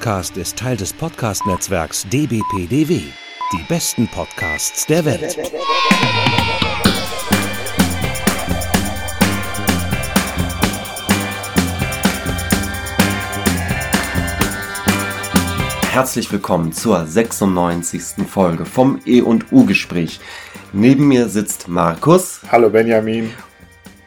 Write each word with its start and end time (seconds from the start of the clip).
Podcast 0.00 0.38
ist 0.38 0.56
Teil 0.56 0.78
des 0.78 0.94
Podcast-Netzwerks 0.94 2.06
dbpdw. 2.08 3.02
Die 3.52 3.62
besten 3.68 4.08
Podcasts 4.08 4.86
der 4.86 5.04
Welt. 5.04 5.36
Herzlich 15.90 16.32
willkommen 16.32 16.72
zur 16.72 17.04
96. 17.04 18.26
Folge 18.26 18.64
vom 18.64 19.02
E 19.04 19.20
und 19.20 19.52
U 19.52 19.66
Gespräch. 19.66 20.18
Neben 20.72 21.08
mir 21.08 21.28
sitzt 21.28 21.68
Markus. 21.68 22.40
Hallo 22.50 22.70
Benjamin. 22.70 23.30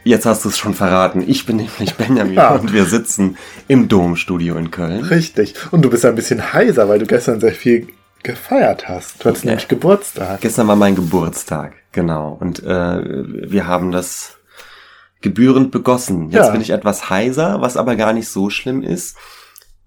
Jetzt 0.03 0.25
hast 0.25 0.43
du 0.43 0.49
es 0.49 0.57
schon 0.57 0.73
verraten. 0.73 1.23
Ich 1.25 1.45
bin 1.45 1.57
nämlich 1.57 1.93
Benjamin 1.97 2.33
Ja. 2.33 2.49
und 2.55 2.73
wir 2.73 2.85
sitzen 2.85 3.37
im 3.67 3.87
Domstudio 3.87 4.55
in 4.57 4.69
Köln. 4.71 5.03
Richtig. 5.03 5.55
Und 5.71 5.81
du 5.83 5.89
bist 5.89 6.05
ein 6.05 6.15
bisschen 6.15 6.53
heiser, 6.53 6.89
weil 6.89 6.99
du 6.99 7.05
gestern 7.05 7.39
sehr 7.39 7.53
viel 7.53 7.87
gefeiert 8.21 8.87
hast. 8.89 9.23
Du 9.23 9.29
hattest 9.29 9.43
Ja. 9.45 9.51
nämlich 9.51 9.67
Geburtstag. 9.67 10.41
Gestern 10.41 10.67
war 10.67 10.75
mein 10.75 10.95
Geburtstag, 10.95 11.73
genau. 11.91 12.37
Und 12.39 12.63
äh, 12.63 13.49
wir 13.49 13.67
haben 13.67 13.91
das 13.91 14.37
gebührend 15.21 15.71
begossen. 15.71 16.31
Jetzt 16.31 16.47
Ja. 16.47 16.51
bin 16.51 16.61
ich 16.61 16.71
etwas 16.71 17.09
heiser, 17.09 17.61
was 17.61 17.77
aber 17.77 17.95
gar 17.95 18.11
nicht 18.13 18.27
so 18.27 18.49
schlimm 18.49 18.81
ist, 18.83 19.15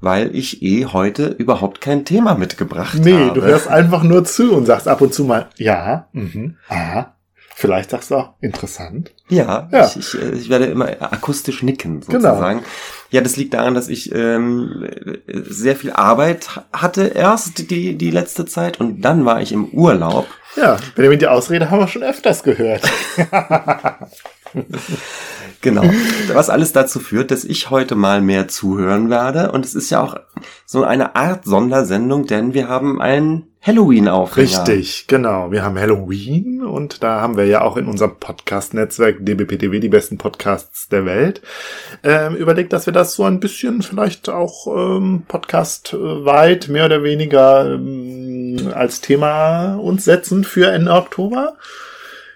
weil 0.00 0.34
ich 0.34 0.62
eh 0.62 0.87
heute 0.87 1.27
überhaupt 1.28 1.81
kein 1.81 2.05
Thema 2.05 2.34
mitgebracht 2.34 2.98
Nee, 3.03 3.12
habe. 3.28 3.41
du 3.41 3.47
hörst 3.47 3.69
einfach 3.69 4.03
nur 4.03 4.25
zu 4.25 4.53
und 4.55 4.67
sagst 4.67 4.89
ab 4.89 5.00
und 5.00 5.12
zu 5.12 5.25
mal, 5.25 5.48
ja, 5.56 6.09
mhm, 6.12 6.56
aha. 6.69 7.14
Vielleicht 7.55 7.91
sagst 7.91 8.11
du 8.11 8.17
auch 8.17 8.34
interessant. 8.42 9.14
Ja, 9.28 9.69
Ja. 9.72 9.86
Ich, 9.86 9.96
ich, 10.14 10.22
äh, 10.22 10.30
ich 10.32 10.48
werde 10.48 10.66
immer 10.66 10.86
akustisch 11.00 11.62
nicken, 11.62 12.00
Genau. 12.00 12.20
sozusagen. 12.30 12.62
Ja, 13.10 13.20
das 13.20 13.36
liegt 13.36 13.55
daran, 13.55 13.74
dass 13.74 13.88
ich 13.88 14.12
ähm, 14.14 14.84
äh, 15.27 15.41
sehr 15.48 15.77
viel 15.77 15.92
Arbeit 15.92 16.48
hatte 16.72 17.06
erst 17.08 17.70
die, 17.70 17.97
die 17.97 18.10
letzte 18.10 18.47
Zeit 18.47 18.80
und 18.80 19.00
dann 19.02 19.24
war 19.24 19.41
ich 19.41 19.52
im 19.52 19.66
Urlaub. 19.66 20.27
Ja, 20.56 20.77
Benjamin, 20.94 21.19
die 21.19 21.27
Ausrede 21.28 21.70
haben 21.70 21.80
wir 21.80 21.88
schon 21.88 22.02
öfters 22.02 22.42
gehört. 22.42 22.82
Genau. 25.60 25.82
Was 26.32 26.50
alles 26.50 26.72
dazu 26.72 27.00
führt, 27.00 27.30
dass 27.30 27.44
ich 27.44 27.70
heute 27.70 27.94
mal 27.97 28.20
mehr 28.20 28.47
zuhören 28.48 29.10
werde. 29.10 29.50
Und 29.52 29.64
es 29.64 29.74
ist 29.74 29.91
ja 29.91 30.00
auch 30.02 30.16
so 30.64 30.84
eine 30.84 31.16
Art 31.16 31.44
Sondersendung, 31.44 32.27
denn 32.27 32.54
wir 32.54 32.69
haben 32.69 33.00
einen 33.00 33.48
Halloween-Aufhänger. 33.67 34.47
Richtig, 34.48 35.09
genau. 35.09 35.50
Wir 35.50 35.64
haben 35.64 35.77
Halloween 35.77 36.62
und 36.62 37.03
da 37.03 37.20
haben 37.20 37.36
wir 37.36 37.47
ja 37.47 37.62
auch 37.62 37.77
in 37.77 37.86
unserem 37.86 38.14
Podcast-Netzwerk 38.20 39.17
DBPTW, 39.27 39.81
die 39.81 39.89
besten 39.89 40.19
Podcasts 40.19 40.89
der 40.89 41.05
Welt, 41.05 41.42
ähm, 42.05 42.37
überlegt, 42.37 42.72
dass 42.72 42.87
wir 42.87 42.93
das 42.93 43.15
so 43.15 43.25
ein 43.25 43.41
bisschen 43.41 43.82
vielleicht 43.82 44.28
auch 44.28 44.69
ähm, 44.69 45.25
podcastweit 45.26 46.69
mehr 46.69 46.84
oder 46.84 47.03
weniger 47.03 47.75
ähm, 47.75 48.71
als 48.72 49.00
Thema 49.00 49.75
uns 49.75 50.05
setzen 50.05 50.44
für 50.44 50.71
Ende 50.71 50.93
Oktober. 50.93 51.56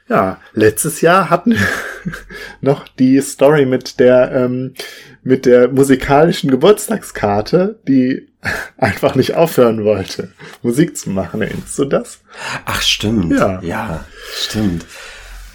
Ja, 0.09 0.39
letztes 0.55 1.01
Jahr 1.03 1.31
hatten 1.31 1.53
wir 1.53 1.61
noch 2.61 2.89
die 2.89 3.21
Story 3.21 3.67
mit 3.67 4.01
der 4.01 4.33
ähm, 4.33 4.75
mit 5.23 5.47
der 5.47 5.69
musikalischen 5.69 6.51
Geburtstagskarte, 6.51 7.81
die 7.87 8.29
einfach 8.79 9.15
nicht 9.15 9.35
aufhören 9.35 9.85
wollte, 9.85 10.33
Musik 10.63 10.97
zu 10.97 11.11
machen. 11.11 11.43
Erinnerst 11.43 11.79
du 11.79 11.85
das? 11.85 12.21
Ach, 12.65 12.81
stimmt. 12.83 13.33
Ja. 13.33 13.61
Ja, 13.63 14.05
stimmt. 14.35 14.87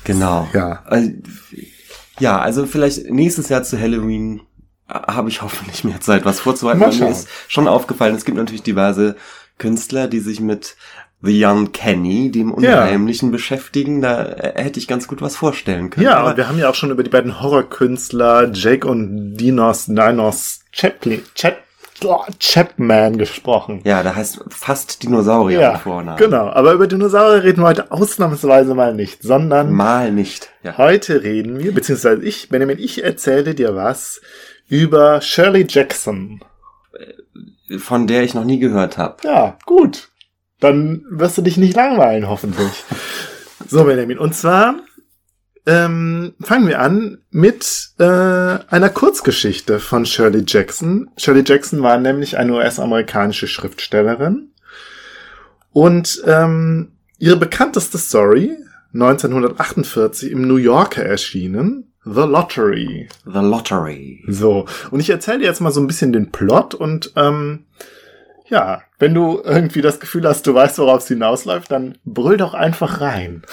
Genau. 0.03 0.47
Ja. 0.53 0.83
Äh, 0.89 1.13
Ja, 2.19 2.39
also 2.39 2.65
vielleicht 2.65 3.09
nächstes 3.09 3.49
Jahr 3.49 3.63
zu 3.63 3.79
Halloween 3.79 4.41
äh, 4.87 4.93
habe 4.93 5.29
ich 5.29 5.41
hoffentlich 5.41 5.83
mehr 5.83 5.99
Zeit, 5.99 6.23
was 6.25 6.39
vorzubereiten. 6.39 6.99
Mir 6.99 7.09
ist 7.09 7.27
schon 7.47 7.67
aufgefallen, 7.67 8.15
es 8.15 8.23
gibt 8.23 8.37
natürlich 8.37 8.63
diverse 8.63 9.15
Künstler, 9.57 10.07
die 10.07 10.19
sich 10.19 10.39
mit 10.39 10.75
The 11.21 11.43
Young 11.43 11.71
Kenny, 11.71 12.29
dem 12.31 12.51
Unheimlichen, 12.53 13.31
beschäftigen. 13.31 14.01
Da 14.01 14.25
äh, 14.25 14.61
hätte 14.63 14.79
ich 14.79 14.87
ganz 14.87 15.07
gut 15.07 15.21
was 15.21 15.35
vorstellen 15.35 15.89
können. 15.89 16.05
Ja, 16.05 16.17
Aber- 16.17 16.31
und 16.31 16.37
wir 16.37 16.47
haben 16.47 16.59
ja 16.59 16.69
auch 16.69 16.75
schon 16.75 16.91
über 16.91 17.03
die 17.03 17.09
beiden 17.09 17.41
Horrorkünstler 17.41 18.51
Jake 18.53 18.87
und 18.87 19.35
Dinos 19.37 19.85
Dinos 19.87 20.59
Chaplin, 20.71 21.23
Chap, 21.33 21.57
oh, 22.03 22.21
Chapman 22.39 23.17
gesprochen. 23.17 23.81
ja, 23.85 24.03
da 24.03 24.13
heißt 24.13 24.41
fast 24.49 25.01
Dinosaurier 25.03 25.59
Ja, 25.61 25.71
mit 25.73 25.81
Vornamen. 25.81 26.17
genau. 26.17 26.47
Aber 26.49 26.73
über 26.73 26.85
Dinosaurier 26.85 27.43
reden 27.43 27.61
wir 27.61 27.67
heute 27.69 27.91
ausnahmsweise 27.91 28.75
mal 28.75 28.93
nicht, 28.93 29.23
sondern 29.23 29.71
Mal 29.71 30.11
nicht. 30.11 30.49
Ja. 30.63 30.77
heute 30.77 31.23
reden 31.23 31.57
wir, 31.59 31.73
beziehungsweise 31.73 32.21
ich, 32.23 32.49
Benjamin, 32.49 32.77
ich 32.77 33.03
erzähle 33.03 33.55
dir 33.55 33.75
was 33.75 34.21
über 34.67 35.21
Shirley 35.21 35.65
Jackson. 35.67 36.41
Von 37.79 38.05
der 38.05 38.23
ich 38.23 38.33
noch 38.35 38.43
nie 38.45 38.59
gehört 38.59 38.97
habe. 38.97 39.17
Ja, 39.23 39.57
gut. 39.65 40.09
Dann 40.65 41.05
wirst 41.11 41.37
du 41.37 41.43
dich 41.43 41.57
nicht 41.57 41.75
langweilen, 41.75 42.27
hoffentlich. 42.27 42.83
so, 43.67 43.83
Benjamin. 43.83 44.17
Und 44.17 44.33
zwar 44.33 44.77
ähm, 45.67 46.33
fangen 46.41 46.67
wir 46.67 46.79
an 46.79 47.19
mit 47.29 47.89
äh, 47.99 48.03
einer 48.03 48.89
Kurzgeschichte 48.89 49.79
von 49.79 50.07
Shirley 50.07 50.43
Jackson. 50.47 51.11
Shirley 51.17 51.43
Jackson 51.45 51.83
war 51.83 51.99
nämlich 51.99 52.37
eine 52.37 52.53
US-amerikanische 52.53 53.47
Schriftstellerin. 53.47 54.53
Und 55.71 56.23
ähm, 56.25 56.93
ihre 57.19 57.37
bekannteste 57.37 57.99
Story, 57.99 58.57
1948 58.95 60.31
im 60.31 60.47
New 60.47 60.55
Yorker 60.55 61.03
erschienen, 61.03 61.93
The 62.05 62.21
Lottery. 62.21 63.07
The 63.25 63.39
Lottery. 63.39 64.23
So, 64.27 64.65
und 64.89 64.99
ich 64.99 65.11
erzähle 65.11 65.39
dir 65.39 65.45
jetzt 65.45 65.61
mal 65.61 65.71
so 65.71 65.79
ein 65.79 65.87
bisschen 65.87 66.11
den 66.11 66.31
Plot 66.31 66.73
und 66.73 67.11
ähm, 67.15 67.65
ja, 68.49 68.81
wenn 68.99 69.13
du 69.13 69.41
irgendwie 69.43 69.81
das 69.81 69.99
Gefühl 69.99 70.27
hast, 70.27 70.45
du 70.47 70.53
weißt, 70.53 70.77
worauf 70.79 71.01
es 71.01 71.07
hinausläuft, 71.07 71.71
dann 71.71 71.97
brüll 72.05 72.37
doch 72.37 72.53
einfach 72.53 73.01
rein. 73.01 73.43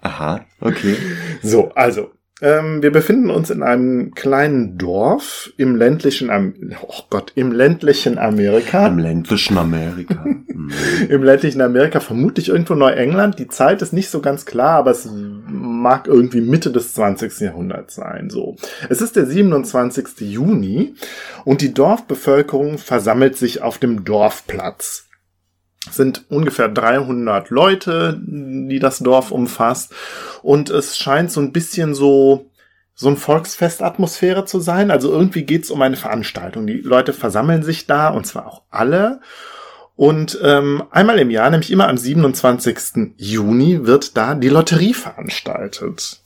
Aha, 0.00 0.44
okay. 0.60 0.96
So, 1.42 1.70
also, 1.74 2.12
ähm, 2.44 2.82
wir 2.82 2.92
befinden 2.92 3.30
uns 3.30 3.48
in 3.48 3.62
einem 3.62 4.12
kleinen 4.14 4.76
Dorf 4.76 5.50
im 5.56 5.76
ländlichen, 5.76 6.28
Am 6.28 6.52
oh 6.82 7.00
Gott, 7.08 7.32
im 7.34 7.52
ländlichen 7.52 8.18
Amerika. 8.18 8.86
Im 8.86 8.98
ländlichen 8.98 9.56
Amerika. 9.56 10.22
Hm. 10.22 10.44
Im 11.08 11.22
ländlichen 11.22 11.62
Amerika, 11.62 12.00
vermutlich 12.00 12.50
irgendwo 12.50 12.74
Neuengland. 12.74 13.38
Die 13.38 13.48
Zeit 13.48 13.80
ist 13.80 13.94
nicht 13.94 14.10
so 14.10 14.20
ganz 14.20 14.44
klar, 14.44 14.78
aber 14.78 14.90
es 14.90 15.08
mag 15.10 16.06
irgendwie 16.06 16.42
Mitte 16.42 16.70
des 16.70 16.92
20. 16.92 17.40
Jahrhunderts 17.40 17.94
sein, 17.94 18.28
so. 18.28 18.56
Es 18.90 19.00
ist 19.00 19.16
der 19.16 19.24
27. 19.24 20.20
Juni 20.20 20.94
und 21.46 21.62
die 21.62 21.72
Dorfbevölkerung 21.72 22.76
versammelt 22.76 23.36
sich 23.38 23.62
auf 23.62 23.78
dem 23.78 24.04
Dorfplatz. 24.04 25.03
Sind 25.90 26.24
ungefähr 26.28 26.68
300 26.68 27.50
Leute, 27.50 28.20
die 28.24 28.78
das 28.78 28.98
Dorf 28.98 29.30
umfasst 29.30 29.92
und 30.42 30.70
es 30.70 30.96
scheint 30.96 31.30
so 31.30 31.40
ein 31.40 31.52
bisschen 31.52 31.94
so 31.94 32.50
so 32.96 33.08
ein 33.08 33.16
Volksfestatmosphäre 33.16 34.44
zu 34.44 34.60
sein. 34.60 34.90
Also 34.90 35.10
irgendwie 35.10 35.42
geht's 35.42 35.70
um 35.70 35.82
eine 35.82 35.96
Veranstaltung. 35.96 36.66
Die 36.66 36.74
Leute 36.74 37.12
versammeln 37.12 37.62
sich 37.62 37.86
da 37.86 38.08
und 38.08 38.24
zwar 38.24 38.46
auch 38.46 38.62
alle. 38.70 39.20
Und 39.96 40.38
ähm, 40.42 40.82
einmal 40.90 41.18
im 41.18 41.30
Jahr, 41.30 41.50
nämlich 41.50 41.70
immer 41.70 41.88
am 41.88 41.96
27. 41.96 43.14
Juni, 43.16 43.86
wird 43.86 44.16
da 44.16 44.34
die 44.34 44.48
Lotterie 44.48 44.94
veranstaltet. 44.94 46.23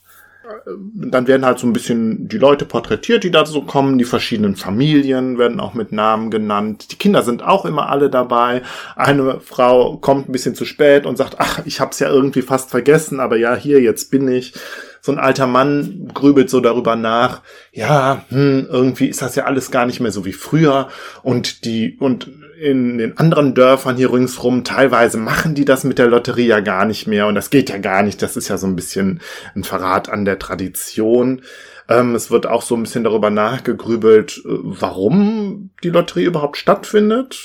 Ähm, 0.67 1.11
Dann 1.11 1.27
werden 1.27 1.45
halt 1.45 1.59
so 1.59 1.67
ein 1.67 1.73
bisschen 1.73 2.29
die 2.29 2.39
Leute 2.39 2.65
porträtiert, 2.65 3.25
die 3.25 3.31
da 3.31 3.45
so 3.47 3.62
kommen. 3.62 3.99
Die 3.99 4.05
verschiedenen 4.05 4.56
Familien 4.56 5.39
werden 5.39 5.61
auch 5.61 5.75
mit 5.75 5.93
Namen 5.93 6.31
genannt. 6.31 6.93
Die 6.93 6.97
Kinder 6.97 7.23
sind 7.23 7.43
auch 7.43 7.65
immer 7.65 7.89
alle 7.89 8.11
dabei. 8.11 8.62
Eine 8.97 9.41
Frau 9.41 9.97
kommt 9.97 10.29
ein 10.29 10.33
bisschen 10.33 10.55
zu 10.55 10.65
spät 10.65 11.06
und 11.06 11.17
sagt, 11.17 11.37
ach, 11.39 11.61
ich 11.65 11.81
hab's 11.81 11.99
ja 11.99 12.09
irgendwie 12.09 12.43
fast 12.43 12.71
vergessen, 12.71 13.21
aber 13.21 13.37
ja, 13.37 13.55
hier, 13.55 13.81
jetzt 13.81 14.11
bin 14.11 14.29
ich. 14.29 14.55
So 15.00 15.12
ein 15.12 15.19
alter 15.19 15.47
Mann 15.47 16.11
grübelt 16.12 16.50
so 16.50 16.61
darüber 16.61 16.97
nach. 16.97 17.43
Ja, 17.73 18.25
hm, 18.29 18.67
irgendwie 18.71 19.06
ist 19.06 19.23
das 19.23 19.37
ja 19.37 19.45
alles 19.45 19.71
gar 19.71 19.87
nicht 19.87 20.00
mehr 20.00 20.11
so 20.11 20.25
wie 20.25 20.33
früher. 20.33 20.89
Und 21.23 21.65
die, 21.65 21.97
und 21.99 22.31
in 22.61 22.99
den 22.99 23.17
anderen 23.19 23.55
Dörfern 23.55 23.97
hier 23.97 24.13
ringsrum, 24.13 24.65
teilweise 24.65 25.17
machen 25.17 25.55
die 25.55 25.65
das 25.65 25.85
mit 25.85 25.99
der 25.99 26.09
Lotterie 26.09 26.47
ja 26.47 26.61
gar 26.61 26.85
nicht 26.85 27.07
mehr. 27.07 27.27
Und 27.27 27.35
das 27.35 27.51
geht 27.51 27.71
ja 27.71 27.79
gar 27.79 28.03
nicht. 28.03 28.21
Das 28.21 28.37
ist 28.37 28.49
ja 28.49 28.59
so 28.59 28.67
ein 28.67 28.77
bisschen 28.77 29.21
ein 29.55 29.65
Verrat 29.65 30.09
an 30.09 30.25
der 30.25 30.39
Tradition. 30.39 31.43
Ähm, 31.89 32.15
es 32.15 32.31
wird 32.31 32.47
auch 32.47 32.63
so 32.63 32.75
ein 32.77 32.83
bisschen 32.83 33.05
darüber 33.05 33.31
nachgegrübelt, 33.31 34.43
äh, 34.45 34.49
warum 34.49 35.71
die 35.83 35.91
Lotterie 35.91 36.25
überhaupt 36.25 36.57
stattfindet. 36.57 37.39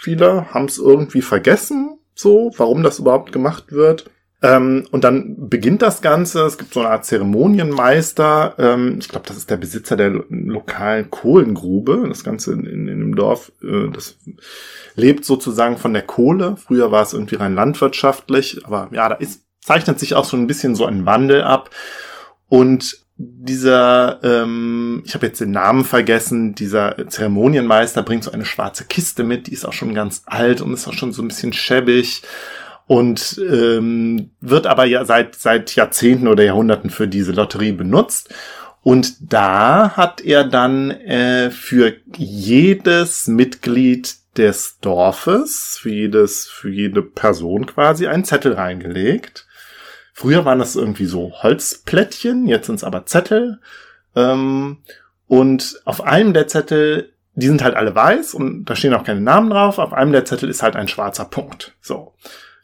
Viele 0.00 0.52
haben 0.54 0.66
es 0.66 0.78
irgendwie 0.78 1.22
vergessen, 1.22 1.98
so, 2.14 2.52
warum 2.56 2.82
das 2.82 2.98
überhaupt 2.98 3.32
gemacht 3.32 3.72
wird. 3.72 4.10
Ähm, 4.46 4.86
und 4.92 5.02
dann 5.02 5.48
beginnt 5.48 5.82
das 5.82 6.02
Ganze. 6.02 6.42
Es 6.42 6.56
gibt 6.56 6.72
so 6.72 6.80
eine 6.80 6.90
Art 6.90 7.04
Zeremonienmeister. 7.04 8.54
Ähm, 8.58 8.98
ich 9.00 9.08
glaube, 9.08 9.26
das 9.26 9.36
ist 9.36 9.50
der 9.50 9.56
Besitzer 9.56 9.96
der 9.96 10.10
lo 10.10 10.24
lokalen 10.28 11.10
Kohlengrube. 11.10 12.04
Das 12.08 12.22
Ganze 12.22 12.52
in, 12.52 12.64
in, 12.64 12.86
in 12.86 13.00
dem 13.00 13.16
Dorf, 13.16 13.50
äh, 13.62 13.90
das 13.92 14.18
lebt 14.94 15.24
sozusagen 15.24 15.78
von 15.78 15.92
der 15.92 16.02
Kohle. 16.02 16.56
Früher 16.64 16.92
war 16.92 17.02
es 17.02 17.12
irgendwie 17.12 17.34
rein 17.34 17.56
landwirtschaftlich, 17.56 18.64
aber 18.64 18.88
ja, 18.92 19.08
da 19.08 19.16
ist, 19.16 19.42
zeichnet 19.60 19.98
sich 19.98 20.14
auch 20.14 20.24
so 20.24 20.36
ein 20.36 20.46
bisschen 20.46 20.76
so 20.76 20.86
ein 20.86 21.06
Wandel 21.06 21.42
ab. 21.42 21.70
Und 22.48 23.04
dieser, 23.16 24.20
ähm, 24.22 25.02
ich 25.06 25.14
habe 25.14 25.26
jetzt 25.26 25.40
den 25.40 25.50
Namen 25.50 25.84
vergessen, 25.84 26.54
dieser 26.54 27.08
Zeremonienmeister 27.08 28.04
bringt 28.04 28.22
so 28.22 28.30
eine 28.30 28.44
schwarze 28.44 28.84
Kiste 28.84 29.24
mit, 29.24 29.48
die 29.48 29.54
ist 29.54 29.64
auch 29.64 29.72
schon 29.72 29.94
ganz 29.94 30.22
alt 30.26 30.60
und 30.60 30.72
ist 30.72 30.86
auch 30.86 30.92
schon 30.92 31.12
so 31.12 31.22
ein 31.22 31.28
bisschen 31.28 31.52
schäbig 31.52 32.22
und 32.86 33.38
ähm, 33.38 34.30
wird 34.40 34.66
aber 34.66 34.84
ja 34.84 35.04
seit 35.04 35.34
seit 35.34 35.74
Jahrzehnten 35.74 36.28
oder 36.28 36.44
Jahrhunderten 36.44 36.90
für 36.90 37.08
diese 37.08 37.32
Lotterie 37.32 37.72
benutzt. 37.72 38.32
Und 38.82 39.32
da 39.32 39.96
hat 39.96 40.20
er 40.20 40.44
dann 40.44 40.92
äh, 40.92 41.50
für 41.50 41.94
jedes 42.16 43.26
Mitglied 43.26 44.14
des 44.38 44.78
Dorfes, 44.78 45.76
für 45.80 45.90
jedes, 45.90 46.46
für 46.46 46.70
jede 46.70 47.02
Person 47.02 47.66
quasi 47.66 48.06
einen 48.06 48.24
Zettel 48.24 48.52
reingelegt. 48.52 49.48
Früher 50.12 50.44
waren 50.44 50.60
das 50.60 50.76
irgendwie 50.76 51.06
so 51.06 51.32
Holzplättchen, 51.42 52.46
jetzt 52.46 52.66
sind 52.66 52.76
es 52.76 52.84
aber 52.84 53.06
Zettel. 53.06 53.60
Ähm, 54.14 54.78
und 55.26 55.80
auf 55.84 56.04
einem 56.04 56.32
der 56.32 56.46
Zettel, 56.46 57.12
die 57.34 57.48
sind 57.48 57.64
halt 57.64 57.74
alle 57.74 57.94
weiß 57.94 58.34
und 58.34 58.66
da 58.66 58.76
stehen 58.76 58.94
auch 58.94 59.04
keine 59.04 59.20
Namen 59.20 59.50
drauf. 59.50 59.78
Auf 59.78 59.92
einem 59.92 60.12
der 60.12 60.24
Zettel 60.24 60.48
ist 60.48 60.62
halt 60.62 60.76
ein 60.76 60.88
schwarzer 60.88 61.24
Punkt. 61.24 61.74
So. 61.80 62.14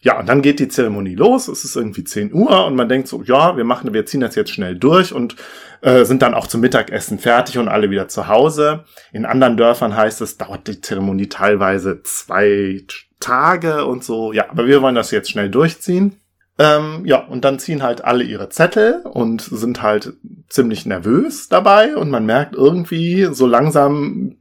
Ja, 0.02 0.19
und 0.19 0.28
dann 0.28 0.43
geht 0.43 0.58
die 0.58 0.69
Zeremonie 0.69 1.14
los. 1.14 1.46
Es 1.46 1.64
ist 1.64 1.76
irgendwie 1.76 2.02
10 2.02 2.34
Uhr 2.34 2.66
und 2.66 2.75
man 2.75 2.88
denkt 2.88 3.06
so, 3.06 3.22
ja, 3.22 3.56
wir 3.56 3.64
machen, 3.64 3.94
wir 3.94 4.04
ziehen 4.04 4.20
das 4.20 4.34
jetzt 4.34 4.50
schnell 4.50 4.76
durch 4.76 5.12
und 5.12 5.37
äh, 5.81 6.04
sind 6.04 6.22
dann 6.22 6.34
auch 6.34 6.49
zum 6.49 6.60
Mittagessen 6.60 7.20
fertig 7.20 7.56
und 7.58 7.69
alle 7.69 7.88
wieder 7.88 8.08
zu 8.08 8.26
Hause. 8.26 8.84
In 9.12 9.25
anderen 9.25 9.56
Dörfern 9.56 9.96
heißt 9.96 10.20
es, 10.20 10.38
dauert 10.38 10.66
die 10.66 10.81
Zeremonie 10.81 11.28
teilweise 11.28 12.02
zwei 12.02 12.82
Tage 13.20 13.84
und 13.87 14.02
so. 14.02 14.32
Ja, 14.32 14.50
aber 14.50 14.66
wir 14.66 14.82
wollen 14.82 14.96
das 14.96 15.12
jetzt 15.12 15.31
schnell 15.31 15.50
durchziehen. 15.50 16.16
Ähm, 16.58 17.02
ja, 17.06 17.25
und 17.25 17.44
dann 17.44 17.60
ziehen 17.60 17.82
halt 17.82 18.05
alle 18.05 18.25
ihre 18.25 18.48
Zettel 18.48 19.02
und 19.05 19.40
sind 19.40 19.82
halt 19.82 20.14
ziemlich 20.48 20.84
nervös 20.84 21.48
dabei 21.48 21.96
und 21.96 22.10
man 22.10 22.26
merkt 22.26 22.55
irgendwie 22.55 23.28
so 23.32 23.46
langsam 23.46 24.37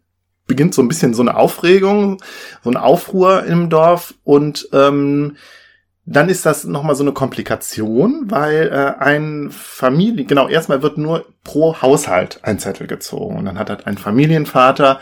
beginnt 0.51 0.73
so 0.73 0.81
ein 0.81 0.89
bisschen 0.89 1.13
so 1.13 1.21
eine 1.21 1.37
Aufregung, 1.37 2.21
so 2.61 2.69
ein 2.69 2.75
Aufruhr 2.75 3.45
im 3.45 3.69
Dorf 3.69 4.15
und 4.25 4.67
ähm, 4.73 5.37
dann 6.05 6.27
ist 6.27 6.45
das 6.45 6.65
nochmal 6.65 6.95
so 6.95 7.03
eine 7.03 7.13
Komplikation, 7.13 8.25
weil 8.25 8.67
äh, 8.67 9.01
ein 9.01 9.49
Familie, 9.49 10.25
genau, 10.25 10.49
erstmal 10.49 10.81
wird 10.81 10.97
nur 10.97 11.25
pro 11.45 11.81
Haushalt 11.81 12.39
ein 12.41 12.59
Zettel 12.59 12.85
gezogen 12.87 13.37
und 13.37 13.45
dann 13.45 13.57
hat 13.57 13.69
halt 13.69 13.87
ein 13.87 13.97
Familienvater 13.97 14.99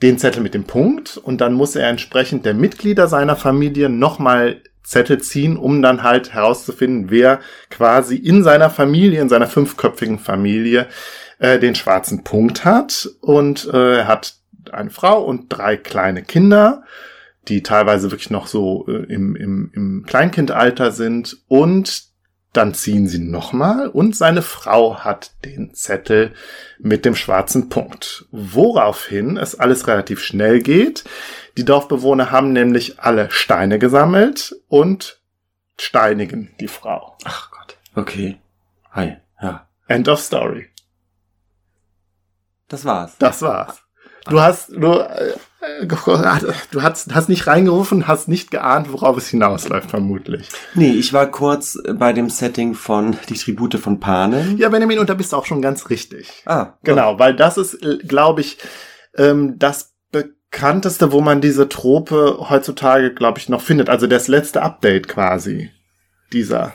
den 0.00 0.16
Zettel 0.16 0.42
mit 0.42 0.54
dem 0.54 0.64
Punkt 0.64 1.18
und 1.18 1.42
dann 1.42 1.52
muss 1.52 1.76
er 1.76 1.86
entsprechend 1.88 2.46
der 2.46 2.54
Mitglieder 2.54 3.08
seiner 3.08 3.36
Familie 3.36 3.90
nochmal 3.90 4.62
Zettel 4.82 5.20
ziehen, 5.20 5.58
um 5.58 5.82
dann 5.82 6.02
halt 6.02 6.32
herauszufinden, 6.32 7.10
wer 7.10 7.40
quasi 7.68 8.16
in 8.16 8.42
seiner 8.42 8.70
Familie, 8.70 9.20
in 9.20 9.28
seiner 9.28 9.48
fünfköpfigen 9.48 10.18
Familie 10.18 10.86
äh, 11.40 11.58
den 11.58 11.74
schwarzen 11.74 12.24
Punkt 12.24 12.64
hat 12.64 13.10
und 13.20 13.68
äh, 13.72 14.04
hat 14.04 14.37
eine 14.74 14.90
Frau 14.90 15.22
und 15.22 15.46
drei 15.48 15.76
kleine 15.76 16.22
Kinder, 16.22 16.84
die 17.48 17.62
teilweise 17.62 18.10
wirklich 18.10 18.30
noch 18.30 18.46
so 18.46 18.86
äh, 18.88 19.12
im, 19.12 19.36
im, 19.36 19.70
im 19.74 20.04
Kleinkindalter 20.06 20.92
sind. 20.92 21.38
Und 21.48 22.08
dann 22.52 22.74
ziehen 22.74 23.06
sie 23.06 23.18
nochmal 23.18 23.88
und 23.88 24.16
seine 24.16 24.42
Frau 24.42 25.00
hat 25.00 25.32
den 25.44 25.74
Zettel 25.74 26.32
mit 26.78 27.04
dem 27.04 27.14
schwarzen 27.14 27.68
Punkt. 27.68 28.26
Woraufhin 28.30 29.36
es 29.36 29.54
alles 29.54 29.86
relativ 29.86 30.20
schnell 30.20 30.60
geht. 30.60 31.04
Die 31.56 31.64
Dorfbewohner 31.64 32.30
haben 32.30 32.52
nämlich 32.52 33.00
alle 33.00 33.30
Steine 33.30 33.78
gesammelt 33.78 34.56
und 34.68 35.20
steinigen 35.78 36.50
die 36.58 36.68
Frau. 36.68 37.16
Ach 37.24 37.50
Gott. 37.50 37.76
Okay. 37.94 38.38
Hi. 38.92 39.16
Ja. 39.40 39.68
End 39.86 40.08
of 40.08 40.20
story. 40.20 40.68
Das 42.68 42.84
war's. 42.84 43.16
Das 43.18 43.42
war's. 43.42 43.82
Du 44.30 44.40
hast, 44.40 44.70
du, 44.70 44.92
äh, 44.92 45.34
du 46.70 46.82
hast, 46.82 47.14
hast 47.14 47.28
nicht 47.28 47.46
reingerufen, 47.46 48.06
hast 48.06 48.28
nicht 48.28 48.50
geahnt, 48.50 48.92
worauf 48.92 49.16
es 49.16 49.28
hinausläuft, 49.28 49.90
vermutlich. 49.90 50.48
Nee, 50.74 50.92
ich 50.92 51.12
war 51.12 51.30
kurz 51.30 51.78
bei 51.94 52.12
dem 52.12 52.30
Setting 52.30 52.74
von 52.74 53.16
Die 53.28 53.34
Tribute 53.34 53.76
von 53.76 54.00
Panem. 54.00 54.56
Ja, 54.56 54.68
Benjamin, 54.68 54.98
und 54.98 55.08
da 55.08 55.14
bist 55.14 55.32
du 55.32 55.36
auch 55.36 55.46
schon 55.46 55.62
ganz 55.62 55.90
richtig. 55.90 56.42
Ah. 56.46 56.74
Genau, 56.82 57.18
weil 57.18 57.34
das 57.34 57.56
ist, 57.58 57.78
glaube 58.06 58.40
ich, 58.40 58.58
ähm, 59.16 59.58
das 59.58 59.94
bekannteste, 60.10 61.12
wo 61.12 61.20
man 61.20 61.40
diese 61.40 61.68
Trope 61.68 62.38
heutzutage, 62.48 63.12
glaube 63.12 63.38
ich, 63.38 63.48
noch 63.48 63.62
findet. 63.62 63.88
Also 63.88 64.06
das 64.06 64.28
letzte 64.28 64.62
Update 64.62 65.08
quasi 65.08 65.70
dieser 66.32 66.74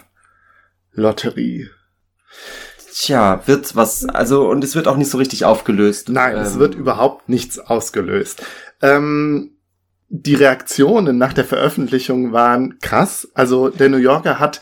Lotterie. 0.91 1.69
Tja, 2.93 3.41
wird 3.47 3.75
was, 3.75 4.05
also, 4.05 4.47
und 4.47 4.63
es 4.63 4.75
wird 4.75 4.87
auch 4.87 4.97
nicht 4.97 5.09
so 5.09 5.17
richtig 5.17 5.45
aufgelöst. 5.45 6.09
Nein, 6.09 6.35
ähm. 6.35 6.43
es 6.43 6.59
wird 6.59 6.75
überhaupt 6.75 7.27
nichts 7.27 7.57
ausgelöst. 7.57 8.43
Ähm, 8.81 9.51
die 10.09 10.35
Reaktionen 10.35 11.17
nach 11.17 11.33
der 11.33 11.45
Veröffentlichung 11.45 12.33
waren 12.33 12.77
krass. 12.79 13.27
Also 13.33 13.69
der 13.69 13.89
New 13.89 13.97
Yorker 13.97 14.39
hat 14.39 14.61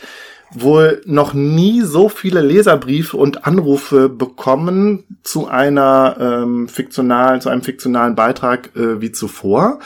wohl 0.54 1.02
noch 1.06 1.34
nie 1.34 1.82
so 1.82 2.08
viele 2.08 2.42
Leserbriefe 2.42 3.18
und 3.18 3.46
Anrufe 3.46 4.08
bekommen 4.08 5.18
zu 5.24 5.48
einer 5.48 6.16
ähm, 6.20 6.70
fiktionalen, 6.70 7.42
zu 7.42 7.50
einem 7.50 7.64
fiktionalen 7.64 8.16
Beitrag 8.16 8.74
äh, 8.78 9.02
wie 9.02 9.12
zuvor. 9.12 9.80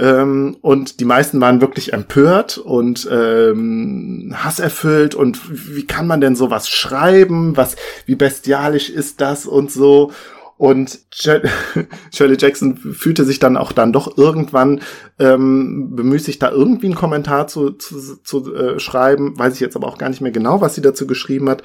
Ähm, 0.00 0.56
und 0.62 0.98
die 0.98 1.04
meisten 1.04 1.42
waren 1.42 1.60
wirklich 1.60 1.92
empört 1.92 2.56
und 2.56 3.06
ähm, 3.12 4.34
hasserfüllt 4.34 5.14
und 5.14 5.38
wie 5.76 5.86
kann 5.86 6.06
man 6.06 6.22
denn 6.22 6.34
sowas 6.34 6.70
schreiben? 6.70 7.54
Was, 7.58 7.76
wie 8.06 8.14
bestialisch 8.14 8.88
ist 8.88 9.20
das 9.20 9.44
und 9.44 9.70
so? 9.70 10.10
Und 10.56 11.00
Shirley 11.12 12.36
Jackson 12.38 12.76
fühlte 12.76 13.24
sich 13.24 13.40
dann 13.40 13.58
auch 13.58 13.72
dann 13.72 13.92
doch 13.92 14.16
irgendwann 14.16 14.80
ähm, 15.18 15.94
bemüßigt, 15.94 16.42
da 16.42 16.50
irgendwie 16.50 16.86
einen 16.86 16.94
Kommentar 16.94 17.46
zu, 17.46 17.72
zu, 17.72 18.16
zu 18.22 18.54
äh, 18.54 18.80
schreiben. 18.80 19.38
Weiß 19.38 19.54
ich 19.54 19.60
jetzt 19.60 19.76
aber 19.76 19.86
auch 19.86 19.98
gar 19.98 20.08
nicht 20.08 20.22
mehr 20.22 20.32
genau, 20.32 20.62
was 20.62 20.74
sie 20.74 20.82
dazu 20.82 21.06
geschrieben 21.06 21.48
hat. 21.50 21.62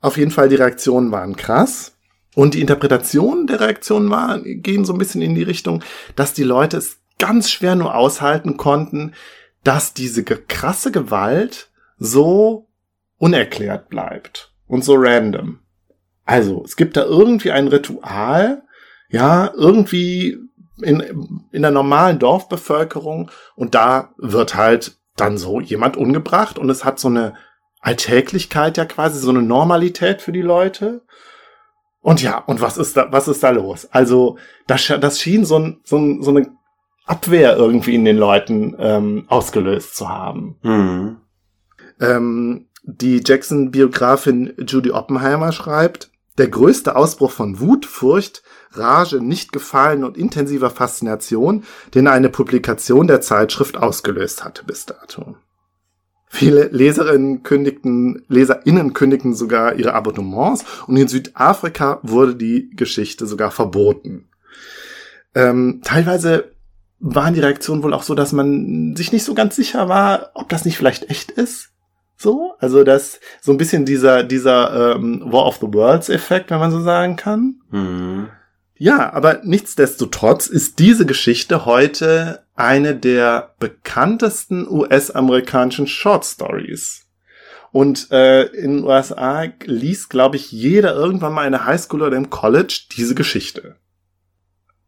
Auf 0.00 0.18
jeden 0.18 0.30
Fall, 0.30 0.48
die 0.50 0.56
Reaktionen 0.56 1.10
waren 1.10 1.36
krass. 1.36 1.92
Und 2.34 2.54
die 2.54 2.62
Interpretation 2.62 3.46
der 3.46 3.60
Reaktionen 3.60 4.10
war, 4.10 4.40
gehen 4.40 4.86
so 4.86 4.94
ein 4.94 4.98
bisschen 4.98 5.20
in 5.20 5.34
die 5.34 5.42
Richtung, 5.42 5.84
dass 6.16 6.32
die 6.32 6.44
Leute 6.44 6.78
es 6.78 7.01
ganz 7.22 7.52
schwer 7.52 7.76
nur 7.76 7.94
aushalten 7.94 8.56
konnten, 8.56 9.12
dass 9.62 9.94
diese 9.94 10.24
krasse 10.24 10.90
Gewalt 10.90 11.70
so 11.96 12.66
unerklärt 13.16 13.88
bleibt 13.88 14.52
und 14.66 14.84
so 14.84 14.94
random. 14.96 15.60
Also, 16.24 16.64
es 16.64 16.74
gibt 16.74 16.96
da 16.96 17.04
irgendwie 17.04 17.52
ein 17.52 17.68
Ritual, 17.68 18.64
ja, 19.08 19.52
irgendwie 19.54 20.36
in, 20.80 21.44
in 21.52 21.62
der 21.62 21.70
normalen 21.70 22.18
Dorfbevölkerung 22.18 23.30
und 23.54 23.76
da 23.76 24.12
wird 24.16 24.56
halt 24.56 24.96
dann 25.14 25.38
so 25.38 25.60
jemand 25.60 25.96
umgebracht 25.96 26.58
und 26.58 26.68
es 26.70 26.84
hat 26.84 26.98
so 26.98 27.06
eine 27.06 27.34
Alltäglichkeit 27.80 28.76
ja 28.76 28.84
quasi, 28.84 29.20
so 29.20 29.30
eine 29.30 29.42
Normalität 29.42 30.22
für 30.22 30.32
die 30.32 30.42
Leute. 30.42 31.02
Und 32.00 32.20
ja, 32.20 32.38
und 32.38 32.60
was 32.60 32.78
ist 32.78 32.96
da, 32.96 33.12
was 33.12 33.28
ist 33.28 33.44
da 33.44 33.50
los? 33.50 33.86
Also, 33.92 34.38
das, 34.66 34.84
das 35.00 35.20
schien 35.20 35.44
so, 35.44 35.60
ein, 35.60 35.80
so, 35.84 35.98
ein, 35.98 36.20
so 36.20 36.30
eine 36.30 36.50
Abwehr 37.12 37.58
irgendwie 37.58 37.94
in 37.94 38.06
den 38.06 38.16
Leuten 38.16 38.74
ähm, 38.78 39.24
ausgelöst 39.28 39.96
zu 39.96 40.08
haben. 40.08 40.56
Mhm. 40.62 41.16
Ähm, 42.00 42.68
die 42.84 43.22
Jackson-Biografin 43.22 44.54
Judy 44.66 44.92
Oppenheimer 44.92 45.52
schreibt, 45.52 46.10
der 46.38 46.48
größte 46.48 46.96
Ausbruch 46.96 47.30
von 47.30 47.60
Wut, 47.60 47.84
Furcht, 47.84 48.42
Rage, 48.70 49.20
Nichtgefallen 49.20 50.04
und 50.04 50.16
intensiver 50.16 50.70
Faszination, 50.70 51.64
den 51.94 52.08
eine 52.08 52.30
Publikation 52.30 53.06
der 53.06 53.20
Zeitschrift 53.20 53.76
ausgelöst 53.76 54.42
hatte 54.42 54.64
bis 54.64 54.86
dato. 54.86 55.36
Viele 56.28 56.68
Leserinnen 56.68 57.42
kündigten, 57.42 58.24
LeserInnen 58.28 58.94
kündigten 58.94 59.34
sogar 59.34 59.74
ihre 59.74 59.92
Abonnements 59.92 60.64
und 60.86 60.96
in 60.96 61.08
Südafrika 61.08 62.00
wurde 62.02 62.36
die 62.36 62.70
Geschichte 62.70 63.26
sogar 63.26 63.50
verboten. 63.50 64.30
Ähm, 65.34 65.82
teilweise 65.84 66.52
waren 67.02 67.34
die 67.34 67.40
Reaktionen 67.40 67.82
wohl 67.82 67.92
auch 67.92 68.04
so, 68.04 68.14
dass 68.14 68.32
man 68.32 68.94
sich 68.96 69.12
nicht 69.12 69.24
so 69.24 69.34
ganz 69.34 69.56
sicher 69.56 69.88
war, 69.88 70.30
ob 70.34 70.48
das 70.48 70.64
nicht 70.64 70.76
vielleicht 70.76 71.10
echt 71.10 71.32
ist. 71.32 71.70
So, 72.16 72.54
also 72.60 72.84
das 72.84 73.18
so 73.40 73.50
ein 73.50 73.58
bisschen 73.58 73.84
dieser 73.84 74.22
dieser 74.22 74.94
ähm, 74.94 75.24
War 75.26 75.46
of 75.46 75.56
the 75.56 75.66
Worlds 75.66 76.08
Effekt, 76.08 76.50
wenn 76.50 76.60
man 76.60 76.70
so 76.70 76.80
sagen 76.80 77.16
kann. 77.16 77.56
Mhm. 77.70 78.28
Ja, 78.76 79.12
aber 79.12 79.40
nichtsdestotrotz 79.42 80.46
ist 80.46 80.78
diese 80.78 81.04
Geschichte 81.04 81.66
heute 81.66 82.44
eine 82.54 82.94
der 82.94 83.54
bekanntesten 83.58 84.68
US-amerikanischen 84.68 85.88
Short 85.88 86.24
Stories. 86.24 87.06
Und 87.72 88.10
äh, 88.12 88.42
in 88.44 88.76
den 88.76 88.84
USA 88.84 89.46
liest, 89.64 90.10
glaube 90.10 90.36
ich, 90.36 90.52
jeder 90.52 90.94
irgendwann 90.94 91.32
mal 91.32 91.46
in 91.46 91.52
der 91.52 91.64
Highschool 91.64 92.02
oder 92.02 92.16
im 92.16 92.30
College 92.30 92.82
diese 92.96 93.14
Geschichte. 93.14 93.76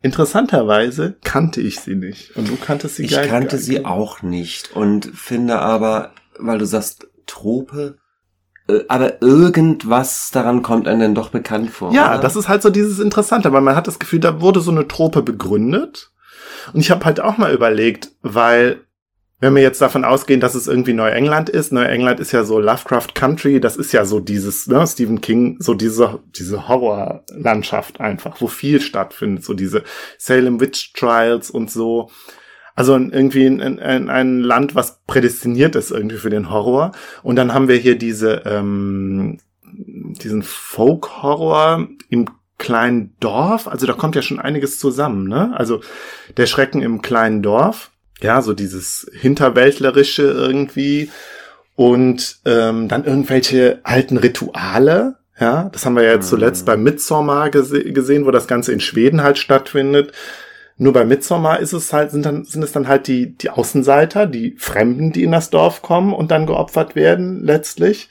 Interessanterweise 0.04 1.16
kannte 1.25 1.62
ich 1.62 1.80
sie 1.80 1.94
nicht. 1.94 2.37
Und 2.37 2.50
du 2.50 2.56
kanntest 2.56 2.96
sie 2.96 3.06
Ich 3.06 3.23
kannte 3.23 3.56
sie 3.56 3.87
auch 3.87 4.20
nicht 4.20 4.76
und 4.76 5.06
finde 5.06 5.61
aber, 5.61 6.12
weil 6.38 6.58
du 6.58 6.66
sagst 6.66 7.08
Trope, 7.25 7.96
äh, 8.68 8.80
aber 8.88 9.23
irgendwas 9.23 10.30
daran 10.30 10.62
kommt 10.62 10.88
einem 10.88 11.00
dann 11.00 11.14
doch 11.14 11.30
bekannt 11.30 11.70
vor. 11.70 11.90
Ja, 11.94 12.12
oder? 12.12 12.20
das 12.20 12.37
ist 12.37 12.49
halt 12.49 12.61
so 12.61 12.68
dieses 12.68 12.99
Interessante, 12.99 13.50
weil 13.54 13.62
man 13.62 13.76
hat 13.76 13.87
das 13.87 13.99
Gefühl, 13.99 14.20
da 14.20 14.42
wurde 14.42 14.61
so 14.61 14.70
eine 14.70 14.87
Trope 14.87 15.23
begründet. 15.23 16.11
Und 16.75 16.80
ich 16.80 16.90
habe 16.90 17.06
halt 17.06 17.20
auch 17.20 17.38
mal 17.38 17.54
überlegt, 17.54 18.11
weil 18.20 18.80
wenn 19.41 19.55
wir 19.55 19.62
jetzt 19.62 19.81
davon 19.81 20.05
ausgehen, 20.05 20.41
dass 20.41 20.55
es 20.55 20.67
irgendwie 20.67 20.93
Neuengland 20.93 21.50
ist, 21.50 21.73
Neuengland 21.73 22.21
ist 22.21 22.33
ja 22.33 22.45
so 22.45 22.59
Lovecraft 22.61 23.09
Country, 23.14 23.61
das 23.61 23.76
ist 23.76 23.93
ja 23.93 24.05
so 24.05 24.21
dieses, 24.21 24.67
ne, 24.69 24.87
Stephen 24.87 25.21
King, 25.21 25.57
so 25.61 25.75
diese, 25.75 26.21
diese 26.37 26.69
Horrorlandschaft 26.69 28.00
einfach, 28.00 28.41
wo 28.41 28.47
viel 28.47 28.81
stattfindet, 28.81 29.45
so 29.45 29.55
diese 29.55 29.83
Salem 30.19 30.61
Witch 30.61 30.93
Trials 30.95 31.50
und 31.50 31.71
so. 31.71 32.11
Also 32.76 32.97
irgendwie 32.97 33.47
ein, 33.47 33.79
ein, 33.79 34.11
ein 34.11 34.41
Land, 34.41 34.75
was 34.75 35.03
prädestiniert 35.07 35.76
ist 35.76 35.91
irgendwie 35.91 36.17
für 36.17 36.31
den 36.31 36.50
Horror. 36.50 36.93
Und 37.23 37.37
dann 37.37 37.55
haben 37.55 37.69
wir 37.69 37.76
hier 37.76 37.97
diese, 37.97 38.43
ähm, 38.47 39.38
diesen 39.62 40.43
Folk-Horror 40.43 41.87
im 42.09 42.26
kleinen 42.59 43.14
Dorf. 43.21 43.69
Also 43.69 43.87
da 43.87 43.93
kommt 43.93 44.17
ja 44.17 44.23
schon 44.23 44.41
einiges 44.41 44.79
zusammen, 44.79 45.29
ne? 45.29 45.53
Also 45.57 45.81
der 46.37 46.47
Schrecken 46.47 46.83
im 46.83 47.03
kleinen 47.03 47.43
Dorf. 47.43 47.91
Ja, 48.21 48.42
so 48.42 48.52
dieses 48.52 49.11
Hinterwäldlerische 49.12 50.23
irgendwie. 50.23 51.11
Und 51.76 52.38
ähm, 52.44 52.88
dann 52.88 53.04
irgendwelche 53.04 53.80
alten 53.83 54.16
Rituale. 54.16 55.16
Ja, 55.40 55.68
das 55.73 55.85
haben 55.85 55.97
wir 55.97 56.04
ja 56.04 56.21
zuletzt 56.21 56.62
Mhm. 56.62 56.66
bei 56.66 56.76
Midsommar 56.76 57.50
gese 57.50 57.83
gesehen, 57.92 58.25
wo 58.25 58.30
das 58.30 58.47
Ganze 58.47 58.73
in 58.73 58.80
Schweden 58.80 59.23
halt 59.23 59.38
stattfindet. 59.38 60.12
Nur 60.76 60.92
bei 60.92 61.04
Midsommar 61.04 61.59
ist 61.61 61.73
es 61.73 61.92
halt, 61.92 62.12
sind, 62.12 62.25
dann, 62.26 62.44
sind 62.44 62.62
es 62.62 62.73
dann 62.73 62.87
halt 62.88 63.06
die, 63.09 63.37
die 63.37 63.50
Außenseiter, 63.50 64.26
die 64.26 64.54
Fremden, 64.59 65.12
die 65.12 65.25
in 65.25 65.33
das 65.33 65.50
Dorf 65.50 65.83
kommen 65.83 66.12
und 66.12 66.30
dann 66.30 66.47
geopfert 66.47 66.94
werden, 66.97 67.42
letztlich. 67.44 68.09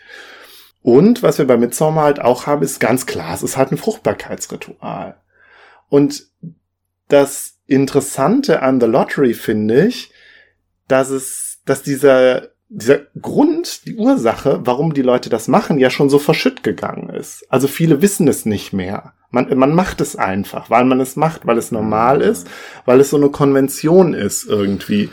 Und 0.82 1.24
was 1.24 1.38
wir 1.38 1.48
bei 1.48 1.58
Midsommar 1.58 2.04
halt 2.06 2.22
auch 2.22 2.46
haben, 2.46 2.62
ist 2.62 2.80
ganz 2.82 3.06
klar, 3.06 3.34
es 3.34 3.44
ist 3.44 3.56
halt 3.58 3.72
ein 3.72 3.78
Fruchtbarkeitsritual. 3.78 5.16
Und 5.90 6.26
das 7.08 7.53
Interessante 7.74 8.62
an 8.62 8.80
The 8.80 8.88
Lottery 8.88 9.34
finde 9.34 9.88
ich, 9.88 10.12
dass 10.88 11.10
es, 11.10 11.60
dass 11.66 11.84
dieser, 11.84 12.50
dieser 12.70 13.02
Grund, 13.22 13.86
die 13.86 13.96
Ursache, 13.96 14.62
warum 14.64 14.94
die 14.94 15.02
Leute 15.02 15.30
das 15.30 15.48
machen, 15.48 15.78
ja 15.78 15.90
schon 15.90 16.10
so 16.10 16.20
verschütt 16.20 16.64
gegangen 16.64 17.10
ist. 17.10 17.46
Also 17.50 17.68
viele 17.68 18.02
wissen 18.02 18.28
es 18.28 18.46
nicht 18.46 18.74
mehr. 18.74 19.14
Man, 19.30 19.58
man 19.58 19.74
macht 19.74 20.02
es 20.02 20.16
einfach, 20.16 20.70
weil 20.70 20.86
man 20.86 21.00
es 21.00 21.16
macht, 21.16 21.48
weil 21.48 21.58
es 21.58 21.72
normal 21.72 22.22
ist, 22.22 22.48
weil 22.86 23.00
es 23.00 23.10
so 23.10 23.18
eine 23.18 23.30
Konvention 23.30 24.14
ist 24.14 24.46
irgendwie. 24.46 25.10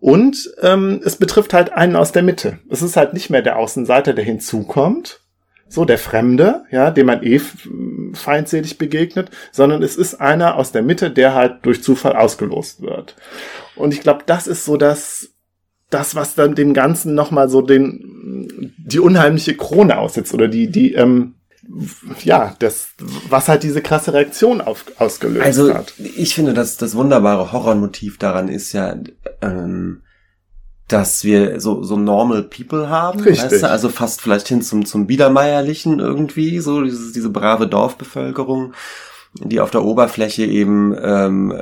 Und 0.00 0.50
ähm, 0.62 1.00
es 1.04 1.16
betrifft 1.16 1.52
halt 1.52 1.72
einen 1.72 1.96
aus 1.96 2.12
der 2.12 2.22
Mitte. 2.22 2.60
Es 2.70 2.82
ist 2.82 2.96
halt 2.96 3.14
nicht 3.14 3.30
mehr 3.30 3.42
der 3.42 3.56
Außenseiter, 3.56 4.14
der 4.14 4.24
hinzukommt, 4.24 5.20
so 5.68 5.84
der 5.84 5.98
Fremde, 5.98 6.64
ja, 6.70 6.90
dem 6.90 7.06
man 7.06 7.22
eh 7.22 7.40
feindselig 8.14 8.78
begegnet, 8.78 9.30
sondern 9.52 9.82
es 9.82 9.96
ist 9.96 10.20
einer 10.20 10.56
aus 10.56 10.72
der 10.72 10.82
Mitte, 10.82 11.10
der 11.10 11.34
halt 11.34 11.58
durch 11.62 11.82
Zufall 11.82 12.16
ausgelost 12.16 12.80
wird. 12.80 13.16
Und 13.76 13.92
ich 13.92 14.00
glaube, 14.00 14.22
das 14.26 14.46
ist 14.46 14.64
so 14.64 14.76
das, 14.76 15.30
das, 15.90 16.14
was 16.14 16.34
dann 16.34 16.54
dem 16.54 16.74
Ganzen 16.74 17.14
nochmal 17.14 17.48
so 17.48 17.62
den, 17.62 18.74
die 18.78 18.98
unheimliche 18.98 19.56
Krone 19.56 19.98
aussetzt 19.98 20.34
oder 20.34 20.48
die, 20.48 20.70
die, 20.70 20.94
ähm, 20.94 21.34
ja, 22.24 22.54
das, 22.60 22.90
was 23.28 23.48
halt 23.48 23.62
diese 23.62 23.82
krasse 23.82 24.14
Reaktion 24.14 24.60
auf, 24.60 24.84
ausgelöst 24.98 25.44
Also 25.44 25.74
hat. 25.74 25.92
ich 25.98 26.34
finde, 26.34 26.54
dass 26.54 26.78
das 26.78 26.94
wunderbare 26.94 27.52
Horrormotiv 27.52 28.16
daran 28.18 28.48
ist 28.48 28.72
ja, 28.72 28.96
ähm, 29.42 30.02
dass 30.88 31.22
wir 31.22 31.60
so 31.60 31.82
so 31.82 31.96
normal 31.96 32.42
people 32.42 32.88
haben, 32.88 33.20
Richtig. 33.20 33.52
weißt 33.52 33.62
du? 33.62 33.70
also 33.70 33.88
fast 33.90 34.22
vielleicht 34.22 34.48
hin 34.48 34.62
zum 34.62 34.86
zum 34.86 35.06
Biedermeierlichen 35.06 36.00
irgendwie, 36.00 36.58
so 36.60 36.82
dieses, 36.82 37.12
diese 37.12 37.28
brave 37.28 37.66
Dorfbevölkerung, 37.66 38.72
die 39.34 39.60
auf 39.60 39.70
der 39.70 39.84
Oberfläche 39.84 40.44
eben, 40.44 40.96
ähm, 41.00 41.52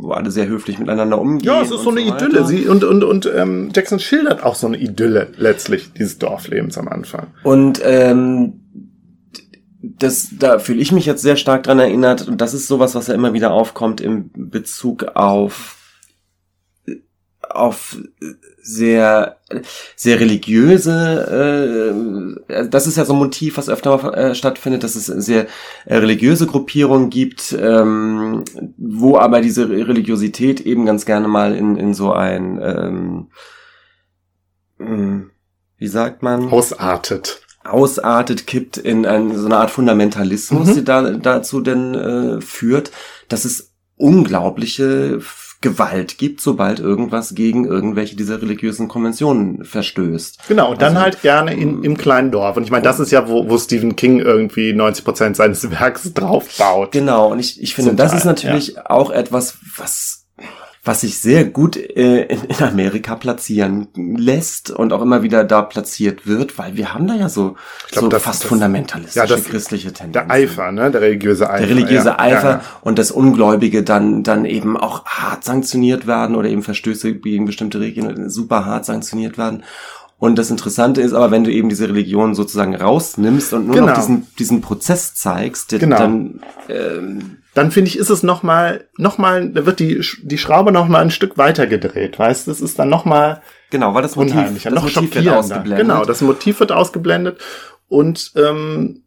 wo 0.00 0.12
alle 0.12 0.30
sehr 0.30 0.46
höflich 0.46 0.78
miteinander 0.78 1.20
umgehen. 1.20 1.46
Ja, 1.46 1.60
es 1.60 1.72
ist 1.72 1.82
so 1.82 1.90
eine 1.90 2.00
weiter. 2.06 2.26
Idylle. 2.26 2.46
Sie, 2.46 2.68
und 2.68 2.84
und, 2.84 3.02
und 3.02 3.30
ähm, 3.34 3.70
Jackson 3.74 3.98
schildert 3.98 4.44
auch 4.44 4.54
so 4.54 4.68
eine 4.68 4.78
Idylle 4.78 5.32
letztlich 5.36 5.92
dieses 5.92 6.18
Dorflebens 6.18 6.78
am 6.78 6.88
Anfang. 6.88 7.26
Und 7.42 7.80
ähm, 7.84 8.60
das, 9.82 10.28
da 10.38 10.58
fühle 10.58 10.80
ich 10.80 10.92
mich 10.92 11.06
jetzt 11.06 11.22
sehr 11.22 11.36
stark 11.36 11.64
dran 11.64 11.78
erinnert. 11.78 12.28
Und 12.28 12.40
das 12.40 12.54
ist 12.54 12.68
sowas, 12.68 12.94
was 12.94 13.08
ja 13.08 13.14
immer 13.14 13.32
wieder 13.32 13.50
aufkommt 13.50 14.00
im 14.00 14.30
Bezug 14.34 15.04
auf 15.14 15.76
auf 17.50 17.96
sehr 18.62 19.38
sehr 19.96 20.20
religiöse 20.20 22.36
äh, 22.48 22.68
das 22.68 22.86
ist 22.86 22.96
ja 22.96 23.04
so 23.04 23.12
ein 23.14 23.18
Motiv 23.18 23.56
was 23.56 23.68
öfter 23.68 23.96
mal 24.02 24.14
äh, 24.14 24.34
stattfindet 24.34 24.82
dass 24.84 24.96
es 24.96 25.06
sehr 25.06 25.46
äh, 25.86 25.96
religiöse 25.96 26.46
Gruppierungen 26.46 27.10
gibt 27.10 27.56
ähm, 27.58 28.44
wo 28.76 29.18
aber 29.18 29.40
diese 29.40 29.68
Religiosität 29.68 30.60
eben 30.60 30.86
ganz 30.86 31.06
gerne 31.06 31.28
mal 31.28 31.54
in 31.56 31.76
in 31.76 31.94
so 31.94 32.12
ein 32.12 32.60
ähm, 32.62 33.28
mh, 34.78 35.24
wie 35.78 35.88
sagt 35.88 36.22
man 36.22 36.48
Ausartet. 36.50 37.42
ausartet, 37.64 38.46
kippt 38.46 38.76
in 38.76 39.06
ein, 39.06 39.36
so 39.36 39.46
eine 39.46 39.56
Art 39.58 39.70
Fundamentalismus, 39.70 40.68
Mhm. 40.68 40.74
die 40.74 40.84
da, 40.84 41.10
dazu 41.12 41.60
denn 41.60 41.94
äh, 41.94 42.40
führt, 42.40 42.90
dass 43.28 43.44
es 43.44 43.72
unglaubliche 43.96 45.20
Gewalt 45.62 46.16
gibt, 46.16 46.40
sobald 46.40 46.80
irgendwas 46.80 47.34
gegen 47.34 47.66
irgendwelche 47.66 48.16
dieser 48.16 48.40
religiösen 48.40 48.88
Konventionen 48.88 49.62
verstößt. 49.64 50.48
Genau, 50.48 50.70
und 50.70 50.80
dann 50.80 50.96
Also, 50.96 51.02
halt 51.02 51.22
gerne 51.22 51.54
in, 51.54 51.84
im 51.84 51.98
kleinen 51.98 52.30
Dorf. 52.30 52.56
Und 52.56 52.64
ich 52.64 52.70
meine, 52.70 52.82
das 52.82 52.98
ist 52.98 53.10
ja, 53.10 53.28
wo, 53.28 53.48
wo 53.48 53.58
Stephen 53.58 53.94
King 53.94 54.20
irgendwie 54.20 54.72
90 54.72 55.04
Prozent 55.04 55.36
seines 55.36 55.70
Werks 55.80 56.12
draufbaut. 56.14 56.92
Genau, 56.92 57.32
und 57.32 57.40
ich, 57.40 57.62
ich 57.62 57.74
finde, 57.74 57.90
Zum 57.90 57.96
das 57.98 58.14
ist 58.14 58.24
natürlich 58.24 58.78
auch 58.86 59.10
etwas, 59.10 59.58
was 59.76 60.19
was 60.82 61.02
sich 61.02 61.18
sehr 61.18 61.44
gut 61.44 61.76
äh, 61.76 62.22
in, 62.24 62.44
in 62.44 62.62
Amerika 62.64 63.14
platzieren 63.14 63.88
lässt 63.94 64.70
und 64.70 64.94
auch 64.94 65.02
immer 65.02 65.22
wieder 65.22 65.44
da 65.44 65.60
platziert 65.60 66.26
wird, 66.26 66.56
weil 66.58 66.74
wir 66.76 66.94
haben 66.94 67.06
da 67.06 67.14
ja 67.14 67.28
so, 67.28 67.56
glaub, 67.90 68.04
so 68.04 68.08
das- 68.08 68.22
fast 68.22 68.42
das- 68.44 68.48
fundamentalistische 68.48 69.18
ja, 69.18 69.26
das- 69.26 69.44
christliche 69.44 69.92
Tendenzen. 69.92 70.28
Der 70.28 70.30
Eifer, 70.34 70.72
ne? 70.72 70.90
Der 70.90 71.02
religiöse 71.02 71.50
Eifer. 71.50 71.66
der 71.66 71.76
religiöse 71.76 72.08
ja. 72.08 72.18
Eifer 72.18 72.50
Ja, 72.50 72.60
und 72.80 72.98
das 72.98 73.10
Ungläubige 73.10 73.82
dann 73.82 74.22
dann 74.22 74.46
eben 74.46 74.78
auch 74.78 75.04
hart 75.04 75.44
sanktioniert 75.44 76.06
werden 76.06 76.34
oder 76.34 76.48
eben 76.48 76.62
Verstöße 76.62 77.14
gegen 77.14 77.44
bestimmte 77.44 77.78
Regeln 77.80 78.30
super 78.30 78.64
hart 78.64 78.86
sanktioniert 78.86 79.36
werden. 79.36 79.64
Und 80.18 80.38
das 80.38 80.50
Interessante 80.50 81.00
ist 81.00 81.12
aber, 81.14 81.30
wenn 81.30 81.44
du 81.44 81.50
eben 81.52 81.68
diese 81.70 81.88
Religion 81.88 82.34
sozusagen 82.34 82.74
rausnimmst 82.74 83.52
und 83.54 83.66
nur 83.66 83.74
Genau. 83.74 83.86
noch 83.88 83.94
diesen, 83.94 84.26
diesen 84.38 84.60
Prozess 84.60 85.14
zeigst, 85.14 85.70
Genau. 85.70 85.96
dann 85.96 86.40
ähm, 86.68 87.36
Dann 87.54 87.70
finde 87.70 87.88
ich, 87.88 87.98
ist 87.98 88.10
es 88.10 88.22
noch 88.22 88.42
mal, 88.42 88.88
noch 88.96 89.18
mal, 89.18 89.50
da 89.50 89.66
wird 89.66 89.80
die, 89.80 90.04
die 90.22 90.38
Schraube 90.38 90.70
noch 90.70 90.86
mal 90.86 91.00
ein 91.00 91.10
Stück 91.10 91.36
weiter 91.36 91.66
gedreht, 91.66 92.18
weißt 92.18 92.46
du? 92.46 92.50
Es 92.52 92.60
ist 92.60 92.78
dann 92.78 92.88
noch 92.88 93.04
mal 93.04 93.42
genau, 93.70 93.94
weil 93.94 94.02
das 94.02 94.16
Motiv, 94.16 94.62
das 94.62 94.72
noch 94.72 94.84
Motiv 94.84 95.14
wird 95.14 95.28
ausgeblendet. 95.28 95.78
Genau, 95.78 96.04
das 96.04 96.20
Motiv 96.20 96.60
wird 96.60 96.72
ausgeblendet 96.72 97.40
und 97.88 98.32
ähm, 98.36 99.02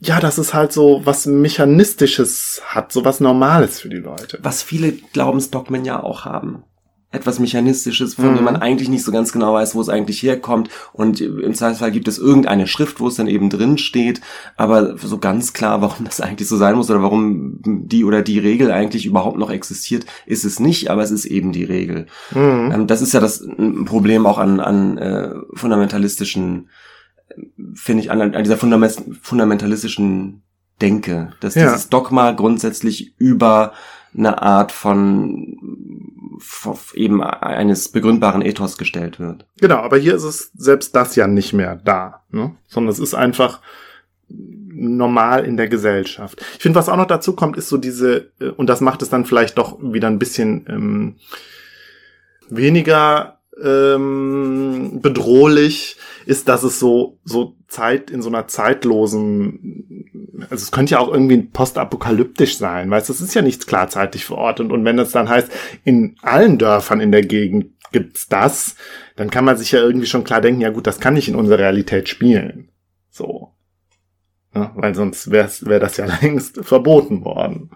ja, 0.00 0.18
das 0.18 0.38
ist 0.38 0.54
halt 0.54 0.72
so 0.72 1.02
was 1.04 1.26
Mechanistisches 1.26 2.62
hat, 2.66 2.90
so 2.92 3.04
was 3.04 3.20
Normales 3.20 3.80
für 3.80 3.88
die 3.88 3.98
Leute. 3.98 4.38
was 4.42 4.62
viele 4.62 4.92
Glaubensdogmen 4.92 5.84
ja 5.84 6.02
auch 6.02 6.24
haben. 6.24 6.64
Etwas 7.14 7.38
Mechanistisches, 7.38 8.14
von 8.14 8.32
Mhm. 8.32 8.36
dem 8.36 8.44
man 8.44 8.56
eigentlich 8.56 8.88
nicht 8.88 9.04
so 9.04 9.12
ganz 9.12 9.32
genau 9.32 9.54
weiß, 9.54 9.74
wo 9.74 9.80
es 9.80 9.88
eigentlich 9.88 10.22
herkommt. 10.22 10.68
Und 10.92 11.20
im 11.20 11.54
Zweifelsfall 11.54 11.90
gibt 11.92 12.08
es 12.08 12.18
irgendeine 12.18 12.66
Schrift, 12.66 13.00
wo 13.00 13.08
es 13.08 13.14
dann 13.14 13.28
eben 13.28 13.50
drin 13.50 13.78
steht. 13.78 14.20
Aber 14.56 14.96
so 14.98 15.18
ganz 15.18 15.52
klar, 15.52 15.80
warum 15.80 16.04
das 16.04 16.20
eigentlich 16.20 16.48
so 16.48 16.56
sein 16.56 16.76
muss 16.76 16.90
oder 16.90 17.02
warum 17.02 17.60
die 17.64 18.04
oder 18.04 18.22
die 18.22 18.38
Regel 18.38 18.70
eigentlich 18.72 19.06
überhaupt 19.06 19.38
noch 19.38 19.50
existiert, 19.50 20.06
ist 20.26 20.44
es 20.44 20.60
nicht. 20.60 20.90
Aber 20.90 21.02
es 21.02 21.10
ist 21.10 21.24
eben 21.24 21.52
die 21.52 21.64
Regel. 21.64 22.06
Mhm. 22.34 22.70
Ähm, 22.74 22.86
das 22.86 23.00
ist 23.02 23.14
ja 23.14 23.20
das 23.20 23.40
ein 23.40 23.84
Problem 23.84 24.26
auch 24.26 24.38
an, 24.38 24.60
an 24.60 24.98
äh, 24.98 25.30
fundamentalistischen, 25.54 26.68
äh, 27.28 27.34
finde 27.74 28.02
ich, 28.02 28.10
an, 28.10 28.20
an 28.20 28.42
dieser 28.42 28.56
Fundament, 28.56 28.96
fundamentalistischen 29.22 30.42
Denke, 30.80 31.32
dass 31.40 31.54
Ja. 31.54 31.66
dieses 31.68 31.88
Dogma 31.88 32.32
grundsätzlich 32.32 33.14
über 33.18 33.72
eine 34.16 34.42
Art 34.42 34.72
von, 34.72 35.56
von 36.38 36.76
eben 36.94 37.22
eines 37.22 37.88
begründbaren 37.88 38.42
Ethos 38.42 38.78
gestellt 38.78 39.18
wird. 39.18 39.46
Genau, 39.60 39.76
aber 39.76 39.96
hier 39.96 40.14
ist 40.14 40.24
es 40.24 40.50
selbst 40.56 40.94
das 40.94 41.16
ja 41.16 41.26
nicht 41.26 41.52
mehr 41.52 41.76
da, 41.76 42.22
ne? 42.30 42.54
sondern 42.68 42.92
es 42.92 42.98
ist 42.98 43.14
einfach 43.14 43.60
normal 44.28 45.44
in 45.44 45.56
der 45.56 45.68
Gesellschaft. 45.68 46.44
Ich 46.56 46.62
finde, 46.62 46.78
was 46.78 46.88
auch 46.88 46.96
noch 46.96 47.06
dazu 47.06 47.34
kommt, 47.34 47.56
ist 47.56 47.68
so 47.68 47.76
diese, 47.76 48.32
äh, 48.40 48.48
und 48.48 48.68
das 48.68 48.80
macht 48.80 49.02
es 49.02 49.10
dann 49.10 49.24
vielleicht 49.24 49.58
doch 49.58 49.78
wieder 49.80 50.08
ein 50.08 50.18
bisschen 50.18 50.66
ähm, 50.68 51.16
weniger 52.48 53.38
ähm, 53.62 55.00
bedrohlich, 55.00 55.96
ist, 56.26 56.48
dass 56.48 56.62
es 56.62 56.78
so, 56.78 57.18
so 57.24 57.56
Zeit 57.68 58.10
in 58.10 58.22
so 58.22 58.28
einer 58.28 58.48
zeitlosen, 58.48 60.06
also 60.50 60.62
es 60.62 60.70
könnte 60.70 60.92
ja 60.92 60.98
auch 61.00 61.12
irgendwie 61.12 61.42
postapokalyptisch 61.42 62.56
sein, 62.56 62.90
weißt 62.90 63.10
es 63.10 63.20
ist 63.20 63.34
ja 63.34 63.42
nichts 63.42 63.66
klarzeitlich 63.66 64.24
verortet. 64.24 64.72
Und 64.72 64.84
wenn 64.84 64.96
das 64.96 65.12
dann 65.12 65.28
heißt, 65.28 65.50
in 65.84 66.16
allen 66.22 66.58
Dörfern 66.58 67.00
in 67.00 67.12
der 67.12 67.22
Gegend 67.22 67.72
gibt's 67.92 68.28
das, 68.28 68.76
dann 69.16 69.30
kann 69.30 69.44
man 69.44 69.56
sich 69.56 69.72
ja 69.72 69.80
irgendwie 69.80 70.06
schon 70.06 70.24
klar 70.24 70.40
denken, 70.40 70.60
ja 70.60 70.70
gut, 70.70 70.86
das 70.86 71.00
kann 71.00 71.14
nicht 71.14 71.28
in 71.28 71.36
unserer 71.36 71.58
Realität 71.58 72.08
spielen. 72.08 72.70
So. 73.10 73.52
Ja, 74.54 74.72
weil 74.76 74.94
sonst 74.94 75.30
wäre 75.30 75.50
wär 75.62 75.80
das 75.80 75.96
ja 75.96 76.06
längst 76.20 76.64
verboten 76.64 77.24
worden. 77.24 77.70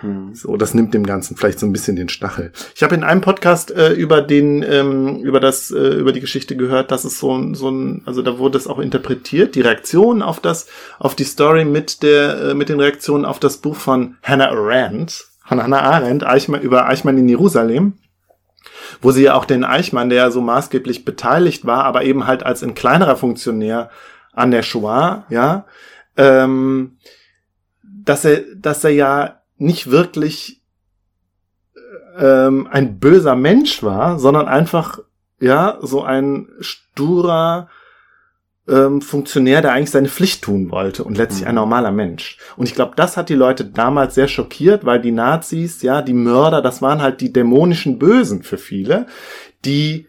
Hm. 0.00 0.34
So, 0.34 0.56
das 0.56 0.74
nimmt 0.74 0.92
dem 0.92 1.06
Ganzen 1.06 1.36
vielleicht 1.36 1.58
so 1.58 1.66
ein 1.66 1.72
bisschen 1.72 1.96
den 1.96 2.08
Stachel. 2.08 2.52
Ich 2.74 2.82
habe 2.82 2.94
in 2.94 3.04
einem 3.04 3.22
Podcast 3.22 3.70
äh, 3.70 3.92
über 3.92 4.20
den, 4.20 4.62
ähm, 4.62 5.20
über 5.22 5.40
das, 5.40 5.70
äh, 5.70 5.94
über 5.94 6.12
die 6.12 6.20
Geschichte 6.20 6.56
gehört, 6.56 6.90
dass 6.90 7.04
es 7.04 7.18
so, 7.18 7.54
so 7.54 7.70
ein, 7.70 8.02
also 8.04 8.20
da 8.22 8.38
wurde 8.38 8.58
es 8.58 8.66
auch 8.66 8.78
interpretiert, 8.78 9.54
die 9.54 9.62
Reaktion 9.62 10.20
auf 10.20 10.40
das, 10.40 10.66
auf 10.98 11.14
die 11.14 11.24
Story 11.24 11.64
mit 11.64 12.02
der, 12.02 12.50
äh, 12.50 12.54
mit 12.54 12.68
den 12.68 12.80
Reaktionen 12.80 13.24
auf 13.24 13.38
das 13.38 13.58
Buch 13.58 13.76
von 13.76 14.16
Hannah 14.22 14.50
Arendt, 14.50 15.24
von 15.44 15.62
Hannah 15.62 15.80
Arendt, 15.80 16.26
Eichmann, 16.26 16.60
über 16.60 16.86
Eichmann 16.86 17.16
in 17.16 17.28
Jerusalem, 17.28 17.94
wo 19.00 19.12
sie 19.12 19.22
ja 19.22 19.34
auch 19.34 19.46
den 19.46 19.64
Eichmann, 19.64 20.10
der 20.10 20.18
ja 20.18 20.30
so 20.30 20.42
maßgeblich 20.42 21.06
beteiligt 21.06 21.64
war, 21.64 21.84
aber 21.84 22.04
eben 22.04 22.26
halt 22.26 22.42
als 22.42 22.62
ein 22.62 22.74
kleinerer 22.74 23.16
Funktionär 23.16 23.90
an 24.32 24.50
der 24.50 24.62
Shoah, 24.62 25.24
ja, 25.30 25.64
ähm, 26.18 26.98
dass 27.82 28.26
er, 28.26 28.42
dass 28.54 28.84
er 28.84 28.90
ja 28.90 29.40
nicht 29.58 29.90
wirklich 29.90 30.62
ähm, 32.18 32.66
ein 32.70 32.98
böser 32.98 33.36
Mensch 33.36 33.82
war, 33.82 34.18
sondern 34.18 34.46
einfach 34.46 35.00
ja 35.40 35.78
so 35.82 36.02
ein 36.02 36.48
sturer 36.60 37.68
ähm, 38.68 39.00
Funktionär, 39.00 39.62
der 39.62 39.72
eigentlich 39.72 39.90
seine 39.90 40.08
Pflicht 40.08 40.42
tun 40.42 40.70
wollte 40.70 41.04
und 41.04 41.16
letztlich 41.16 41.42
mhm. 41.42 41.48
ein 41.48 41.54
normaler 41.54 41.92
Mensch. 41.92 42.38
Und 42.56 42.66
ich 42.66 42.74
glaube, 42.74 42.94
das 42.96 43.16
hat 43.16 43.28
die 43.28 43.34
Leute 43.34 43.64
damals 43.64 44.14
sehr 44.14 44.28
schockiert, 44.28 44.84
weil 44.84 45.00
die 45.00 45.12
Nazis, 45.12 45.82
ja, 45.82 46.02
die 46.02 46.14
Mörder, 46.14 46.62
das 46.62 46.82
waren 46.82 47.02
halt 47.02 47.20
die 47.20 47.32
dämonischen 47.32 47.98
Bösen 47.98 48.42
für 48.42 48.58
viele, 48.58 49.06
die 49.64 50.08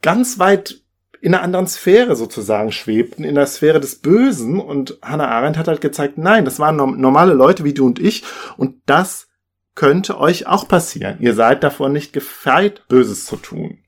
ganz 0.00 0.38
weit 0.38 0.81
in 1.22 1.34
einer 1.34 1.44
anderen 1.44 1.68
Sphäre 1.68 2.16
sozusagen 2.16 2.72
schwebten, 2.72 3.22
in 3.22 3.36
der 3.36 3.46
Sphäre 3.46 3.78
des 3.78 4.00
Bösen. 4.00 4.58
Und 4.58 4.98
Hannah 5.02 5.28
Arendt 5.28 5.56
hat 5.56 5.68
halt 5.68 5.80
gezeigt, 5.80 6.18
nein, 6.18 6.44
das 6.44 6.58
waren 6.58 6.74
normale 6.76 7.32
Leute 7.32 7.62
wie 7.62 7.72
du 7.72 7.86
und 7.86 8.00
ich. 8.00 8.24
Und 8.56 8.74
das 8.86 9.28
könnte 9.76 10.18
euch 10.18 10.48
auch 10.48 10.66
passieren. 10.66 11.18
Ihr 11.20 11.34
seid 11.34 11.62
davon 11.62 11.92
nicht 11.92 12.12
gefeit, 12.12 12.88
Böses 12.88 13.24
zu 13.24 13.36
tun. 13.36 13.78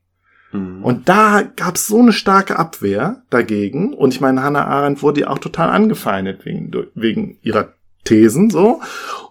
Mhm. 0.53 0.85
Und 0.85 1.09
da 1.09 1.43
gab 1.43 1.75
es 1.75 1.89
so 1.89 1.99
eine 1.99 2.13
starke 2.13 2.57
Abwehr 2.57 3.25
dagegen. 3.31 3.95
Und 3.95 4.15
ich 4.15 4.21
meine, 4.21 4.45
Hannah 4.45 4.67
Arendt 4.67 5.03
wurde 5.03 5.23
ja 5.23 5.31
auch 5.31 5.41
total 5.41 5.71
angefeindet 5.71 6.45
wegen, 6.45 6.71
wegen 6.95 7.39
ihrer 7.43 7.75
Thesen 8.05 8.49
so. 8.49 8.81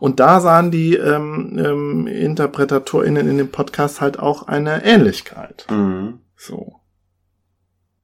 Und 0.01 0.19
da 0.19 0.41
sahen 0.41 0.71
die 0.71 0.95
ähm, 0.95 1.57
ähm, 1.57 2.07
InterpretatorInnen 2.07 3.29
in 3.29 3.37
dem 3.37 3.49
Podcast 3.49 4.01
halt 4.01 4.19
auch 4.19 4.49
eine 4.49 4.83
Ähnlichkeit. 4.83 5.67
Mhm. 5.71 6.19
So. 6.35 6.82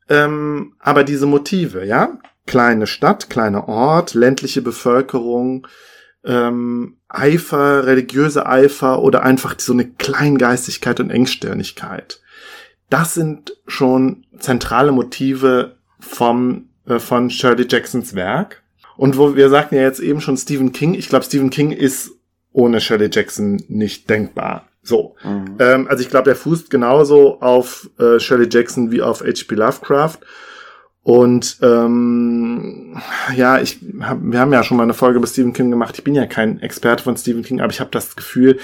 Ähm, 0.09 0.73
aber 0.79 1.03
diese 1.03 1.27
Motive, 1.27 1.85
ja, 1.85 2.17
kleine 2.47 2.87
Stadt, 2.87 3.29
kleiner 3.29 3.67
Ort, 3.67 4.15
ländliche 4.15 4.61
Bevölkerung, 4.61 5.67
ähm, 6.25 6.97
Eifer, 7.07 7.85
religiöse 7.85 8.45
Eifer 8.45 9.01
oder 9.01 9.23
einfach 9.23 9.55
so 9.59 9.73
eine 9.73 9.85
Kleingeistigkeit 9.85 10.99
und 10.99 11.11
Engstirnigkeit. 11.11 12.21
Das 12.89 13.13
sind 13.13 13.55
schon 13.67 14.25
zentrale 14.39 14.91
Motive 14.91 15.77
vom, 15.99 16.69
äh, 16.87 16.99
von 16.99 17.29
Shirley 17.29 17.67
Jacksons 17.69 18.15
Werk. 18.15 18.63
Und 18.97 19.17
wo 19.17 19.35
wir 19.35 19.49
sagten 19.49 19.75
ja 19.75 19.81
jetzt 19.81 19.99
eben 19.99 20.19
schon 20.19 20.35
Stephen 20.35 20.71
King, 20.71 20.93
ich 20.93 21.07
glaube, 21.07 21.25
Stephen 21.25 21.51
King 21.51 21.71
ist 21.71 22.11
ohne 22.51 22.81
Shirley 22.81 23.09
Jackson 23.11 23.63
nicht 23.67 24.09
denkbar. 24.09 24.68
So. 24.81 25.15
Mhm. 25.23 25.55
Ähm, 25.59 25.87
also 25.87 26.03
ich 26.03 26.09
glaube, 26.09 26.25
der 26.25 26.35
fußt 26.35 26.69
genauso 26.69 27.39
auf 27.41 27.89
äh, 27.99 28.19
Shirley 28.19 28.47
Jackson 28.49 28.91
wie 28.91 29.01
auf 29.01 29.21
H.P. 29.21 29.55
Lovecraft. 29.55 30.19
Und 31.01 31.57
ähm, 31.61 33.01
ja, 33.35 33.59
ich 33.59 33.79
hab, 34.01 34.19
wir 34.21 34.39
haben 34.39 34.53
ja 34.53 34.63
schon 34.63 34.77
mal 34.77 34.83
eine 34.83 34.93
Folge 34.93 35.17
über 35.17 35.27
Stephen 35.27 35.53
King 35.53 35.71
gemacht. 35.71 35.97
Ich 35.97 36.03
bin 36.03 36.13
ja 36.13 36.25
kein 36.25 36.59
Experte 36.59 37.03
von 37.03 37.17
Stephen 37.17 37.43
King, 37.43 37.61
aber 37.61 37.71
ich 37.71 37.79
habe 37.79 37.89
das 37.91 38.15
Gefühl, 38.15 38.59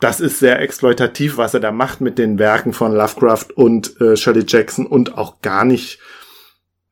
das 0.00 0.20
ist 0.20 0.38
sehr 0.38 0.60
exploitativ, 0.60 1.38
was 1.38 1.54
er 1.54 1.60
da 1.60 1.72
macht 1.72 2.00
mit 2.00 2.18
den 2.18 2.38
Werken 2.38 2.72
von 2.72 2.92
Lovecraft 2.92 3.46
und 3.54 4.00
äh, 4.00 4.16
Shirley 4.16 4.44
Jackson 4.46 4.86
und 4.86 5.16
auch 5.16 5.40
gar 5.40 5.64
nicht, 5.64 5.98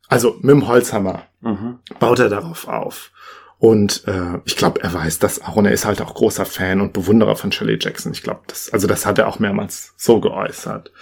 also 0.08 0.36
mit 0.40 0.50
dem 0.50 0.68
Holzhammer 0.68 1.22
mhm. 1.40 1.78
baut 2.00 2.18
er 2.18 2.28
darauf 2.28 2.66
auf. 2.66 3.10
Und 3.58 4.04
äh, 4.06 4.40
ich 4.44 4.56
glaube, 4.56 4.82
er 4.82 4.92
weiß 4.92 5.20
das 5.20 5.42
auch 5.42 5.56
und 5.56 5.66
er 5.66 5.72
ist 5.72 5.86
halt 5.86 6.02
auch 6.02 6.14
großer 6.14 6.44
Fan 6.44 6.80
und 6.80 6.92
Bewunderer 6.92 7.36
von 7.36 7.52
Shirley 7.52 7.78
Jackson. 7.80 8.12
Ich 8.12 8.22
glaube, 8.22 8.40
das, 8.46 8.70
also 8.70 8.86
das 8.86 9.06
hat 9.06 9.18
er 9.18 9.28
auch 9.28 9.38
mehrmals 9.38 9.94
so 9.96 10.20
geäußert. 10.20 10.92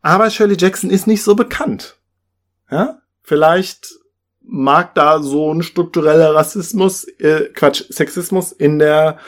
Aber 0.00 0.30
Shirley 0.30 0.56
Jackson 0.58 0.90
ist 0.90 1.06
nicht 1.06 1.22
so 1.22 1.34
bekannt. 1.34 1.96
Ja, 2.70 2.98
vielleicht 3.22 3.92
mag 4.40 4.94
da 4.94 5.22
so 5.22 5.52
ein 5.52 5.62
struktureller 5.62 6.34
Rassismus, 6.34 7.04
äh, 7.04 7.50
Quatsch, 7.54 7.84
Sexismus 7.88 8.50
in 8.50 8.78
der 8.78 9.18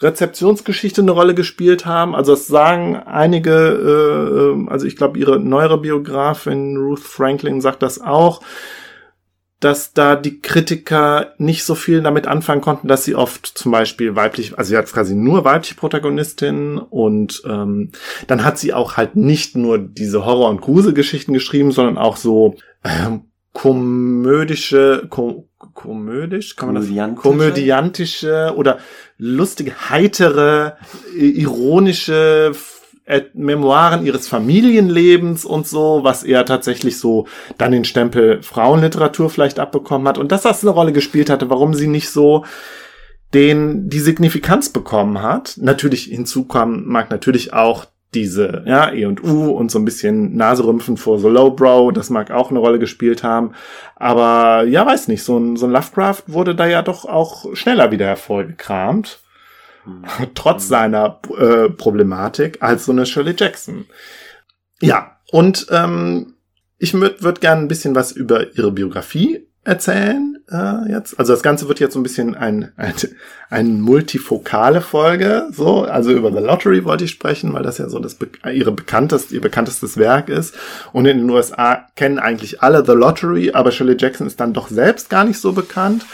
Rezeptionsgeschichte 0.00 1.02
eine 1.02 1.12
Rolle 1.12 1.34
gespielt 1.34 1.86
haben. 1.86 2.14
Also 2.14 2.32
das 2.32 2.46
sagen 2.46 2.96
einige, 2.96 3.52
äh, 3.52 4.52
ähm, 4.52 4.68
also 4.68 4.86
ich 4.86 4.96
glaube, 4.96 5.18
ihre 5.18 5.38
neuere 5.38 5.78
Biografin 5.78 6.76
Ruth 6.76 7.00
Franklin 7.00 7.60
sagt 7.60 7.82
das 7.82 8.00
auch 8.00 8.40
dass 9.64 9.94
da 9.94 10.14
die 10.14 10.40
Kritiker 10.40 11.32
nicht 11.38 11.64
so 11.64 11.74
viel 11.74 12.02
damit 12.02 12.26
anfangen 12.26 12.60
konnten, 12.60 12.86
dass 12.86 13.04
sie 13.04 13.14
oft 13.14 13.46
zum 13.46 13.72
Beispiel 13.72 14.14
weiblich, 14.14 14.58
also 14.58 14.68
sie 14.68 14.76
hat 14.76 14.86
quasi 14.92 15.14
nur 15.14 15.46
weibliche 15.46 15.74
Protagonistinnen 15.74 16.76
und 16.76 17.42
ähm, 17.46 17.90
dann 18.26 18.44
hat 18.44 18.58
sie 18.58 18.74
auch 18.74 18.98
halt 18.98 19.16
nicht 19.16 19.56
nur 19.56 19.78
diese 19.78 20.26
Horror- 20.26 20.50
und 20.50 20.60
Gruselgeschichten 20.60 21.32
geschrieben, 21.32 21.72
sondern 21.72 21.96
auch 21.96 22.18
so 22.18 22.56
ähm, 22.84 23.22
komödische, 23.54 25.06
kom 25.08 25.44
komödisch, 25.72 26.56
kann 26.56 26.72
man 26.72 26.76
das? 26.76 27.22
Komödiantische 27.22 28.52
oder 28.56 28.78
lustige, 29.16 29.88
heitere, 29.88 30.76
ironische 31.16 32.52
Memoiren 33.34 34.06
ihres 34.06 34.28
Familienlebens 34.28 35.44
und 35.44 35.66
so, 35.66 36.00
was 36.02 36.24
er 36.24 36.46
tatsächlich 36.46 36.98
so 36.98 37.26
dann 37.58 37.72
den 37.72 37.84
Stempel 37.84 38.42
Frauenliteratur 38.42 39.28
vielleicht 39.28 39.58
abbekommen 39.58 40.08
hat. 40.08 40.16
Und 40.18 40.32
dass 40.32 40.42
das 40.42 40.62
eine 40.62 40.70
Rolle 40.70 40.92
gespielt 40.92 41.28
hatte, 41.28 41.50
warum 41.50 41.74
sie 41.74 41.86
nicht 41.86 42.08
so 42.08 42.44
den 43.34 43.88
die 43.90 44.00
Signifikanz 44.00 44.70
bekommen 44.70 45.20
hat. 45.20 45.56
Natürlich 45.60 46.04
hinzukommen 46.04 46.86
mag 46.86 47.10
natürlich 47.10 47.52
auch 47.52 47.86
diese 48.14 48.62
ja 48.64 48.92
E 48.92 49.06
und 49.06 49.22
U 49.24 49.50
und 49.50 49.72
so 49.72 49.78
ein 49.80 49.84
bisschen 49.84 50.36
Naserümpfen 50.36 50.96
vor 50.96 51.18
so 51.18 51.28
Lowbrow, 51.28 51.92
das 51.92 52.10
mag 52.10 52.30
auch 52.30 52.50
eine 52.50 52.60
Rolle 52.60 52.78
gespielt 52.78 53.24
haben, 53.24 53.52
aber 53.96 54.64
ja 54.64 54.86
weiß 54.86 55.08
nicht, 55.08 55.24
so 55.24 55.36
ein 55.36 55.56
so 55.56 55.66
ein 55.66 55.72
Lovecraft 55.72 56.22
wurde 56.28 56.54
da 56.54 56.66
ja 56.66 56.82
doch 56.82 57.04
auch 57.04 57.54
schneller 57.56 57.90
wieder 57.90 58.06
hervorgekramt 58.06 59.18
trotz 60.34 60.68
seiner 60.68 61.20
äh, 61.38 61.70
Problematik, 61.70 62.58
als 62.62 62.86
so 62.86 62.92
eine 62.92 63.06
Shirley 63.06 63.34
Jackson. 63.36 63.86
Ja, 64.80 65.18
und 65.30 65.66
ähm, 65.70 66.34
ich 66.78 66.94
würde 66.94 67.22
würd 67.22 67.40
gerne 67.40 67.62
ein 67.62 67.68
bisschen 67.68 67.94
was 67.94 68.12
über 68.12 68.56
ihre 68.56 68.72
Biografie 68.72 69.46
erzählen 69.64 70.34
äh, 70.50 70.90
jetzt. 70.90 71.18
Also 71.18 71.32
das 71.32 71.42
Ganze 71.42 71.68
wird 71.68 71.80
jetzt 71.80 71.94
so 71.94 72.00
ein 72.00 72.02
bisschen 72.02 72.34
ein, 72.34 72.72
ein, 72.76 72.94
ein 73.50 73.80
multifokale 73.80 74.80
Folge, 74.80 75.48
so. 75.50 75.82
Also 75.82 76.12
über 76.12 76.30
The 76.30 76.44
Lottery 76.44 76.84
wollte 76.84 77.04
ich 77.04 77.10
sprechen, 77.10 77.52
weil 77.52 77.62
das 77.62 77.78
ja 77.78 77.88
so 77.88 77.98
das 77.98 78.16
ihre 78.52 78.72
bekannteste, 78.72 79.34
ihr 79.34 79.40
bekanntestes 79.40 79.96
Werk 79.96 80.28
ist. 80.28 80.54
Und 80.92 81.06
in 81.06 81.18
den 81.18 81.30
USA 81.30 81.86
kennen 81.96 82.18
eigentlich 82.18 82.62
alle 82.62 82.84
The 82.84 82.92
Lottery, 82.92 83.52
aber 83.52 83.70
Shirley 83.70 83.96
Jackson 83.98 84.26
ist 84.26 84.40
dann 84.40 84.52
doch 84.52 84.68
selbst 84.68 85.08
gar 85.10 85.24
nicht 85.24 85.38
so 85.38 85.52
bekannt. 85.52 86.04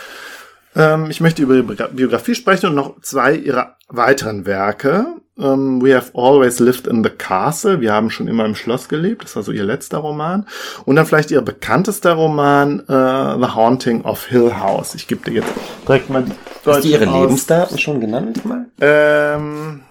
Ähm, 0.76 1.10
ich 1.10 1.20
möchte 1.20 1.42
über 1.42 1.54
ihre 1.54 1.88
Biografie 1.88 2.34
sprechen 2.34 2.66
und 2.66 2.74
noch 2.74 3.00
zwei 3.00 3.34
ihrer 3.34 3.76
weiteren 3.88 4.44
Werke. 4.46 5.06
Ähm, 5.38 5.82
We 5.82 5.96
Have 5.96 6.12
Always 6.14 6.60
Lived 6.60 6.86
in 6.86 7.02
the 7.02 7.10
Castle. 7.10 7.80
Wir 7.80 7.92
haben 7.92 8.10
schon 8.10 8.28
immer 8.28 8.44
im 8.44 8.54
Schloss 8.54 8.88
gelebt. 8.88 9.24
Das 9.24 9.34
war 9.36 9.42
so 9.42 9.52
ihr 9.52 9.64
letzter 9.64 9.98
Roman. 9.98 10.46
Und 10.84 10.96
dann 10.96 11.06
vielleicht 11.06 11.30
ihr 11.30 11.40
bekanntester 11.40 12.12
Roman, 12.12 12.80
uh, 12.80 13.42
The 13.42 13.54
Haunting 13.54 14.02
of 14.02 14.26
Hill 14.26 14.58
House. 14.58 14.94
Ich 14.94 15.08
gebe 15.08 15.22
dir 15.28 15.40
jetzt 15.40 15.52
direkt 15.86 16.10
mal 16.10 16.24
die 16.24 16.32
Hast 16.64 16.84
du 16.84 16.88
ihre 16.88 17.08
aus. 17.08 17.22
Lebensdaten 17.22 17.78
schon 17.78 18.00
genannt? 18.00 18.44
Mal? 18.44 18.66
Ähm, 18.80 19.82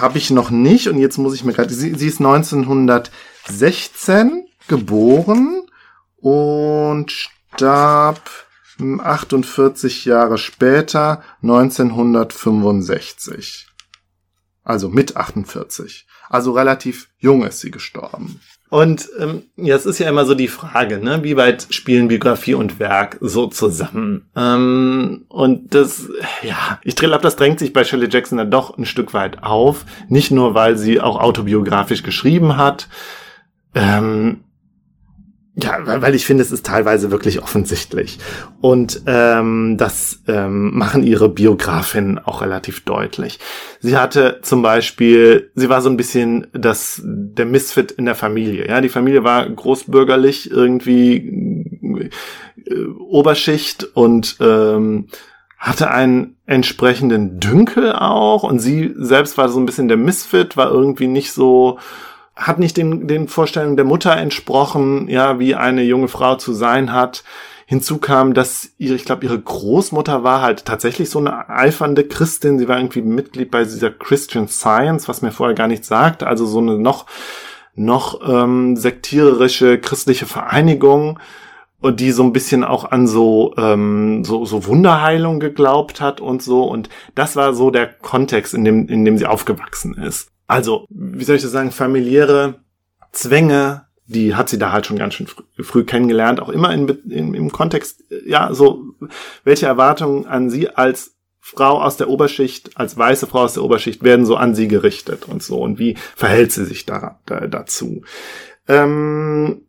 habe 0.00 0.18
ich 0.18 0.30
noch 0.30 0.50
nicht. 0.50 0.88
Und 0.88 0.98
jetzt 0.98 1.16
muss 1.16 1.34
ich 1.34 1.44
mir 1.44 1.52
gerade... 1.52 1.72
Sie, 1.72 1.94
sie 1.94 2.08
ist 2.08 2.20
1916 2.20 4.46
geboren 4.66 5.62
und 6.20 7.12
starb 7.12 8.20
48 8.80 10.04
Jahre 10.04 10.38
später, 10.38 11.22
1965. 11.42 13.66
Also 14.64 14.88
mit 14.88 15.16
48. 15.16 16.06
Also 16.28 16.52
relativ 16.52 17.08
jung 17.18 17.44
ist 17.44 17.60
sie 17.60 17.70
gestorben. 17.70 18.40
Und 18.70 19.08
ähm, 19.18 19.44
jetzt 19.56 19.86
ist 19.86 19.98
ja 19.98 20.10
immer 20.10 20.26
so 20.26 20.34
die 20.34 20.48
Frage, 20.48 20.98
ne, 20.98 21.24
wie 21.24 21.38
weit 21.38 21.68
spielen 21.70 22.08
Biografie 22.08 22.52
und 22.52 22.78
Werk 22.78 23.16
so 23.20 23.46
zusammen? 23.46 24.28
Ähm, 24.36 25.24
und 25.28 25.74
das, 25.74 26.06
ja, 26.42 26.78
ich 26.84 26.94
glaube, 26.94 27.22
das 27.22 27.36
drängt 27.36 27.58
sich 27.58 27.72
bei 27.72 27.82
Shirley 27.82 28.08
Jackson 28.10 28.36
dann 28.36 28.50
doch 28.50 28.76
ein 28.76 28.84
Stück 28.84 29.14
weit 29.14 29.42
auf. 29.42 29.86
Nicht 30.08 30.30
nur, 30.30 30.52
weil 30.52 30.76
sie 30.76 31.00
auch 31.00 31.18
autobiografisch 31.18 32.02
geschrieben 32.02 32.58
hat, 32.58 32.88
ähm, 33.74 34.44
ja, 35.60 36.02
weil 36.02 36.14
ich 36.14 36.24
finde, 36.24 36.42
es 36.42 36.52
ist 36.52 36.64
teilweise 36.64 37.10
wirklich 37.10 37.42
offensichtlich. 37.42 38.18
Und 38.60 39.02
ähm, 39.06 39.76
das 39.76 40.22
ähm, 40.28 40.78
machen 40.78 41.02
ihre 41.02 41.28
Biografinnen 41.28 42.20
auch 42.20 42.42
relativ 42.42 42.84
deutlich. 42.84 43.40
Sie 43.80 43.96
hatte 43.96 44.38
zum 44.42 44.62
Beispiel, 44.62 45.50
sie 45.56 45.68
war 45.68 45.82
so 45.82 45.90
ein 45.90 45.96
bisschen 45.96 46.46
das 46.52 47.02
der 47.04 47.44
Misfit 47.44 47.90
in 47.90 48.04
der 48.04 48.14
Familie. 48.14 48.68
Ja, 48.68 48.80
die 48.80 48.88
Familie 48.88 49.24
war 49.24 49.48
großbürgerlich 49.48 50.48
irgendwie 50.48 51.16
äh, 52.64 52.84
Oberschicht 53.00 53.82
und 53.82 54.36
ähm, 54.38 55.08
hatte 55.58 55.90
einen 55.90 56.36
entsprechenden 56.46 57.40
Dünkel 57.40 57.94
auch. 57.94 58.44
Und 58.44 58.60
sie 58.60 58.94
selbst 58.96 59.36
war 59.36 59.48
so 59.48 59.58
ein 59.58 59.66
bisschen 59.66 59.88
der 59.88 59.96
Misfit, 59.96 60.56
war 60.56 60.70
irgendwie 60.70 61.08
nicht 61.08 61.32
so 61.32 61.80
hat 62.38 62.58
nicht 62.58 62.76
den, 62.76 63.08
den 63.08 63.28
Vorstellungen 63.28 63.76
der 63.76 63.84
Mutter 63.84 64.16
entsprochen, 64.16 65.08
ja, 65.08 65.38
wie 65.38 65.54
eine 65.56 65.82
junge 65.82 66.08
Frau 66.08 66.36
zu 66.36 66.52
sein 66.54 66.92
hat. 66.92 67.24
Hinzu 67.66 67.98
kam, 67.98 68.32
dass 68.32 68.70
ihre, 68.78 68.94
ich 68.94 69.04
glaube, 69.04 69.26
ihre 69.26 69.38
Großmutter 69.38 70.24
war 70.24 70.40
halt 70.40 70.64
tatsächlich 70.64 71.10
so 71.10 71.18
eine 71.18 71.50
eifernde 71.50 72.04
Christin. 72.04 72.58
Sie 72.58 72.68
war 72.68 72.78
irgendwie 72.78 73.02
Mitglied 73.02 73.50
bei 73.50 73.64
dieser 73.64 73.90
Christian 73.90 74.48
Science, 74.48 75.08
was 75.08 75.20
mir 75.20 75.32
vorher 75.32 75.54
gar 75.54 75.68
nicht 75.68 75.84
sagt. 75.84 76.22
Also 76.22 76.46
so 76.46 76.60
eine 76.60 76.78
noch, 76.78 77.06
noch 77.74 78.20
ähm, 78.26 78.76
sektiererische 78.76 79.78
christliche 79.78 80.24
Vereinigung 80.24 81.18
die 81.80 82.10
so 82.10 82.24
ein 82.24 82.32
bisschen 82.32 82.64
auch 82.64 82.90
an 82.90 83.06
so, 83.06 83.54
ähm, 83.56 84.24
so, 84.24 84.44
so 84.44 84.66
Wunderheilung 84.66 85.38
geglaubt 85.38 86.00
hat 86.00 86.20
und 86.20 86.42
so. 86.42 86.64
Und 86.64 86.88
das 87.14 87.36
war 87.36 87.54
so 87.54 87.70
der 87.70 87.86
Kontext, 87.86 88.52
in 88.52 88.64
dem, 88.64 88.88
in 88.88 89.04
dem 89.04 89.16
sie 89.16 89.26
aufgewachsen 89.26 89.94
ist. 89.94 90.32
Also, 90.48 90.86
wie 90.88 91.24
soll 91.24 91.36
ich 91.36 91.42
das 91.42 91.52
sagen, 91.52 91.70
familiäre 91.70 92.64
Zwänge, 93.12 93.86
die 94.06 94.34
hat 94.34 94.48
sie 94.48 94.58
da 94.58 94.72
halt 94.72 94.86
schon 94.86 94.98
ganz 94.98 95.14
schön 95.14 95.26
früh, 95.26 95.44
früh 95.62 95.84
kennengelernt, 95.84 96.40
auch 96.40 96.48
immer 96.48 96.72
in, 96.72 96.88
in, 97.10 97.34
im 97.34 97.52
Kontext, 97.52 98.02
ja, 98.26 98.52
so, 98.54 98.82
welche 99.44 99.66
Erwartungen 99.66 100.26
an 100.26 100.48
sie 100.48 100.70
als 100.70 101.14
Frau 101.40 101.82
aus 101.82 101.98
der 101.98 102.08
Oberschicht, 102.08 102.76
als 102.76 102.96
weiße 102.96 103.26
Frau 103.26 103.42
aus 103.42 103.54
der 103.54 103.62
Oberschicht 103.62 104.02
werden 104.02 104.24
so 104.26 104.36
an 104.36 104.54
sie 104.54 104.68
gerichtet 104.68 105.28
und 105.28 105.42
so 105.42 105.60
und 105.60 105.78
wie 105.78 105.96
verhält 106.16 106.50
sie 106.52 106.64
sich 106.64 106.86
da, 106.86 107.20
da 107.26 107.46
dazu? 107.46 108.02
Ähm, 108.66 109.62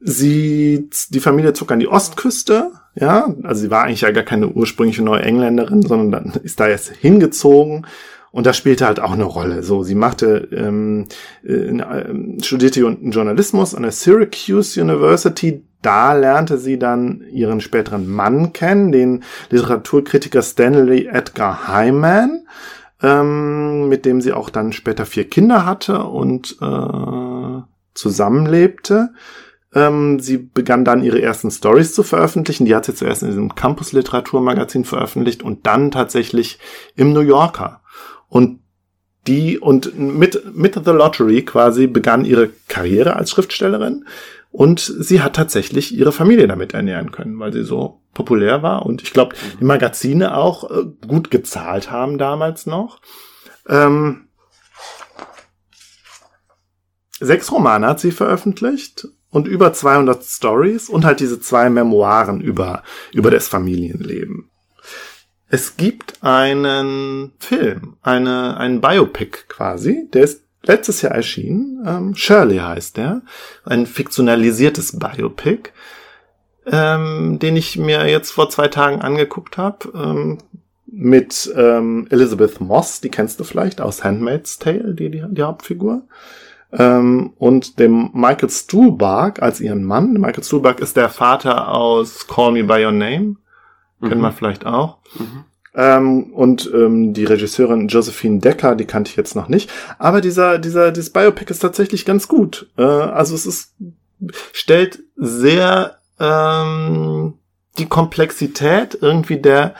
sie, 0.00 0.90
die 1.08 1.20
Familie 1.20 1.54
zog 1.54 1.72
an 1.72 1.80
die 1.80 1.88
Ostküste, 1.88 2.72
ja, 2.94 3.34
also 3.42 3.62
sie 3.62 3.70
war 3.70 3.84
eigentlich 3.84 4.02
ja 4.02 4.10
gar 4.10 4.24
keine 4.24 4.48
ursprüngliche 4.48 5.02
Neuengländerin, 5.02 5.82
sondern 5.82 6.10
dann 6.12 6.42
ist 6.42 6.60
da 6.60 6.68
jetzt 6.68 6.90
hingezogen 6.90 7.86
und 8.32 8.46
das 8.46 8.56
spielte 8.56 8.86
halt 8.86 9.00
auch 9.00 9.12
eine 9.12 9.24
Rolle. 9.24 9.62
So, 9.62 9.82
sie 9.82 9.94
machte, 9.94 10.48
ähm, 10.52 11.06
äh, 11.42 12.42
studierte 12.42 12.80
Journalismus 12.80 13.74
an 13.74 13.82
der 13.82 13.92
Syracuse 13.92 14.80
University. 14.80 15.64
Da 15.82 16.12
lernte 16.12 16.58
sie 16.58 16.78
dann 16.78 17.24
ihren 17.32 17.60
späteren 17.60 18.08
Mann 18.08 18.52
kennen, 18.52 18.92
den 18.92 19.24
Literaturkritiker 19.48 20.42
Stanley 20.42 21.08
Edgar 21.10 21.68
Hyman, 21.68 22.46
ähm, 23.02 23.88
mit 23.88 24.04
dem 24.04 24.20
sie 24.20 24.32
auch 24.32 24.50
dann 24.50 24.72
später 24.72 25.06
vier 25.06 25.28
Kinder 25.28 25.64
hatte 25.64 26.04
und 26.04 26.56
äh, 26.60 27.62
zusammenlebte. 27.94 29.10
Ähm, 29.74 30.20
sie 30.20 30.36
begann 30.38 30.84
dann 30.84 31.02
ihre 31.02 31.22
ersten 31.22 31.50
Stories 31.50 31.94
zu 31.94 32.02
veröffentlichen. 32.02 32.64
Die 32.64 32.74
hat 32.74 32.84
sie 32.84 32.94
zuerst 32.94 33.22
in 33.22 33.28
diesem 33.28 33.54
Campus 33.54 33.92
Literaturmagazin 33.92 34.84
veröffentlicht 34.84 35.42
und 35.42 35.66
dann 35.66 35.90
tatsächlich 35.90 36.58
im 36.94 37.12
New 37.12 37.20
Yorker. 37.20 37.80
Und 38.30 38.60
die 39.26 39.58
und 39.58 39.98
mit, 39.98 40.56
mit 40.56 40.74
The 40.74 40.90
Lottery 40.92 41.44
quasi 41.44 41.86
begann 41.86 42.24
ihre 42.24 42.48
Karriere 42.68 43.16
als 43.16 43.30
Schriftstellerin 43.30 44.06
und 44.50 44.80
sie 44.80 45.20
hat 45.20 45.36
tatsächlich 45.36 45.94
ihre 45.94 46.12
Familie 46.12 46.48
damit 46.48 46.72
ernähren 46.72 47.12
können, 47.12 47.38
weil 47.38 47.52
sie 47.52 47.62
so 47.62 48.00
populär 48.14 48.62
war 48.62 48.86
und 48.86 49.02
ich 49.02 49.12
glaube, 49.12 49.36
die 49.60 49.64
Magazine 49.64 50.36
auch 50.36 50.70
äh, 50.70 50.84
gut 51.06 51.30
gezahlt 51.30 51.90
haben 51.90 52.16
damals 52.16 52.66
noch. 52.66 53.00
Ähm, 53.68 54.28
sechs 57.20 57.52
Romane 57.52 57.86
hat 57.86 58.00
sie 58.00 58.10
veröffentlicht 58.10 59.06
und 59.30 59.46
über 59.46 59.72
200 59.72 60.24
Stories 60.24 60.88
und 60.88 61.04
halt 61.04 61.20
diese 61.20 61.40
zwei 61.40 61.70
Memoiren 61.70 62.40
über, 62.40 62.82
über 63.12 63.30
das 63.30 63.48
Familienleben. 63.48 64.49
Es 65.52 65.76
gibt 65.76 66.22
einen 66.22 67.32
Film, 67.40 67.96
eine, 68.02 68.56
einen 68.56 68.80
Biopic 68.80 69.48
quasi, 69.48 70.08
der 70.12 70.22
ist 70.22 70.44
letztes 70.62 71.02
Jahr 71.02 71.12
erschienen. 71.12 71.84
Ähm, 71.84 72.14
Shirley 72.14 72.58
heißt 72.58 72.96
der. 72.96 73.22
Ein 73.64 73.86
fiktionalisiertes 73.86 74.98
Biopic, 75.00 75.70
ähm, 76.66 77.40
den 77.40 77.56
ich 77.56 77.76
mir 77.76 78.06
jetzt 78.08 78.30
vor 78.30 78.48
zwei 78.48 78.68
Tagen 78.68 79.00
angeguckt 79.00 79.58
habe. 79.58 79.90
Ähm, 79.92 80.38
mit 80.86 81.52
ähm, 81.56 82.06
Elizabeth 82.10 82.60
Moss, 82.60 83.00
die 83.00 83.10
kennst 83.10 83.40
du 83.40 83.44
vielleicht 83.44 83.80
aus 83.80 84.04
Handmaid's 84.04 84.58
Tale, 84.58 84.94
die, 84.94 85.10
die, 85.10 85.24
die 85.28 85.42
Hauptfigur. 85.42 86.02
Ähm, 86.72 87.32
und 87.38 87.80
dem 87.80 88.10
Michael 88.12 88.50
Stuhlbarg 88.50 89.42
als 89.42 89.60
ihren 89.60 89.82
Mann. 89.82 90.12
Michael 90.12 90.44
Stuhlbarg 90.44 90.78
ist 90.78 90.96
der 90.96 91.08
Vater 91.08 91.74
aus 91.74 92.28
Call 92.28 92.52
Me 92.52 92.62
By 92.62 92.84
Your 92.84 92.92
Name. 92.92 93.36
Mhm. 94.00 94.08
Kennen 94.08 94.20
wir 94.20 94.32
vielleicht 94.32 94.66
auch. 94.66 94.98
Mhm. 95.18 95.44
Ähm, 95.74 96.32
und 96.32 96.70
ähm, 96.74 97.14
die 97.14 97.24
Regisseurin 97.24 97.88
Josephine 97.88 98.40
Decker, 98.40 98.74
die 98.74 98.86
kannte 98.86 99.10
ich 99.10 99.16
jetzt 99.16 99.36
noch 99.36 99.48
nicht. 99.48 99.70
Aber 99.98 100.20
dieser, 100.20 100.58
dieser, 100.58 100.90
dieses 100.90 101.10
Biopic 101.10 101.50
ist 101.50 101.60
tatsächlich 101.60 102.04
ganz 102.04 102.26
gut. 102.26 102.68
Äh, 102.76 102.82
also 102.82 103.34
es 103.34 103.46
ist, 103.46 103.74
stellt 104.52 105.00
sehr 105.16 105.98
ähm, 106.18 107.34
die 107.78 107.86
Komplexität 107.86 108.98
irgendwie 109.00 109.38
der, 109.38 109.74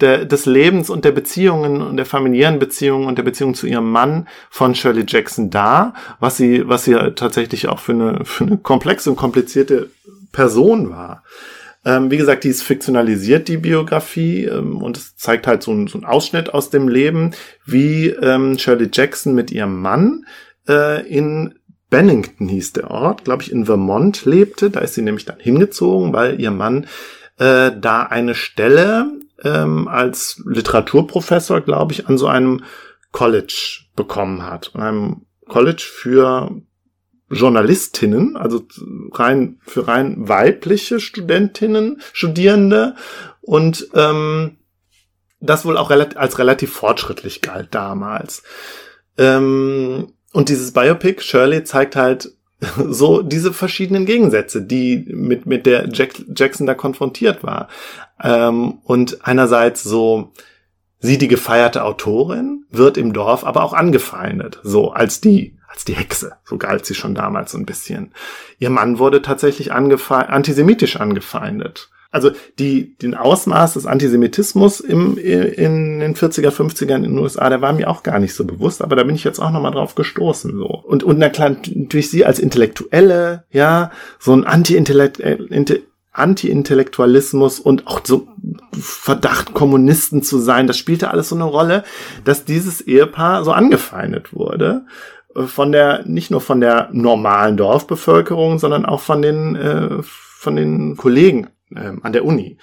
der, 0.00 0.24
des 0.24 0.46
Lebens 0.46 0.88
und 0.88 1.04
der 1.04 1.12
Beziehungen 1.12 1.82
und 1.82 1.96
der 1.98 2.06
familiären 2.06 2.58
Beziehungen 2.58 3.06
und 3.06 3.16
der 3.16 3.22
Beziehung 3.22 3.54
zu 3.54 3.66
ihrem 3.66 3.90
Mann 3.90 4.26
von 4.50 4.74
Shirley 4.74 5.04
Jackson 5.06 5.50
dar, 5.50 5.94
was 6.20 6.36
sie, 6.36 6.66
was 6.68 6.84
sie 6.84 6.94
tatsächlich 7.14 7.68
auch 7.68 7.78
für 7.78 7.92
eine, 7.92 8.24
für 8.24 8.44
eine 8.44 8.58
komplexe 8.58 9.10
und 9.10 9.16
komplizierte 9.16 9.90
Person 10.32 10.90
war. 10.90 11.22
Ähm, 11.84 12.10
wie 12.10 12.16
gesagt, 12.16 12.44
die 12.44 12.48
ist 12.48 12.62
fiktionalisiert, 12.62 13.48
die 13.48 13.58
Biografie, 13.58 14.44
ähm, 14.44 14.78
und 14.82 14.96
es 14.96 15.16
zeigt 15.16 15.46
halt 15.46 15.62
so, 15.62 15.72
ein, 15.72 15.86
so 15.86 15.98
einen 15.98 16.06
Ausschnitt 16.06 16.52
aus 16.52 16.70
dem 16.70 16.88
Leben, 16.88 17.32
wie 17.66 18.08
ähm, 18.08 18.58
Shirley 18.58 18.88
Jackson 18.92 19.34
mit 19.34 19.50
ihrem 19.50 19.80
Mann 19.80 20.24
äh, 20.68 21.06
in 21.06 21.54
Bennington 21.90 22.48
hieß 22.48 22.72
der 22.72 22.90
Ort, 22.90 23.24
glaube 23.24 23.42
ich, 23.42 23.52
in 23.52 23.66
Vermont 23.66 24.24
lebte. 24.24 24.70
Da 24.70 24.80
ist 24.80 24.94
sie 24.94 25.02
nämlich 25.02 25.26
dann 25.26 25.38
hingezogen, 25.38 26.12
weil 26.12 26.40
ihr 26.40 26.50
Mann 26.50 26.86
äh, 27.38 27.70
da 27.78 28.02
eine 28.02 28.34
Stelle 28.34 29.12
ähm, 29.42 29.86
als 29.86 30.42
Literaturprofessor, 30.44 31.60
glaube 31.60 31.92
ich, 31.92 32.08
an 32.08 32.18
so 32.18 32.26
einem 32.26 32.64
College 33.12 33.84
bekommen 33.94 34.44
hat. 34.44 34.74
Einem 34.74 35.26
College 35.46 35.84
für 35.86 36.50
Journalistinnen, 37.30 38.36
also 38.36 38.62
rein 39.12 39.58
für 39.62 39.88
rein 39.88 40.28
weibliche 40.28 41.00
Studentinnen, 41.00 42.00
Studierende 42.12 42.96
und 43.40 43.88
ähm, 43.94 44.58
das 45.40 45.64
wohl 45.64 45.76
auch 45.76 45.90
als 45.90 46.38
relativ 46.38 46.72
fortschrittlich 46.72 47.40
galt 47.40 47.74
damals. 47.74 48.42
Ähm, 49.18 50.12
und 50.32 50.48
dieses 50.48 50.72
Biopic 50.72 51.22
Shirley 51.22 51.64
zeigt 51.64 51.96
halt 51.96 52.32
so 52.88 53.22
diese 53.22 53.52
verschiedenen 53.52 54.06
Gegensätze, 54.06 54.62
die 54.62 55.06
mit 55.08 55.46
mit 55.46 55.66
der 55.66 55.88
Jack, 55.92 56.14
Jackson 56.34 56.66
da 56.66 56.74
konfrontiert 56.74 57.42
war. 57.42 57.68
Ähm, 58.22 58.78
und 58.84 59.26
einerseits 59.26 59.82
so 59.82 60.32
sie 60.98 61.18
die 61.18 61.28
gefeierte 61.28 61.84
Autorin 61.84 62.64
wird 62.70 62.96
im 62.96 63.12
Dorf 63.12 63.44
aber 63.44 63.62
auch 63.62 63.74
angefeindet, 63.74 64.60
so 64.62 64.92
als 64.92 65.20
die 65.20 65.53
als 65.74 65.84
die 65.84 65.94
Hexe. 65.94 66.36
So 66.44 66.56
galt 66.56 66.86
sie 66.86 66.94
schon 66.94 67.14
damals 67.14 67.52
so 67.52 67.58
ein 67.58 67.66
bisschen. 67.66 68.12
Ihr 68.58 68.70
Mann 68.70 68.98
wurde 68.98 69.22
tatsächlich 69.22 69.72
angefe 69.72 70.28
antisemitisch 70.28 70.96
angefeindet. 70.96 71.90
Also 72.12 72.30
die, 72.60 72.96
den 72.98 73.16
Ausmaß 73.16 73.72
des 73.74 73.86
Antisemitismus 73.86 74.78
im, 74.78 75.18
in 75.18 75.98
den 75.98 76.14
40er, 76.14 76.50
50ern 76.50 76.98
in 76.98 77.02
den 77.02 77.18
USA, 77.18 77.48
der 77.48 77.60
war 77.60 77.72
mir 77.72 77.90
auch 77.90 78.04
gar 78.04 78.20
nicht 78.20 78.34
so 78.34 78.44
bewusst, 78.44 78.82
aber 78.82 78.94
da 78.94 79.02
bin 79.02 79.16
ich 79.16 79.24
jetzt 79.24 79.40
auch 79.40 79.50
nochmal 79.50 79.72
drauf 79.72 79.96
gestoßen, 79.96 80.56
so. 80.56 80.66
Und, 80.66 81.02
und 81.02 81.18
na 81.18 81.28
klar, 81.28 81.56
durch 81.64 82.12
sie 82.12 82.24
als 82.24 82.38
Intellektuelle, 82.38 83.42
ja, 83.50 83.90
so 84.20 84.32
ein 84.32 84.44
Anti-Intellekt, 84.44 85.18
äh, 85.18 85.38
Anti-Intellektualismus 86.12 87.58
und 87.58 87.88
auch 87.88 88.00
so 88.04 88.28
Verdacht, 88.72 89.52
Kommunisten 89.52 90.22
zu 90.22 90.38
sein, 90.38 90.68
das 90.68 90.78
spielte 90.78 91.10
alles 91.10 91.30
so 91.30 91.34
eine 91.34 91.42
Rolle, 91.42 91.82
dass 92.24 92.44
dieses 92.44 92.80
Ehepaar 92.80 93.44
so 93.44 93.50
angefeindet 93.50 94.32
wurde 94.32 94.86
von 95.34 95.72
der, 95.72 96.04
nicht 96.06 96.30
nur 96.30 96.40
von 96.40 96.60
der 96.60 96.88
normalen 96.92 97.56
Dorfbevölkerung, 97.56 98.58
sondern 98.58 98.86
auch 98.86 99.00
von 99.00 99.22
den, 99.22 99.56
äh, 99.56 100.02
von 100.02 100.56
den 100.56 100.96
Kollegen 100.96 101.48
äh, 101.74 101.92
an 102.02 102.12
der 102.12 102.24
Uni. 102.24 102.58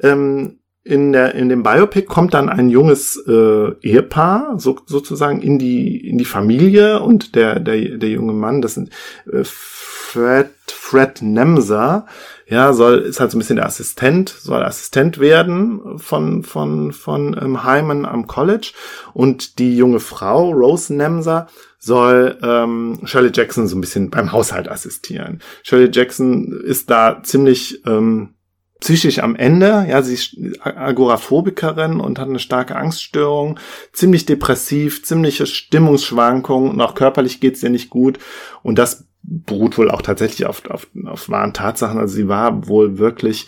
Ähm, 0.00 0.58
in, 0.82 1.12
der, 1.12 1.34
in 1.34 1.48
dem 1.48 1.64
Biopic 1.64 2.06
kommt 2.06 2.34
dann 2.34 2.48
ein 2.48 2.68
junges 2.68 3.16
äh, 3.26 3.72
Ehepaar 3.82 4.54
so, 4.58 4.78
sozusagen 4.86 5.42
in 5.42 5.58
die, 5.58 6.08
in 6.08 6.16
die 6.16 6.24
Familie 6.24 7.00
und 7.00 7.34
der, 7.34 7.58
der, 7.58 7.98
der 7.98 8.08
junge 8.08 8.32
Mann, 8.32 8.62
das 8.62 8.74
sind 8.74 8.90
äh, 9.30 9.42
Fred, 9.42 10.50
Fred 10.68 11.22
Nemser, 11.22 12.06
ja, 12.48 12.72
soll, 12.72 12.98
ist 12.98 13.18
halt 13.18 13.32
so 13.32 13.36
ein 13.36 13.40
bisschen 13.40 13.56
der 13.56 13.66
Assistent, 13.66 14.28
soll 14.28 14.62
Assistent 14.62 15.18
werden 15.18 15.98
von, 15.98 16.44
von, 16.44 16.92
von 16.92 17.36
ähm, 17.40 17.64
Hyman 17.64 18.04
am 18.04 18.28
College. 18.28 18.72
Und 19.12 19.58
die 19.58 19.76
junge 19.76 19.98
Frau, 19.98 20.52
Rose 20.52 20.94
Nemser, 20.94 21.48
soll 21.78 22.38
ähm, 22.42 23.00
Shirley 23.04 23.30
Jackson 23.32 23.66
so 23.68 23.76
ein 23.76 23.80
bisschen 23.80 24.10
beim 24.10 24.32
Haushalt 24.32 24.68
assistieren. 24.68 25.40
Shirley 25.62 25.90
Jackson 25.92 26.60
ist 26.64 26.90
da 26.90 27.22
ziemlich 27.22 27.84
ähm, 27.86 28.34
psychisch 28.80 29.20
am 29.20 29.36
Ende. 29.36 29.86
Ja, 29.88 30.02
sie 30.02 30.14
ist 30.14 30.36
Agoraphobikerin 30.60 32.00
und 32.00 32.18
hat 32.18 32.28
eine 32.28 32.38
starke 32.38 32.76
Angststörung, 32.76 33.58
ziemlich 33.92 34.26
depressiv, 34.26 35.04
ziemliche 35.04 35.46
Stimmungsschwankungen 35.46 36.70
und 36.70 36.80
auch 36.80 36.94
körperlich 36.94 37.40
geht's 37.40 37.62
ihr 37.62 37.70
nicht 37.70 37.90
gut. 37.90 38.18
Und 38.62 38.78
das 38.78 39.06
beruht 39.22 39.76
wohl 39.78 39.90
auch 39.90 40.02
tatsächlich 40.02 40.46
auf, 40.46 40.68
auf, 40.70 40.86
auf 41.04 41.28
wahren 41.28 41.52
Tatsachen. 41.52 41.98
Also 41.98 42.14
sie 42.14 42.28
war 42.28 42.68
wohl 42.68 42.98
wirklich 42.98 43.46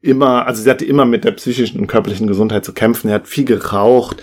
immer, 0.00 0.46
also 0.46 0.62
sie 0.62 0.70
hatte 0.70 0.84
immer 0.84 1.04
mit 1.04 1.24
der 1.24 1.32
psychischen 1.32 1.80
und 1.80 1.86
körperlichen 1.88 2.28
Gesundheit 2.28 2.64
zu 2.64 2.72
kämpfen. 2.72 3.08
Sie 3.08 3.14
hat 3.14 3.26
viel 3.26 3.44
geraucht, 3.44 4.22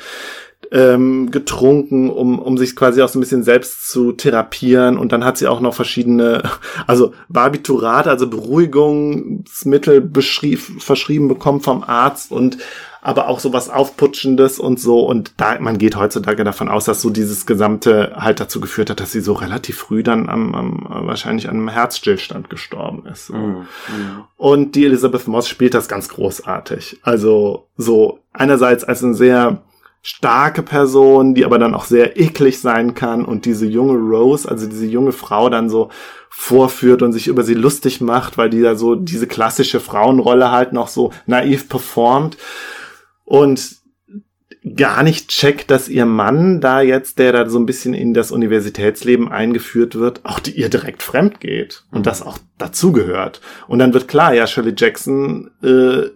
ähm, 0.75 1.31
getrunken, 1.31 2.09
um, 2.09 2.37
um 2.37 2.57
sich 2.57 2.75
quasi 2.75 3.01
auch 3.01 3.07
so 3.07 3.17
ein 3.17 3.21
bisschen 3.21 3.43
selbst 3.43 3.89
zu 3.89 4.11
therapieren. 4.11 4.97
Und 4.97 5.13
dann 5.13 5.23
hat 5.23 5.37
sie 5.37 5.47
auch 5.47 5.61
noch 5.61 5.73
verschiedene, 5.73 6.43
also 6.87 7.13
Barbiturate, 7.29 8.09
also 8.09 8.27
Beruhigungsmittel 8.27 10.11
verschrieben 10.11 11.29
bekommen 11.29 11.61
vom 11.61 11.81
Arzt 11.83 12.31
und 12.31 12.57
aber 13.01 13.27
auch 13.29 13.39
so 13.39 13.53
was 13.53 13.69
Aufputschendes 13.69 14.59
und 14.59 14.79
so. 14.79 14.99
Und 15.05 15.33
da, 15.37 15.59
man 15.59 15.77
geht 15.77 15.95
heutzutage 15.95 16.43
davon 16.43 16.67
aus, 16.67 16.85
dass 16.85 17.01
so 17.01 17.11
dieses 17.11 17.45
Gesamte 17.45 18.13
halt 18.17 18.39
dazu 18.39 18.59
geführt 18.59 18.89
hat, 18.89 18.99
dass 18.99 19.11
sie 19.11 19.21
so 19.21 19.33
relativ 19.33 19.77
früh 19.77 20.01
dann 20.01 20.27
am, 20.27 20.55
am 20.55 20.87
wahrscheinlich 21.07 21.47
an 21.47 21.55
einem 21.55 21.69
Herzstillstand 21.69 22.49
gestorben 22.49 23.05
ist. 23.05 23.27
So. 23.27 23.35
Mm, 23.35 23.67
Und 24.37 24.73
die 24.73 24.85
Elizabeth 24.85 25.27
Moss 25.27 25.47
spielt 25.47 25.75
das 25.75 25.87
ganz 25.87 26.09
großartig. 26.09 26.99
Also 27.03 27.67
so 27.77 28.19
einerseits 28.33 28.83
als 28.83 29.03
ein 29.03 29.13
sehr 29.13 29.61
starke 30.07 30.61
Person, 30.61 31.33
die 31.33 31.45
aber 31.45 31.57
dann 31.57 31.73
auch 31.73 31.85
sehr 31.85 32.19
eklig 32.19 32.61
sein 32.61 32.93
kann 32.93 33.25
und 33.25 33.45
diese 33.45 33.65
junge 33.65 33.97
Rose, 33.97 34.47
also 34.47 34.67
diese 34.67 34.85
junge 34.85 35.13
Frau 35.13 35.49
dann 35.49 35.67
so 35.67 35.89
vorführt 36.29 37.01
und 37.01 37.11
sich 37.11 37.27
über 37.27 37.41
sie 37.41 37.55
lustig 37.55 38.01
macht, 38.01 38.37
weil 38.37 38.51
die 38.51 38.61
da 38.61 38.75
so 38.75 38.93
diese 38.93 39.25
klassische 39.25 39.79
Frauenrolle 39.79 40.51
halt 40.51 40.73
noch 40.73 40.89
so 40.89 41.11
naiv 41.25 41.69
performt 41.69 42.37
und 43.23 43.77
gar 44.75 45.01
nicht 45.01 45.29
checkt, 45.29 45.71
dass 45.71 45.89
ihr 45.89 46.05
Mann 46.05 46.61
da 46.61 46.81
jetzt, 46.81 47.17
der 47.17 47.31
da 47.31 47.49
so 47.49 47.57
ein 47.57 47.65
bisschen 47.65 47.95
in 47.95 48.13
das 48.13 48.31
Universitätsleben 48.31 49.31
eingeführt 49.31 49.95
wird, 49.95 50.21
auch 50.23 50.39
die 50.39 50.51
ihr 50.51 50.69
direkt 50.69 51.01
fremd 51.01 51.39
geht 51.39 51.83
und 51.89 52.05
das 52.05 52.21
auch 52.21 52.37
dazugehört. 52.59 53.41
Und 53.67 53.79
dann 53.79 53.95
wird 53.95 54.07
klar, 54.07 54.35
ja, 54.35 54.45
Shirley 54.45 54.75
Jackson 54.77 55.49
äh, 55.63 56.09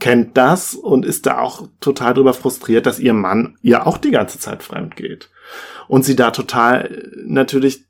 kennt 0.00 0.36
das 0.36 0.74
und 0.74 1.04
ist 1.04 1.26
da 1.26 1.38
auch 1.38 1.68
total 1.80 2.14
drüber 2.14 2.34
frustriert, 2.34 2.86
dass 2.86 3.00
ihr 3.00 3.14
Mann 3.14 3.56
ihr 3.62 3.86
auch 3.86 3.98
die 3.98 4.10
ganze 4.10 4.38
Zeit 4.38 4.62
fremd 4.62 4.96
geht. 4.96 5.30
Und 5.88 6.04
sie 6.04 6.16
da 6.16 6.30
total 6.30 7.10
natürlich 7.24 7.84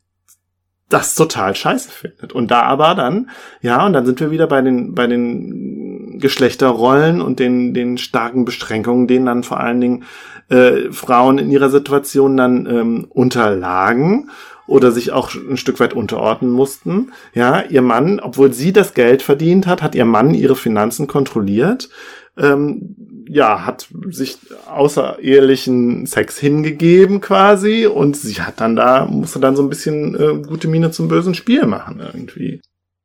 das 0.89 1.15
total 1.15 1.55
scheiße 1.55 1.91
findet. 1.91 2.33
Und 2.33 2.51
da 2.51 2.63
aber 2.63 2.95
dann, 2.95 3.31
ja, 3.61 3.85
und 3.85 3.93
dann 3.93 4.07
sind 4.07 4.21
wir 4.21 4.31
wieder 4.31 4.47
bei 4.47 4.63
den, 4.63 4.95
bei 4.95 5.07
den 5.07 6.19
Geschlechterrollen 6.19 7.21
und 7.21 7.39
den, 7.39 7.75
den 7.75 7.99
starken 7.99 8.45
Beschränkungen, 8.45 9.07
denen 9.07 9.27
dann 9.27 9.43
vor 9.43 9.61
allen 9.61 9.81
Dingen 9.81 10.05
äh, 10.49 10.91
Frauen 10.91 11.39
in 11.39 11.51
ihrer 11.51 11.69
Situation 11.69 12.37
dann 12.37 12.67
ähm, 12.67 13.07
unterlagen 13.11 14.31
oder 14.69 14.93
sich 14.93 15.11
auch 15.11 15.35
ein 15.35 15.57
Stück 15.57 15.81
weit 15.81 15.95
unterordnen 15.95 16.53
mussten. 16.53 17.13
Ja, 17.35 17.63
ihr 17.63 17.83
Mann, 17.83 18.21
obwohl 18.21 18.53
sie 18.53 18.73
das 18.73 18.95
Geld 18.95 19.23
verdient 19.23 19.67
hat, 19.67 19.83
hat 19.83 19.95
ihr 19.95 20.05
Mann 20.05 20.35
ihre 20.35 20.55
Finanzen 20.55 21.07
kontrolliert. 21.07 21.89
Ähm, 22.37 22.95
ja, 23.29 23.67
hat 23.67 23.89
sich 24.11 24.39
außerehelichen 24.71 26.07
Sex 26.07 26.39
hingegeben 26.39 27.21
quasi 27.21 27.87
und 27.87 28.17
sie 28.17 28.41
hat 28.41 28.61
dann 28.61 28.77
da, 28.77 29.07
musste 29.07 29.41
dann 29.41 29.57
so 29.57 29.63
ein 29.63 29.69
bisschen 29.69 30.15
äh, 30.15 30.47
gute 30.47 30.69
Miene 30.69 30.91
zum 30.91 31.09
bösen 31.09 31.35
Spiel 31.35 31.67
machen 31.67 32.01
irgendwie. 32.01 32.61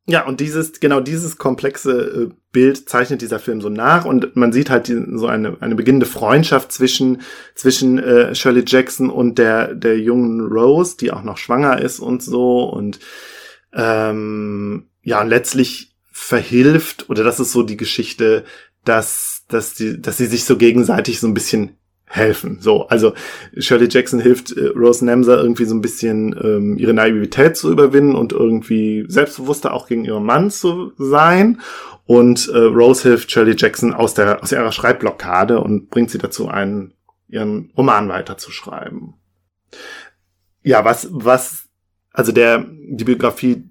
Ja, 0.05 0.25
und 0.25 0.41
dieses, 0.41 0.81
genau 0.81 0.99
dieses 0.99 1.37
komplexe 1.37 1.91
äh, 1.91 2.29
Bild 2.51 2.89
zeichnet 2.89 3.21
dieser 3.21 3.39
Film 3.39 3.61
so 3.61 3.69
nach 3.69 4.03
und 4.03 4.35
man 4.35 4.51
sieht 4.51 4.69
halt 4.69 4.89
die, 4.89 5.01
so 5.13 5.27
eine, 5.27 5.57
eine 5.61 5.75
beginnende 5.75 6.05
Freundschaft 6.05 6.73
zwischen, 6.73 7.21
zwischen 7.55 7.99
äh, 7.99 8.35
Shirley 8.35 8.63
Jackson 8.67 9.09
und 9.09 9.37
der, 9.37 9.73
der 9.73 9.97
jungen 9.97 10.41
Rose, 10.41 10.97
die 10.97 11.11
auch 11.11 11.23
noch 11.23 11.37
schwanger 11.37 11.81
ist 11.81 11.99
und 11.99 12.21
so 12.21 12.63
und 12.63 12.99
ähm, 13.71 14.89
ja, 15.03 15.21
und 15.21 15.29
letztlich 15.29 15.95
verhilft, 16.11 17.09
oder 17.09 17.23
das 17.23 17.39
ist 17.39 17.51
so 17.51 17.63
die 17.63 17.77
Geschichte, 17.77 18.43
dass, 18.83 19.43
dass, 19.47 19.73
die, 19.73 20.01
dass 20.01 20.17
sie 20.17 20.27
sich 20.27 20.43
so 20.43 20.57
gegenseitig 20.57 21.19
so 21.19 21.27
ein 21.27 21.33
bisschen 21.33 21.77
helfen. 22.05 22.57
So, 22.61 22.87
also 22.87 23.13
Shirley 23.57 23.87
Jackson 23.89 24.19
hilft 24.19 24.55
äh, 24.55 24.67
Rose 24.67 25.03
Nemser 25.03 25.41
irgendwie 25.41 25.65
so 25.65 25.73
ein 25.73 25.81
bisschen 25.81 26.35
ähm, 26.43 26.77
ihre 26.77 26.93
Naivität 26.93 27.57
zu 27.57 27.71
überwinden 27.71 28.15
und 28.15 28.33
irgendwie 28.33 29.05
selbstbewusster 29.07 29.73
auch 29.73 29.87
gegen 29.87 30.05
ihren 30.05 30.23
Mann 30.23 30.51
zu 30.51 30.93
sein. 30.97 31.61
Und 32.05 32.49
äh, 32.49 32.57
Rose 32.57 33.03
hilft 33.03 33.31
Shirley 33.31 33.55
Jackson 33.57 33.93
aus 33.93 34.13
der 34.13 34.43
aus 34.43 34.51
ihrer 34.51 34.71
Schreibblockade 34.71 35.59
und 35.59 35.89
bringt 35.89 36.11
sie 36.11 36.17
dazu, 36.17 36.47
einen 36.47 36.93
ihren 37.29 37.71
Roman 37.75 38.09
weiterzuschreiben. 38.09 39.15
Ja, 40.61 40.85
was 40.85 41.07
was 41.11 41.69
also 42.11 42.31
der 42.31 42.65
die 42.89 43.05
Biografie 43.05 43.69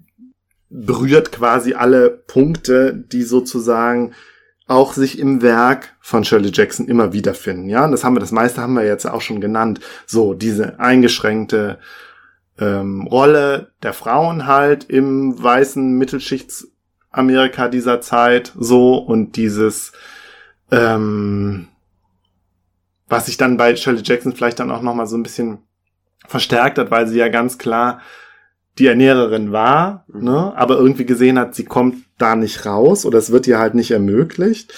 berührt 0.69 1.31
quasi 1.31 1.75
alle 1.75 2.09
Punkte, 2.09 2.93
die 2.93 3.23
sozusagen 3.23 4.13
auch 4.67 4.93
sich 4.93 5.19
im 5.19 5.41
Werk 5.41 5.95
von 5.99 6.23
Shirley 6.23 6.51
Jackson 6.53 6.87
immer 6.87 7.13
wiederfinden. 7.13 7.69
Ja, 7.69 7.85
und 7.85 7.91
das 7.91 8.03
haben 8.03 8.15
wir, 8.15 8.21
das 8.21 8.31
meiste 8.31 8.61
haben 8.61 8.73
wir 8.73 8.85
jetzt 8.85 9.05
auch 9.05 9.21
schon 9.21 9.41
genannt. 9.41 9.79
So, 10.05 10.33
diese 10.33 10.79
eingeschränkte 10.79 11.79
ähm, 12.59 13.07
Rolle 13.07 13.71
der 13.81 13.93
Frauen 13.93 14.47
halt 14.47 14.85
im 14.85 15.41
weißen 15.41 15.97
Mittelschichtsamerika 15.97 17.67
dieser 17.67 17.99
Zeit, 18.01 18.53
so, 18.57 18.95
und 18.95 19.35
dieses, 19.35 19.91
ähm, 20.71 21.67
was 23.07 23.25
sich 23.25 23.37
dann 23.37 23.57
bei 23.57 23.75
Shirley 23.75 24.01
Jackson 24.03 24.33
vielleicht 24.33 24.59
dann 24.59 24.71
auch 24.71 24.81
nochmal 24.81 25.07
so 25.07 25.17
ein 25.17 25.23
bisschen 25.23 25.59
verstärkt 26.25 26.77
hat, 26.77 26.89
weil 26.89 27.07
sie 27.07 27.17
ja 27.19 27.27
ganz 27.27 27.57
klar 27.57 27.99
die 28.79 28.87
Ernährerin 28.87 29.51
war, 29.51 30.05
mhm. 30.07 30.23
ne, 30.23 30.53
aber 30.55 30.77
irgendwie 30.77 31.05
gesehen 31.05 31.37
hat, 31.37 31.55
sie 31.55 31.65
kommt 31.65 31.97
da 32.17 32.35
nicht 32.35 32.65
raus 32.65 33.05
oder 33.05 33.17
es 33.17 33.31
wird 33.31 33.47
ihr 33.47 33.59
halt 33.59 33.75
nicht 33.75 33.91
ermöglicht. 33.91 34.73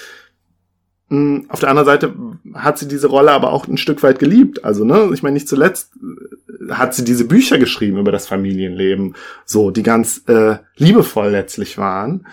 Hm, 1.10 1.46
auf 1.50 1.60
der 1.60 1.70
anderen 1.70 1.86
Seite 1.86 2.14
hat 2.56 2.80
sie 2.80 2.88
diese 2.88 3.08
Rolle 3.08 3.32
aber 3.32 3.54
auch 3.54 3.68
ein 3.68 3.78
Stück 3.78 4.02
weit 4.04 4.20
geliebt. 4.20 4.66
Also, 4.66 4.84
ne, 4.84 5.12
ich 5.14 5.24
meine, 5.24 5.36
nicht 5.36 5.48
zuletzt 5.48 5.94
äh, 5.96 6.74
hat 6.74 6.96
sie 6.96 7.04
diese 7.04 7.26
Bücher 7.26 7.58
geschrieben 7.58 8.00
über 8.00 8.12
das 8.12 8.28
Familienleben, 8.28 9.16
so, 9.46 9.72
die 9.72 9.84
ganz 9.84 10.24
äh, 10.28 10.58
liebevoll 10.76 11.30
letztlich 11.30 11.78
waren. 11.78 12.28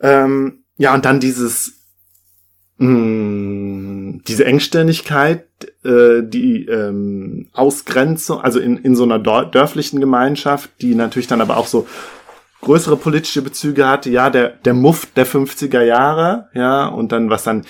Ähm, 0.00 0.64
ja, 0.76 0.94
und 0.94 1.04
dann 1.04 1.20
dieses 1.20 1.76
mh, 2.78 2.88
hm, 2.88 4.22
diese 4.26 4.44
Engstirnigkeit, 4.44 5.46
äh, 5.86 6.22
die 6.22 6.66
ähm, 6.66 7.48
Ausgrenzung, 7.52 8.40
also 8.40 8.58
in, 8.60 8.76
in 8.78 8.96
so 8.96 9.04
einer 9.04 9.18
dörflichen 9.18 10.00
Gemeinschaft, 10.00 10.70
die 10.80 10.94
natürlich 10.94 11.28
dann 11.28 11.40
aber 11.40 11.56
auch 11.56 11.66
so 11.66 11.86
größere 12.60 12.96
politische 12.96 13.42
Bezüge 13.42 13.88
hatte, 13.88 14.10
ja, 14.10 14.30
der, 14.30 14.48
der 14.50 14.74
Muff 14.74 15.06
der 15.14 15.26
50er 15.26 15.82
Jahre, 15.82 16.48
ja, 16.54 16.86
und 16.88 17.12
dann, 17.12 17.30
was 17.30 17.44
dann 17.44 17.64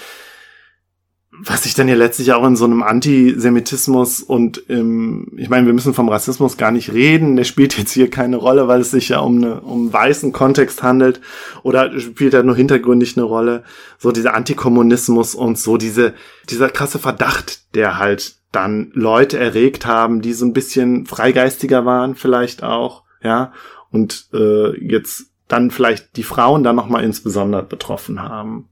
was 1.39 1.65
sich 1.65 1.75
dann 1.75 1.89
ja 1.89 1.95
letztlich 1.95 2.33
auch 2.33 2.47
in 2.47 2.57
so 2.57 2.65
einem 2.65 2.83
Antisemitismus 2.83 4.23
und 4.23 4.59
im, 4.69 5.33
ich 5.37 5.49
meine, 5.49 5.67
wir 5.67 5.75
müssen 5.75 5.95
vom 5.95 6.09
Rassismus 6.09 6.57
gar 6.57 6.71
nicht 6.71 6.93
reden, 6.93 7.37
der 7.37 7.45
spielt 7.45 7.77
jetzt 7.77 7.93
hier 7.93 8.11
keine 8.11 8.37
Rolle, 8.37 8.69
weil 8.69 8.81
es 8.81 8.91
sich 8.91 9.11
ja 9.11 9.21
um, 9.21 9.37
eine, 9.37 9.61
um 9.61 9.81
einen 9.81 9.93
weißen 9.93 10.33
Kontext 10.33 10.83
handelt 10.83 11.21
oder 11.63 11.99
spielt 12.01 12.35
er 12.35 12.43
nur 12.43 12.57
hintergründig 12.57 13.17
eine 13.17 13.25
Rolle, 13.25 13.65
so 13.99 14.13
dieser 14.13 14.35
Antikommunismus 14.35 15.35
und 15.35 15.59
so 15.59 15.77
diese, 15.77 16.15
dieser 16.49 16.71
krasse 16.71 16.99
Verdacht, 16.99 17.75
der 17.75 17.99
halt 17.99 18.37
dann 18.53 18.91
Leute 18.95 19.39
erregt 19.39 19.85
haben, 19.85 20.23
die 20.23 20.33
so 20.33 20.47
ein 20.47 20.55
bisschen 20.55 21.07
freigeistiger 21.07 21.85
waren 21.85 22.15
vielleicht 22.15 22.63
auch, 22.63 23.03
ja, 23.23 23.53
und 23.91 24.29
äh, 24.33 24.79
jetzt 24.83 25.27
dann 25.49 25.71
vielleicht 25.71 26.17
die 26.17 26.23
Frauen 26.23 26.65
dann 26.65 26.77
nochmal 26.77 27.05
insbesondere 27.05 27.63
betroffen 27.63 28.23
haben. 28.23 28.69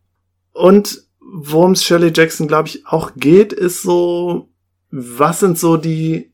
Und 0.52 1.03
worum 1.32 1.72
es 1.72 1.84
Shirley 1.84 2.12
Jackson, 2.14 2.48
glaube 2.48 2.68
ich, 2.68 2.86
auch 2.86 3.12
geht, 3.16 3.52
ist 3.52 3.82
so, 3.82 4.48
was 4.90 5.40
sind 5.40 5.58
so 5.58 5.76
die 5.76 6.32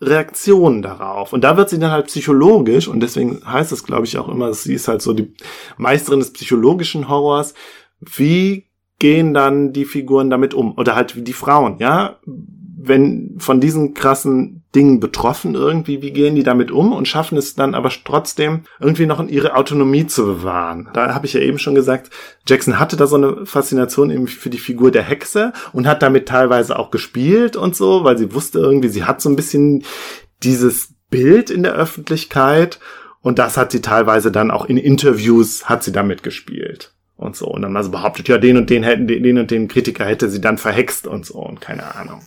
Reaktionen 0.00 0.82
darauf? 0.82 1.32
Und 1.32 1.44
da 1.44 1.56
wird 1.56 1.68
sie 1.68 1.78
dann 1.78 1.92
halt 1.92 2.06
psychologisch, 2.06 2.88
und 2.88 3.00
deswegen 3.00 3.44
heißt 3.44 3.72
es, 3.72 3.84
glaube 3.84 4.06
ich, 4.06 4.18
auch 4.18 4.28
immer, 4.28 4.52
sie 4.54 4.74
ist 4.74 4.88
halt 4.88 5.02
so 5.02 5.12
die 5.12 5.34
Meisterin 5.76 6.20
des 6.20 6.32
psychologischen 6.32 7.08
Horrors. 7.08 7.54
Wie 8.00 8.66
gehen 8.98 9.34
dann 9.34 9.72
die 9.72 9.84
Figuren 9.84 10.30
damit 10.30 10.54
um? 10.54 10.76
Oder 10.78 10.96
halt 10.96 11.16
wie 11.16 11.22
die 11.22 11.32
Frauen, 11.32 11.78
ja? 11.78 12.18
Wenn 12.82 13.36
von 13.38 13.60
diesen 13.60 13.94
krassen 13.94 14.62
Dingen 14.74 15.00
betroffen 15.00 15.54
irgendwie, 15.54 16.00
wie 16.00 16.12
gehen 16.12 16.34
die 16.34 16.42
damit 16.42 16.70
um 16.70 16.92
und 16.92 17.08
schaffen 17.08 17.36
es 17.36 17.54
dann 17.54 17.74
aber 17.74 17.90
trotzdem 18.04 18.62
irgendwie 18.80 19.06
noch 19.06 19.20
in 19.20 19.28
ihre 19.28 19.54
Autonomie 19.54 20.06
zu 20.06 20.24
bewahren. 20.24 20.88
Da 20.94 21.14
habe 21.14 21.26
ich 21.26 21.34
ja 21.34 21.40
eben 21.40 21.58
schon 21.58 21.74
gesagt, 21.74 22.10
Jackson 22.46 22.78
hatte 22.78 22.96
da 22.96 23.06
so 23.06 23.16
eine 23.16 23.44
Faszination 23.44 24.10
eben 24.10 24.26
für 24.26 24.50
die 24.50 24.58
Figur 24.58 24.90
der 24.90 25.02
Hexe 25.02 25.52
und 25.72 25.86
hat 25.86 26.02
damit 26.02 26.28
teilweise 26.28 26.78
auch 26.78 26.90
gespielt 26.90 27.56
und 27.56 27.76
so, 27.76 28.04
weil 28.04 28.16
sie 28.16 28.32
wusste 28.32 28.60
irgendwie, 28.60 28.88
sie 28.88 29.04
hat 29.04 29.20
so 29.20 29.28
ein 29.28 29.36
bisschen 29.36 29.84
dieses 30.42 30.94
Bild 31.10 31.50
in 31.50 31.64
der 31.64 31.74
Öffentlichkeit 31.74 32.78
und 33.20 33.38
das 33.38 33.56
hat 33.56 33.72
sie 33.72 33.82
teilweise 33.82 34.32
dann 34.32 34.50
auch 34.50 34.64
in 34.64 34.78
Interviews 34.78 35.68
hat 35.68 35.82
sie 35.84 35.92
damit 35.92 36.22
gespielt 36.22 36.94
und 37.20 37.36
so. 37.36 37.46
Und 37.46 37.62
dann 37.62 37.76
also 37.76 37.90
behauptet, 37.90 38.28
ja, 38.28 38.38
den 38.38 38.56
und 38.56 38.70
den 38.70 38.82
hätten, 38.82 39.06
den 39.06 39.38
und 39.38 39.50
den 39.50 39.68
Kritiker 39.68 40.04
hätte 40.04 40.28
sie 40.28 40.40
dann 40.40 40.58
verhext 40.58 41.06
und 41.06 41.26
so 41.26 41.38
und 41.38 41.60
keine 41.60 41.94
Ahnung. 41.94 42.22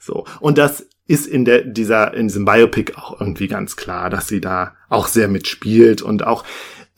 So. 0.00 0.24
Und 0.40 0.58
das 0.58 0.86
ist 1.06 1.26
in 1.26 1.44
der, 1.44 1.62
dieser, 1.62 2.14
in 2.14 2.28
diesem 2.28 2.44
Biopic 2.44 2.94
auch 2.96 3.20
irgendwie 3.20 3.48
ganz 3.48 3.76
klar, 3.76 4.08
dass 4.08 4.28
sie 4.28 4.40
da 4.40 4.74
auch 4.88 5.06
sehr 5.06 5.28
mitspielt 5.28 6.00
und 6.00 6.26
auch, 6.26 6.44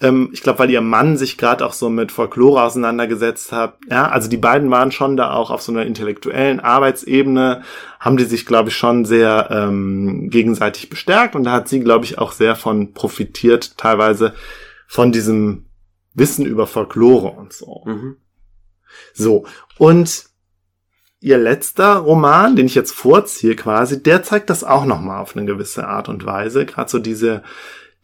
ähm, 0.01 0.31
ich 0.33 0.43
glaube, 0.43 0.61
weil 0.61 0.71
ihr 0.71 0.81
Mann 0.81 1.17
sich 1.17 1.37
gerade 1.37 1.67
auch 1.67 1.73
so 1.73 1.89
mit 1.89 2.13
Folklore 2.13 2.63
auseinandergesetzt 2.63 3.51
hat. 3.51 3.79
Ja, 3.91 4.09
also 4.09 4.29
die 4.29 4.37
beiden 4.37 4.71
waren 4.71 4.93
schon 4.93 5.17
da 5.17 5.33
auch 5.33 5.51
auf 5.51 5.63
so 5.63 5.73
einer 5.73 5.87
intellektuellen 5.87 6.61
Arbeitsebene, 6.61 7.63
haben 7.99 8.17
die 8.17 8.25
sich, 8.25 8.47
glaube 8.47 8.69
ich, 8.69 8.77
schon 8.77 9.05
sehr 9.05 9.49
ähm, 9.51 10.31
gegenseitig 10.31 10.89
bestärkt 10.89 11.35
und 11.35 11.45
da 11.45 11.53
hat 11.53 11.69
sie, 11.69 11.81
glaube 11.81 12.05
ich, 12.05 12.19
auch 12.19 12.33
sehr 12.33 12.55
von 12.55 12.93
profitiert, 12.93 13.77
teilweise 13.77 14.35
von 14.87 15.11
diesem 15.11 15.65
Wissen 16.15 16.47
über 16.47 16.67
Folklore 16.67 17.31
und 17.31 17.53
so. 17.53 17.83
Mhm. 17.85 18.17
So, 19.13 19.47
und 19.79 20.27
ihr 21.21 21.39
letzter 21.39 21.97
Roman, 21.97 22.55
den 22.55 22.67
ich 22.67 22.75
jetzt 22.75 22.93
vorziehe 22.93 23.57
quasi, 23.57 24.03
der 24.03 24.23
zeigt 24.23 24.51
das 24.51 24.63
auch 24.63 24.85
nochmal 24.85 25.21
auf 25.21 25.37
eine 25.37 25.47
gewisse 25.47 25.87
Art 25.87 26.09
und 26.09 26.25
Weise. 26.25 26.67
Gerade 26.67 26.91
so 26.91 26.99
diese, 26.99 27.43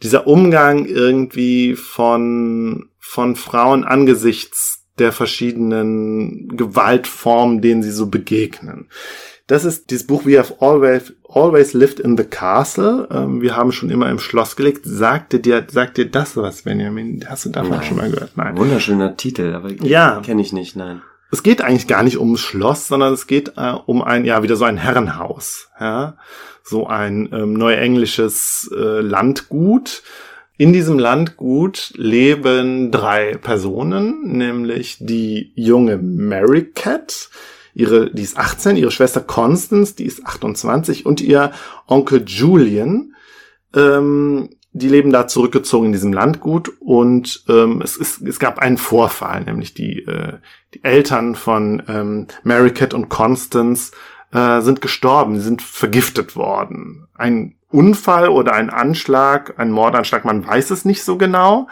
dieser 0.03 0.27
Umgang 0.27 0.87
irgendwie 0.87 1.77
von, 1.77 2.89
von 2.99 3.37
Frauen 3.37 3.85
angesichts 3.85 4.87
der 4.99 5.13
verschiedenen 5.13 6.57
Gewaltformen, 6.57 7.61
denen 7.61 7.83
sie 7.83 7.93
so 7.93 8.07
begegnen. 8.07 8.89
Das 9.51 9.65
ist 9.65 9.91
dieses 9.91 10.07
Buch 10.07 10.25
We 10.25 10.39
Have 10.39 10.55
Always, 10.61 11.13
Always 11.29 11.73
Lived 11.73 11.99
in 11.99 12.17
the 12.17 12.23
Castle. 12.23 13.09
Ähm, 13.11 13.43
wir 13.43 13.57
haben 13.57 13.73
schon 13.73 13.91
immer 13.91 14.09
im 14.09 14.21
Schloss 14.21 14.55
gelegt. 14.55 14.83
Sagte 14.85 15.41
dir, 15.41 15.67
sagt 15.69 15.97
dir 15.97 16.09
das 16.09 16.37
was, 16.37 16.63
Benjamin? 16.63 17.25
Hast 17.29 17.47
du 17.47 17.49
davon 17.49 17.71
nein. 17.71 17.83
schon 17.83 17.97
mal 17.97 18.09
gehört? 18.09 18.37
Nein. 18.37 18.57
Wunderschöner 18.57 19.17
Titel, 19.17 19.53
aber 19.53 19.73
ja. 19.73 20.23
kenne 20.25 20.41
ich 20.41 20.53
nicht, 20.53 20.77
nein. 20.77 21.03
Es 21.33 21.43
geht 21.43 21.63
eigentlich 21.63 21.89
gar 21.89 22.05
nicht 22.05 22.21
ums 22.21 22.39
Schloss, 22.39 22.87
sondern 22.87 23.13
es 23.13 23.27
geht 23.27 23.55
äh, 23.57 23.73
um 23.87 24.03
ein, 24.03 24.25
ja, 24.25 24.45
wieder 24.45 24.55
so 24.55 24.67
ein 24.67 24.77
Herrenhaus. 24.77 25.69
Ja? 25.81 26.17
So 26.63 26.87
ein 26.87 27.29
ähm, 27.33 27.55
neuenglisches 27.55 28.71
äh, 28.73 29.01
Landgut. 29.01 30.05
In 30.59 30.73
diesem 30.73 30.97
Landgut 30.97 31.93
leben 31.97 32.93
drei 32.93 33.35
Personen, 33.35 34.29
nämlich 34.29 34.99
die 35.01 35.51
junge 35.57 35.97
Mary 35.97 36.67
Cat, 36.73 37.31
ihre, 37.75 38.11
die 38.11 38.23
ist 38.23 38.39
18, 38.39 38.77
ihre 38.77 38.91
Schwester 38.91 39.21
Constance, 39.21 39.95
die 39.95 40.05
ist 40.05 40.27
28 40.27 41.07
und 41.07 41.21
ihr 41.21 41.53
Onkel 41.87 42.25
Julian, 42.27 43.15
ähm, 43.75 44.51
die 44.73 44.89
leben 44.89 45.11
da 45.11 45.27
zurückgezogen 45.27 45.87
in 45.87 45.93
diesem 45.93 46.13
Landgut 46.13 46.73
und 46.81 47.45
ähm, 47.49 47.81
es, 47.83 47.97
ist, 47.97 48.23
es 48.23 48.39
gab 48.39 48.59
einen 48.59 48.77
Vorfall, 48.77 49.43
nämlich 49.45 49.75
die, 49.75 50.01
äh, 50.01 50.35
die 50.75 50.85
Eltern 50.85 51.35
von 51.35 51.83
ähm, 51.89 52.27
Mary 52.45 52.71
Cat 52.71 52.95
und 52.95 53.09
Constance 53.09 53.91
äh, 54.33 54.61
sind 54.61 54.81
gestorben, 54.81 55.37
sie 55.37 55.45
sind 55.45 55.61
vergiftet 55.61 56.37
worden. 56.37 57.09
Ein 57.15 57.57
Unfall 57.71 58.29
oder 58.29 58.53
ein 58.53 58.71
Anschlag, 58.71 59.55
ein 59.59 59.73
Mordanschlag, 59.73 60.25
man 60.25 60.47
weiß 60.47 60.71
es 60.71 60.85
nicht 60.85 61.03
so 61.03 61.19
genau. 61.19 61.69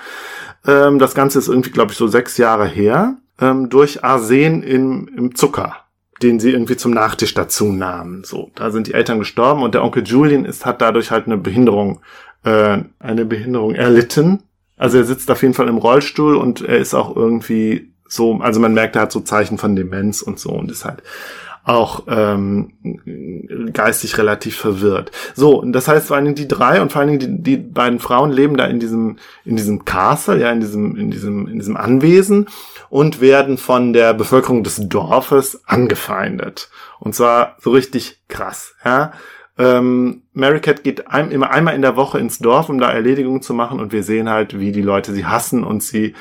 Ähm, 0.67 0.99
das 0.99 1.15
Ganze 1.15 1.39
ist 1.39 1.49
irgendwie, 1.49 1.71
glaube 1.71 1.93
ich, 1.93 1.99
so 1.99 2.09
sechs 2.09 2.37
Jahre 2.37 2.67
her, 2.67 3.17
ähm, 3.41 3.69
durch 3.69 4.03
Arsen 4.03 4.65
im, 4.65 5.09
im 5.17 5.35
Zucker 5.37 5.88
den 6.23 6.41
sie 6.41 6.51
irgendwie 6.51 6.77
zum 6.77 6.93
Nachtisch 6.93 7.35
dazu 7.35 7.73
nahmen. 7.73 8.25
So, 8.25 8.51
da 8.55 8.71
sind 8.71 8.87
die 8.87 8.95
Eltern 8.95 9.19
gestorben 9.19 9.63
und 9.63 9.75
der 9.75 9.85
Onkel 9.85 10.07
Julian 10.07 10.45
ist, 10.45 10.67
hat 10.67 10.81
dadurch 10.81 11.11
halt 11.11 11.27
eine 11.27 11.37
Behinderung, 11.37 12.01
äh, 12.45 12.79
eine 12.99 13.25
Behinderung 13.25 13.75
erlitten. 13.75 14.43
Also 14.77 14.99
er 14.99 15.05
sitzt 15.05 15.31
auf 15.31 15.43
jeden 15.43 15.55
Fall 15.55 15.69
im 15.69 15.79
Rollstuhl 15.79 16.37
und 16.37 16.63
er 16.63 16.79
ist 16.79 16.95
auch 16.95 17.15
irgendwie 17.15 17.93
so, 18.09 18.39
also 18.41 18.59
man 18.59 18.75
merkt, 18.75 18.97
er 18.97 19.03
hat 19.03 19.13
so 19.13 19.21
Zeichen 19.21 19.59
von 19.59 19.77
Demenz 19.77 20.23
und 20.23 20.39
so 20.39 20.51
und 20.51 20.71
ist 20.71 20.85
halt 20.85 21.03
auch 21.69 22.05
ähm, 22.09 22.73
geistig 23.75 24.17
relativ 24.17 24.57
verwirrt. 24.57 25.11
So, 25.35 25.63
das 25.63 25.87
heißt 25.87 26.07
vor 26.07 26.17
allen 26.17 26.25
Dingen 26.25 26.37
die 26.37 26.49
drei 26.49 26.81
und 26.81 26.93
vor 26.93 27.01
allen 27.03 27.19
Dingen 27.19 27.43
die, 27.43 27.57
die 27.57 27.63
beiden 27.63 27.99
Frauen 27.99 28.33
leben 28.33 28.57
da 28.57 28.65
in 28.65 28.81
diesem 28.81 29.17
in 29.45 29.57
diesem 29.57 29.85
Castle, 29.85 30.41
ja 30.41 30.51
in 30.51 30.61
diesem 30.61 30.97
in 30.97 31.11
diesem 31.11 31.47
in 31.47 31.59
diesem 31.59 31.77
Anwesen 31.77 32.49
und 32.91 33.21
werden 33.21 33.59
von 33.59 33.93
der 33.93 34.15
Bevölkerung 34.15 34.65
des 34.65 34.89
Dorfes 34.89 35.63
angefeindet. 35.67 36.71
Und 36.99 37.15
zwar 37.15 37.57
so 37.61 37.71
richtig 37.71 38.23
krass, 38.29 38.75
ja. 38.85 39.13
Ähm, 39.59 40.23
Mary 40.35 40.61
Cat 40.61 40.85
geht 40.85 41.09
ein, 41.09 41.33
immer 41.33 41.51
einmal 41.51 41.75
in 41.75 41.83
der 41.83 41.97
Woche 41.97 42.21
ins 42.21 42.39
Dorf, 42.39 42.69
um 42.69 42.79
da 42.79 42.93
Erledigungen 42.93 43.43
zu 43.43 43.55
machen 43.55 43.81
und 43.81 43.93
wir 43.93 44.05
sehen 44.05 44.29
halt, 44.29 44.61
wie 44.61 44.71
die 44.71 44.83
Leute 44.83 45.13
sie 45.13 45.27
hassen 45.27 45.65
und 45.65 45.83
sie 45.83 46.15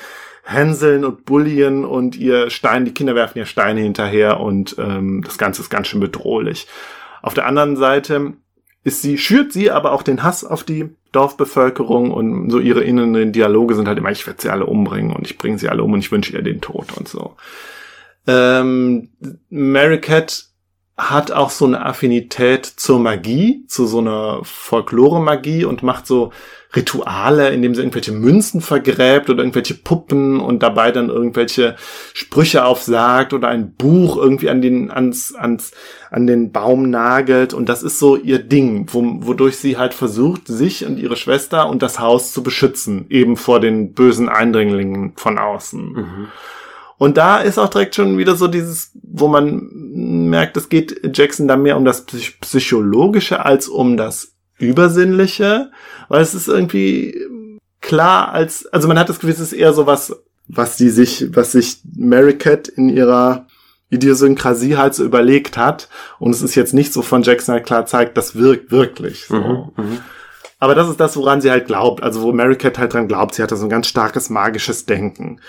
hänseln 0.44 1.06
und 1.06 1.26
bullien 1.26 1.86
und 1.86 2.16
ihr 2.16 2.50
Stein, 2.50 2.86
die 2.86 2.94
Kinder 2.94 3.14
werfen 3.14 3.38
ihr 3.38 3.46
Steine 3.46 3.82
hinterher 3.82 4.40
und 4.40 4.76
ähm, 4.80 5.22
das 5.24 5.38
Ganze 5.38 5.62
ist 5.62 5.70
ganz 5.70 5.88
schön 5.88 6.00
bedrohlich. 6.00 6.68
Auf 7.22 7.34
der 7.36 7.46
anderen 7.46 7.76
Seite 7.76 8.34
ist 8.88 9.02
sie, 9.02 9.18
schürt 9.18 9.52
sie 9.52 9.70
aber 9.70 9.92
auch 9.92 10.02
den 10.02 10.24
Hass 10.24 10.46
auf 10.46 10.64
die 10.64 10.90
Dorfbevölkerung 11.12 12.10
und 12.10 12.50
so 12.50 12.60
ihre 12.60 12.84
inneren 12.84 13.34
Dialoge 13.34 13.76
sind 13.76 13.86
halt 13.86 13.98
immer, 13.98 14.12
ich 14.12 14.26
werde 14.26 14.42
sie 14.42 14.50
alle 14.50 14.66
umbringen 14.66 15.14
und 15.14 15.28
ich 15.28 15.38
bringe 15.38 15.60
sie 15.60 15.68
alle 15.68 15.84
um 15.84 15.92
und 15.92 16.00
ich 16.00 16.12
wünsche 16.12 16.32
ihr 16.32 16.42
den 16.42 16.62
Tod 16.62 16.98
und 16.98 17.10
so. 17.10 17.36
Ähm, 18.28 19.10
Mary 19.50 20.00
Cat 20.00 20.46
hat 20.98 21.34
auch 21.34 21.50
so 21.50 21.66
eine 21.66 21.86
Affinität 21.86 22.66
zur 22.66 23.00
Magie, 23.00 23.66
zu 23.68 23.86
so 23.88 24.00
einer 24.00 24.40
Folklore-Magie 24.44 25.66
und 25.66 25.84
macht 25.84 26.08
so 26.08 26.32
Rituale, 26.76 27.50
indem 27.50 27.74
sie 27.74 27.82
irgendwelche 27.82 28.12
Münzen 28.12 28.60
vergräbt 28.62 29.30
oder 29.30 29.40
irgendwelche 29.40 29.74
Puppen 29.74 30.40
und 30.40 30.62
dabei 30.64 30.92
dann 30.92 31.10
irgendwelche 31.10 31.76
Sprüche 32.14 32.66
aufsagt 32.66 33.34
oder 33.34 33.48
ein 33.48 33.74
Buch 33.74 34.18
irgendwie 34.18 34.50
an 34.50 34.62
den, 34.62 34.92
ans, 34.92 35.34
ans, 35.34 35.72
an 36.12 36.28
den 36.28 36.52
Baum 36.52 36.90
nagelt. 36.90 37.54
Und 37.54 37.70
das 37.70 37.84
ist 37.84 38.00
so 38.00 38.18
ihr 38.18 38.40
Ding, 38.40 38.88
wo, 38.92 39.04
wodurch 39.26 39.58
sie 39.58 39.78
halt 39.78 39.94
versucht, 39.94 40.48
sich 40.48 40.86
und 40.86 41.00
ihre 41.00 41.16
Schwester 41.16 41.70
und 41.70 41.82
das 41.82 42.00
Haus 42.00 42.34
zu 42.34 42.44
beschützen, 42.44 43.06
eben 43.10 43.38
vor 43.38 43.60
den 43.60 43.94
bösen 43.94 44.28
Eindringlingen 44.28 45.14
von 45.16 45.38
außen. 45.38 45.94
Mhm. 45.94 46.28
Und 46.98 47.18
da 47.18 47.38
ist 47.38 47.60
auch 47.60 47.70
direkt 47.70 47.96
schon 47.96 48.18
wieder 48.18 48.36
so 48.36 48.48
dieses, 48.48 48.92
wo 49.04 49.28
man 49.28 49.70
merkt, 50.30 50.58
es 50.58 50.68
geht 50.68 51.00
Jackson 51.16 51.48
da 51.48 51.56
mehr 51.56 51.78
um 51.78 51.86
das 51.86 52.06
Psychologische 52.06 53.46
als 53.46 53.68
um 53.68 53.98
das 53.98 54.37
Übersinnliche, 54.60 55.72
weil 56.10 56.22
es 56.22 56.34
ist 56.34 56.48
irgendwie 56.48 57.20
klar 57.82 58.32
als, 58.32 58.66
also 58.68 58.88
man 58.88 58.98
hat 58.98 59.10
das 59.10 59.20
Gefühl, 59.20 59.34
es 59.34 59.40
ist 59.40 59.54
eher 59.54 59.74
so 59.74 59.86
was, 59.86 60.16
was 60.48 60.78
die 60.78 60.90
sich, 60.90 61.36
was 61.36 61.52
sich 61.52 61.82
Mary 61.96 62.38
Cat 62.38 62.68
in 62.68 62.90
ihrer 62.90 63.48
Idiosynkrasie 63.90 64.78
halt 64.78 64.96
so 64.96 65.04
überlegt 65.04 65.58
hat. 65.58 65.90
Und 66.20 66.32
es 66.32 66.42
ist 66.42 66.56
jetzt 66.56 66.74
nicht 66.74 66.94
so 66.94 67.02
von 67.02 67.24
Jackson 67.24 67.54
halt 67.54 67.66
klar 67.66 67.86
zeigt, 67.86 68.18
das 68.18 68.36
wirkt 68.36 68.72
wirklich 68.72 69.26
so. 69.28 69.36
Mhm, 69.36 69.72
mh. 69.76 69.98
Aber 70.60 70.74
das 70.74 70.90
ist 70.90 71.00
das, 71.00 71.16
woran 71.16 71.40
sie 71.40 71.52
halt 71.52 71.68
glaubt. 71.68 72.02
Also 72.02 72.22
wo 72.22 72.32
Mary 72.32 72.56
Cat 72.56 72.80
halt 72.80 72.94
dran 72.94 73.08
glaubt. 73.08 73.36
Sie 73.36 73.44
hat 73.44 73.52
da 73.52 73.56
so 73.56 73.66
ein 73.66 73.70
ganz 73.70 73.88
starkes 73.88 74.30
magisches 74.30 74.86
Denken. 74.86 75.40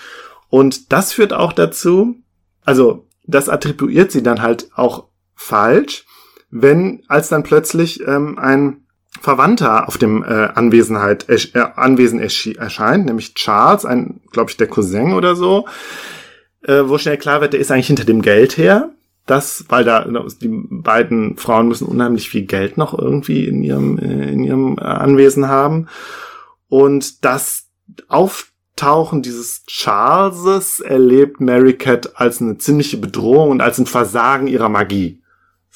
Und 0.49 0.91
das 0.91 1.13
führt 1.13 1.33
auch 1.33 1.53
dazu, 1.53 2.15
also 2.63 3.07
das 3.25 3.49
attribuiert 3.49 4.11
sie 4.11 4.23
dann 4.23 4.41
halt 4.41 4.69
auch 4.75 5.05
falsch, 5.35 6.05
wenn 6.51 7.03
als 7.07 7.29
dann 7.29 7.43
plötzlich 7.43 8.05
ähm, 8.07 8.37
ein 8.37 8.85
Verwandter 9.21 9.87
auf 9.87 9.97
dem 9.97 10.23
äh, 10.23 10.27
Anwesenheit, 10.27 11.27
äh, 11.29 11.59
Anwesen 11.75 12.19
erscheint, 12.19 13.05
nämlich 13.05 13.33
Charles, 13.33 13.85
ein, 13.85 14.21
glaube 14.31 14.51
ich, 14.51 14.57
der 14.57 14.67
Cousin 14.67 15.13
oder 15.13 15.35
so, 15.35 15.65
äh, 16.63 16.83
wo 16.85 16.97
schnell 16.97 17.17
klar 17.17 17.41
wird, 17.41 17.53
der 17.53 17.59
ist 17.59 17.71
eigentlich 17.71 17.87
hinter 17.87 18.05
dem 18.05 18.21
Geld 18.21 18.57
her. 18.57 18.91
Das, 19.25 19.65
weil 19.69 19.83
da 19.83 20.05
die 20.41 20.47
beiden 20.47 21.37
Frauen 21.37 21.67
müssen 21.67 21.87
unheimlich 21.87 22.29
viel 22.29 22.47
Geld 22.47 22.77
noch 22.77 22.97
irgendwie 22.97 23.45
in 23.45 23.61
ihrem 23.61 23.99
äh, 23.99 24.31
in 24.31 24.43
ihrem 24.43 24.77
äh, 24.79 24.81
Anwesen 24.81 25.47
haben 25.47 25.87
und 26.67 27.23
das 27.23 27.67
Auftauchen 28.07 29.21
dieses 29.21 29.63
Charleses 29.67 30.79
erlebt 30.79 31.41
Mary 31.41 31.73
Cat 31.73 32.15
als 32.15 32.41
eine 32.41 32.57
ziemliche 32.57 32.97
Bedrohung 32.97 33.51
und 33.51 33.61
als 33.61 33.77
ein 33.77 33.85
Versagen 33.85 34.47
ihrer 34.47 34.69
Magie. 34.69 35.21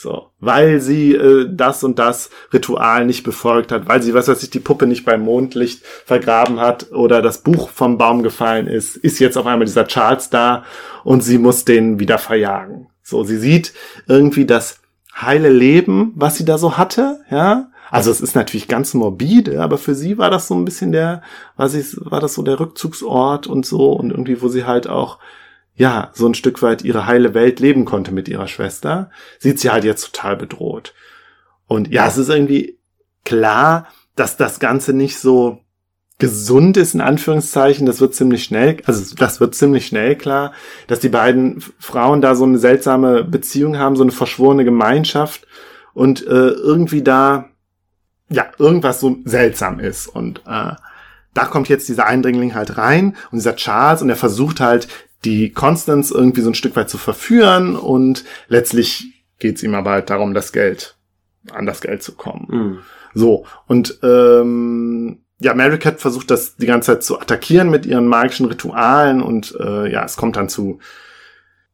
So, 0.03 0.31
weil 0.41 0.81
sie 0.81 1.15
äh, 1.15 1.47
das 1.49 1.81
und 1.81 1.97
das 1.97 2.29
Ritual 2.51 3.05
nicht 3.05 3.23
befolgt 3.23 3.71
hat, 3.71 3.87
weil 3.87 4.01
sie, 4.01 4.13
was 4.13 4.27
weiß 4.27 4.43
ich, 4.43 4.49
die 4.49 4.59
Puppe 4.59 4.85
nicht 4.85 5.05
beim 5.05 5.21
Mondlicht 5.21 5.81
vergraben 5.85 6.59
hat 6.59 6.91
oder 6.91 7.21
das 7.21 7.37
Buch 7.37 7.69
vom 7.69 7.97
Baum 7.97 8.21
gefallen 8.21 8.67
ist, 8.67 8.97
ist 8.97 9.19
jetzt 9.19 9.37
auf 9.37 9.45
einmal 9.45 9.65
dieser 9.65 9.87
Charles 9.87 10.29
da 10.29 10.65
und 11.05 11.21
sie 11.23 11.37
muss 11.37 11.63
den 11.63 12.01
wieder 12.01 12.17
verjagen. 12.17 12.87
So, 13.01 13.23
sie 13.23 13.37
sieht 13.37 13.71
irgendwie, 14.05 14.45
dass 14.45 14.81
heile 15.15 15.47
Leben, 15.47 16.11
was 16.17 16.35
sie 16.35 16.43
da 16.43 16.57
so 16.57 16.75
hatte, 16.77 17.21
ja. 17.31 17.69
Also 17.89 18.11
es 18.11 18.19
ist 18.19 18.35
natürlich 18.35 18.67
ganz 18.67 18.93
morbide, 18.93 19.61
aber 19.61 19.77
für 19.77 19.95
sie 19.95 20.17
war 20.17 20.29
das 20.29 20.49
so 20.49 20.55
ein 20.55 20.65
bisschen 20.65 20.91
der, 20.91 21.21
war, 21.55 21.69
sie, 21.69 21.81
war 22.01 22.19
das 22.19 22.33
so 22.33 22.41
der 22.41 22.59
Rückzugsort 22.59 23.47
und 23.47 23.65
so 23.65 23.93
und 23.93 24.11
irgendwie, 24.11 24.41
wo 24.41 24.49
sie 24.49 24.65
halt 24.65 24.85
auch, 24.85 25.19
ja, 25.75 26.11
so 26.13 26.27
ein 26.27 26.35
Stück 26.35 26.61
weit 26.61 26.83
ihre 26.83 27.07
heile 27.07 27.33
Welt 27.33 27.59
leben 27.59 27.85
konnte 27.85 28.11
mit 28.11 28.27
ihrer 28.27 28.47
Schwester, 28.47 29.09
sieht 29.39 29.59
sie 29.59 29.71
halt 29.71 29.83
jetzt 29.83 30.13
total 30.13 30.37
bedroht. 30.37 30.93
Und 31.67 31.91
ja, 31.91 32.07
es 32.07 32.17
ist 32.17 32.29
irgendwie 32.29 32.77
klar, 33.25 33.87
dass 34.15 34.37
das 34.37 34.59
Ganze 34.59 34.93
nicht 34.93 35.17
so 35.17 35.63
gesund 36.19 36.77
ist, 36.77 36.93
in 36.93 37.01
Anführungszeichen. 37.01 37.85
Das 37.85 37.99
wird 37.99 38.13
ziemlich 38.13 38.43
schnell, 38.43 38.77
also 38.85 39.15
das 39.15 39.39
wird 39.39 39.55
ziemlich 39.55 39.87
schnell 39.87 40.15
klar, 40.15 40.53
dass 40.87 40.99
die 40.99 41.09
beiden 41.09 41.61
Frauen 41.79 42.21
da 42.21 42.35
so 42.35 42.43
eine 42.43 42.59
seltsame 42.59 43.23
Beziehung 43.23 43.77
haben, 43.77 43.95
so 43.95 44.03
eine 44.03 44.11
verschworene 44.11 44.63
Gemeinschaft 44.63 45.47
und 45.93 46.25
äh, 46.25 46.49
irgendwie 46.49 47.01
da, 47.01 47.49
ja, 48.29 48.45
irgendwas 48.57 48.99
so 48.99 49.17
seltsam 49.25 49.79
ist. 49.79 50.07
Und 50.07 50.39
äh, 50.45 50.73
da 51.33 51.45
kommt 51.45 51.67
jetzt 51.67 51.89
dieser 51.89 52.05
Eindringling 52.05 52.53
halt 52.53 52.77
rein 52.77 53.17
und 53.31 53.39
dieser 53.39 53.55
Charles 53.55 54.01
und 54.01 54.09
er 54.09 54.15
versucht 54.15 54.59
halt, 54.59 54.87
die 55.25 55.51
Constance 55.51 56.13
irgendwie 56.13 56.41
so 56.41 56.49
ein 56.49 56.55
Stück 56.55 56.75
weit 56.75 56.89
zu 56.89 56.97
verführen 56.97 57.75
und 57.75 58.23
letztlich 58.47 59.25
geht 59.39 59.57
es 59.57 59.63
ihm 59.63 59.75
aber 59.75 59.91
halt 59.91 60.09
darum, 60.09 60.33
das 60.33 60.51
Geld, 60.51 60.97
an 61.51 61.65
das 61.65 61.81
Geld 61.81 62.03
zu 62.03 62.15
kommen. 62.15 62.47
Mhm. 62.49 62.79
So, 63.13 63.45
und 63.67 63.99
ähm, 64.03 65.23
ja, 65.39 65.53
Mary 65.53 65.77
Cat 65.77 65.99
versucht 65.99 66.31
das 66.31 66.55
die 66.55 66.65
ganze 66.65 66.93
Zeit 66.93 67.03
zu 67.03 67.19
attackieren 67.19 67.69
mit 67.69 67.85
ihren 67.85 68.07
magischen 68.07 68.45
Ritualen 68.45 69.21
und 69.21 69.55
äh, 69.59 69.91
ja, 69.91 70.03
es 70.05 70.15
kommt 70.15 70.35
dann 70.35 70.49
zu. 70.49 70.79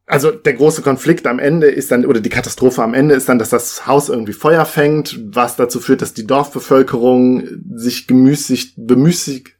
Also 0.06 0.32
der 0.32 0.54
große 0.54 0.82
Konflikt 0.82 1.28
am 1.28 1.38
Ende 1.38 1.68
ist 1.68 1.92
dann, 1.92 2.04
oder 2.04 2.20
die 2.20 2.32
Katastrophe 2.32 2.82
am 2.82 2.96
Ende 2.96 3.14
ist 3.14 3.30
dann, 3.30 3.38
dass 3.38 3.50
das 3.50 3.86
Haus 3.86 4.10
irgendwie 4.10 4.34
Feuer 4.34 4.66
fängt, 4.66 5.20
was 5.24 5.56
dazu 5.56 5.80
führt, 5.80 6.02
dass 6.02 6.16
die 6.16 6.26
Dorfbevölkerung 6.26 7.48
sich 7.76 8.08
gemüßigt, 8.08 8.74
bemüßigt, 8.76 9.59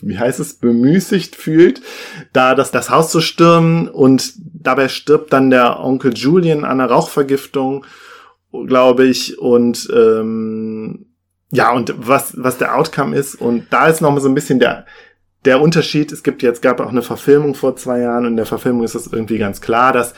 wie 0.00 0.18
heißt 0.18 0.40
es, 0.40 0.54
bemüßigt 0.54 1.36
fühlt, 1.36 1.82
da 2.32 2.54
das, 2.54 2.70
das 2.70 2.90
Haus 2.90 3.10
zu 3.10 3.20
stürmen 3.20 3.88
und 3.88 4.32
dabei 4.36 4.88
stirbt 4.88 5.32
dann 5.32 5.50
der 5.50 5.80
Onkel 5.80 6.14
Julian 6.14 6.64
an 6.64 6.80
einer 6.80 6.90
Rauchvergiftung, 6.90 7.84
glaube 8.52 9.06
ich, 9.06 9.38
und 9.38 9.88
ähm, 9.94 11.06
ja, 11.52 11.72
und 11.72 11.94
was, 11.96 12.34
was 12.36 12.58
der 12.58 12.76
Outcome 12.76 13.16
ist. 13.16 13.34
Und 13.34 13.66
da 13.70 13.88
ist 13.88 14.00
noch 14.00 14.12
mal 14.12 14.20
so 14.20 14.28
ein 14.28 14.34
bisschen 14.34 14.60
der, 14.60 14.86
der 15.44 15.60
Unterschied. 15.60 16.12
Es 16.12 16.22
gibt 16.22 16.42
jetzt, 16.42 16.62
gab 16.62 16.80
auch 16.80 16.90
eine 16.90 17.02
Verfilmung 17.02 17.54
vor 17.54 17.76
zwei 17.76 18.00
Jahren 18.00 18.24
und 18.24 18.32
in 18.32 18.36
der 18.36 18.46
Verfilmung 18.46 18.84
ist 18.84 18.94
es 18.94 19.12
irgendwie 19.12 19.38
ganz 19.38 19.60
klar, 19.60 19.92
dass, 19.92 20.14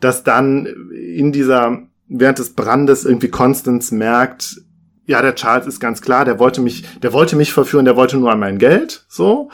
dass 0.00 0.22
dann 0.22 0.66
in 0.92 1.32
dieser, 1.32 1.82
während 2.08 2.38
des 2.38 2.54
Brandes 2.54 3.04
irgendwie 3.04 3.28
Constance 3.28 3.94
merkt, 3.94 4.60
ja, 5.06 5.22
der 5.22 5.34
Charles 5.34 5.66
ist 5.66 5.80
ganz 5.80 6.02
klar, 6.02 6.24
der 6.24 6.38
wollte 6.38 6.60
mich, 6.60 6.84
der 7.00 7.12
wollte 7.12 7.36
mich 7.36 7.52
verführen, 7.52 7.84
der 7.84 7.96
wollte 7.96 8.16
nur 8.16 8.30
an 8.30 8.40
mein 8.40 8.58
Geld, 8.58 9.04
so. 9.08 9.50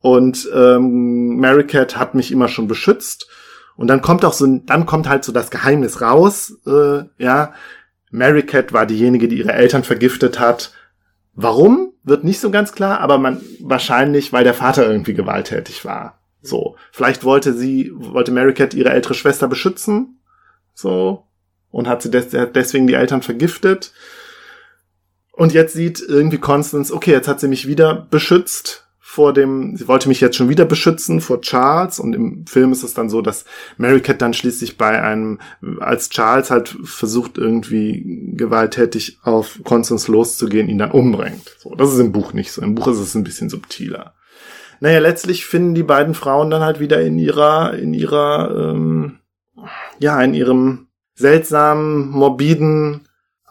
Und 0.00 0.48
ähm, 0.54 1.36
Mary 1.36 1.66
Cat 1.66 1.96
hat 1.96 2.14
mich 2.14 2.30
immer 2.30 2.48
schon 2.48 2.68
beschützt. 2.68 3.28
Und 3.76 3.88
dann 3.88 4.02
kommt 4.02 4.24
auch 4.24 4.32
so, 4.32 4.46
dann 4.46 4.86
kommt 4.86 5.08
halt 5.08 5.24
so 5.24 5.32
das 5.32 5.50
Geheimnis 5.50 6.00
raus, 6.00 6.58
äh, 6.66 7.04
ja, 7.18 7.54
Mary 8.14 8.44
Cat 8.44 8.72
war 8.72 8.86
diejenige, 8.86 9.26
die 9.26 9.38
ihre 9.38 9.52
Eltern 9.52 9.82
vergiftet 9.82 10.38
hat. 10.38 10.72
Warum? 11.34 11.92
Wird 12.04 12.22
nicht 12.22 12.38
so 12.38 12.50
ganz 12.52 12.72
klar, 12.72 13.00
aber 13.00 13.18
man, 13.18 13.40
wahrscheinlich, 13.60 14.32
weil 14.32 14.44
der 14.44 14.54
Vater 14.54 14.88
irgendwie 14.88 15.14
gewalttätig 15.14 15.84
war. 15.84 16.20
So. 16.40 16.76
Vielleicht 16.92 17.24
wollte 17.24 17.52
sie, 17.54 17.90
wollte 17.92 18.30
Mary 18.30 18.54
Cat 18.54 18.74
ihre 18.74 18.90
ältere 18.90 19.14
Schwester 19.14 19.48
beschützen. 19.48 20.20
So. 20.74 21.26
Und 21.70 21.88
hat 21.88 22.02
sie 22.02 22.10
des, 22.10 22.28
deswegen 22.30 22.86
die 22.86 22.94
Eltern 22.94 23.22
vergiftet. 23.22 23.92
Und 25.36 25.52
jetzt 25.52 25.74
sieht 25.74 26.00
irgendwie 26.00 26.38
Constance, 26.38 26.92
okay, 26.92 27.10
jetzt 27.10 27.28
hat 27.28 27.40
sie 27.40 27.48
mich 27.48 27.66
wieder 27.66 28.06
beschützt 28.10 28.84
vor 29.14 29.32
dem, 29.32 29.76
sie 29.76 29.86
wollte 29.86 30.08
mich 30.08 30.20
jetzt 30.20 30.36
schon 30.36 30.48
wieder 30.48 30.64
beschützen 30.64 31.20
vor 31.20 31.40
Charles 31.40 32.00
und 32.00 32.14
im 32.14 32.46
Film 32.46 32.72
ist 32.72 32.82
es 32.82 32.94
dann 32.94 33.08
so, 33.08 33.22
dass 33.22 33.44
Mary 33.76 34.00
Cat 34.00 34.20
dann 34.20 34.34
schließlich 34.34 34.76
bei 34.76 35.00
einem, 35.00 35.38
als 35.78 36.08
Charles 36.08 36.50
halt 36.50 36.76
versucht 36.82 37.38
irgendwie 37.38 38.32
gewalttätig 38.34 39.18
auf 39.22 39.60
Constance 39.62 40.10
loszugehen, 40.10 40.68
ihn 40.68 40.78
dann 40.78 40.90
umbringt. 40.90 41.54
So, 41.60 41.76
das 41.76 41.92
ist 41.92 42.00
im 42.00 42.10
Buch 42.10 42.32
nicht 42.32 42.50
so. 42.50 42.60
Im 42.60 42.74
Buch 42.74 42.88
ist 42.88 42.98
es 42.98 43.14
ein 43.14 43.22
bisschen 43.22 43.48
subtiler. 43.48 44.14
Naja, 44.80 44.98
letztlich 44.98 45.46
finden 45.46 45.76
die 45.76 45.84
beiden 45.84 46.14
Frauen 46.14 46.50
dann 46.50 46.62
halt 46.62 46.80
wieder 46.80 47.00
in 47.00 47.16
ihrer, 47.16 47.74
in 47.74 47.94
ihrer, 47.94 48.72
ähm, 48.72 49.20
ja, 50.00 50.20
in 50.22 50.34
ihrem 50.34 50.88
seltsamen, 51.14 52.10
morbiden, 52.10 53.02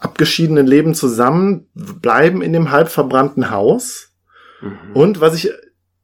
abgeschiedenen 0.03 0.67
Leben 0.67 0.93
zusammen, 0.93 1.67
bleiben 1.73 2.41
in 2.41 2.53
dem 2.53 2.71
halb 2.71 2.89
verbrannten 2.89 3.51
Haus 3.51 4.13
Mhm. 4.63 4.77
Und 4.93 5.21
was 5.21 5.35
ich 5.35 5.51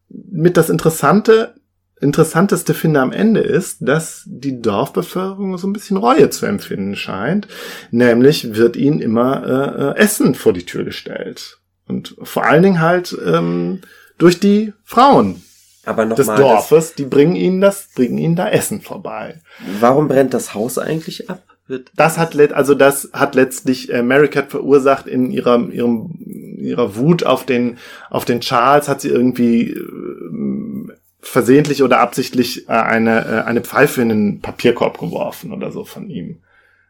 mit 0.10 0.58
das 0.58 0.70
Interessante, 0.70 1.56
Interessanteste 2.02 2.74
finde 2.74 3.02
am 3.02 3.12
Ende 3.12 3.42
ist, 3.42 3.78
dass 3.82 4.24
die 4.26 4.62
Dorfbevölkerung 4.62 5.58
so 5.58 5.68
ein 5.68 5.74
bisschen 5.74 5.98
Reue 5.98 6.30
zu 6.30 6.46
empfinden 6.46 6.96
scheint. 6.96 7.48
Nämlich 7.92 8.56
wird 8.56 8.76
ihnen 8.76 9.02
immer 9.02 9.44
äh, 9.46 9.82
äh 9.82 9.96
Essen 9.98 10.36
vor 10.36 10.54
die 10.54 10.66
Tür 10.66 10.86
gestellt. 10.86 11.60
Und 11.88 12.16
vor 12.22 12.46
allen 12.46 12.64
Dingen 12.64 12.80
halt 12.80 13.18
ähm, 13.26 13.82
durch 14.18 14.40
die 14.40 14.74
Frauen 14.84 15.44
aber 15.86 16.06
noch 16.06 16.16
des 16.16 16.28
mal, 16.28 16.38
Dorfes, 16.38 16.94
die 16.94 17.06
bringen 17.06 17.36
ihnen 17.36 17.62
das, 17.62 17.90
bringen 17.96 18.18
ihnen 18.18 18.36
da 18.36 18.48
Essen 18.50 18.82
vorbei. 18.82 19.42
Warum 19.80 20.08
brennt 20.08 20.34
das 20.34 20.54
Haus 20.54 20.78
eigentlich 20.78 21.30
ab? 21.30 21.42
Wird. 21.70 21.92
Das 21.96 22.18
hat 22.18 22.36
also 22.52 22.74
das 22.74 23.10
hat 23.14 23.36
letztlich 23.36 23.92
äh, 23.92 24.02
Mary 24.02 24.28
Cat 24.28 24.52
verursacht 24.52 25.08
in 25.08 25.32
ihrer 25.32 25.70
ihrem 25.70 26.12
ihrer 26.60 26.96
Wut 26.96 27.24
auf 27.24 27.46
den 27.46 27.78
auf 28.10 28.26
den 28.26 28.42
Charles 28.42 28.90
hat 28.90 29.02
sie 29.02 29.10
irgendwie 29.10 29.72
äh, 29.72 30.94
versehentlich 31.22 31.84
oder 31.84 32.00
absichtlich 32.00 32.68
äh, 32.68 32.74
eine 32.74 33.26
äh, 33.26 33.42
eine 33.42 33.62
Pfeife 33.62 34.02
in 34.02 34.10
den 34.10 34.42
Papierkorb 34.42 34.98
geworfen 34.98 35.54
oder 35.54 35.72
so 35.72 35.86
von 35.86 36.10
ihm. 36.10 36.40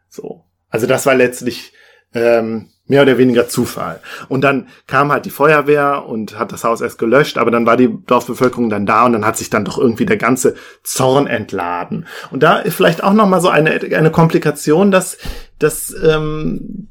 So. 0.08 0.44
Also 0.70 0.86
das 0.86 1.06
war 1.06 1.14
letztlich 1.14 1.72
ähm, 2.14 2.68
mehr 2.86 3.02
oder 3.02 3.18
weniger 3.18 3.48
Zufall. 3.48 4.00
Und 4.28 4.42
dann 4.42 4.68
kam 4.86 5.12
halt 5.12 5.24
die 5.24 5.30
Feuerwehr 5.30 6.04
und 6.06 6.38
hat 6.38 6.52
das 6.52 6.64
Haus 6.64 6.80
erst 6.80 6.98
gelöscht, 6.98 7.38
aber 7.38 7.50
dann 7.50 7.64
war 7.64 7.76
die 7.76 7.88
Dorfbevölkerung 8.06 8.68
dann 8.68 8.84
da 8.84 9.06
und 9.06 9.12
dann 9.12 9.24
hat 9.24 9.36
sich 9.36 9.48
dann 9.48 9.64
doch 9.64 9.78
irgendwie 9.78 10.06
der 10.06 10.16
ganze 10.16 10.56
Zorn 10.82 11.28
entladen. 11.28 12.06
Und 12.32 12.42
da 12.42 12.58
ist 12.58 12.74
vielleicht 12.74 13.02
auch 13.04 13.12
noch 13.12 13.28
mal 13.28 13.40
so 13.40 13.48
eine 13.48 13.80
eine 13.96 14.10
Komplikation, 14.10 14.90
dass 14.90 15.18
dass 15.58 15.94
ähm, 16.02 16.88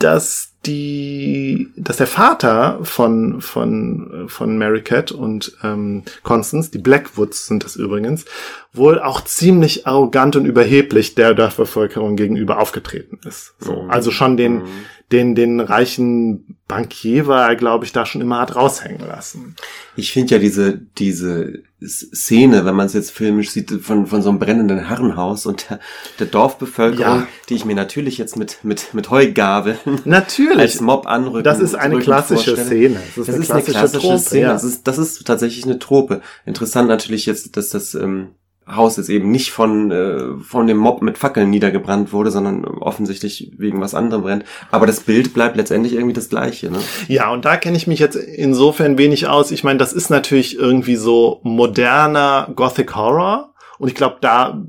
dass 0.00 0.48
die, 0.66 1.70
dass 1.76 1.96
der 1.98 2.06
Vater 2.06 2.80
von 2.82 3.40
von 3.40 4.26
von 4.28 4.58
Mary 4.58 4.82
Cat 4.82 5.10
und 5.10 5.56
ähm, 5.62 6.02
Constance, 6.22 6.70
die 6.70 6.78
Blackwoods 6.78 7.46
sind 7.46 7.64
das 7.64 7.76
übrigens, 7.76 8.26
wohl 8.72 9.00
auch 9.00 9.22
ziemlich 9.22 9.86
arrogant 9.86 10.36
und 10.36 10.44
überheblich 10.44 11.14
der 11.14 11.34
Dorfbevölkerung 11.34 12.16
gegenüber 12.16 12.58
aufgetreten 12.58 13.20
ist. 13.26 13.54
So, 13.58 13.84
mhm. 13.84 13.90
also 13.90 14.10
schon 14.10 14.36
den 14.36 14.58
mhm 14.58 14.68
den, 15.12 15.34
den 15.34 15.60
reichen 15.60 16.56
Bankier 16.68 17.26
war 17.26 17.56
glaube 17.56 17.84
ich, 17.84 17.92
da 17.92 18.06
schon 18.06 18.20
immer 18.20 18.38
hat 18.38 18.54
raushängen 18.54 19.06
lassen. 19.06 19.56
Ich 19.96 20.12
finde 20.12 20.34
ja 20.34 20.40
diese, 20.40 20.78
diese 20.98 21.62
Szene, 21.84 22.64
wenn 22.64 22.76
man 22.76 22.86
es 22.86 22.92
jetzt 22.92 23.10
filmisch 23.10 23.50
sieht, 23.50 23.70
von, 23.82 24.06
von 24.06 24.22
so 24.22 24.28
einem 24.28 24.38
brennenden 24.38 24.86
Herrenhaus 24.86 25.46
und 25.46 25.68
der, 25.68 25.80
der 26.20 26.26
Dorfbevölkerung, 26.26 27.20
ja. 27.20 27.26
die 27.48 27.54
ich 27.54 27.64
mir 27.64 27.74
natürlich 27.74 28.18
jetzt 28.18 28.36
mit, 28.36 28.58
mit, 28.62 28.94
mit 28.94 29.10
Heugabeln 29.10 29.78
natürlich. 30.04 30.58
als 30.58 30.80
Mob 30.80 31.06
anrücken. 31.06 31.44
Das 31.44 31.58
ist 31.58 31.74
eine 31.74 31.98
klassische 31.98 32.56
Szene. 32.56 33.00
Das 33.16 33.28
ist, 33.28 33.28
das 33.28 33.34
eine, 33.34 33.40
ist 33.40 33.46
klassische 33.46 33.78
eine 33.78 33.88
klassische 33.88 34.06
Trope, 34.06 34.18
Szene. 34.18 34.42
Ja. 34.42 34.52
Das, 34.52 34.64
ist, 34.64 34.86
das 34.86 34.98
ist 34.98 35.26
tatsächlich 35.26 35.64
eine 35.64 35.78
Trope. 35.78 36.20
Interessant 36.46 36.88
natürlich 36.88 37.26
jetzt, 37.26 37.56
dass 37.56 37.70
das 37.70 37.94
ähm, 37.94 38.28
Haus 38.74 38.96
jetzt 38.96 39.08
eben 39.08 39.30
nicht 39.30 39.50
von, 39.50 39.90
äh, 39.90 40.42
von 40.42 40.66
dem 40.66 40.76
Mob 40.76 41.02
mit 41.02 41.18
Fackeln 41.18 41.50
niedergebrannt 41.50 42.12
wurde, 42.12 42.30
sondern 42.30 42.64
offensichtlich 42.64 43.52
wegen 43.56 43.80
was 43.80 43.94
anderem 43.94 44.22
brennt. 44.22 44.44
Aber 44.70 44.86
das 44.86 45.00
Bild 45.00 45.34
bleibt 45.34 45.56
letztendlich 45.56 45.94
irgendwie 45.94 46.12
das 46.12 46.28
gleiche. 46.28 46.70
Ne? 46.70 46.78
Ja, 47.08 47.30
und 47.30 47.44
da 47.44 47.56
kenne 47.56 47.76
ich 47.76 47.86
mich 47.86 47.98
jetzt 47.98 48.16
insofern 48.16 48.98
wenig 48.98 49.28
aus. 49.28 49.50
Ich 49.50 49.64
meine, 49.64 49.78
das 49.78 49.92
ist 49.92 50.10
natürlich 50.10 50.56
irgendwie 50.56 50.96
so 50.96 51.40
moderner 51.42 52.50
Gothic 52.54 52.94
Horror. 52.94 53.54
Und 53.78 53.88
ich 53.88 53.94
glaube, 53.94 54.18
da 54.20 54.62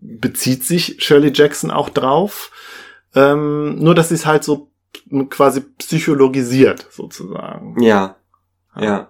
bezieht 0.00 0.64
sich 0.64 0.96
Shirley 0.98 1.32
Jackson 1.34 1.70
auch 1.70 1.88
drauf. 1.88 2.50
Ähm, 3.14 3.76
nur, 3.78 3.94
dass 3.94 4.08
sie 4.08 4.14
es 4.14 4.26
halt 4.26 4.44
so 4.44 4.70
quasi 5.30 5.60
psychologisiert, 5.78 6.86
sozusagen. 6.90 7.80
Ja. 7.80 8.16
Ja. 8.78 9.08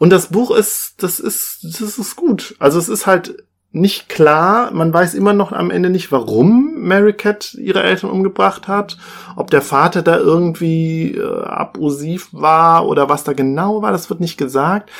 Und 0.00 0.08
das 0.08 0.28
Buch 0.28 0.50
ist, 0.50 0.94
das 1.02 1.20
ist, 1.20 1.58
das 1.62 1.98
ist 1.98 2.16
gut. 2.16 2.56
Also 2.58 2.78
es 2.78 2.88
ist 2.88 3.06
halt 3.06 3.44
nicht 3.70 4.08
klar, 4.08 4.70
man 4.72 4.94
weiß 4.94 5.12
immer 5.12 5.34
noch 5.34 5.52
am 5.52 5.70
Ende 5.70 5.90
nicht, 5.90 6.10
warum 6.10 6.80
Mary 6.80 7.12
Cat 7.12 7.52
ihre 7.52 7.82
Eltern 7.82 8.08
umgebracht 8.08 8.66
hat, 8.66 8.96
ob 9.36 9.50
der 9.50 9.60
Vater 9.60 10.00
da 10.00 10.16
irgendwie 10.16 11.16
äh, 11.16 11.44
abusiv 11.44 12.28
war 12.32 12.86
oder 12.88 13.10
was 13.10 13.24
da 13.24 13.34
genau 13.34 13.82
war, 13.82 13.92
das 13.92 14.08
wird 14.08 14.20
nicht 14.20 14.38
gesagt. 14.38 14.90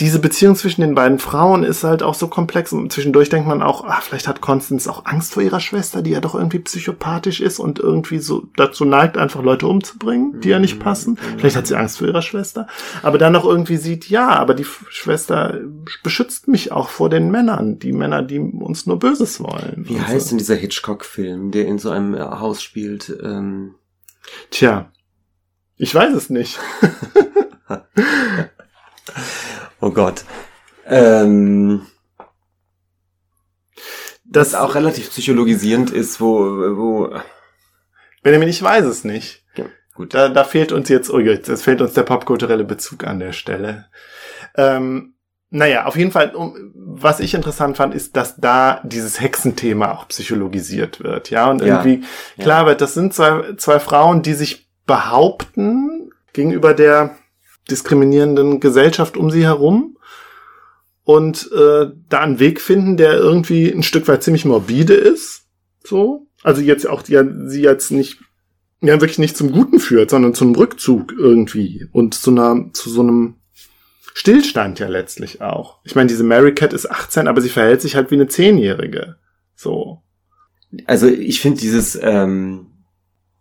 Diese 0.00 0.18
Beziehung 0.18 0.56
zwischen 0.56 0.80
den 0.80 0.94
beiden 0.94 1.18
Frauen 1.18 1.62
ist 1.62 1.84
halt 1.84 2.02
auch 2.02 2.14
so 2.14 2.28
komplex. 2.28 2.72
Und 2.72 2.90
zwischendurch 2.90 3.28
denkt 3.28 3.46
man 3.46 3.60
auch, 3.60 3.84
ah, 3.84 4.00
vielleicht 4.00 4.28
hat 4.28 4.40
Constance 4.40 4.88
auch 4.88 5.04
Angst 5.04 5.34
vor 5.34 5.42
ihrer 5.42 5.60
Schwester, 5.60 6.00
die 6.00 6.12
ja 6.12 6.20
doch 6.20 6.34
irgendwie 6.34 6.58
psychopathisch 6.58 7.40
ist 7.40 7.58
und 7.58 7.78
irgendwie 7.78 8.18
so 8.18 8.46
dazu 8.56 8.86
neigt, 8.86 9.18
einfach 9.18 9.42
Leute 9.42 9.66
umzubringen, 9.66 10.40
die 10.40 10.48
ja 10.48 10.58
nicht 10.58 10.80
passen. 10.80 11.18
Vielleicht 11.36 11.56
hat 11.56 11.66
sie 11.66 11.76
Angst 11.76 11.98
vor 11.98 12.08
ihrer 12.08 12.22
Schwester. 12.22 12.66
Aber 13.02 13.18
dann 13.18 13.36
auch 13.36 13.44
irgendwie 13.44 13.76
sieht, 13.76 14.08
ja, 14.08 14.30
aber 14.30 14.54
die 14.54 14.64
Schwester 14.64 15.60
beschützt 16.02 16.48
mich 16.48 16.72
auch 16.72 16.88
vor 16.88 17.10
den 17.10 17.30
Männern, 17.30 17.78
die 17.78 17.92
Männer, 17.92 18.22
die 18.22 18.38
uns 18.38 18.86
nur 18.86 18.98
Böses 18.98 19.40
wollen. 19.40 19.84
Wie 19.86 20.00
heißt 20.00 20.26
so. 20.26 20.30
denn 20.30 20.38
dieser 20.38 20.56
Hitchcock-Film, 20.56 21.50
der 21.50 21.66
in 21.66 21.78
so 21.78 21.90
einem 21.90 22.14
äh, 22.14 22.20
Haus 22.20 22.62
spielt? 22.62 23.14
Ähm, 23.22 23.74
Tja, 24.50 24.90
ich 25.76 25.94
weiß 25.94 26.14
es 26.14 26.30
nicht. 26.30 26.58
oh 29.80 29.90
Gott. 29.90 30.24
Ähm, 30.86 31.86
das 34.24 34.54
auch 34.54 34.74
relativ 34.74 35.10
psychologisierend 35.10 35.90
ist, 35.90 36.20
wo, 36.20 36.36
wo 36.76 37.10
Benjamin, 38.22 38.48
ich 38.48 38.62
weiß 38.62 38.84
es 38.84 39.04
nicht. 39.04 39.44
ja, 39.56 39.66
gut. 39.94 40.14
Da, 40.14 40.28
da 40.28 40.44
fehlt 40.44 40.72
uns 40.72 40.88
jetzt, 40.88 41.10
oh 41.10 41.18
jetzt, 41.18 41.48
es 41.48 41.62
fehlt 41.62 41.80
uns 41.80 41.94
der 41.94 42.02
popkulturelle 42.02 42.64
Bezug 42.64 43.04
an 43.04 43.18
der 43.18 43.32
Stelle. 43.32 43.86
Ähm, 44.56 45.14
naja, 45.52 45.86
auf 45.86 45.96
jeden 45.96 46.12
Fall, 46.12 46.34
um, 46.34 46.72
was 46.74 47.18
ich 47.18 47.34
interessant 47.34 47.76
fand, 47.76 47.92
ist, 47.94 48.14
dass 48.16 48.36
da 48.36 48.80
dieses 48.84 49.20
Hexenthema 49.20 49.92
auch 49.92 50.06
psychologisiert 50.08 51.00
wird, 51.02 51.30
ja, 51.30 51.50
und 51.50 51.60
Ja. 51.60 51.82
irgendwie 51.84 52.06
Ja. 52.36 52.44
klar 52.44 52.66
wird, 52.66 52.80
das 52.80 52.94
sind 52.94 53.12
zwei, 53.14 53.54
zwei 53.56 53.80
Frauen, 53.80 54.22
die 54.22 54.34
sich 54.34 54.68
behaupten 54.86 56.12
gegenüber 56.32 56.72
der 56.74 57.16
diskriminierenden 57.70 58.60
Gesellschaft 58.60 59.16
um 59.16 59.30
sie 59.30 59.44
herum 59.44 59.96
und 61.04 61.50
äh, 61.52 61.90
da 62.08 62.20
einen 62.20 62.38
Weg 62.38 62.60
finden, 62.60 62.96
der 62.96 63.14
irgendwie 63.14 63.70
ein 63.70 63.82
Stück 63.82 64.08
weit 64.08 64.22
ziemlich 64.22 64.44
morbide 64.44 64.94
ist, 64.94 65.42
so, 65.84 66.26
also 66.42 66.60
jetzt 66.60 66.88
auch 66.88 67.06
ja, 67.08 67.24
sie 67.46 67.62
jetzt 67.62 67.90
nicht 67.90 68.18
ja 68.80 69.00
wirklich 69.00 69.18
nicht 69.18 69.36
zum 69.36 69.52
Guten 69.52 69.78
führt, 69.78 70.10
sondern 70.10 70.34
zum 70.34 70.54
Rückzug 70.54 71.12
irgendwie 71.12 71.86
und 71.92 72.14
zu 72.14 72.30
einer 72.30 72.72
zu 72.72 72.90
so 72.90 73.02
einem 73.02 73.34
Stillstand 74.14 74.78
ja 74.78 74.88
letztlich 74.88 75.40
auch. 75.40 75.78
Ich 75.84 75.94
meine, 75.94 76.08
diese 76.08 76.24
Mary 76.24 76.54
Cat 76.54 76.72
ist 76.72 76.90
18, 76.90 77.28
aber 77.28 77.40
sie 77.40 77.48
verhält 77.48 77.80
sich 77.80 77.94
halt 77.94 78.10
wie 78.10 78.16
eine 78.16 78.28
Zehnjährige. 78.28 79.16
So. 79.54 80.02
Also 80.86 81.06
ich 81.06 81.40
finde 81.40 81.60
dieses 81.60 81.98
ähm, 82.00 82.66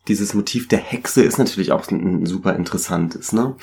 dieses 0.08 0.34
Motiv 0.34 0.68
der 0.68 0.80
Hexe 0.80 1.24
ist 1.24 1.38
natürlich 1.38 1.72
auch 1.72 1.90
ein, 1.90 2.22
ein 2.22 2.26
super 2.26 2.56
interessantes, 2.56 3.32
ne? 3.32 3.56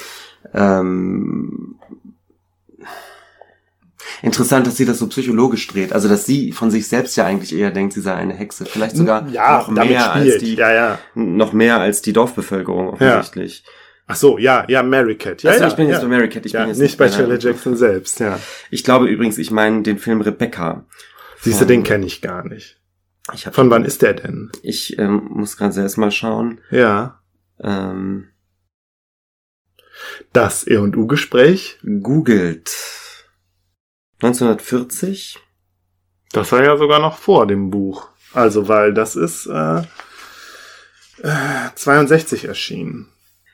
Ähm, 0.55 1.77
interessant, 4.23 4.67
dass 4.67 4.77
sie 4.77 4.85
das 4.85 4.99
so 4.99 5.07
psychologisch 5.09 5.67
dreht. 5.69 5.93
Also 5.93 6.09
dass 6.09 6.27
sie 6.27 6.53
von 6.53 6.71
sich 6.71 6.89
selbst 6.89 7.17
ja 7.17 7.25
eigentlich 7.25 7.55
eher 7.55 7.71
denkt, 7.71 7.95
sie 7.95 8.01
sei 8.01 8.15
eine 8.15 8.35
Hexe. 8.35 8.65
Vielleicht 8.65 8.97
sogar 8.97 9.29
ja, 9.29 9.59
noch 9.59 9.85
mehr 9.85 10.13
als 10.13 10.39
die 10.39 10.55
Ja, 10.55 10.73
ja. 10.73 10.99
noch 11.15 11.53
mehr 11.53 11.81
als 11.81 12.03
die 12.03 12.13
Dorfbevölkerung 12.13 12.89
offensichtlich. 12.89 13.65
Ach 14.09 14.17
so, 14.17 14.39
ja, 14.39 14.65
ja, 14.69 14.85
Mary 14.85 15.17
Cat. 15.17 15.43
Ja, 15.43 15.51
also 15.51 15.67
ich 15.67 15.75
bin 15.75 15.89
jetzt 15.89 16.01
bei 16.01 16.07
Mary 16.07 16.29
Cat, 16.29 16.47
ich 16.47 16.53
bin 16.53 16.69
jetzt 16.69 16.79
nicht 16.79 16.97
bei 16.97 17.11
Shirley 17.11 17.39
Jackson 17.41 17.77
selbst, 17.77 18.21
ja. 18.21 18.39
Ich 18.71 18.85
glaube 18.85 19.09
übrigens, 19.09 19.37
ich 19.37 19.51
meine 19.51 19.83
den 19.83 19.99
Film 19.99 20.21
Rebecca. 20.21 20.85
Siehst 21.41 21.61
du, 21.61 21.65
den 21.65 21.83
kenne 21.83 22.07
ich 22.07 22.23
gar 22.23 22.47
nicht. 22.47 22.81
Ich, 23.35 23.47
hab, 23.47 23.55
Von 23.57 23.71
wann 23.71 23.85
ist 23.85 24.03
der 24.03 24.15
denn? 24.15 24.51
ich 24.63 24.97
ähm, 24.99 25.29
muss 25.31 25.57
gerade 25.57 25.73
selbst 25.73 25.97
mal 25.97 26.13
schauen. 26.13 26.61
Ja. 26.71 27.21
Ähm, 27.61 28.29
Das 30.33 30.67
E 30.67 30.77
und 30.77 30.97
U-Gespräch. 30.97 31.79
googelt. 31.83 32.71
1940. 34.23 35.39
Das 36.33 36.53
war 36.53 36.65
ja 36.65 36.77
sogar 36.77 37.01
noch 37.01 37.19
vor 37.19 37.47
dem 37.47 37.71
Buch. 37.71 38.09
Also, 38.33 38.69
weil 38.69 38.93
das 38.93 39.17
ist 39.17 39.47
äh, 39.47 39.83
äh, 41.23 41.71
62 41.75 42.47
erschienen. 42.47 43.09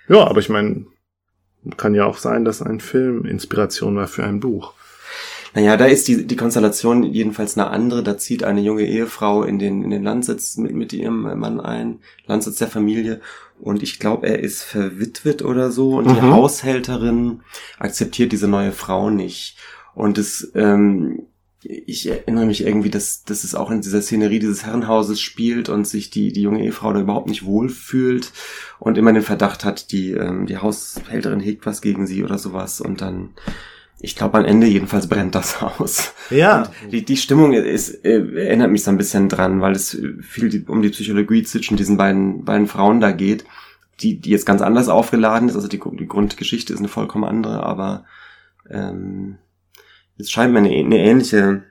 Ja, 0.09 0.27
aber 0.27 0.41
ich 0.41 0.49
meine, 0.49 0.87
kann 1.77 1.95
ja 1.95 2.05
auch 2.05 2.19
sein, 2.19 2.45
dass 2.45 2.63
ein 2.63 2.81
Film 2.81 3.25
Inspiration 3.25 3.97
war 3.97 4.09
für 4.09 4.25
ein 4.25 4.41
Buch. 4.41 4.75
Naja, 5.55 5.77
da 5.77 5.85
ist 5.85 6.09
die, 6.09 6.27
die 6.27 6.37
Konstellation 6.37 7.03
jedenfalls 7.03 7.59
eine 7.59 7.69
andere. 7.71 8.03
Da 8.03 8.17
zieht 8.17 8.43
eine 8.45 8.61
junge 8.63 8.87
Ehefrau 8.87 9.43
in 9.43 9.59
den, 9.59 9.83
in 9.85 9.91
den 9.91 10.03
Landsitz 10.03 10.57
mit, 10.57 10.73
mit 10.75 10.93
ihrem 10.93 11.23
Mann 11.39 11.61
ein, 11.61 11.99
Landsitz 12.27 12.57
der 12.57 12.69
Familie. 12.69 13.21
Und 13.61 13.83
ich 13.83 13.99
glaube, 13.99 14.27
er 14.27 14.41
ist 14.41 14.63
verwitwet 14.63 15.43
oder 15.43 15.71
so. 15.71 15.97
Und 15.99 16.09
die 16.09 16.21
Mhm. 16.21 16.33
Haushälterin 16.33 17.41
akzeptiert 17.79 18.33
diese 18.33 18.49
neue 18.49 18.73
Frau 18.73 19.11
nicht. 19.11 19.57
Und 19.95 20.17
es, 20.19 20.51
ähm, 20.55 21.27
ich 21.65 22.09
erinnere 22.09 22.47
mich 22.47 22.67
irgendwie, 22.67 22.91
dass, 22.91 23.23
dass 23.23 23.45
es 23.45 23.55
auch 23.55 23.71
in 23.71 23.83
dieser 23.83 24.03
Szenerie 24.03 24.41
dieses 24.41 24.65
Herrenhauses 24.65 25.21
spielt 25.21 25.69
und 25.69 25.87
sich 25.87 26.11
die, 26.11 26.33
die 26.33 26.43
junge 26.43 26.65
Ehefrau 26.65 26.93
da 26.93 27.01
überhaupt 27.01 27.29
nicht 27.29 27.45
wohlfühlt 27.45 28.33
und 28.81 28.99
immer 28.99 29.13
den 29.13 29.23
Verdacht 29.23 29.65
hat, 29.65 29.93
die, 29.93 30.11
ähm, 30.13 30.47
die 30.47 30.57
Haushälterin 30.57 31.39
hegt 31.41 31.65
was 31.67 31.81
gegen 31.83 32.07
sie 32.07 32.25
oder 32.25 32.39
sowas. 32.39 32.81
Und 32.81 33.01
dann, 33.01 33.31
ich 34.05 34.17
glaube, 34.17 34.39
am 34.39 34.45
Ende 34.45 34.67
jedenfalls 34.67 35.07
brennt 35.09 35.35
das 35.37 35.61
Haus. 35.61 36.13
Ja. 36.29 36.65
Und 36.85 36.93
die, 36.93 37.05
die 37.05 37.17
Stimmung 37.17 37.53
ist, 37.53 38.05
äh, 38.05 38.19
erinnert 38.35 38.71
mich 38.71 38.83
so 38.83 38.91
ein 38.91 38.99
bisschen 38.99 39.29
dran, 39.29 39.61
weil 39.61 39.73
es 39.73 39.97
viel 40.21 40.49
die, 40.49 40.65
um 40.67 40.83
die 40.83 40.91
Psychologie 40.91 41.45
zwischen 41.45 41.77
diesen 41.77 41.97
beiden, 41.97 42.45
beiden 42.45 42.67
Frauen 42.67 43.01
da 43.01 43.13
geht, 43.13 43.45
die, 44.01 44.21
die 44.21 44.31
jetzt 44.31 44.45
ganz 44.45 44.61
anders 44.61 44.89
aufgeladen 44.89 45.49
ist. 45.49 45.55
Also 45.55 45.69
die, 45.69 45.81
die 45.81 46.09
Grundgeschichte 46.09 46.73
ist 46.73 46.81
eine 46.81 46.89
vollkommen 46.89 47.25
andere, 47.25 47.63
aber 47.63 48.05
ähm, 48.69 49.39
es 50.19 50.31
scheint 50.31 50.53
mir 50.53 50.59
eine, 50.59 50.71
eine 50.71 50.99
ähnliche 50.99 51.63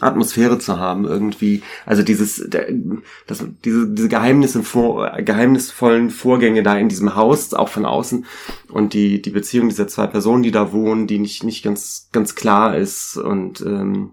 Atmosphäre 0.00 0.58
zu 0.58 0.78
haben 0.78 1.04
irgendwie. 1.04 1.62
Also 1.84 2.02
dieses, 2.02 2.48
das, 2.48 3.44
diese, 3.64 3.88
diese 3.88 4.08
Geheimnisse, 4.08 4.62
vor, 4.62 5.10
geheimnisvollen 5.22 6.10
Vorgänge 6.10 6.62
da 6.62 6.76
in 6.76 6.88
diesem 6.88 7.14
Haus, 7.14 7.54
auch 7.54 7.68
von 7.68 7.86
außen 7.86 8.26
und 8.70 8.92
die, 8.94 9.22
die 9.22 9.30
Beziehung 9.30 9.68
dieser 9.68 9.88
zwei 9.88 10.06
Personen, 10.06 10.42
die 10.42 10.50
da 10.50 10.72
wohnen, 10.72 11.06
die 11.06 11.18
nicht, 11.18 11.44
nicht 11.44 11.62
ganz, 11.62 12.08
ganz 12.12 12.34
klar 12.34 12.76
ist 12.76 13.16
und 13.16 13.60
ähm, 13.60 14.12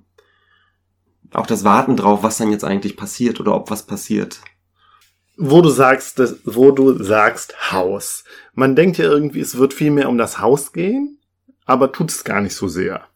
auch 1.34 1.48
das 1.48 1.64
Warten 1.64 1.98
drauf, 1.98 2.24
was 2.24 2.38
dann 2.38 2.52
jetzt 2.52 2.64
eigentlich 2.64 2.96
passiert 2.96 3.40
oder 3.40 3.56
ob 3.56 3.72
was 3.72 3.84
passiert. 3.84 4.40
Wo 5.36 5.62
du 5.62 5.70
sagst, 5.70 6.22
wo 6.46 6.72
du 6.72 7.02
sagst 7.02 7.72
Haus. 7.72 8.24
Man 8.54 8.76
denkt 8.76 8.98
ja 8.98 9.06
irgendwie, 9.06 9.40
es 9.40 9.58
wird 9.58 9.74
viel 9.74 9.90
mehr 9.90 10.10
um 10.10 10.18
das 10.18 10.40
Haus 10.40 10.74
gehen, 10.74 11.18
aber 11.66 11.92
tut 11.92 12.12
es 12.12 12.24
gar 12.24 12.42
nicht 12.42 12.56
so 12.56 12.68
sehr. 12.68 13.08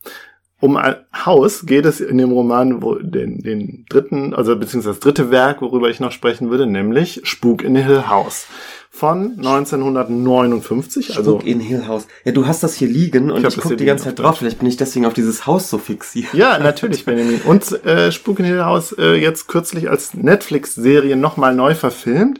Um 0.59 0.75
ein 0.75 0.95
Haus 1.13 1.67
geht 1.67 1.85
es 1.85 1.99
in 1.99 2.17
dem 2.17 2.31
Roman, 2.31 2.81
wo 2.81 2.95
den, 2.95 3.43
den 3.43 3.85
dritten, 3.89 4.33
also 4.33 4.55
beziehungsweise 4.55 4.95
das 4.95 4.99
dritte 4.99 5.29
Werk, 5.29 5.61
worüber 5.61 5.89
ich 5.89 5.99
noch 5.99 6.11
sprechen 6.11 6.49
würde, 6.49 6.65
nämlich 6.65 7.21
Spuk 7.25 7.63
in 7.63 7.75
Hill 7.75 8.07
House 8.07 8.47
von 8.89 9.33
1959. 9.37 11.15
Also 11.15 11.35
Spuk 11.35 11.47
in 11.47 11.59
Hill 11.59 11.87
House. 11.87 12.07
Ja, 12.25 12.31
du 12.31 12.47
hast 12.47 12.63
das 12.63 12.73
hier 12.73 12.87
liegen 12.87 13.29
und 13.29 13.45
Ich 13.45 13.55
ich, 13.55 13.61
gucke 13.61 13.75
die 13.75 13.85
ganze 13.85 14.05
Zeit 14.05 14.19
auf 14.19 14.25
drauf. 14.25 14.37
Vielleicht 14.39 14.57
bin 14.57 14.67
ich 14.67 14.77
deswegen 14.77 15.05
auf 15.05 15.13
dieses 15.13 15.45
Haus 15.45 15.69
so 15.69 15.77
fixiert. 15.77 16.33
Ja, 16.33 16.57
natürlich, 16.57 17.05
Benjamin. 17.05 17.41
Und 17.41 17.85
äh, 17.85 18.11
Spuk 18.11 18.39
in 18.39 18.45
Hill 18.45 18.65
House 18.65 18.95
äh, 18.97 19.13
jetzt 19.13 19.47
kürzlich 19.47 19.91
als 19.91 20.15
Netflix-Serie 20.15 21.15
nochmal 21.15 21.53
neu 21.53 21.75
verfilmt, 21.75 22.39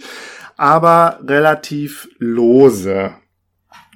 aber 0.58 1.20
relativ 1.24 2.10
lose, 2.18 3.12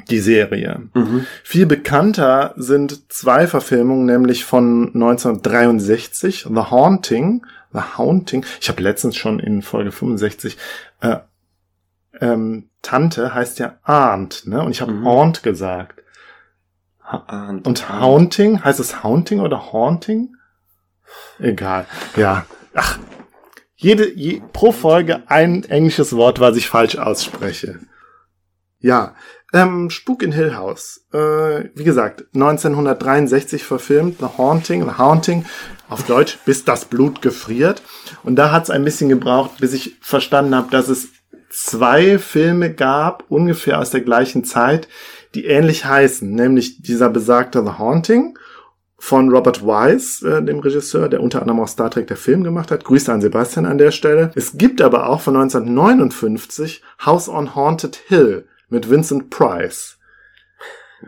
die 0.10 0.20
Serie. 0.20 0.89
Mhm. 0.93 1.26
Viel 1.43 1.66
bekannter 1.66 2.54
sind 2.58 3.12
zwei 3.12 3.47
Verfilmungen, 3.47 4.06
nämlich 4.06 4.45
von 4.45 4.88
1963, 4.93 6.47
The 6.49 6.56
Haunting. 6.72 7.45
The 7.74 7.97
Haunting. 7.97 8.45
Ich 8.60 8.68
habe 8.70 8.82
letztens 8.82 9.16
schon 9.16 9.39
in 9.39 9.62
Folge 9.62 9.91
65 9.91 10.58
äh, 11.02 11.18
ähm, 12.20 12.70
Tante 12.82 13.34
heißt 13.34 13.60
ja 13.60 13.78
Aunt, 13.84 14.45
ne? 14.45 14.62
Und 14.64 14.72
ich 14.72 14.82
habe 14.82 14.91
Mhm. 14.91 15.08
Aunt 15.08 15.43
gesagt. 15.43 16.02
Ah, 17.04 17.49
Und 17.64 17.89
Haunting, 17.89 18.64
heißt 18.64 18.80
es 18.80 19.04
Haunting 19.04 19.39
oder 19.39 19.72
Haunting? 19.72 20.36
Egal. 21.39 21.86
Ja. 22.16 22.45
Ach. 22.74 22.99
Jede, 23.76 24.12
je, 24.14 24.41
pro 24.54 24.72
Folge 24.72 25.24
ein 25.28 25.64
englisches 25.64 26.16
Wort, 26.16 26.39
was 26.39 26.56
ich 26.56 26.68
falsch 26.70 26.97
ausspreche. 26.97 27.80
Ja. 28.82 29.15
Ähm, 29.53 29.89
Spuk 29.89 30.23
in 30.23 30.32
Hill 30.32 30.55
House. 30.55 31.05
Äh, 31.13 31.69
wie 31.75 31.84
gesagt, 31.84 32.25
1963 32.34 33.63
verfilmt, 33.63 34.19
The 34.19 34.38
Haunting, 34.38 34.84
The 34.84 34.97
Haunting, 34.97 35.45
auf 35.89 36.03
Deutsch, 36.03 36.39
bis 36.45 36.63
das 36.63 36.86
Blut 36.86 37.21
gefriert. 37.21 37.82
Und 38.23 38.38
da 38.38 38.51
hat 38.51 38.63
es 38.63 38.69
ein 38.69 38.86
bisschen 38.86 39.09
gebraucht, 39.09 39.51
bis 39.59 39.73
ich 39.73 39.97
verstanden 40.01 40.55
habe, 40.55 40.71
dass 40.71 40.88
es 40.88 41.09
zwei 41.49 42.17
Filme 42.17 42.73
gab, 42.73 43.25
ungefähr 43.29 43.79
aus 43.79 43.89
der 43.89 44.01
gleichen 44.01 44.45
Zeit, 44.45 44.88
die 45.36 45.45
ähnlich 45.45 45.86
heißen, 45.86 46.29
nämlich 46.29 46.82
dieser 46.82 47.09
besagte 47.09 47.61
The 47.63 47.77
Haunting 47.77 48.38
von 48.97 49.29
Robert 49.29 49.63
Wise, 49.65 50.29
äh, 50.29 50.43
dem 50.43 50.59
Regisseur, 50.59 51.09
der 51.09 51.21
unter 51.21 51.41
anderem 51.41 51.59
auch 51.59 51.67
Star 51.67 51.89
Trek 51.89 52.07
der 52.07 52.17
Film 52.17 52.43
gemacht 52.43 52.71
hat. 52.71 52.86
Grüße 52.86 53.11
an 53.11 53.19
Sebastian 53.19 53.65
an 53.65 53.79
der 53.79 53.91
Stelle. 53.91 54.32
Es 54.36 54.57
gibt 54.57 54.82
aber 54.82 55.09
auch 55.09 55.21
von 55.21 55.36
1959 55.36 56.84
House 57.05 57.27
on 57.27 57.55
Haunted 57.55 57.95
Hill 58.07 58.45
mit 58.72 58.89
Vincent 58.89 59.30
Price. 59.30 59.97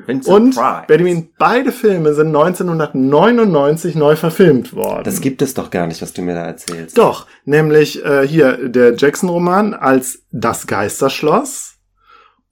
Vincent 0.05 0.36
Und 0.36 0.55
Price. 0.55 0.88
Benjamin, 0.88 1.30
beide 1.38 1.72
Filme 1.72 2.14
sind 2.14 2.28
1999 2.28 3.95
neu 3.95 4.16
verfilmt 4.16 4.74
worden. 4.74 5.03
Das 5.03 5.22
gibt 5.22 5.41
es 5.41 5.53
doch 5.53 5.70
gar 5.70 5.88
nicht, 5.88 6.01
was 6.01 6.14
du 6.14 6.22
mir 6.22 6.34
da 6.34 6.45
erzählst. 6.45 6.97
Doch, 6.97 7.28
nämlich 7.45 8.03
äh, 8.03 8.28
hier 8.28 8.70
der 8.70 8.95
Jackson-Roman 8.95 9.74
als 9.74 10.24
Das 10.32 10.68
Geisterschloss 10.68 11.76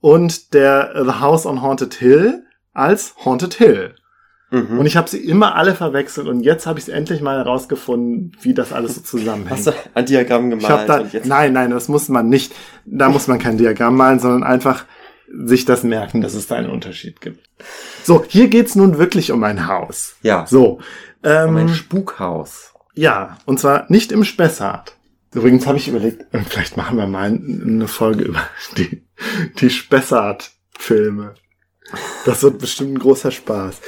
und 0.00 0.54
der 0.54 0.92
The 1.04 1.20
House 1.20 1.46
on 1.46 1.62
Haunted 1.62 1.94
Hill 1.94 2.44
als 2.72 3.14
Haunted 3.24 3.54
Hill. 3.54 3.94
Mhm. 4.52 4.80
Und 4.80 4.86
ich 4.86 4.96
habe 4.96 5.08
sie 5.08 5.18
immer 5.18 5.56
alle 5.56 5.74
verwechselt 5.74 6.28
und 6.28 6.42
jetzt 6.42 6.66
habe 6.66 6.78
ich 6.78 6.86
es 6.86 6.92
endlich 6.92 7.22
mal 7.22 7.38
herausgefunden, 7.38 8.36
wie 8.42 8.52
das 8.52 8.72
alles 8.72 8.96
so 8.96 9.00
zusammenhängt. 9.18 9.50
Hast 9.50 9.66
du 9.68 9.72
ein 9.94 10.06
Diagramm 10.06 10.50
gemalt? 10.50 10.64
Ich 10.64 10.70
hab 10.70 10.86
da, 10.86 11.04
nein, 11.24 11.54
nein, 11.54 11.70
das 11.70 11.88
muss 11.88 12.08
man 12.08 12.28
nicht. 12.28 12.54
Da 12.84 13.08
muss 13.08 13.28
man 13.28 13.38
kein 13.38 13.56
Diagramm 13.56 13.96
malen, 13.96 14.20
sondern 14.20 14.44
einfach 14.44 14.84
sich 15.32 15.64
das 15.64 15.82
merken, 15.82 16.20
dass 16.20 16.34
es 16.34 16.46
da 16.46 16.56
einen 16.56 16.70
Unterschied 16.70 17.20
gibt. 17.20 17.48
So, 18.04 18.24
hier 18.28 18.48
geht's 18.48 18.74
nun 18.74 18.98
wirklich 18.98 19.32
um 19.32 19.42
ein 19.44 19.66
Haus. 19.66 20.16
ja, 20.22 20.46
So, 20.46 20.80
um 21.22 21.30
ein 21.30 21.68
ähm, 21.68 21.74
Spukhaus. 21.74 22.72
ja, 22.94 23.38
und 23.46 23.58
zwar 23.60 23.86
nicht 23.88 24.12
im 24.12 24.24
Spessart. 24.24 24.96
Übrigens 25.34 25.66
habe 25.66 25.78
ich 25.78 25.88
überlegt, 25.88 26.26
äh, 26.34 26.40
vielleicht 26.40 26.76
machen 26.76 26.98
wir 26.98 27.06
mal 27.06 27.26
eine 27.26 27.88
Folge 27.88 28.24
über 28.24 28.40
die, 28.76 29.04
die 29.58 29.70
Spessart-Filme. 29.70 31.34
Das 32.24 32.42
wird 32.42 32.58
bestimmt 32.58 32.94
ein 32.94 32.98
großer 32.98 33.30
Spaß. 33.30 33.80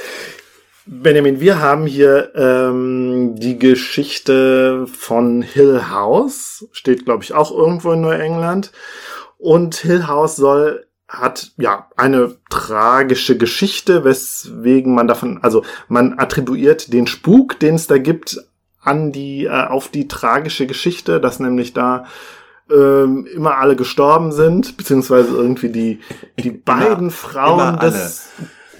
Benjamin, 0.87 1.39
wir 1.39 1.59
haben 1.59 1.87
hier 1.87 2.31
ähm, 2.35 3.35
die 3.37 3.57
Geschichte 3.57 4.85
von 4.87 5.41
Hill 5.41 5.89
House, 5.89 6.67
steht 6.71 7.05
glaube 7.05 7.23
ich 7.23 7.33
auch 7.33 7.51
irgendwo 7.51 7.91
in 7.93 8.01
Neuengland. 8.01 8.71
Und 9.37 9.75
Hill 9.75 10.07
House 10.07 10.35
soll 10.35 10.84
hat 11.07 11.51
ja 11.57 11.87
eine 11.95 12.35
tragische 12.49 13.37
Geschichte, 13.37 14.03
weswegen 14.03 14.95
man 14.95 15.07
davon, 15.07 15.39
also 15.41 15.63
man 15.87 16.17
attribuiert 16.17 16.93
den 16.93 17.07
Spuk, 17.07 17.59
den 17.59 17.75
es 17.75 17.87
da 17.87 17.97
gibt, 17.97 18.39
an 18.81 19.11
die 19.11 19.45
äh, 19.45 19.67
auf 19.67 19.89
die 19.89 20.07
tragische 20.07 20.67
Geschichte, 20.67 21.19
dass 21.19 21.39
nämlich 21.39 21.73
da 21.73 22.05
ähm, 22.71 23.27
immer 23.27 23.57
alle 23.57 23.75
gestorben 23.75 24.31
sind, 24.31 24.77
beziehungsweise 24.77 25.29
irgendwie 25.35 25.69
die 25.69 25.99
die 26.39 26.51
beiden 26.65 27.11
Frauen 27.11 27.75
immer 27.75 27.77
des 27.77 28.29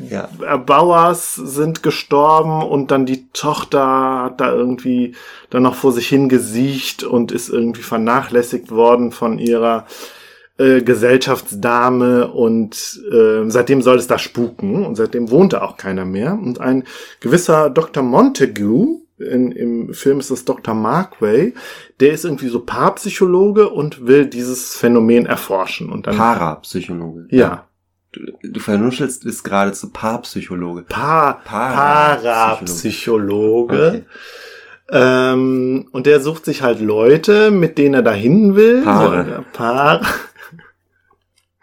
Ja. 0.10 0.28
Erbauers 0.42 1.36
sind 1.36 1.84
gestorben 1.84 2.64
und 2.64 2.92
dann 2.92 3.06
die 3.06 3.30
Tochter 3.32 4.26
hat 4.26 4.42
da 4.42 4.52
irgendwie 4.52 5.16
dann 5.52 5.64
noch 5.64 5.76
vor 5.76 5.92
sich 5.92 6.08
hingesiecht 6.08 7.04
und 7.04 7.32
ist 7.32 7.50
irgendwie 7.50 7.84
vernachlässigt 7.84 8.72
worden 8.72 9.12
von 9.12 9.40
ihrer 9.40 9.86
äh, 10.58 10.82
Gesellschaftsdame 10.82 12.28
und 12.32 13.00
äh, 13.12 13.50
seitdem 13.50 13.82
soll 13.82 13.98
es 13.98 14.08
da 14.08 14.18
spuken 14.18 14.86
und 14.86 14.96
seitdem 14.96 15.30
wohnt 15.30 15.54
da 15.54 15.62
auch 15.62 15.78
keiner 15.78 16.06
mehr. 16.06 16.34
Und 16.34 16.62
ein 16.62 16.84
gewisser 17.20 17.70
Dr. 17.70 18.04
Montague, 18.04 19.02
in, 19.18 19.52
im 19.52 19.94
Film 19.94 20.20
ist 20.20 20.30
es 20.30 20.46
Dr. 20.46 20.74
Markway, 20.74 21.54
der 22.00 22.14
ist 22.14 22.26
irgendwie 22.26 22.50
so 22.50 22.60
Paarpsychologe 22.62 23.70
und 23.70 24.08
will 24.08 24.26
dieses 24.26 24.76
Phänomen 24.76 25.26
erforschen. 25.26 25.90
Und 25.92 26.08
dann 26.08 26.18
Parapsychologe. 26.18 27.28
ja, 27.30 27.68
Du, 28.16 28.22
du 28.50 28.60
vernuschelst 28.62 29.26
ist 29.26 29.44
geradezu 29.44 29.90
Paarpsychologe. 29.90 30.84
Pa 30.84 31.34
Parapsychologe. 31.44 32.24
Parapsychologe. 32.24 33.88
Okay. 33.88 34.04
Ähm, 34.90 35.88
und 35.92 36.06
der 36.06 36.22
sucht 36.22 36.46
sich 36.46 36.62
halt 36.62 36.80
Leute, 36.80 37.52
mit 37.52 37.78
denen 37.78 37.96
er 37.96 38.04
dahin 38.04 38.56
will. 38.56 38.84
Paare. 38.84 39.26
So, 39.26 39.44
Paar. 39.52 40.02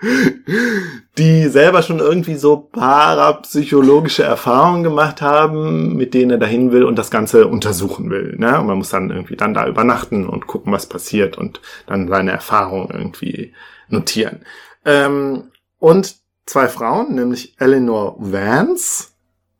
Die 1.18 1.48
selber 1.48 1.82
schon 1.82 1.98
irgendwie 1.98 2.36
so 2.36 2.56
parapsychologische 2.56 4.22
Erfahrungen 4.22 4.82
gemacht 4.82 5.20
haben, 5.22 5.94
mit 5.96 6.14
denen 6.14 6.32
er 6.32 6.38
dahin 6.38 6.72
will 6.72 6.84
und 6.84 6.98
das 6.98 7.10
Ganze 7.10 7.46
untersuchen 7.46 8.10
will. 8.10 8.36
Ne? 8.38 8.58
Und 8.58 8.66
man 8.66 8.78
muss 8.78 8.90
dann 8.90 9.10
irgendwie 9.10 9.36
dann 9.36 9.54
da 9.54 9.66
übernachten 9.66 10.26
und 10.26 10.46
gucken, 10.46 10.72
was 10.72 10.86
passiert 10.86 11.38
und 11.38 11.60
dann 11.86 12.08
seine 12.08 12.32
Erfahrungen 12.32 12.90
irgendwie 12.92 13.52
notieren. 13.88 14.40
Ähm, 14.84 15.50
und 15.78 16.16
zwei 16.46 16.68
Frauen, 16.68 17.14
nämlich 17.14 17.54
Eleanor 17.58 18.16
Vance, 18.18 19.08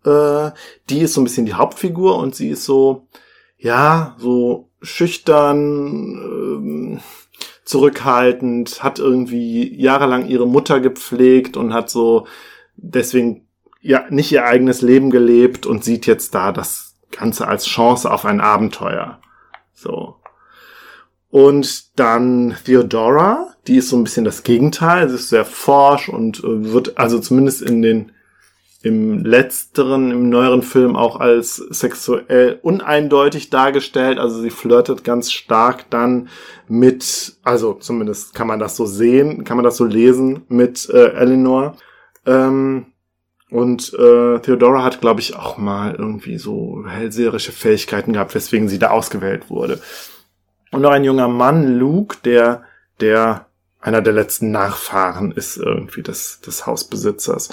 äh, 0.05 0.51
die 0.89 1.01
ist 1.01 1.15
so 1.15 1.21
ein 1.21 1.25
bisschen 1.25 1.47
die 1.47 1.55
Hauptfigur 1.55 2.17
und 2.19 2.35
sie 2.35 2.51
ist 2.51 2.65
so, 2.65 3.07
ja, 3.59 4.17
so 4.19 4.71
schüchtern, 4.81 6.17
ähm, 6.17 7.01
zurückhaltend, 7.73 8.83
hat 8.83 8.99
irgendwie 8.99 9.75
jahrelang 9.81 10.27
ihre 10.27 10.47
Mutter 10.47 10.79
gepflegt 10.79 11.57
und 11.57 11.73
hat 11.73 11.89
so 11.89 12.27
deswegen 12.77 13.49
ja 13.81 14.05
nicht 14.11 14.31
ihr 14.31 14.45
eigenes 14.45 14.83
Leben 14.83 15.11
gelebt 15.11 15.65
und 15.65 15.83
sieht 15.83 16.07
jetzt 16.07 16.35
da 16.35 16.53
das 16.53 16.97
Ganze 17.11 17.49
als 17.49 17.65
Chance 17.65 18.11
auf 18.11 18.27
ein 18.27 18.43
Abenteuer. 18.43 19.21
So. 19.73 20.17
Und 21.31 21.99
dann 21.99 22.57
Theodora, 22.67 23.55
die 23.67 23.79
ist 23.79 23.89
so 23.89 23.97
ein 23.97 24.05
bisschen 24.05 24.27
das 24.27 24.43
Gegenteil. 24.43 25.09
Sie 25.09 25.15
ist 25.15 25.31
sehr 25.31 25.47
forsch 25.47 26.11
und 26.11 26.41
äh, 26.41 26.73
wird 26.73 26.99
also 26.99 27.19
zumindest 27.21 27.63
in 27.63 27.81
den 27.81 28.13
im 28.83 29.25
letzteren, 29.25 30.11
im 30.11 30.29
neueren 30.29 30.63
Film 30.63 30.97
auch 30.97 31.21
als 31.21 31.57
sexuell 31.57 32.59
uneindeutig 32.63 33.49
dargestellt. 33.49 34.19
Also 34.19 34.41
sie 34.41 34.51
flirtet 34.51 35.05
ganz 35.05 35.31
stark 35.31 35.89
dann 35.91 36.29
mit, 36.69 37.37
also 37.45 37.75
zumindest 37.75 38.35
kann 38.35 38.49
man 38.49 38.59
das 38.59 38.77
so 38.77 38.87
sehen, 38.87 39.45
kann 39.45 39.57
man 39.57 39.65
das 39.65 39.77
so 39.77 39.85
lesen 39.85 40.43
mit 40.49 40.89
äh, 40.91 41.13
Eleanor. 41.13 41.77
Ähm, 42.27 42.87
und 43.51 43.93
äh, 43.95 44.39
Theodora 44.41 44.83
hat, 44.83 45.01
glaube 45.01 45.21
ich, 45.21 45.37
auch 45.37 45.59
mal 45.59 45.95
irgendwie 45.95 46.39
so 46.39 46.85
hellseherische 46.89 47.53
Fähigkeiten 47.53 48.15
gehabt, 48.15 48.35
weswegen 48.35 48.69
sie 48.69 48.79
da 48.79 48.91
ausgewählt 48.91 49.51
wurde. 49.51 49.81
Und 50.71 50.81
noch 50.81 50.91
ein 50.91 51.05
junger 51.05 51.29
Mann, 51.29 51.79
Luke, 51.79 52.17
der, 52.25 52.63
der 53.01 53.47
einer 53.79 54.01
der 54.01 54.15
letzten 54.15 54.51
Nachfahren 54.51 55.33
ist 55.33 55.59
irgendwie 55.59 56.03
des, 56.03 56.41
des 56.41 56.67
Hausbesitzers. 56.67 57.51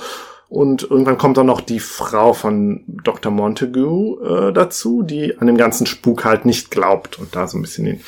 Und 0.50 0.82
irgendwann 0.90 1.20
kommt 1.20 1.38
dann 1.38 1.46
noch 1.46 1.62
die 1.62 1.80
Frau 1.80 2.34
von 2.34 2.84
Dr. 3.04 3.32
Montague 3.32 4.50
äh, 4.50 4.52
dazu, 4.52 5.04
die 5.04 5.38
an 5.38 5.46
dem 5.46 5.58
ganzen 5.58 5.86
Spuk 5.86 6.26
halt 6.26 6.44
nicht 6.46 6.72
glaubt 6.72 7.20
und 7.20 7.36
da 7.36 7.48
so 7.48 7.56
ein 7.56 7.62
bisschen 7.62 7.86
den, 7.86 8.02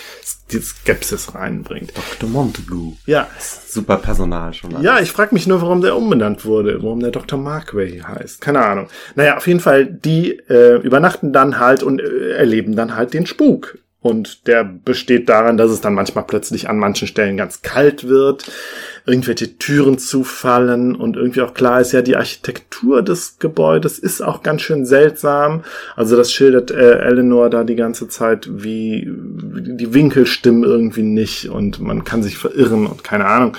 die 0.52 0.58
Skepsis 0.60 1.36
reinbringt. 1.36 1.94
Dr. 1.96 2.28
Montagu. 2.28 2.94
Ja, 3.06 3.28
Super 3.40 3.98
Personal 3.98 4.56
schon. 4.56 4.74
alles. 4.74 4.84
ja, 4.84 5.00
ich 5.00 5.12
frage 5.12 5.36
mich 5.36 5.46
nur, 5.46 5.62
warum 5.62 5.82
der 5.82 5.96
umbenannt 5.96 6.44
wurde, 6.44 6.82
warum 6.82 7.00
der 7.00 7.12
Dr. 7.12 7.38
Markway 7.38 8.00
heißt. 8.02 8.42
Keine 8.42 8.66
Ahnung. 8.66 8.88
Naja, 9.14 9.38
auf 9.38 9.46
jeden 9.46 9.60
Fall, 9.60 9.86
die 9.86 10.32
äh, 10.50 10.78
übernachten 10.82 11.34
dann 11.34 11.60
halt 11.60 11.84
und 11.84 12.02
äh, 12.02 12.32
erleben 12.32 12.76
dann 12.76 12.96
halt 12.96 13.14
den 13.14 13.28
Spuk. 13.28 13.78
Und 14.02 14.48
der 14.48 14.64
besteht 14.64 15.30
daran, 15.30 15.58
dass 15.58 15.70
es 15.70 15.80
dann 15.80 15.94
manchmal 15.94 16.24
plötzlich 16.24 16.68
an 16.68 16.80
manchen 16.80 17.08
Stellen 17.08 17.38
ganz 17.38 17.62
kalt 17.62 18.08
wird, 18.08 18.52
irgendwelche 19.06 19.60
Türen 19.60 20.00
zufallen 20.00 20.96
und 20.96 21.18
irgendwie 21.18 21.42
auch 21.42 21.54
klar 21.54 21.82
ist 21.82 21.92
ja, 21.92 22.02
die 22.02 22.16
Architektur 22.16 23.04
des 23.04 23.38
Gebäudes 23.38 24.00
ist 24.00 24.22
auch 24.22 24.42
ganz 24.42 24.64
schön 24.64 24.88
seltsam. 24.88 25.64
Also 25.96 26.18
das 26.18 26.32
schildert 26.32 26.72
äh, 26.72 27.00
Eleanor 27.00 27.52
da 27.52 27.64
die 27.64 27.76
ganze 27.76 28.08
Zeit, 28.08 28.50
wie 28.52 29.08
die 29.08 29.94
Winkel 29.94 30.26
stimmen 30.26 30.64
irgendwie 30.64 31.04
nicht 31.04 31.50
und 31.50 31.80
man 31.80 32.04
kann 32.04 32.24
sich 32.24 32.40
verirren 32.40 32.88
und 32.88 33.04
keine 33.04 33.26
Ahnung. 33.26 33.56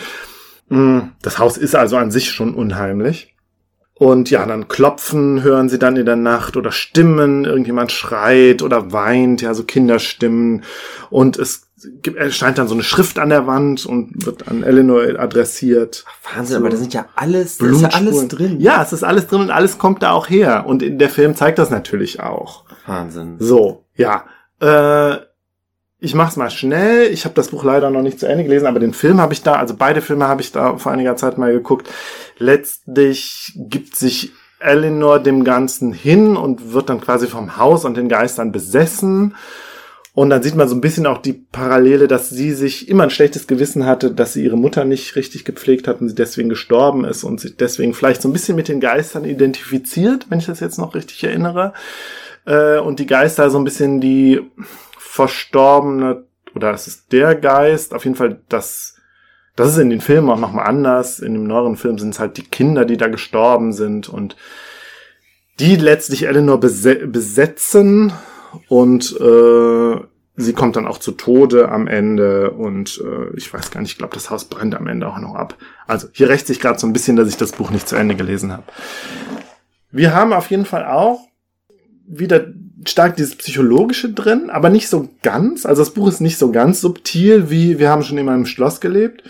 Mm, 0.71 1.01
Das 1.23 1.39
Haus 1.39 1.57
ist 1.57 1.77
also 1.77 1.97
an 1.97 2.11
sich 2.11 2.33
schon 2.33 2.55
unheimlich. 2.55 3.32
Und 4.03 4.31
ja, 4.31 4.45
dann 4.47 4.67
klopfen 4.67 5.45
hören 5.45 5.69
sie 5.69 5.79
dann 5.79 5.97
in 5.97 6.05
der 6.05 6.17
Nacht 6.17 6.57
oder 6.57 6.73
Stimmen, 6.73 7.45
irgendjemand 7.45 7.93
schreit 7.93 8.61
oder 8.61 8.91
weint, 8.91 9.43
ja, 9.43 9.55
so 9.55 9.63
Kinderstimmen. 9.63 10.65
Und 11.09 11.39
es 11.39 11.69
gibt, 12.03 12.17
erscheint 12.17 12.59
dann 12.59 12.67
so 12.67 12.75
eine 12.75 12.83
Schrift 12.83 13.21
an 13.21 13.29
der 13.29 13.47
Wand 13.47 13.87
und 13.87 14.27
wird 14.27 14.49
an 14.49 14.65
Eleanor 14.65 15.05
adressiert. 15.21 16.05
Wahnsinn, 16.35 16.57
aber 16.57 16.71
da 16.71 16.79
sind 16.79 16.93
ja 16.93 17.07
alles, 17.15 17.59
da 17.59 17.67
ist 17.67 17.81
ja 17.81 17.91
alles 17.91 18.27
drin. 18.27 18.61
Ja, 18.61 18.83
es 18.83 18.93
ist 18.93 19.05
alles 19.05 19.29
drin 19.29 19.43
und 19.43 19.51
alles 19.53 19.79
kommt 19.79 20.03
da 20.03 20.11
auch 20.11 20.29
her. 20.29 20.65
Und 20.67 20.83
in 20.83 20.99
der 20.99 21.09
Film 21.09 21.37
zeigt 21.37 21.61
das 21.61 21.71
natürlich 21.71 22.19
auch. 22.19 22.65
Wahnsinn. 22.87 23.37
So, 23.39 23.85
ja. 23.95 24.25
Äh, 24.59 25.19
ich 26.03 26.17
mach's 26.17 26.37
mal 26.37 26.51
schnell. 26.51 27.13
Ich 27.13 27.25
habe 27.25 27.37
das 27.37 27.51
Buch 27.51 27.63
leider 27.63 27.89
noch 27.89 28.03
nicht 28.03 28.19
zu 28.19 28.27
Ende 28.27 28.43
gelesen, 28.43 28.67
aber 28.67 28.81
den 28.81 28.93
Film 28.93 29.21
habe 29.21 29.33
ich 29.33 29.43
da, 29.45 29.55
also 29.55 29.75
beide 29.79 30.03
Filme 30.03 30.27
habe 30.27 30.43
ich 30.43 30.51
da 30.51 30.77
vor 30.77 30.91
einiger 30.91 31.17
Zeit 31.17 31.39
mal 31.39 31.53
geguckt. 31.53 31.89
Letztlich 32.39 33.53
gibt 33.55 33.95
sich 33.95 34.33
Eleanor 34.59 35.21
dem 35.21 35.45
Ganzen 35.45 35.93
hin 35.93 36.37
und 36.37 36.73
wird 36.73 36.89
dann 36.89 37.01
quasi 37.01 37.29
vom 37.29 37.57
Haus 37.57 37.85
und 37.85 37.97
den 37.97 38.09
Geistern 38.09 38.51
besessen. 38.51 39.37
Und 40.13 40.31
dann 40.31 40.43
sieht 40.43 40.57
man 40.57 40.69
so 40.69 40.75
ein 40.75 40.81
bisschen 40.81 41.07
auch 41.07 41.19
die 41.19 41.35
Parallele, 41.35 42.09
dass 42.09 42.29
sie 42.29 42.51
sich 42.51 42.89
immer 42.89 43.05
ein 43.05 43.11
schlechtes 43.11 43.47
Gewissen 43.47 43.87
hatte, 43.87 44.11
dass 44.11 44.33
sie 44.33 44.43
ihre 44.43 44.59
Mutter 44.59 44.85
nicht 44.85 45.15
richtig 45.15 45.45
gepflegt 45.45 45.87
hat 45.87 46.01
und 46.01 46.09
sie 46.09 46.17
deswegen 46.17 46.49
gestorben 46.49 47.05
ist 47.05 47.23
und 47.23 47.41
sich 47.41 47.57
deswegen 47.57 47.95
vielleicht 47.95 48.23
so 48.23 48.29
ein 48.29 48.33
bisschen 48.33 48.57
mit 48.57 48.67
den 48.67 48.81
Geistern 48.81 49.25
identifiziert, 49.25 50.27
wenn 50.31 50.41
ich 50.41 50.47
das 50.47 50.59
jetzt 50.59 50.79
noch 50.79 50.97
richtig 50.97 51.23
erinnere. 51.23 51.75
Äh, 52.45 52.79
und 52.81 52.99
die 52.99 53.07
Geister 53.07 53.51
so 53.51 53.59
ein 53.59 53.65
bisschen 53.65 54.01
die 54.01 54.41
verstorbene, 55.13 56.25
oder 56.55 56.73
es 56.73 56.87
ist 56.87 57.13
der 57.13 57.35
Geist, 57.35 57.93
auf 57.93 58.05
jeden 58.05 58.17
Fall 58.17 58.41
das, 58.49 58.97
Das 59.57 59.69
ist 59.69 59.77
in 59.77 59.91
den 59.91 60.01
Filmen 60.01 60.31
auch 60.31 60.39
nochmal 60.39 60.67
anders. 60.67 61.19
In 61.19 61.35
dem 61.35 61.47
neueren 61.47 61.77
Film 61.77 61.99
sind 61.99 62.15
es 62.15 62.19
halt 62.19 62.39
die 62.39 62.45
Kinder, 62.45 62.87
die 62.87 62.97
da 62.97 63.09
gestorben 63.09 63.75
sind 63.75 64.09
und 64.09 64.37
die 65.59 65.77
letztlich 65.77 66.27
Eleanor 66.27 66.59
besetzen 66.59 68.15
und 68.69 69.15
äh, 69.21 69.97
sie 70.37 70.53
kommt 70.55 70.77
dann 70.77 70.87
auch 70.87 70.97
zu 70.97 71.13
Tode 71.13 71.69
am 71.69 71.89
Ende 71.89 72.51
und 72.51 72.99
äh, 73.05 73.37
ich 73.37 73.53
weiß 73.53 73.71
gar 73.71 73.83
nicht, 73.83 73.93
ich 73.93 73.99
glaube, 73.99 74.15
das 74.15 74.31
Haus 74.31 74.47
brennt 74.47 74.75
am 74.75 74.87
Ende 74.87 75.07
auch 75.07 75.19
noch 75.19 75.35
ab. 75.35 75.59
Also 75.87 76.09
hier 76.13 76.31
rächt 76.31 76.47
sich 76.47 76.59
gerade 76.59 76.79
so 76.79 76.87
ein 76.87 76.95
bisschen, 76.95 77.17
dass 77.17 77.29
ich 77.29 77.37
das 77.37 77.53
Buch 77.53 77.71
nicht 77.71 77.87
zu 77.87 77.97
Ende 77.97 78.15
gelesen 78.15 78.51
habe. 78.51 78.65
Wir 79.91 80.15
haben 80.15 80.33
auf 80.33 80.51
jeden 80.51 80.65
Fall 80.65 80.87
auch 80.87 81.21
wieder 82.07 82.47
stark 82.87 83.17
dieses 83.17 83.37
Psychologische 83.37 84.13
drin, 84.13 84.51
aber 84.51 84.71
nicht 84.71 84.89
so 84.89 85.09
ganz. 85.23 85.67
Also 85.67 85.83
das 85.83 85.95
Buch 85.95 86.09
ist 86.09 86.21
nicht 86.21 86.39
so 86.39 86.53
ganz 86.53 86.81
subtil, 86.81 87.51
wie 87.51 87.79
wir 87.79 87.91
haben 87.91 88.03
schon 88.03 88.19
immer 88.19 88.35
im 88.35 88.47
Schloss 88.47 88.81
gelebt. 88.81 89.23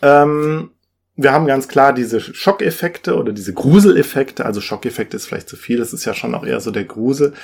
Ähm, 0.00 0.70
wir 1.16 1.32
haben 1.32 1.46
ganz 1.46 1.68
klar 1.68 1.92
diese 1.92 2.20
Schockeffekte 2.20 3.16
oder 3.16 3.32
diese 3.32 3.52
Gruseleffekte. 3.52 4.44
Also 4.44 4.60
Schockeffekte 4.60 5.16
ist 5.16 5.26
vielleicht 5.26 5.48
zu 5.48 5.56
viel, 5.56 5.78
das 5.78 5.92
ist 5.92 6.04
ja 6.04 6.14
schon 6.14 6.34
auch 6.34 6.44
eher 6.44 6.60
so 6.60 6.70
der 6.70 6.84
Grusel. 6.84 7.34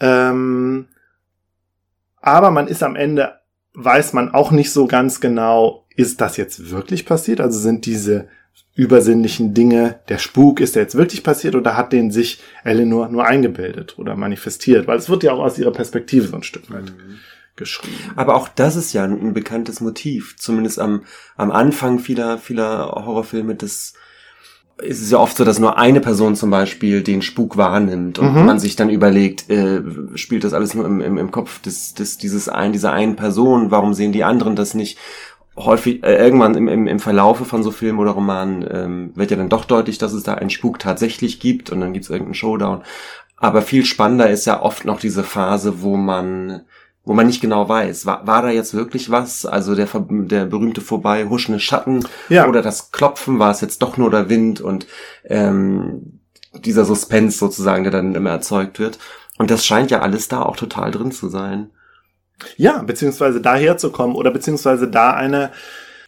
Ähm, 0.00 0.88
aber 2.20 2.50
man 2.50 2.68
ist 2.68 2.82
am 2.82 2.96
Ende, 2.96 3.38
weiß 3.74 4.12
man 4.12 4.34
auch 4.34 4.50
nicht 4.50 4.72
so 4.72 4.86
ganz 4.86 5.20
genau, 5.20 5.86
ist 5.94 6.20
das 6.20 6.36
jetzt 6.36 6.70
wirklich 6.70 7.06
passiert? 7.06 7.40
Also 7.40 7.58
sind 7.58 7.86
diese 7.86 8.28
übersinnlichen 8.78 9.54
Dinge, 9.54 9.98
der 10.08 10.18
Spuk, 10.18 10.60
ist 10.60 10.76
der 10.76 10.82
jetzt 10.82 10.94
wirklich 10.94 11.24
passiert 11.24 11.56
oder 11.56 11.76
hat 11.76 11.92
den 11.92 12.12
sich 12.12 12.40
Eleanor 12.62 13.08
nur 13.08 13.26
eingebildet 13.26 13.98
oder 13.98 14.14
manifestiert? 14.14 14.86
Weil 14.86 14.98
es 14.98 15.08
wird 15.10 15.24
ja 15.24 15.32
auch 15.32 15.40
aus 15.40 15.58
ihrer 15.58 15.72
Perspektive 15.72 16.28
so 16.28 16.36
ein 16.36 16.44
Stück 16.44 16.70
weit 16.70 16.84
mhm. 16.84 17.16
geschrieben. 17.56 18.12
Aber 18.14 18.36
auch 18.36 18.46
das 18.46 18.76
ist 18.76 18.92
ja 18.92 19.02
ein, 19.02 19.20
ein, 19.20 19.34
bekanntes 19.34 19.80
Motiv. 19.80 20.36
Zumindest 20.38 20.78
am, 20.78 21.02
am 21.36 21.50
Anfang 21.50 21.98
vieler, 21.98 22.38
vieler 22.38 22.92
Horrorfilme, 23.04 23.56
das 23.56 23.94
ist 24.80 25.02
es 25.02 25.10
ja 25.10 25.18
oft 25.18 25.36
so, 25.36 25.44
dass 25.44 25.58
nur 25.58 25.76
eine 25.76 26.00
Person 26.00 26.36
zum 26.36 26.50
Beispiel 26.50 27.02
den 27.02 27.20
Spuk 27.20 27.56
wahrnimmt 27.56 28.20
und 28.20 28.32
mhm. 28.32 28.46
man 28.46 28.60
sich 28.60 28.76
dann 28.76 28.90
überlegt, 28.90 29.50
äh, 29.50 29.82
spielt 30.14 30.44
das 30.44 30.52
alles 30.52 30.74
nur 30.74 30.86
im, 30.86 31.00
im, 31.00 31.18
im 31.18 31.30
Kopf 31.32 31.60
des, 31.60 31.94
des, 31.94 32.16
dieses 32.16 32.48
ein, 32.48 32.72
dieser 32.72 32.92
einen 32.92 33.16
Person, 33.16 33.72
warum 33.72 33.92
sehen 33.92 34.12
die 34.12 34.22
anderen 34.22 34.54
das 34.54 34.74
nicht? 34.74 34.98
Häufig 35.64 36.02
äh, 36.04 36.16
irgendwann 36.16 36.54
im, 36.54 36.68
im, 36.68 36.86
im 36.86 36.98
Verlaufe 36.98 37.44
von 37.44 37.62
so 37.62 37.70
Filmen 37.70 37.98
oder 37.98 38.12
Romanen 38.12 38.66
ähm, 38.70 39.12
wird 39.14 39.30
ja 39.30 39.36
dann 39.36 39.48
doch 39.48 39.64
deutlich, 39.64 39.98
dass 39.98 40.12
es 40.12 40.22
da 40.22 40.34
einen 40.34 40.50
Spuk 40.50 40.78
tatsächlich 40.78 41.40
gibt 41.40 41.70
und 41.70 41.80
dann 41.80 41.92
gibt 41.92 42.04
es 42.04 42.10
irgendeinen 42.10 42.34
Showdown. 42.34 42.82
Aber 43.36 43.62
viel 43.62 43.84
spannender 43.84 44.30
ist 44.30 44.46
ja 44.46 44.62
oft 44.62 44.84
noch 44.84 44.98
diese 44.98 45.22
Phase, 45.22 45.82
wo 45.82 45.96
man 45.96 46.62
wo 47.08 47.14
man 47.14 47.26
nicht 47.26 47.40
genau 47.40 47.66
weiß, 47.66 48.04
war, 48.04 48.26
war 48.26 48.42
da 48.42 48.50
jetzt 48.50 48.74
wirklich 48.74 49.10
was? 49.10 49.46
Also 49.46 49.74
der, 49.74 49.88
der 49.98 50.44
berühmte 50.44 50.82
vorbei 50.82 51.24
huschende 51.24 51.58
Schatten 51.58 52.04
ja. 52.28 52.46
oder 52.46 52.60
das 52.60 52.92
Klopfen, 52.92 53.38
war 53.38 53.50
es 53.50 53.62
jetzt 53.62 53.80
doch 53.80 53.96
nur 53.96 54.10
der 54.10 54.28
Wind 54.28 54.60
und 54.60 54.86
ähm, 55.24 56.20
dieser 56.52 56.84
Suspense 56.84 57.38
sozusagen, 57.38 57.84
der 57.84 57.92
dann 57.92 58.14
immer 58.14 58.28
erzeugt 58.28 58.78
wird. 58.78 58.98
Und 59.38 59.50
das 59.50 59.64
scheint 59.64 59.90
ja 59.90 60.00
alles 60.00 60.28
da 60.28 60.42
auch 60.42 60.56
total 60.56 60.90
drin 60.90 61.10
zu 61.10 61.30
sein. 61.30 61.70
Ja, 62.56 62.82
beziehungsweise 62.82 63.40
daher 63.40 63.78
zu 63.78 63.90
kommen 63.90 64.14
oder 64.14 64.30
beziehungsweise 64.30 64.88
da 64.88 65.12
eine 65.12 65.50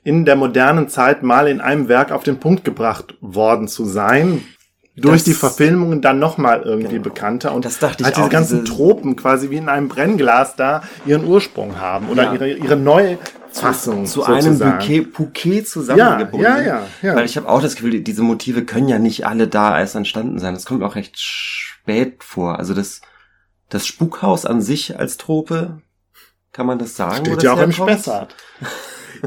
in 0.02 0.24
der 0.24 0.36
modernen 0.36 0.88
Zeit 0.88 1.22
mal 1.22 1.48
in 1.48 1.60
einem 1.60 1.88
Werk 1.88 2.10
auf 2.10 2.22
den 2.22 2.38
Punkt 2.38 2.64
gebracht 2.64 3.14
worden 3.20 3.68
zu 3.68 3.84
sein, 3.84 4.42
durch 4.96 5.18
das, 5.18 5.24
die 5.24 5.34
Verfilmungen 5.34 6.02
dann 6.02 6.18
nochmal 6.18 6.62
irgendwie 6.62 6.96
genau. 6.96 7.04
bekannter 7.04 7.54
und 7.54 7.64
das 7.64 7.78
dachte 7.78 8.02
ich 8.02 8.06
halt 8.06 8.16
diese 8.16 8.26
auch, 8.26 8.30
ganzen 8.30 8.64
diese 8.64 8.74
Tropen 8.74 9.16
quasi 9.16 9.50
wie 9.50 9.56
in 9.56 9.68
einem 9.68 9.88
Brennglas 9.88 10.56
da 10.56 10.82
ihren 11.06 11.24
Ursprung 11.24 11.78
haben 11.78 12.08
oder 12.08 12.24
ja. 12.24 12.32
ihre, 12.34 12.52
ihre 12.52 12.76
neue 12.76 13.18
Fassung 13.52 14.06
zu, 14.06 14.20
zu 14.20 14.32
einem 14.32 14.58
Bouquet, 14.58 15.02
Bouquet 15.02 15.64
zusammengebunden. 15.64 16.42
Ja, 16.42 16.60
ja, 16.60 16.66
ja, 16.66 16.82
ja. 17.02 17.16
Weil 17.16 17.24
ich 17.24 17.36
habe 17.36 17.48
auch 17.48 17.62
das 17.62 17.76
Gefühl, 17.76 18.00
diese 18.00 18.22
Motive 18.22 18.64
können 18.64 18.88
ja 18.88 18.98
nicht 18.98 19.26
alle 19.26 19.48
da 19.48 19.78
erst 19.78 19.96
entstanden 19.96 20.38
sein. 20.38 20.54
Das 20.54 20.66
kommt 20.66 20.82
auch 20.82 20.94
recht 20.94 21.18
spät 21.18 22.22
vor. 22.22 22.58
Also 22.58 22.74
das, 22.74 23.00
das 23.68 23.86
Spukhaus 23.86 24.46
an 24.46 24.60
sich 24.60 24.98
als 24.98 25.16
Trope 25.16 25.80
kann 26.52 26.66
man 26.66 26.78
das 26.78 26.96
sagen? 26.96 27.24
Steht 27.24 27.42
ja 27.42 27.54
auch 27.54 27.60
im 27.62 27.72
Spessart. 27.72 28.34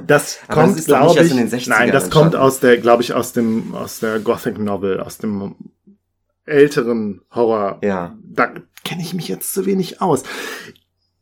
Das 0.08 0.40
kommt, 0.50 0.84
glaube 0.86 1.24
ich, 1.24 1.68
nein, 1.68 1.92
das 1.92 2.10
kommt 2.10 2.36
aus 2.36 2.60
der, 2.60 2.78
glaube 2.78 3.04
ich, 3.04 3.14
aus 3.14 3.34
dem, 3.34 3.74
aus 3.76 4.00
der 4.00 4.20
Gothic 4.20 4.58
Novel, 4.58 5.00
aus 5.00 5.18
dem 5.18 5.56
älteren 6.46 7.22
Horror. 7.34 7.80
Ja. 7.82 8.16
Da 8.24 8.52
kenne 8.84 9.02
ich 9.02 9.14
mich 9.14 9.28
jetzt 9.28 9.54
zu 9.54 9.66
wenig 9.66 10.02
aus. 10.02 10.24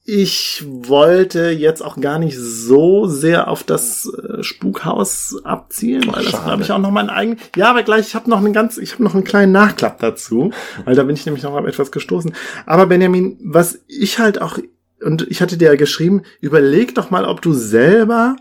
Ich 0.04 0.64
wollte 0.66 1.52
jetzt 1.52 1.82
auch 1.82 2.02
gar 2.02 2.18
nicht 2.18 2.36
so 2.36 3.06
sehr 3.06 3.48
auf 3.48 3.64
das 3.64 4.12
äh, 4.12 4.42
Spukhaus 4.42 5.40
abzielen, 5.44 6.12
weil 6.12 6.26
das 6.26 6.42
habe 6.42 6.64
ich 6.64 6.72
auch 6.72 6.80
noch 6.80 6.90
meinen 6.90 7.12
eigenen. 7.12 7.40
Ja, 7.56 7.70
aber 7.70 7.84
gleich, 7.84 8.08
ich 8.08 8.16
habe 8.16 8.28
noch 8.30 8.40
einen 8.40 8.52
ganz, 8.52 8.80
ich 8.80 8.94
habe 8.94 9.04
noch 9.04 9.14
einen 9.14 9.24
kleinen 9.24 9.52
Nachklapp 9.52 10.00
dazu, 10.00 10.52
weil 10.86 10.96
da 10.96 11.04
bin 11.04 11.16
ich 11.16 11.26
nämlich 11.28 11.44
noch 11.44 11.54
auf 11.54 11.66
etwas 11.66 11.92
gestoßen. 11.92 12.34
Aber 12.66 12.88
Benjamin, 12.88 13.38
was 13.44 13.80
ich 13.88 14.18
halt 14.18 14.42
auch 14.42 14.58
und 15.02 15.28
ich 15.30 15.42
hatte 15.42 15.58
dir 15.58 15.70
ja 15.70 15.76
geschrieben, 15.76 16.24
überleg 16.40 16.96
doch 16.96 17.10
mal, 17.10 17.26
ob 17.26 17.42
du 17.42 17.54
selber 17.54 18.36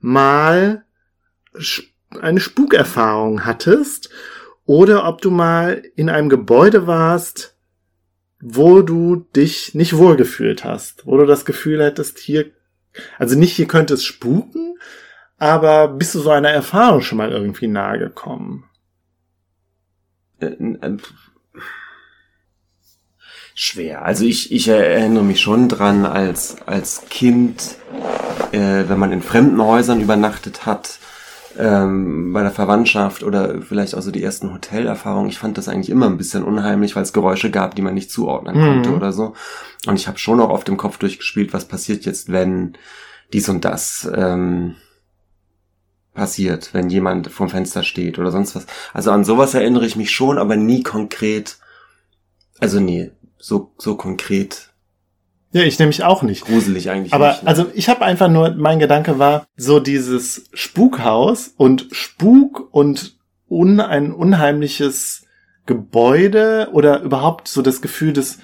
mal 0.00 0.84
eine 2.20 2.40
Spukerfahrung 2.40 3.44
hattest 3.44 4.10
oder 4.64 5.06
ob 5.06 5.20
du 5.20 5.30
mal 5.30 5.82
in 5.96 6.08
einem 6.08 6.28
Gebäude 6.28 6.86
warst, 6.86 7.56
wo 8.40 8.82
du 8.82 9.26
dich 9.34 9.74
nicht 9.74 9.96
wohlgefühlt 9.96 10.64
hast, 10.64 11.06
wo 11.06 11.16
du 11.16 11.26
das 11.26 11.44
Gefühl 11.44 11.82
hättest, 11.82 12.18
hier, 12.18 12.50
also 13.18 13.38
nicht 13.38 13.52
hier 13.52 13.66
könnte 13.66 13.94
es 13.94 14.04
spuken, 14.04 14.76
aber 15.38 15.88
bist 15.88 16.14
du 16.14 16.20
so 16.20 16.30
einer 16.30 16.50
Erfahrung 16.50 17.00
schon 17.00 17.18
mal 17.18 17.32
irgendwie 17.32 17.66
nahe 17.66 17.98
gekommen? 17.98 18.64
Schwer. 23.54 24.04
Also 24.04 24.24
ich, 24.24 24.50
ich 24.52 24.66
erinnere 24.66 25.22
mich 25.22 25.40
schon 25.40 25.68
dran, 25.68 26.04
als, 26.06 26.56
als 26.66 27.04
Kind, 27.08 27.76
äh, 28.50 28.88
wenn 28.88 28.98
man 28.98 29.12
in 29.12 29.22
fremden 29.22 29.62
Häusern 29.62 30.00
übernachtet 30.00 30.66
hat, 30.66 30.98
ähm, 31.56 32.32
bei 32.32 32.42
der 32.42 32.50
Verwandtschaft 32.50 33.22
oder 33.22 33.62
vielleicht 33.62 33.94
auch 33.94 34.02
so 34.02 34.10
die 34.10 34.24
ersten 34.24 34.52
Hotelerfahrungen. 34.52 35.30
Ich 35.30 35.38
fand 35.38 35.56
das 35.56 35.68
eigentlich 35.68 35.90
immer 35.90 36.06
ein 36.06 36.16
bisschen 36.16 36.42
unheimlich, 36.42 36.96
weil 36.96 37.04
es 37.04 37.12
Geräusche 37.12 37.50
gab, 37.50 37.76
die 37.76 37.82
man 37.82 37.94
nicht 37.94 38.10
zuordnen 38.10 38.56
konnte 38.56 38.90
mhm. 38.90 38.96
oder 38.96 39.12
so. 39.12 39.34
Und 39.86 39.96
ich 39.96 40.08
habe 40.08 40.18
schon 40.18 40.40
auch 40.40 40.50
auf 40.50 40.64
dem 40.64 40.76
Kopf 40.76 40.98
durchgespielt, 40.98 41.52
was 41.52 41.66
passiert 41.66 42.04
jetzt, 42.04 42.32
wenn 42.32 42.76
dies 43.32 43.48
und 43.48 43.64
das 43.64 44.10
ähm, 44.14 44.74
passiert, 46.12 46.74
wenn 46.74 46.90
jemand 46.90 47.30
vorm 47.30 47.50
Fenster 47.50 47.84
steht 47.84 48.18
oder 48.18 48.32
sonst 48.32 48.56
was. 48.56 48.66
Also 48.92 49.12
an 49.12 49.24
sowas 49.24 49.54
erinnere 49.54 49.86
ich 49.86 49.94
mich 49.94 50.10
schon, 50.10 50.38
aber 50.38 50.56
nie 50.56 50.82
konkret. 50.82 51.58
Also 52.58 52.80
nee, 52.80 53.12
so, 53.44 53.72
so 53.76 53.94
konkret. 53.96 54.70
Ja, 55.52 55.62
ich 55.62 55.78
nämlich 55.78 56.02
auch 56.02 56.22
nicht. 56.22 56.46
Gruselig 56.46 56.90
eigentlich. 56.90 57.12
Aber 57.12 57.32
nicht, 57.32 57.42
ne? 57.42 57.48
also 57.48 57.66
ich 57.74 57.90
habe 57.90 58.04
einfach 58.04 58.28
nur, 58.28 58.54
mein 58.54 58.78
Gedanke 58.78 59.18
war, 59.18 59.46
so 59.56 59.80
dieses 59.80 60.48
Spukhaus 60.54 61.48
und 61.56 61.86
Spuk 61.92 62.68
und 62.72 63.18
un, 63.46 63.80
ein 63.80 64.12
unheimliches 64.12 65.26
Gebäude 65.66 66.70
oder 66.72 67.02
überhaupt 67.02 67.48
so 67.48 67.60
das 67.60 67.82
Gefühl 67.82 68.14
des 68.14 68.38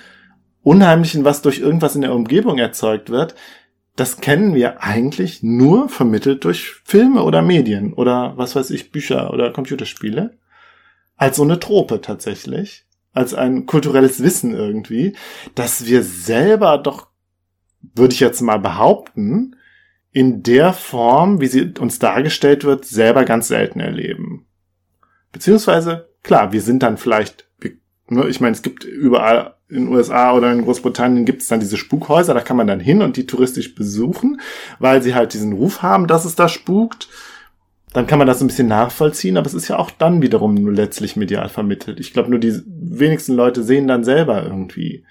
Unheimlichen, 0.63 1.25
was 1.25 1.41
durch 1.41 1.61
irgendwas 1.61 1.95
in 1.95 2.03
der 2.03 2.15
Umgebung 2.15 2.59
erzeugt 2.59 3.09
wird, 3.09 3.35
das 3.97 4.19
kennen 4.19 4.55
wir 4.55 4.83
eigentlich 4.83 5.43
nur 5.43 5.89
vermittelt 5.89 6.45
durch 6.45 6.75
Filme 6.85 7.23
oder 7.23 7.41
Medien 7.41 7.95
oder 7.95 8.35
was 8.37 8.55
weiß 8.55 8.71
ich, 8.71 8.93
Bücher 8.93 9.33
oder 9.33 9.51
Computerspiele. 9.51 10.39
Als 11.17 11.39
so 11.39 11.43
eine 11.43 11.59
Trope 11.59 12.03
tatsächlich 12.03 12.85
als 13.13 13.35
ein 13.35 13.67
kulturelles 13.67 14.23
Wissen 14.23 14.55
irgendwie, 14.55 15.17
dass 15.55 15.87
wir 15.87 16.03
selber 16.03 16.79
doch, 16.79 17.09
würde 17.95 18.15
ich 18.15 18.21
jetzt 18.21 18.41
mal 18.41 18.59
behaupten, 18.59 19.57
in 20.13 20.43
der 20.43 20.73
Form, 20.73 21.41
wie 21.41 21.47
sie 21.47 21.73
uns 21.79 21.99
dargestellt 21.99 22.65
wird, 22.65 22.85
selber 22.85 23.25
ganz 23.25 23.49
selten 23.49 23.81
erleben. 23.81 24.47
Beziehungsweise, 25.33 26.09
klar, 26.23 26.53
wir 26.53 26.63
sind 26.63 26.83
dann 26.83 26.97
vielleicht, 26.97 27.49
ne, 28.09 28.27
ich 28.29 28.41
meine, 28.41 28.55
es 28.55 28.63
gibt 28.63 28.85
überall 28.85 29.55
in 29.69 29.89
USA 29.89 30.33
oder 30.33 30.53
in 30.53 30.63
Großbritannien 30.63 31.25
gibt 31.25 31.43
es 31.43 31.49
dann 31.49 31.61
diese 31.61 31.77
Spukhäuser, 31.77 32.35
da 32.35 32.41
kann 32.41 32.57
man 32.57 32.67
dann 32.67 32.81
hin 32.81 33.03
und 33.03 33.17
die 33.17 33.27
touristisch 33.27 33.77
besuchen, 33.77 34.41
weil 34.81 35.01
sie 35.01 35.15
halt 35.15 35.33
diesen 35.33 35.53
Ruf 35.53 35.83
haben, 35.83 36.09
dass 36.09 36.25
es 36.25 36.35
da 36.35 36.49
spukt 36.49 37.09
dann 37.93 38.07
kann 38.07 38.19
man 38.19 38.29
das 38.29 38.41
ein 38.41 38.47
bisschen 38.47 38.69
nachvollziehen, 38.69 39.37
aber 39.37 39.47
es 39.47 39.55
ist 39.55 39.69
ja 39.69 39.79
auch 39.79 39.91
dann 39.91 40.23
wiederum 40.23 40.55
nur 40.55 40.73
letztlich 40.73 41.17
medial 41.17 41.49
vermittelt. 41.49 41.99
Ich 41.99 42.13
glaube, 42.13 42.31
nur 42.31 42.39
die 42.39 42.63
wenigsten 42.67 43.35
Leute 43.35 43.65
sehen 43.65 43.89
dann 43.89 44.05
selber 44.05 44.45
irgendwie 44.45 45.05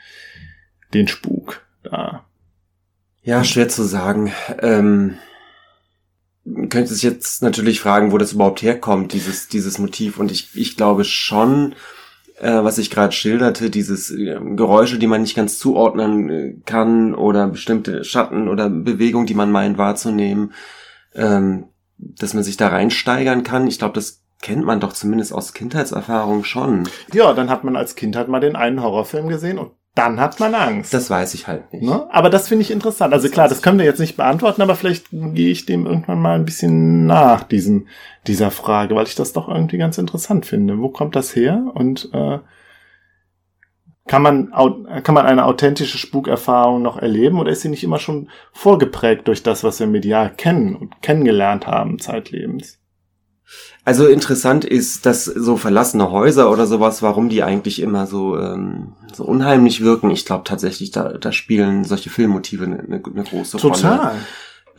den 0.94 1.08
Spuk 1.08 1.62
da. 1.84 2.26
Ja, 3.22 3.44
schwer 3.44 3.68
zu 3.68 3.84
sagen. 3.84 4.32
Ähm, 4.62 5.18
könnte 6.70 6.94
sich 6.94 7.04
jetzt 7.04 7.44
natürlich 7.44 7.82
fragen, 7.82 8.12
wo 8.12 8.18
das 8.18 8.34
überhaupt 8.34 8.62
herkommt, 8.62 9.14
dieses, 9.14 9.50
dieses 9.50 9.78
Motiv. 9.78 10.18
Und 10.18 10.32
ich, 10.32 10.50
ich 10.56 10.78
glaube 10.78 11.04
schon, 11.04 11.76
äh, 12.40 12.64
was 12.64 12.78
ich 12.78 12.90
gerade 12.90 13.12
schilderte, 13.12 13.70
dieses 13.70 14.10
äh, 14.10 14.40
Geräusche, 14.56 14.98
die 14.98 15.08
man 15.08 15.22
nicht 15.22 15.36
ganz 15.36 15.60
zuordnen 15.60 16.30
äh, 16.30 16.56
kann 16.66 17.14
oder 17.14 17.48
bestimmte 17.48 18.06
Schatten 18.06 18.48
oder 18.48 18.70
Bewegungen, 18.70 19.28
die 19.28 19.34
man 19.34 19.52
meint 19.52 19.78
wahrzunehmen, 19.78 20.54
ähm, 21.14 21.66
dass 22.00 22.34
man 22.34 22.44
sich 22.44 22.58
da 22.58 22.70
reinsteigern 22.70 23.44
kann. 23.44 23.68
Ich 23.68 23.80
glaube, 23.80 23.94
das 23.94 24.24
kennt 24.42 24.66
man 24.66 24.80
doch 24.80 24.94
zumindest 24.94 25.34
aus 25.34 25.54
Kindheitserfahrung 25.54 26.44
schon. 26.44 26.88
Ja, 27.14 27.34
dann 27.34 27.50
hat 27.50 27.64
man 27.64 27.76
als 27.76 27.96
Kind 27.96 28.16
halt 28.16 28.30
mal 28.30 28.40
den 28.40 28.56
einen 28.56 28.82
Horrorfilm 28.82 29.28
gesehen 29.28 29.58
und 29.58 29.72
dann 29.96 30.20
hat 30.20 30.40
man 30.40 30.56
Angst. 30.56 30.94
Das 30.94 31.10
weiß 31.10 31.34
ich 31.34 31.48
halt 31.48 31.74
nicht. 31.74 31.84
Ne? 31.84 32.08
Aber 32.10 32.30
das 32.30 32.48
finde 32.48 32.62
ich 32.62 32.72
interessant. 32.72 33.14
Also 33.14 33.28
klar, 33.28 33.50
das 33.50 33.62
können 33.62 33.80
wir 33.80 33.86
jetzt 33.86 34.00
nicht 34.00 34.16
beantworten, 34.16 34.62
aber 34.62 34.76
vielleicht 34.76 35.08
gehe 35.12 35.50
ich 35.50 35.66
dem 35.66 35.86
irgendwann 35.86 36.22
mal 36.22 36.36
ein 36.36 36.46
bisschen 36.46 37.06
nach, 37.06 37.44
diesem, 37.44 37.88
dieser 38.26 38.50
Frage, 38.50 38.96
weil 38.96 39.08
ich 39.08 39.16
das 39.16 39.34
doch 39.34 39.50
irgendwie 39.50 39.78
ganz 39.78 39.98
interessant 39.98 40.46
finde. 40.46 40.80
Wo 40.80 40.90
kommt 40.90 41.18
das 41.18 41.36
her? 41.36 41.66
Und 41.74 42.10
äh, 42.14 42.40
kann 44.10 44.24
man, 44.24 44.52
kann 45.04 45.14
man 45.14 45.28
eine 45.28 45.46
authentische 45.46 46.00
Spukerfahrung 46.00 46.82
noch 46.82 46.98
erleben 46.98 47.40
oder 47.40 47.52
ist 47.52 47.62
sie 47.62 47.70
nicht 47.70 47.84
immer 47.84 48.00
schon 48.00 48.28
vorgeprägt 48.54 49.28
durch 49.28 49.44
das, 49.44 49.64
was 49.64 49.80
wir 49.80 49.86
medial 49.86 50.32
kennen 50.36 50.76
und 50.76 51.00
kennengelernt 51.04 51.68
haben 51.68 52.00
zeitlebens? 52.00 52.80
Also 53.86 54.08
interessant 54.08 54.66
ist, 54.66 55.06
dass 55.06 55.26
so 55.26 55.58
verlassene 55.58 56.10
Häuser 56.10 56.52
oder 56.52 56.66
sowas, 56.66 57.04
warum 57.04 57.30
die 57.30 57.44
eigentlich 57.44 57.80
immer 57.80 58.08
so, 58.08 58.36
ähm, 58.36 58.94
so 59.14 59.26
unheimlich 59.26 59.82
wirken. 59.82 60.10
Ich 60.10 60.26
glaube 60.26 60.44
tatsächlich, 60.44 60.90
da, 60.90 61.14
da 61.14 61.32
spielen 61.32 61.84
solche 61.84 62.10
Filmmotive 62.10 62.64
eine, 62.64 62.80
eine 62.80 63.00
große 63.00 63.58
Total. 63.58 63.98
Rolle. 63.98 64.12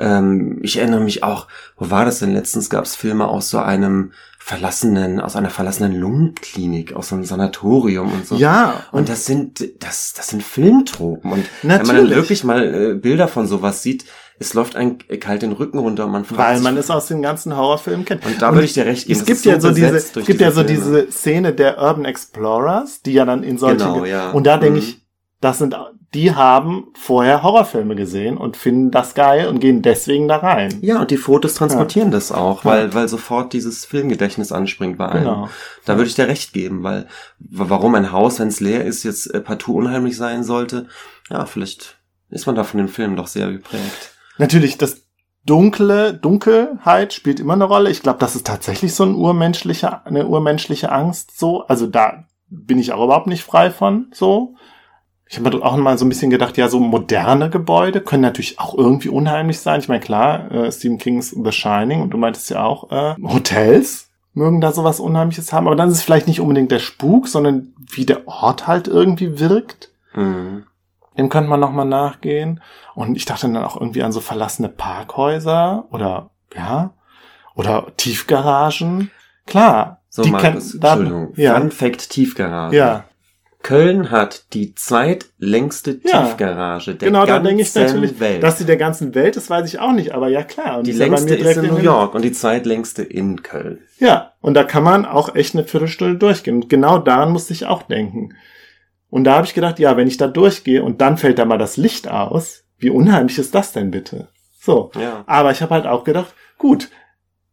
Ähm, 0.00 0.58
ich 0.62 0.78
erinnere 0.78 1.00
mich 1.00 1.22
auch, 1.22 1.46
wo 1.76 1.90
war 1.90 2.04
das 2.04 2.18
denn? 2.20 2.32
Letztens 2.34 2.70
gab 2.70 2.84
es 2.84 2.96
Filme 2.96 3.28
aus 3.28 3.50
so 3.50 3.58
einem 3.58 4.12
verlassenen, 4.38 5.20
aus 5.20 5.36
einer 5.36 5.50
verlassenen 5.50 5.94
Lungenklinik, 6.00 6.94
aus 6.94 7.10
so 7.10 7.14
einem 7.14 7.24
Sanatorium 7.24 8.12
und 8.12 8.26
so. 8.26 8.36
Ja. 8.36 8.84
Und, 8.90 9.00
und 9.00 9.08
das 9.08 9.26
sind, 9.26 9.60
das, 9.82 10.14
das 10.14 10.28
sind 10.28 10.42
Filmtropen. 10.42 11.30
Und 11.30 11.44
Natürlich. 11.62 11.88
wenn 11.88 11.96
man 11.96 12.06
dann 12.08 12.14
wirklich 12.16 12.44
mal 12.44 12.74
äh, 12.74 12.94
Bilder 12.94 13.28
von 13.28 13.46
sowas 13.46 13.82
sieht, 13.82 14.04
es 14.38 14.54
läuft 14.54 14.74
ein 14.74 14.96
kalt 15.20 15.42
den 15.42 15.52
Rücken 15.52 15.78
runter 15.78 16.06
und 16.06 16.12
man 16.12 16.24
fragt 16.24 16.38
Weil 16.40 16.56
sich, 16.56 16.64
man 16.64 16.76
es 16.78 16.88
aus 16.90 17.06
den 17.08 17.20
ganzen 17.20 17.54
Horrorfilmen 17.54 18.06
kennt. 18.06 18.24
Und 18.24 18.40
da 18.40 18.52
würde 18.54 18.64
ich 18.64 18.72
dir 18.72 18.86
recht 18.86 19.06
geben. 19.06 19.20
Es 19.20 19.26
gibt 19.26 19.44
ja 19.44 19.60
so 19.60 19.70
diese, 19.70 19.94
es 19.94 20.12
gibt 20.14 20.40
ja 20.40 20.50
so 20.50 20.64
Filme. 20.64 20.74
diese 20.82 21.12
Szene 21.12 21.52
der 21.52 21.78
Urban 21.78 22.06
Explorers, 22.06 23.02
die 23.02 23.12
ja 23.12 23.26
dann 23.26 23.42
in 23.42 23.58
solchen, 23.58 23.78
Genau, 23.78 24.04
ja. 24.06 24.30
und 24.30 24.46
da 24.46 24.56
denke 24.56 24.78
Mhm. 24.80 24.84
ich, 24.84 25.06
das 25.42 25.58
sind, 25.58 25.76
die 26.14 26.34
haben 26.34 26.88
vorher 26.94 27.42
Horrorfilme 27.44 27.94
gesehen 27.94 28.36
und 28.36 28.56
finden 28.56 28.90
das 28.90 29.14
geil 29.14 29.46
und 29.46 29.60
gehen 29.60 29.80
deswegen 29.80 30.26
da 30.26 30.38
rein. 30.38 30.78
Ja, 30.82 31.00
und 31.00 31.10
die 31.12 31.16
Fotos 31.16 31.54
transportieren 31.54 32.10
das 32.10 32.32
auch, 32.32 32.64
Ja. 32.64 32.70
weil, 32.70 32.94
weil 32.94 33.08
sofort 33.08 33.52
dieses 33.52 33.84
Filmgedächtnis 33.84 34.50
anspringt 34.50 34.98
bei 34.98 35.08
einem. 35.08 35.24
Genau. 35.24 35.48
Da 35.84 35.96
würde 35.96 36.08
ich 36.08 36.16
dir 36.16 36.26
recht 36.26 36.52
geben, 36.52 36.82
weil 36.82 37.06
warum 37.38 37.94
ein 37.94 38.10
Haus, 38.10 38.40
wenn 38.40 38.48
es 38.48 38.58
leer 38.60 38.84
ist, 38.84 39.04
jetzt 39.04 39.32
äh, 39.32 39.40
partout 39.40 39.74
unheimlich 39.74 40.16
sein 40.16 40.42
sollte, 40.42 40.88
ja, 41.30 41.44
vielleicht 41.46 41.98
ist 42.28 42.46
man 42.46 42.56
da 42.56 42.64
von 42.64 42.78
dem 42.78 42.88
Film 42.88 43.14
doch 43.14 43.28
sehr 43.28 43.50
geprägt. 43.52 44.14
Natürlich, 44.38 44.78
das 44.78 45.02
Dunkle, 45.46 46.12
Dunkelheit 46.14 47.12
spielt 47.12 47.40
immer 47.40 47.54
eine 47.54 47.64
Rolle. 47.64 47.88
Ich 47.90 48.02
glaube, 48.02 48.18
das 48.18 48.34
ist 48.36 48.46
tatsächlich 48.46 48.94
so 48.94 49.04
ein 49.04 49.14
urmenschlicher, 49.14 50.04
eine 50.06 50.26
urmenschliche 50.26 50.90
Angst 50.92 51.38
so. 51.38 51.66
Also 51.66 51.86
da 51.86 52.24
bin 52.48 52.78
ich 52.78 52.92
auch 52.92 53.04
überhaupt 53.04 53.26
nicht 53.28 53.44
frei 53.44 53.70
von 53.70 54.08
so. 54.12 54.56
Ich 55.30 55.38
habe 55.38 55.48
mir 55.48 55.64
auch 55.64 55.76
mal 55.76 55.96
so 55.96 56.04
ein 56.04 56.08
bisschen 56.08 56.30
gedacht, 56.30 56.56
ja, 56.56 56.68
so 56.68 56.80
moderne 56.80 57.50
Gebäude 57.50 58.00
können 58.00 58.22
natürlich 58.22 58.58
auch 58.58 58.76
irgendwie 58.76 59.10
unheimlich 59.10 59.60
sein. 59.60 59.78
Ich 59.78 59.88
meine, 59.88 60.00
klar, 60.00 60.50
äh, 60.50 60.72
Stephen 60.72 60.98
Kings 60.98 61.30
The 61.30 61.52
Shining 61.52 62.02
und 62.02 62.10
du 62.10 62.18
meintest 62.18 62.50
ja 62.50 62.64
auch, 62.64 62.90
äh, 62.90 63.14
Hotels 63.22 64.08
mögen 64.32 64.60
da 64.60 64.72
sowas 64.72 64.98
Unheimliches 64.98 65.52
haben, 65.52 65.68
aber 65.68 65.76
dann 65.76 65.88
ist 65.88 65.98
es 65.98 66.02
vielleicht 66.02 66.26
nicht 66.26 66.40
unbedingt 66.40 66.72
der 66.72 66.80
Spuk, 66.80 67.28
sondern 67.28 67.74
wie 67.78 68.06
der 68.06 68.26
Ort 68.26 68.66
halt 68.66 68.88
irgendwie 68.88 69.38
wirkt. 69.38 69.92
Mhm. 70.14 70.64
Dem 71.16 71.28
könnte 71.28 71.48
man 71.48 71.60
nochmal 71.60 71.86
nachgehen. 71.86 72.60
Und 72.96 73.14
ich 73.14 73.24
dachte 73.24 73.46
dann 73.46 73.62
auch 73.62 73.76
irgendwie 73.76 74.02
an 74.02 74.10
so 74.10 74.20
verlassene 74.20 74.68
Parkhäuser 74.68 75.86
oder, 75.92 76.30
ja, 76.56 76.94
oder 77.54 77.86
Tiefgaragen. 77.96 79.12
Klar. 79.46 80.00
So, 80.08 80.22
die 80.22 80.30
Markus, 80.30 80.74
Entschuldigung. 80.74 81.32
Ja, 81.36 81.56
Fun 81.56 81.70
Fact 81.70 82.10
Tiefgarage. 82.10 82.76
ja, 82.76 83.04
Köln 83.62 84.10
hat 84.10 84.54
die 84.54 84.74
zweitlängste 84.74 86.00
Ja. 86.04 86.22
Tiefgarage 86.22 86.94
der 86.94 87.08
genau, 87.08 87.20
da 87.26 87.34
ganzen 87.34 87.44
denke 87.44 87.62
ich 87.62 87.74
natürlich, 87.74 88.18
Welt. 88.18 88.42
dass 88.42 88.56
die 88.56 88.64
der 88.64 88.78
ganzen 88.78 89.14
Welt, 89.14 89.36
das 89.36 89.50
weiß 89.50 89.66
ich 89.66 89.78
auch 89.78 89.92
nicht, 89.92 90.12
aber 90.12 90.28
ja 90.28 90.42
klar. 90.42 90.78
Und 90.78 90.86
die 90.86 90.92
ist 90.92 90.98
längste 90.98 91.34
ist 91.34 91.56
in 91.58 91.66
New 91.66 91.76
York 91.76 92.14
und 92.14 92.22
die 92.22 92.32
zweitlängste 92.32 93.02
in 93.02 93.42
Köln. 93.42 93.80
Ja, 93.98 94.32
und 94.40 94.54
da 94.54 94.64
kann 94.64 94.82
man 94.82 95.04
auch 95.04 95.34
echt 95.34 95.54
eine 95.54 95.64
Viertelstunde 95.64 96.16
durchgehen. 96.18 96.56
Und 96.56 96.68
genau 96.70 96.98
daran 96.98 97.32
musste 97.32 97.52
ich 97.52 97.66
auch 97.66 97.82
denken. 97.82 98.34
Und 99.10 99.24
da 99.24 99.34
habe 99.34 99.46
ich 99.46 99.54
gedacht, 99.54 99.78
ja, 99.78 99.96
wenn 99.96 100.08
ich 100.08 100.16
da 100.16 100.28
durchgehe 100.28 100.82
und 100.82 101.00
dann 101.00 101.18
fällt 101.18 101.38
da 101.38 101.44
mal 101.44 101.58
das 101.58 101.76
Licht 101.76 102.08
aus, 102.08 102.64
wie 102.78 102.90
unheimlich 102.90 103.38
ist 103.38 103.54
das 103.54 103.72
denn 103.72 103.90
bitte? 103.90 104.28
So. 104.58 104.90
Ja. 104.98 105.24
Aber 105.26 105.50
ich 105.50 105.60
habe 105.60 105.74
halt 105.74 105.86
auch 105.86 106.04
gedacht, 106.04 106.34
gut, 106.56 106.88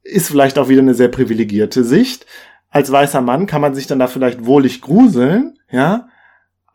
ist 0.03 0.29
vielleicht 0.29 0.57
auch 0.57 0.69
wieder 0.69 0.81
eine 0.81 0.93
sehr 0.93 1.09
privilegierte 1.09 1.83
Sicht. 1.83 2.25
Als 2.77 2.91
weißer 2.91 3.21
Mann 3.21 3.47
kann 3.47 3.61
man 3.61 3.73
sich 3.73 3.87
dann 3.87 3.97
da 3.97 4.05
vielleicht 4.05 4.45
wohlig 4.45 4.81
gruseln, 4.81 5.57
ja. 5.71 6.09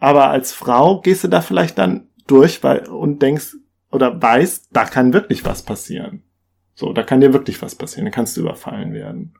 Aber 0.00 0.30
als 0.30 0.52
Frau 0.52 1.00
gehst 1.00 1.22
du 1.22 1.28
da 1.28 1.40
vielleicht 1.40 1.78
dann 1.78 2.08
durch 2.26 2.64
weil, 2.64 2.88
und 2.88 3.22
denkst 3.22 3.54
oder 3.92 4.20
weißt, 4.20 4.70
da 4.72 4.84
kann 4.84 5.12
wirklich 5.12 5.44
was 5.44 5.62
passieren. 5.62 6.24
So, 6.74 6.92
da 6.92 7.04
kann 7.04 7.20
dir 7.20 7.32
wirklich 7.32 7.62
was 7.62 7.76
passieren. 7.76 8.06
Da 8.06 8.10
kannst 8.10 8.36
du 8.36 8.40
überfallen 8.40 8.92
werden. 8.94 9.34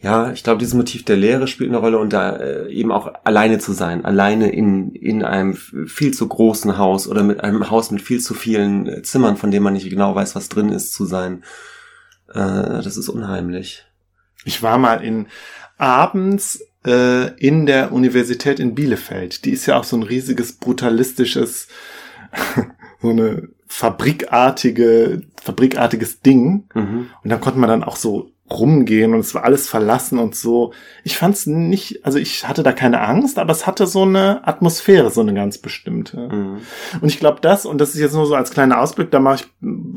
Ja, 0.00 0.32
ich 0.32 0.42
glaube, 0.42 0.58
dieses 0.58 0.74
Motiv 0.74 1.04
der 1.04 1.16
Leere 1.16 1.46
spielt 1.46 1.70
eine 1.70 1.78
Rolle 1.78 1.98
und 1.98 2.12
da 2.12 2.34
äh, 2.34 2.72
eben 2.72 2.90
auch 2.90 3.08
alleine 3.22 3.60
zu 3.60 3.72
sein, 3.72 4.04
alleine 4.04 4.50
in, 4.50 4.90
in 4.96 5.22
einem 5.22 5.54
viel 5.54 6.12
zu 6.12 6.26
großen 6.26 6.78
Haus 6.78 7.06
oder 7.06 7.22
mit 7.22 7.44
einem 7.44 7.70
Haus 7.70 7.92
mit 7.92 8.02
viel 8.02 8.18
zu 8.18 8.34
vielen 8.34 8.88
äh, 8.88 9.02
Zimmern, 9.02 9.36
von 9.36 9.52
dem 9.52 9.62
man 9.62 9.74
nicht 9.74 9.88
genau 9.88 10.16
weiß, 10.16 10.34
was 10.34 10.48
drin 10.48 10.70
ist, 10.70 10.94
zu 10.94 11.04
sein. 11.04 11.44
Äh, 12.26 12.82
das 12.82 12.96
ist 12.96 13.08
unheimlich. 13.08 13.86
Ich 14.44 14.62
war 14.62 14.78
mal 14.78 15.04
in 15.04 15.26
abends 15.80 16.62
äh, 16.84 17.34
in 17.38 17.66
der 17.66 17.92
Universität 17.92 18.60
in 18.60 18.74
Bielefeld. 18.74 19.44
Die 19.44 19.50
ist 19.50 19.66
ja 19.66 19.78
auch 19.78 19.84
so 19.84 19.96
ein 19.96 20.02
riesiges 20.02 20.52
brutalistisches, 20.52 21.68
so 23.02 23.10
eine 23.10 23.48
fabrikartige, 23.66 25.22
fabrikartiges 25.40 26.20
Ding. 26.20 26.64
Mhm. 26.74 27.10
Und 27.22 27.30
dann 27.30 27.40
konnte 27.40 27.58
man 27.58 27.70
dann 27.70 27.84
auch 27.84 27.96
so 27.96 28.30
rumgehen 28.52 29.14
und 29.14 29.20
es 29.20 29.34
war 29.34 29.44
alles 29.44 29.68
verlassen 29.68 30.18
und 30.18 30.34
so. 30.34 30.72
Ich 31.04 31.16
fand 31.16 31.36
es 31.36 31.46
nicht, 31.46 32.04
also 32.04 32.18
ich 32.18 32.48
hatte 32.48 32.62
da 32.62 32.72
keine 32.72 33.00
Angst, 33.00 33.38
aber 33.38 33.52
es 33.52 33.66
hatte 33.66 33.86
so 33.86 34.02
eine 34.02 34.46
Atmosphäre, 34.46 35.10
so 35.10 35.20
eine 35.20 35.34
ganz 35.34 35.58
bestimmte. 35.58 36.28
Mhm. 36.28 36.58
Und 37.00 37.08
ich 37.08 37.18
glaube 37.18 37.38
das, 37.40 37.64
und 37.66 37.80
das 37.80 37.94
ist 37.94 38.00
jetzt 38.00 38.14
nur 38.14 38.26
so 38.26 38.34
als 38.34 38.50
kleiner 38.50 38.80
Ausblick, 38.80 39.10
da 39.10 39.20
mache 39.20 39.36
ich, 39.36 39.46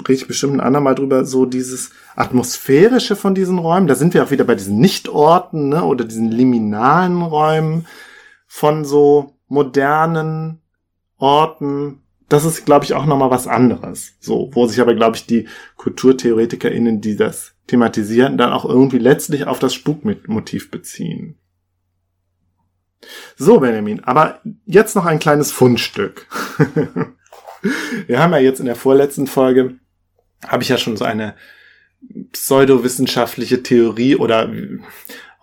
rede 0.07 0.13
ich 0.13 0.27
bestimmt 0.27 0.55
ein 0.55 0.61
andermal 0.61 0.95
drüber, 0.95 1.25
so 1.25 1.45
dieses 1.45 1.91
Atmosphärische 2.15 3.15
von 3.15 3.33
diesen 3.35 3.57
Räumen, 3.57 3.87
da 3.87 3.95
sind 3.95 4.13
wir 4.13 4.23
auch 4.23 4.31
wieder 4.31 4.45
bei 4.45 4.55
diesen 4.55 4.77
Nichtorten, 4.77 5.69
ne, 5.69 5.83
oder 5.83 6.05
diesen 6.05 6.31
liminalen 6.31 7.21
Räumen 7.21 7.87
von 8.47 8.85
so 8.85 9.33
modernen 9.47 10.61
Orten. 11.17 12.03
Das 12.29 12.45
ist, 12.45 12.65
glaube 12.65 12.85
ich, 12.85 12.93
auch 12.93 13.05
nochmal 13.05 13.31
was 13.31 13.47
anderes. 13.47 14.13
So, 14.19 14.49
wo 14.53 14.67
sich 14.67 14.79
aber, 14.79 14.93
glaube 14.95 15.15
ich, 15.15 15.25
die 15.25 15.47
KulturtheoretikerInnen, 15.77 17.01
die 17.01 17.15
das 17.15 17.52
thematisieren, 17.67 18.37
dann 18.37 18.51
auch 18.51 18.65
irgendwie 18.65 18.99
letztlich 18.99 19.45
auf 19.45 19.59
das 19.59 19.73
Spukmotiv 19.73 20.71
beziehen. 20.71 21.37
So, 23.35 23.59
Benjamin, 23.59 24.03
aber 24.03 24.41
jetzt 24.65 24.95
noch 24.95 25.05
ein 25.05 25.19
kleines 25.19 25.51
Fundstück. 25.51 26.27
Wir 28.07 28.19
haben 28.19 28.33
ja 28.33 28.39
jetzt 28.39 28.59
in 28.59 28.65
der 28.65 28.75
vorletzten 28.75 29.27
Folge, 29.27 29.75
habe 30.45 30.63
ich 30.63 30.69
ja 30.69 30.77
schon 30.77 30.97
so 30.97 31.05
eine 31.05 31.35
pseudowissenschaftliche 32.31 33.63
Theorie 33.63 34.15
oder 34.15 34.51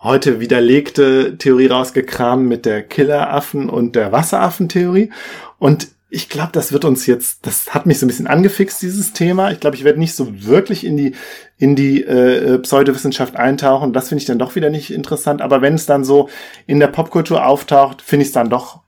heute 0.01 0.39
widerlegte 0.39 1.37
Theorie 1.37 1.67
rausgekramt 1.67 2.47
mit 2.47 2.65
der 2.65 2.83
Killeraffen 2.83 3.69
und 3.69 3.95
der 3.95 4.11
Wasseraffen-Theorie. 4.11 5.11
Und 5.57 5.90
ich 6.13 6.27
glaube, 6.27 6.51
das 6.51 6.73
wird 6.73 6.83
uns 6.83 7.05
jetzt, 7.05 7.47
das 7.47 7.73
hat 7.73 7.85
mich 7.85 7.97
so 7.97 8.05
ein 8.05 8.09
bisschen 8.09 8.27
angefixt, 8.27 8.81
dieses 8.81 9.13
Thema. 9.13 9.49
Ich 9.51 9.61
glaube, 9.61 9.77
ich 9.77 9.85
werde 9.85 9.97
nicht 9.97 10.13
so 10.13 10.43
wirklich 10.45 10.85
in 10.85 10.97
die, 10.97 11.15
in 11.57 11.77
die 11.77 12.03
äh, 12.03 12.59
Pseudowissenschaft 12.59 13.37
eintauchen. 13.37 13.93
Das 13.93 14.09
finde 14.09 14.21
ich 14.21 14.27
dann 14.27 14.37
doch 14.37 14.55
wieder 14.55 14.69
nicht 14.69 14.91
interessant. 14.91 15.41
Aber 15.41 15.61
wenn 15.61 15.73
es 15.73 15.85
dann 15.85 16.03
so 16.03 16.27
in 16.67 16.81
der 16.81 16.87
Popkultur 16.87 17.45
auftaucht, 17.45 18.01
finde 18.01 18.23
ich 18.23 18.27
es 18.27 18.33
dann 18.33 18.49
doch 18.49 18.81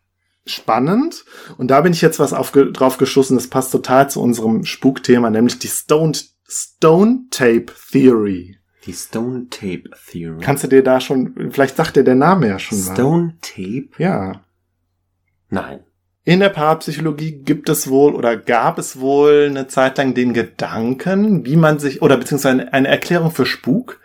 spannend. 0.45 1.23
Und 1.57 1.71
da 1.71 1.79
bin 1.79 1.93
ich 1.93 2.01
jetzt 2.01 2.19
was 2.19 2.33
auf, 2.33 2.51
drauf 2.51 2.97
geschossen. 2.97 3.37
Das 3.37 3.47
passt 3.47 3.71
total 3.71 4.09
zu 4.09 4.21
unserem 4.21 4.65
Spukthema, 4.65 5.29
nämlich 5.29 5.59
die 5.59 5.69
Stone, 5.69 6.11
Stone 6.45 7.27
Tape 7.31 7.67
Theory. 7.89 8.57
Die 8.85 8.93
Stone 8.93 9.47
Tape 9.49 9.83
Theory. 10.11 10.41
Kannst 10.41 10.65
du 10.65 10.67
dir 10.67 10.83
da 10.83 10.99
schon, 10.99 11.51
vielleicht 11.51 11.77
sagt 11.77 11.95
dir 11.95 12.03
der 12.03 12.15
Name 12.15 12.49
ja 12.49 12.59
schon 12.59 12.79
was. 12.79 12.93
Stone 12.93 13.37
Tape? 13.41 13.87
Ja. 13.97 14.41
Nein. 15.49 15.85
In 16.25 16.39
der 16.39 16.49
Parapsychologie 16.49 17.33
gibt 17.43 17.67
es 17.67 17.89
wohl 17.89 18.15
oder 18.15 18.37
gab 18.37 18.77
es 18.79 18.99
wohl 18.99 19.47
eine 19.49 19.67
Zeit 19.67 19.97
lang 19.97 20.13
den 20.13 20.33
Gedanken, 20.33 21.45
wie 21.45 21.57
man 21.57 21.79
sich, 21.79 22.01
oder 22.01 22.15
beziehungsweise 22.15 22.71
eine 22.71 22.87
Erklärung 22.87 23.31
für 23.31 23.45
Spuk, 23.45 23.99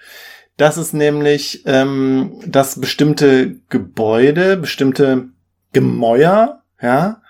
dass 0.56 0.76
es 0.76 0.92
nämlich, 0.92 1.62
ähm, 1.66 2.40
dass 2.44 2.80
bestimmte 2.80 3.60
Gebäude, 3.68 4.56
bestimmte 4.56 5.28
Gemäuer, 5.72 6.62
ja, 6.82 7.22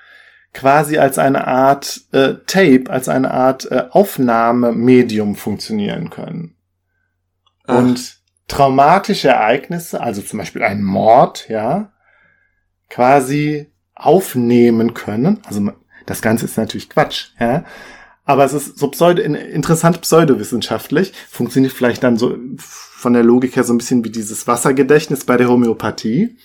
quasi 0.55 0.97
als 0.97 1.19
eine 1.19 1.47
Art 1.47 2.01
äh, 2.13 2.35
Tape, 2.47 2.85
als 2.89 3.11
eine 3.11 3.31
Art 3.31 3.71
äh, 3.71 3.85
Aufnahmemedium 3.91 5.37
funktionieren 5.37 6.09
können. 6.09 6.55
Ach. 7.69 7.77
und 7.77 8.19
traumatische 8.49 9.29
Ereignisse, 9.29 10.01
also 10.01 10.23
zum 10.23 10.39
Beispiel 10.39 10.63
ein 10.63 10.83
Mord, 10.83 11.51
ja, 11.51 11.93
quasi 12.89 13.71
aufnehmen 13.99 14.95
können. 14.95 15.41
Also 15.45 15.71
das 16.07 16.23
Ganze 16.23 16.47
ist 16.47 16.57
natürlich 16.57 16.89
Quatsch, 16.89 17.29
ja. 17.39 17.65
Aber 18.25 18.45
es 18.45 18.53
ist 18.53 18.79
so 18.79 18.89
pseudo, 18.89 19.23
in- 19.23 19.35
interessant 19.35 20.01
pseudowissenschaftlich, 20.03 21.13
funktioniert 21.31 21.73
vielleicht 21.73 22.03
dann 22.03 22.17
so 22.19 22.37
von 22.59 23.15
der 23.15 23.23
Logik 23.23 23.57
her 23.57 23.65
so 23.65 23.73
ein 23.73 23.79
bisschen 23.79 24.05
wie 24.05 24.11
dieses 24.11 24.47
Wassergedächtnis 24.47 25.25
bei 25.25 25.37
der 25.39 25.49
Homöopathie. 25.49 26.37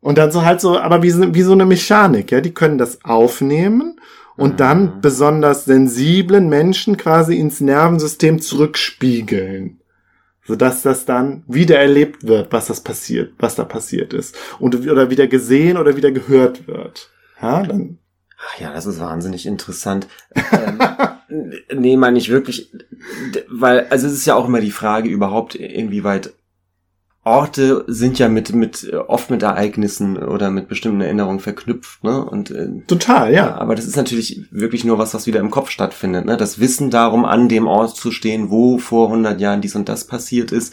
Und 0.00 0.18
dann 0.18 0.30
so 0.32 0.44
halt 0.44 0.60
so, 0.60 0.78
aber 0.78 1.02
wie, 1.02 1.10
so- 1.10 1.34
wie 1.34 1.42
so 1.42 1.52
eine 1.52 1.66
Mechanik, 1.66 2.30
ja, 2.32 2.40
die 2.40 2.52
können 2.54 2.78
das 2.78 3.04
aufnehmen 3.04 3.98
und 4.36 4.54
Mhm. 4.54 4.56
dann 4.56 5.00
besonders 5.00 5.64
sensiblen 5.64 6.48
Menschen 6.48 6.96
quasi 6.96 7.36
ins 7.36 7.60
Nervensystem 7.60 8.40
zurückspiegeln. 8.40 9.80
Sodass 10.46 10.82
das 10.82 11.04
dann 11.04 11.42
wieder 11.46 11.78
erlebt 11.78 12.26
wird, 12.26 12.52
was 12.52 12.66
das 12.66 12.80
passiert, 12.80 13.32
was 13.38 13.56
da 13.56 13.64
passiert 13.64 14.12
ist. 14.12 14.36
Und, 14.58 14.74
oder 14.88 15.10
wieder 15.10 15.26
gesehen 15.26 15.76
oder 15.76 15.96
wieder 15.96 16.12
gehört 16.12 16.66
wird. 16.66 17.10
Ja, 17.40 17.62
dann, 17.62 17.98
Ach 18.38 18.60
ja, 18.60 18.72
das 18.72 18.86
ist 18.86 19.00
wahnsinnig 19.00 19.46
interessant. 19.46 20.08
ähm, 20.52 20.78
nee, 21.74 21.96
meine 21.96 22.18
ich 22.18 22.28
wirklich, 22.28 22.70
weil, 23.48 23.86
also 23.88 24.06
es 24.06 24.12
ist 24.12 24.26
ja 24.26 24.34
auch 24.34 24.46
immer 24.46 24.60
die 24.60 24.70
Frage 24.70 25.08
überhaupt, 25.08 25.54
inwieweit 25.54 26.32
Orte 27.26 27.84
sind 27.88 28.20
ja 28.20 28.28
mit, 28.28 28.54
mit, 28.54 28.92
oft 29.08 29.30
mit 29.30 29.42
Ereignissen 29.42 30.16
oder 30.16 30.48
mit 30.50 30.68
bestimmten 30.68 31.00
Erinnerungen 31.00 31.40
verknüpft, 31.40 32.04
ne? 32.04 32.24
Und, 32.24 32.52
äh, 32.52 32.68
total, 32.86 33.32
ja, 33.32 33.46
ja. 33.46 33.54
aber 33.56 33.74
das 33.74 33.84
ist 33.84 33.96
natürlich 33.96 34.46
wirklich 34.52 34.84
nur 34.84 34.98
was, 34.98 35.12
was 35.12 35.26
wieder 35.26 35.40
im 35.40 35.50
Kopf 35.50 35.70
stattfindet, 35.70 36.24
ne? 36.24 36.36
Das 36.36 36.60
Wissen 36.60 36.88
darum, 36.90 37.24
an 37.24 37.48
dem 37.48 37.66
Ort 37.66 37.96
zu 37.96 38.12
stehen, 38.12 38.50
wo 38.50 38.78
vor 38.78 39.08
100 39.08 39.40
Jahren 39.40 39.60
dies 39.60 39.74
und 39.74 39.88
das 39.88 40.06
passiert 40.06 40.52
ist. 40.52 40.72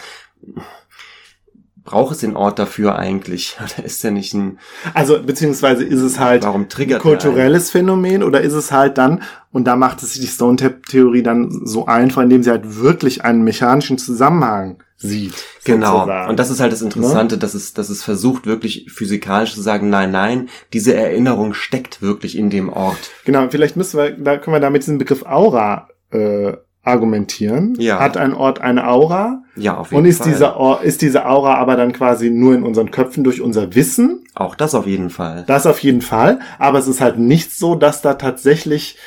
Braucht 1.86 2.14
es 2.14 2.20
den 2.20 2.36
Ort 2.36 2.60
dafür 2.60 2.98
eigentlich? 2.98 3.58
Oder 3.64 3.86
ist 3.86 4.04
der 4.04 4.12
nicht 4.12 4.34
ein, 4.34 4.60
Also, 4.94 5.22
beziehungsweise 5.22 5.84
ist 5.84 6.02
es 6.02 6.20
halt 6.20 6.44
warum 6.44 6.70
triggert 6.70 7.04
der 7.04 7.12
kulturelles 7.12 7.72
Phänomen 7.72 8.24
oder 8.24 8.42
ist 8.42 8.54
es 8.54 8.72
halt 8.72 8.98
dann, 8.98 9.24
und 9.52 9.66
da 9.66 9.76
macht 9.76 10.02
es 10.02 10.14
die 10.14 10.28
Stone-Theorie 10.28 11.24
dann 11.24 11.52
so 11.66 11.86
einfach, 11.86 12.22
indem 12.22 12.44
sie 12.44 12.50
halt 12.50 12.80
wirklich 12.80 13.24
einen 13.24 13.44
mechanischen 13.44 13.98
Zusammenhang 13.98 14.82
sieht. 14.98 15.36
Genau. 15.66 16.00
sozusagen. 16.00 16.30
Und 16.30 16.40
das 16.40 16.50
ist 16.50 16.60
halt 16.60 16.72
das 16.72 16.82
Interessante, 16.82 17.38
dass 17.38 17.54
es, 17.54 17.74
dass 17.74 17.90
es 17.90 18.04
versucht, 18.04 18.46
wirklich 18.46 18.92
physikalisch 18.92 19.54
zu 19.54 19.62
sagen, 19.62 19.90
nein, 19.90 20.12
nein, 20.12 20.50
diese 20.72 20.96
Erinnerung 20.96 21.54
steckt 21.54 22.02
wirklich 22.02 22.38
in 22.38 22.50
dem 22.50 22.70
Ort. 22.70 23.12
Genau, 23.26 23.48
vielleicht 23.50 23.76
müssen 23.76 24.00
wir, 24.00 24.12
da 24.12 24.38
können 24.38 24.56
wir 24.56 24.62
da 24.62 24.70
mit 24.70 24.84
diesem 24.84 24.98
Begriff 24.98 25.24
Aura 25.26 25.90
äh, 26.12 26.54
argumentieren. 26.84 27.76
Ja. 27.80 28.00
Hat 28.00 28.18
ein 28.18 28.34
Ort 28.34 28.60
eine 28.62 28.88
Aura? 28.88 29.44
Ja, 29.56 29.78
auf 29.78 29.92
jeden 29.92 30.04
Und 30.04 30.10
ist 30.10 30.20
Fall. 30.24 30.32
diese, 30.32 30.56
Or- 30.58 30.82
ist 30.84 31.02
diese 31.02 31.26
Aura 31.26 31.56
aber 31.56 31.76
dann 31.76 31.94
quasi 31.94 32.30
nur 32.30 32.54
in 32.54 32.64
unseren 32.64 32.92
Köpfen 32.92 33.24
durch 33.24 33.40
unser 33.42 33.74
Wissen? 33.74 34.26
Auch 34.36 34.56
das 34.56 34.76
auf 34.76 34.86
jeden 34.86 35.10
Fall. 35.10 35.46
Das 35.48 35.66
auf 35.66 35.80
jeden 35.80 36.02
Fall. 36.02 36.40
Aber 36.60 36.80
es 36.80 36.88
ist 36.88 37.00
halt 37.02 37.18
nicht 37.20 37.52
so, 37.54 37.76
dass 37.76 38.02
da 38.02 38.16
tatsächlich 38.16 38.98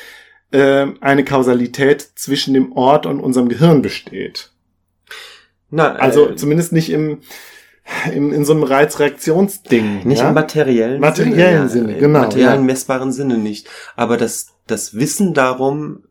äh, 0.51 0.87
eine 1.01 1.23
Kausalität 1.23 2.01
zwischen 2.15 2.53
dem 2.53 2.71
Ort 2.71 3.05
und 3.05 3.19
unserem 3.19 3.47
Gehirn 3.49 3.81
besteht. 3.81 4.51
Na, 5.69 5.93
Also 5.95 6.29
äh, 6.29 6.35
zumindest 6.35 6.71
nicht 6.71 6.89
im, 6.89 7.19
im 8.13 8.33
in 8.33 8.45
so 8.45 8.53
einem 8.53 8.63
Reizreaktionsding. 8.63 10.07
nicht 10.07 10.21
ja? 10.21 10.29
im 10.29 10.33
materiellen 10.33 10.99
Materiellen 11.01 11.69
Sinne. 11.69 11.87
Sinne, 11.87 11.93
ja, 11.93 11.99
genau, 11.99 12.19
Im 12.19 12.25
materiellen, 12.25 12.59
ja. 12.61 12.65
messbaren 12.65 13.11
Sinne 13.11 13.37
nicht. 13.37 13.67
Aber 13.95 14.17
das, 14.17 14.47
das 14.65 14.95
Wissen 14.95 15.33
darum 15.33 16.03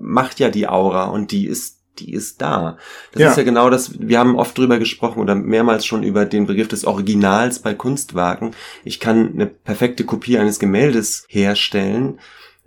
macht 0.00 0.40
ja 0.40 0.48
die 0.50 0.68
Aura 0.68 1.04
und 1.04 1.30
die 1.32 1.46
ist, 1.46 1.78
die 1.98 2.12
ist 2.12 2.40
da. 2.40 2.76
Das 3.12 3.22
Ja. 3.22 3.30
ist 3.30 3.36
ja 3.36 3.42
genau 3.42 3.70
das, 3.70 3.98
wir 4.00 4.18
haben 4.18 4.36
oft 4.36 4.56
drüber 4.56 4.78
gesprochen 4.78 5.20
oder 5.20 5.34
mehrmals 5.34 5.84
schon 5.84 6.02
über 6.02 6.24
den 6.24 6.46
Begriff 6.46 6.68
des 6.68 6.84
Originals 6.84 7.58
bei 7.60 7.74
Kunstwerken. 7.74 8.52
Ich 8.84 9.00
kann 9.00 9.32
eine 9.32 9.46
perfekte 9.46 10.04
Kopie 10.04 10.38
eines 10.38 10.58
Gemäldes 10.58 11.24
herstellen, 11.28 12.20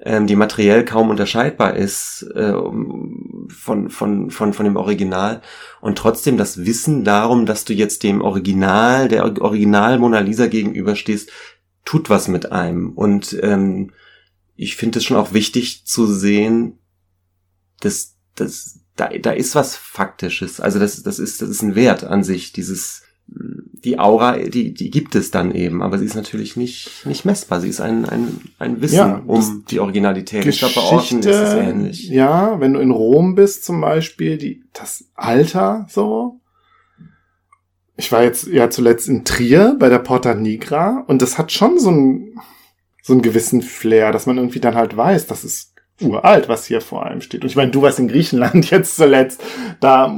ähm, 0.03 0.25
die 0.27 0.35
materiell 0.35 0.83
kaum 0.83 1.09
unterscheidbar 1.09 1.75
ist 1.75 2.23
äh, 2.35 2.53
von, 2.53 3.89
von, 3.89 4.31
von, 4.31 4.53
von 4.53 4.65
dem 4.65 4.75
Original. 4.75 5.41
Und 5.79 5.97
trotzdem 5.97 6.37
das 6.37 6.65
Wissen 6.65 7.03
darum, 7.03 7.45
dass 7.45 7.65
du 7.65 7.73
jetzt 7.73 8.03
dem 8.03 8.21
Original, 8.21 9.07
der 9.07 9.23
Original 9.41 9.99
Mona 9.99 10.19
Lisa 10.19 10.47
gegenüberstehst, 10.47 11.29
tut 11.85 12.09
was 12.09 12.27
mit 12.27 12.51
einem. 12.51 12.91
Und 12.93 13.37
ähm, 13.41 13.91
ich 14.55 14.75
finde 14.75 14.99
es 14.99 15.05
schon 15.05 15.17
auch 15.17 15.33
wichtig 15.33 15.85
zu 15.85 16.07
sehen, 16.07 16.77
dass, 17.81 18.15
dass 18.35 18.79
da, 18.95 19.09
da 19.09 19.31
ist 19.31 19.55
was 19.55 19.75
Faktisches. 19.75 20.59
Also 20.59 20.79
das, 20.79 21.03
das 21.03 21.19
ist, 21.19 21.41
das 21.41 21.49
ist 21.49 21.61
ein 21.61 21.75
Wert 21.75 22.03
an 22.03 22.23
sich, 22.23 22.53
dieses 22.53 23.03
die 23.83 23.97
Aura, 23.97 24.37
die, 24.37 24.73
die 24.73 24.91
gibt 24.91 25.15
es 25.15 25.31
dann 25.31 25.55
eben, 25.55 25.81
aber 25.81 25.97
sie 25.97 26.05
ist 26.05 26.15
natürlich 26.15 26.57
nicht, 26.57 27.05
nicht 27.05 27.23
messbar. 27.25 27.61
Sie 27.61 27.69
ist 27.69 27.79
ein, 27.81 28.05
ein, 28.05 28.41
ein 28.59 28.81
Wissen 28.81 28.95
Ja, 28.97 29.23
das- 29.25 29.47
um 29.47 29.65
die 29.69 29.79
Originalität. 29.79 30.45
Ich 30.45 30.59
glaube, 30.59 30.75
bei 30.75 30.81
Orten 30.81 31.19
ist 31.19 31.25
es 31.25 31.53
ähnlich. 31.53 32.09
Ja, 32.09 32.59
wenn 32.59 32.73
du 32.73 32.79
in 32.79 32.91
Rom 32.91 33.33
bist 33.35 33.63
zum 33.63 33.81
Beispiel, 33.81 34.37
die, 34.37 34.63
das 34.73 35.05
Alter 35.15 35.87
so. 35.89 36.39
Ich 37.97 38.11
war 38.11 38.23
jetzt 38.23 38.47
ja 38.47 38.69
zuletzt 38.69 39.07
in 39.07 39.25
Trier 39.25 39.75
bei 39.79 39.89
der 39.89 39.99
Porta 39.99 40.33
Nigra 40.33 41.03
und 41.07 41.21
das 41.21 41.37
hat 41.37 41.51
schon 41.51 41.79
so 41.79 41.89
einen, 41.89 42.39
so 43.03 43.13
einen 43.13 43.21
gewissen 43.21 43.61
Flair, 43.61 44.11
dass 44.11 44.25
man 44.25 44.37
irgendwie 44.37 44.59
dann 44.59 44.75
halt 44.75 44.95
weiß, 44.95 45.27
das 45.27 45.43
ist 45.43 45.70
uralt, 46.01 46.49
was 46.49 46.65
hier 46.65 46.81
vor 46.81 47.05
einem 47.05 47.21
steht. 47.21 47.43
Und 47.43 47.49
ich 47.49 47.55
meine, 47.55 47.71
du 47.71 47.81
warst 47.81 47.99
in 47.99 48.07
Griechenland 48.07 48.69
jetzt 48.71 48.95
zuletzt, 48.95 49.41
da, 49.79 50.13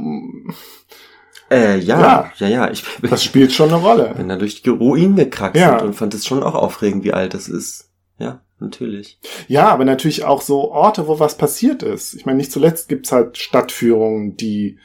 Äh, 1.50 1.78
ja, 1.78 2.00
Ja. 2.00 2.32
ja, 2.38 2.48
ja, 2.48 2.70
Ich 2.70 2.84
bin, 3.00 3.10
das 3.10 3.22
spielt 3.22 3.52
schon 3.52 3.68
eine 3.68 3.78
Rolle. 3.82 4.14
bin 4.16 4.28
da 4.28 4.36
durch 4.36 4.62
die 4.62 4.70
Ruinen 4.70 5.16
gekraxelt 5.16 5.62
Ja. 5.64 5.82
und 5.82 5.94
fand 5.94 6.14
es 6.14 6.26
schon 6.26 6.42
auch 6.42 6.54
aufregend, 6.54 7.04
wie 7.04 7.12
alt 7.12 7.34
das 7.34 7.48
ist. 7.48 7.90
Ja, 8.18 8.40
natürlich. 8.60 9.18
Ja, 9.48 9.68
aber 9.68 9.84
natürlich 9.84 10.24
auch 10.24 10.40
so 10.40 10.70
Orte, 10.72 11.06
wo 11.08 11.18
was 11.20 11.36
passiert 11.36 11.82
ist. 11.82 12.14
Ich 12.14 12.24
meine, 12.26 12.38
nicht 12.38 12.52
zuletzt 12.52 12.88
gibt's 12.88 13.12
halt 13.12 13.36
Stadtführungen, 13.36 14.36
die 14.36 14.78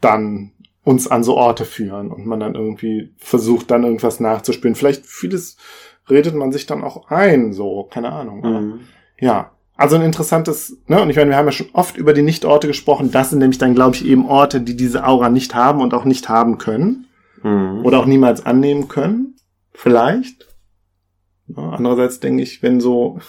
dann 0.00 0.52
uns 0.82 1.06
an 1.08 1.22
so 1.22 1.36
Orte 1.36 1.64
führen 1.64 2.10
und 2.10 2.26
man 2.26 2.40
dann 2.40 2.54
irgendwie 2.54 3.14
versucht, 3.18 3.70
dann 3.70 3.84
irgendwas 3.84 4.18
nachzuspielen. 4.20 4.74
Vielleicht 4.74 5.06
vieles 5.06 5.56
redet 6.08 6.34
man 6.34 6.52
sich 6.52 6.66
dann 6.66 6.82
auch 6.82 7.08
ein, 7.10 7.52
so, 7.52 7.84
keine 7.84 8.12
Ahnung. 8.12 8.44
Aber, 8.44 8.60
Mhm. 8.60 8.80
Ja. 9.20 9.52
Also 9.80 9.96
ein 9.96 10.02
interessantes, 10.02 10.76
ne, 10.88 11.00
und 11.00 11.08
ich 11.08 11.16
meine, 11.16 11.30
wir 11.30 11.38
haben 11.38 11.46
ja 11.46 11.52
schon 11.52 11.70
oft 11.72 11.96
über 11.96 12.12
die 12.12 12.20
Nicht-Orte 12.20 12.66
gesprochen. 12.66 13.10
Das 13.12 13.30
sind 13.30 13.38
nämlich 13.38 13.56
dann, 13.56 13.74
glaube 13.74 13.96
ich, 13.96 14.04
eben 14.04 14.28
Orte, 14.28 14.60
die 14.60 14.76
diese 14.76 15.06
Aura 15.06 15.30
nicht 15.30 15.54
haben 15.54 15.80
und 15.80 15.94
auch 15.94 16.04
nicht 16.04 16.28
haben 16.28 16.58
können. 16.58 17.06
Mhm. 17.42 17.82
Oder 17.82 18.00
auch 18.00 18.04
niemals 18.04 18.44
annehmen 18.44 18.88
können. 18.88 19.36
Vielleicht. 19.72 20.48
Ja, 21.46 21.70
andererseits 21.70 22.20
denke 22.20 22.42
ich, 22.42 22.62
wenn 22.62 22.82
so 22.82 23.20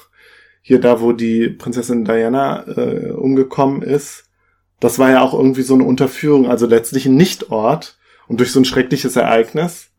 hier 0.62 0.82
da, 0.82 0.99
wo 0.99 1.14
die 1.14 1.47
Prinzessin 1.47 2.04
Diana 2.04 2.68
äh, 2.68 3.12
umgekommen 3.12 3.82
ist, 3.82 4.26
das 4.82 4.99
war 4.99 5.10
ja 5.10 5.22
auch 5.22 5.34
irgendwie 5.34 5.62
so 5.62 5.76
eine 5.76 5.86
Unterführung, 5.86 6.49
also 6.49 6.66
letztlich 6.66 7.06
ein 7.06 7.16
Nichtort. 7.16 7.97
Und 8.28 8.41
durch 8.41 8.52
so 8.52 8.60
ein 8.60 8.66
schreckliches 8.66 9.16
Ereignis 9.16 9.90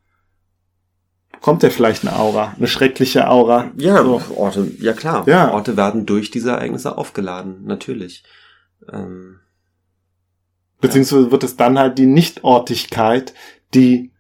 kommt 1.43 1.63
ja 1.63 1.71
vielleicht 1.71 2.07
eine 2.07 2.17
Aura, 2.19 2.55
eine 2.57 2.69
schreckliche 2.69 3.29
Aura. 3.29 3.71
Ja, 3.77 4.03
so. 4.03 4.23
Orte, 4.37 4.71
ja 4.79 4.93
klar. 4.93 5.25
Ja. 5.27 5.53
Orte 5.53 5.77
werden 5.77 6.07
durch 6.07 6.31
diese 6.31 6.53
Ereignisse 6.53 6.97
aufgeladen, 6.97 7.65
natürlich. 7.65 8.23
Ähm, 8.91 9.41
Beziehungsweise 10.81 11.31
wird 11.31 11.45
es 11.45 11.57
dann 11.57 11.79
halt 11.79 11.99
die 11.99 12.07
Nichtortigkeit, 12.07 13.35
die 13.75 14.13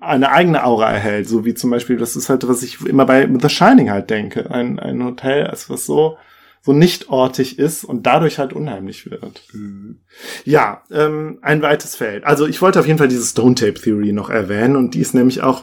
eine 0.00 0.32
eigene 0.32 0.64
Aura 0.64 0.90
erhält, 0.90 1.28
so 1.28 1.44
wie 1.44 1.54
zum 1.54 1.70
Beispiel, 1.70 1.96
das 1.96 2.16
ist 2.16 2.28
halt, 2.28 2.46
was 2.48 2.62
ich 2.62 2.84
immer 2.84 3.06
bei 3.06 3.28
The 3.40 3.48
Shining 3.48 3.90
halt 3.90 4.10
denke, 4.10 4.50
ein, 4.50 4.78
ein 4.78 5.04
Hotel, 5.04 5.46
als 5.46 5.70
was 5.70 5.86
so, 5.86 6.16
so 6.62 6.72
nichtortig 6.72 7.58
ist 7.58 7.84
und 7.84 8.06
dadurch 8.06 8.38
halt 8.38 8.52
unheimlich 8.52 9.10
wird. 9.10 9.42
mhm. 9.52 10.00
Ja, 10.44 10.82
ähm, 10.90 11.38
ein 11.42 11.62
weites 11.62 11.94
Feld. 11.94 12.24
Also 12.24 12.46
ich 12.46 12.60
wollte 12.60 12.80
auf 12.80 12.86
jeden 12.86 12.98
Fall 12.98 13.08
diese 13.08 13.24
Stone 13.24 13.54
Tape 13.54 13.74
Theory 13.74 14.12
noch 14.12 14.30
erwähnen 14.30 14.74
und 14.74 14.94
die 14.94 15.00
ist 15.00 15.14
nämlich 15.14 15.42
auch 15.42 15.62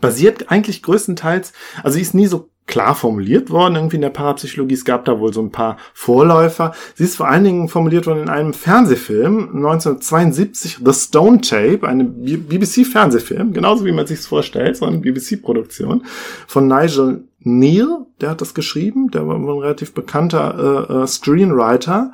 basiert 0.00 0.50
eigentlich 0.50 0.82
größtenteils, 0.82 1.52
also 1.82 1.96
sie 1.96 2.02
ist 2.02 2.14
nie 2.14 2.26
so 2.26 2.48
klar 2.66 2.94
formuliert 2.94 3.50
worden 3.50 3.74
irgendwie 3.74 3.96
in 3.96 4.02
der 4.02 4.10
Parapsychologie. 4.10 4.74
Es 4.74 4.84
gab 4.84 5.04
da 5.04 5.18
wohl 5.18 5.32
so 5.32 5.42
ein 5.42 5.50
paar 5.50 5.76
Vorläufer. 5.92 6.72
Sie 6.94 7.04
ist 7.04 7.16
vor 7.16 7.28
allen 7.28 7.44
Dingen 7.44 7.68
formuliert 7.68 8.06
worden 8.06 8.22
in 8.22 8.28
einem 8.28 8.54
Fernsehfilm 8.54 9.56
1972, 9.56 10.78
The 10.84 10.92
Stone 10.92 11.40
Tape, 11.40 11.86
einem 11.86 12.14
BBC-Fernsehfilm, 12.24 13.52
genauso 13.52 13.84
wie 13.84 13.92
man 13.92 14.06
sich 14.06 14.20
vorstellt, 14.20 14.76
so 14.76 14.86
eine 14.86 14.98
BBC-Produktion 14.98 16.04
von 16.46 16.68
Nigel 16.68 17.24
Neal, 17.40 18.06
der 18.20 18.30
hat 18.30 18.40
das 18.40 18.54
geschrieben, 18.54 19.10
der 19.10 19.26
war 19.26 19.34
ein 19.34 19.44
relativ 19.44 19.92
bekannter 19.92 20.86
äh, 20.88 21.02
äh, 21.02 21.06
Screenwriter 21.08 22.12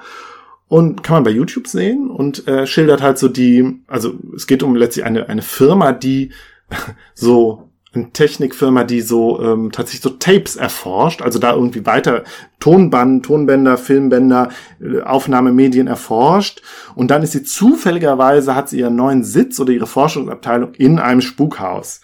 und 0.69 1.03
kann 1.03 1.17
man 1.17 1.25
bei 1.25 1.31
YouTube 1.31 1.67
sehen 1.67 2.11
und 2.11 2.49
äh, 2.49 2.67
schildert 2.67 3.03
halt 3.03 3.19
so 3.19 3.29
die, 3.29 3.83
also 3.87 4.15
es 4.35 4.47
geht 4.47 4.63
um 4.63 4.75
letztlich 4.75 5.05
eine, 5.05 5.29
eine 5.29 5.43
Firma, 5.43 5.93
die 5.93 6.33
so 7.15 7.68
eine 7.95 8.13
Technikfirma, 8.13 8.85
die 8.85 9.01
so 9.01 9.43
ähm, 9.43 9.73
tatsächlich 9.73 10.03
so 10.03 10.11
Tapes 10.11 10.57
erforscht, 10.57 11.23
also 11.23 11.39
da 11.39 11.55
irgendwie 11.55 11.87
weiter 11.87 12.25
Tonband, 12.61 13.25
Tonbänder, 13.25 13.79
Filmbänder, 13.79 14.51
äh, 14.81 15.01
Aufnahmemedien 15.01 15.87
erforscht. 15.87 16.63
Und 16.95 17.11
dann 17.11 17.23
ist 17.23 17.33
sie 17.33 17.45
zufälligerweise, 17.45 18.55
hat 18.55 18.69
sie 18.69 18.81
ihren 18.81 18.97
neuen 18.97 19.25
Sitz 19.25 19.59
oder 19.59 19.73
ihre 19.73 19.87
Forschungsabteilung 19.87 20.75
in 20.75 20.99
einem 20.99 21.23
Spukhaus. 21.23 22.01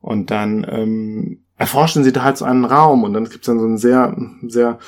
Und 0.00 0.30
dann 0.30 0.66
ähm, 0.68 1.44
erforschen 1.56 2.04
sie 2.04 2.12
da 2.12 2.24
halt 2.24 2.36
so 2.36 2.44
einen 2.44 2.64
Raum 2.64 3.04
und 3.04 3.14
dann 3.14 3.28
gibt's 3.28 3.46
dann 3.46 3.60
so 3.60 3.66
ein 3.66 3.78
sehr, 3.78 4.16
sehr, 4.46 4.78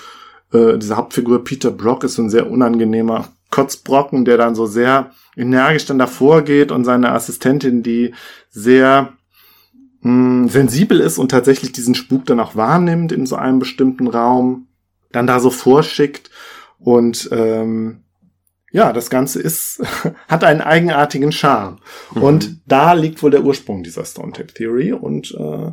äh, 0.53 0.77
diese 0.77 0.97
Hauptfigur 0.97 1.45
Peter 1.45 1.71
Brock 1.71 2.05
ist 2.05 2.15
so 2.15 2.23
ein 2.23 2.31
sehr 2.31 2.51
unangenehmer 2.51 3.29
Kotzbrocken, 3.51 4.25
der 4.25 4.37
dann 4.37 4.57
so 4.57 4.67
sehr 4.67 5.13
energisch 5.37 5.87
dann 5.87 5.99
davor 5.99 6.43
geht 6.43 6.73
und 6.73 6.85
seine 6.85 7.13
Assistentin, 7.13 7.83
die 7.85 8.13
sehr 8.51 9.13
mh, 10.05 10.49
sensibel 10.49 11.01
ist 11.01 11.19
und 11.19 11.31
tatsächlich 11.31 11.73
diesen 11.73 11.95
Spuk 11.95 12.25
dann 12.27 12.41
auch 12.41 12.55
wahrnimmt 12.55 13.11
in 13.11 13.27
so 13.27 13.37
einem 13.37 13.59
bestimmten 13.59 14.07
Raum, 14.07 14.69
dann 15.11 15.27
da 15.27 15.41
so 15.41 15.51
vorschickt 15.51 16.31
und 16.79 17.29
ähm, 17.33 18.05
ja, 18.71 18.93
das 18.93 19.09
Ganze 19.09 19.41
ist, 19.41 19.83
hat 20.29 20.45
einen 20.45 20.61
eigenartigen 20.61 21.33
Charme. 21.33 21.79
Mhm. 22.15 22.23
Und 22.23 22.61
da 22.67 22.93
liegt 22.93 23.23
wohl 23.23 23.31
der 23.31 23.45
Ursprung 23.45 23.83
dieser 23.83 24.05
Stone 24.05 24.33
Tape 24.33 24.53
Theory 24.53 24.93
und 24.93 25.33
äh, 25.33 25.73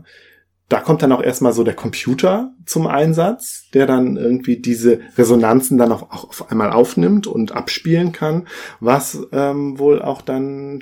da 0.70 0.80
kommt 0.80 1.02
dann 1.02 1.12
auch 1.12 1.22
erstmal 1.22 1.52
so 1.52 1.66
der 1.66 1.74
Computer 1.74 2.54
zum 2.66 2.88
Einsatz, 2.88 3.70
der 3.74 3.88
dann 3.88 4.16
irgendwie 4.16 4.56
diese 4.58 5.02
Resonanzen 5.18 5.78
dann 5.78 5.92
auch, 5.92 6.04
auch 6.04 6.30
auf 6.30 6.50
einmal 6.50 6.72
aufnimmt 6.72 7.28
und 7.28 7.52
abspielen 7.52 8.14
kann, 8.14 8.48
was 8.80 9.28
ähm, 9.34 9.78
wohl 9.80 10.02
auch 10.02 10.22
dann 10.22 10.80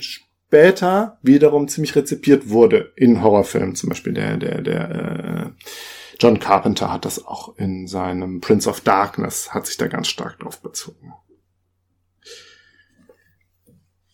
später 0.50 1.16
wiederum 1.22 1.68
ziemlich 1.68 1.94
rezipiert 1.94 2.48
wurde 2.48 2.92
in 2.96 3.22
Horrorfilmen. 3.22 3.76
Zum 3.76 3.88
Beispiel 3.88 4.12
der, 4.12 4.36
der, 4.36 4.60
der 4.62 4.90
äh, 4.90 5.50
John 6.18 6.40
Carpenter 6.40 6.92
hat 6.92 7.04
das 7.04 7.24
auch 7.24 7.56
in 7.56 7.86
seinem 7.86 8.40
Prince 8.40 8.68
of 8.68 8.80
Darkness, 8.80 9.54
hat 9.54 9.68
sich 9.68 9.76
da 9.76 9.86
ganz 9.86 10.08
stark 10.08 10.40
drauf 10.40 10.60
bezogen. 10.60 11.14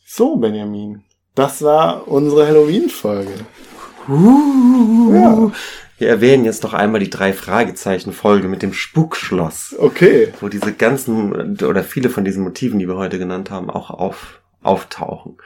So, 0.05 0.37
Benjamin, 0.37 1.05
das 1.35 1.63
war 1.63 2.07
unsere 2.07 2.47
Halloween-Folge. 2.47 3.33
Uh, 4.07 5.15
ja. 5.15 5.53
Wir 5.97 6.09
erwähnen 6.09 6.45
jetzt 6.45 6.65
noch 6.65 6.75
einmal 6.75 7.01
die 7.01 7.09
drei 7.09 7.33
Fragezeichen-Folge 7.33 8.47
mit 8.47 8.61
dem 8.61 8.75
Spukschloss. 8.75 9.75
Okay. 9.79 10.35
Wo 10.43 10.51
diese 10.51 10.75
ganzen 10.75 11.59
oder 11.63 11.83
viele 11.83 12.11
von 12.11 12.27
diesen 12.27 12.45
Motiven, 12.45 12.79
die 12.79 12.89
wir 12.89 12.97
heute 12.97 13.19
genannt 13.19 13.51
haben, 13.51 13.71
auch 13.71 13.89
auf, 13.89 14.43
auftauchen 14.63 15.39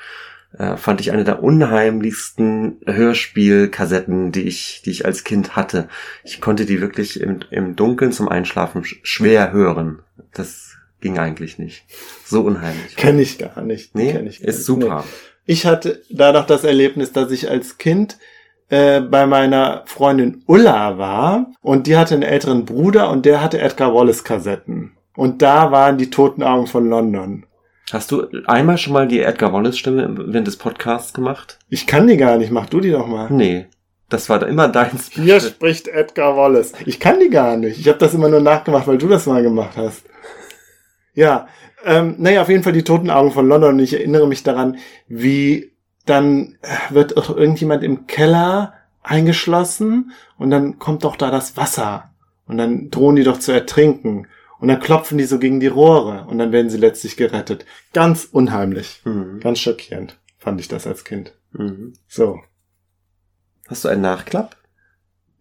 äh, 0.58 0.76
fand 0.76 1.00
ich 1.00 1.12
eine 1.12 1.24
der 1.24 1.42
unheimlichsten 1.42 2.80
Hörspielkassetten, 2.86 4.32
die 4.32 4.42
ich, 4.42 4.82
die 4.84 4.90
ich 4.90 5.04
als 5.06 5.24
Kind 5.24 5.56
hatte. 5.56 5.88
Ich 6.24 6.40
konnte 6.40 6.66
die 6.66 6.80
wirklich 6.80 7.20
im, 7.20 7.40
im 7.50 7.76
Dunkeln 7.76 8.12
zum 8.12 8.28
Einschlafen 8.28 8.84
schwer 8.84 9.52
hören. 9.52 10.00
Das 10.32 10.76
ging 11.00 11.18
eigentlich 11.18 11.58
nicht. 11.58 11.84
So 12.24 12.42
unheimlich. 12.42 12.96
Kenne 12.96 13.22
ich 13.22 13.38
gar 13.38 13.62
nicht. 13.62 13.94
Nee, 13.94 14.12
Kenn 14.12 14.26
ich 14.26 14.40
ist 14.42 14.56
nicht. 14.56 14.64
super. 14.66 15.04
Nee. 15.06 15.12
Ich 15.46 15.66
hatte 15.66 16.02
da 16.10 16.32
noch 16.32 16.46
das 16.46 16.64
Erlebnis, 16.64 17.12
dass 17.12 17.30
ich 17.30 17.48
als 17.50 17.78
Kind 17.78 18.18
äh, 18.68 19.00
bei 19.00 19.26
meiner 19.26 19.82
Freundin 19.86 20.42
Ulla 20.46 20.98
war 20.98 21.52
und 21.60 21.86
die 21.86 21.96
hatte 21.96 22.14
einen 22.14 22.22
älteren 22.22 22.64
Bruder 22.64 23.10
und 23.10 23.24
der 23.26 23.42
hatte 23.42 23.58
Edgar 23.60 23.94
Wallace 23.94 24.22
Kassetten. 24.24 24.92
Und 25.16 25.42
da 25.42 25.72
waren 25.72 25.98
die 25.98 26.10
toten 26.10 26.42
Augen 26.42 26.66
von 26.66 26.88
London. 26.88 27.46
Hast 27.92 28.10
du 28.12 28.26
einmal 28.46 28.78
schon 28.78 28.92
mal 28.92 29.08
die 29.08 29.20
Edgar 29.20 29.52
Wallace 29.52 29.78
Stimme 29.78 30.14
während 30.16 30.46
des 30.46 30.56
Podcasts 30.56 31.12
gemacht? 31.12 31.58
Ich 31.68 31.86
kann 31.86 32.06
die 32.06 32.16
gar 32.16 32.36
nicht. 32.36 32.50
Mach 32.50 32.66
du 32.66 32.80
die 32.80 32.90
doch 32.90 33.06
mal. 33.06 33.28
Nee. 33.30 33.66
Das 34.08 34.28
war 34.28 34.46
immer 34.46 34.68
dein 34.68 34.98
Special. 34.98 35.24
Hier 35.24 35.40
spricht 35.40 35.88
Edgar 35.88 36.36
Wallace. 36.36 36.72
Ich 36.84 36.98
kann 36.98 37.20
die 37.20 37.30
gar 37.30 37.56
nicht. 37.56 37.78
Ich 37.78 37.88
habe 37.88 37.98
das 37.98 38.14
immer 38.14 38.28
nur 38.28 38.40
nachgemacht, 38.40 38.86
weil 38.86 38.98
du 38.98 39.08
das 39.08 39.26
mal 39.26 39.42
gemacht 39.42 39.76
hast. 39.76 40.02
Ja, 41.14 41.48
ähm, 41.84 42.16
naja, 42.18 42.42
auf 42.42 42.48
jeden 42.48 42.62
Fall 42.62 42.72
die 42.72 42.84
toten 42.84 43.10
Augen 43.10 43.30
von 43.32 43.48
London. 43.48 43.74
Und 43.74 43.80
ich 43.80 43.94
erinnere 43.94 44.26
mich 44.26 44.42
daran, 44.42 44.78
wie 45.08 45.72
dann 46.06 46.58
wird 46.90 47.16
auch 47.16 47.36
irgendjemand 47.36 47.84
im 47.84 48.06
Keller 48.06 48.74
eingeschlossen 49.02 50.12
und 50.38 50.50
dann 50.50 50.78
kommt 50.78 51.04
doch 51.04 51.16
da 51.16 51.30
das 51.30 51.56
Wasser. 51.56 52.10
Und 52.46 52.58
dann 52.58 52.90
drohen 52.90 53.16
die 53.16 53.22
doch 53.22 53.38
zu 53.38 53.52
ertrinken. 53.52 54.26
Und 54.60 54.68
dann 54.68 54.78
klopfen 54.78 55.16
die 55.16 55.24
so 55.24 55.38
gegen 55.38 55.58
die 55.58 55.68
Rohre 55.68 56.26
und 56.28 56.38
dann 56.38 56.52
werden 56.52 56.70
sie 56.70 56.76
letztlich 56.76 57.16
gerettet. 57.16 57.64
Ganz 57.94 58.28
unheimlich. 58.30 59.00
Mhm. 59.04 59.40
Ganz 59.40 59.58
schockierend 59.58 60.18
fand 60.38 60.60
ich 60.60 60.68
das 60.68 60.86
als 60.86 61.04
Kind. 61.04 61.34
Mhm. 61.52 61.94
So. 62.06 62.40
Hast 63.68 63.84
du 63.84 63.88
einen 63.88 64.02
Nachklapp? 64.02 64.56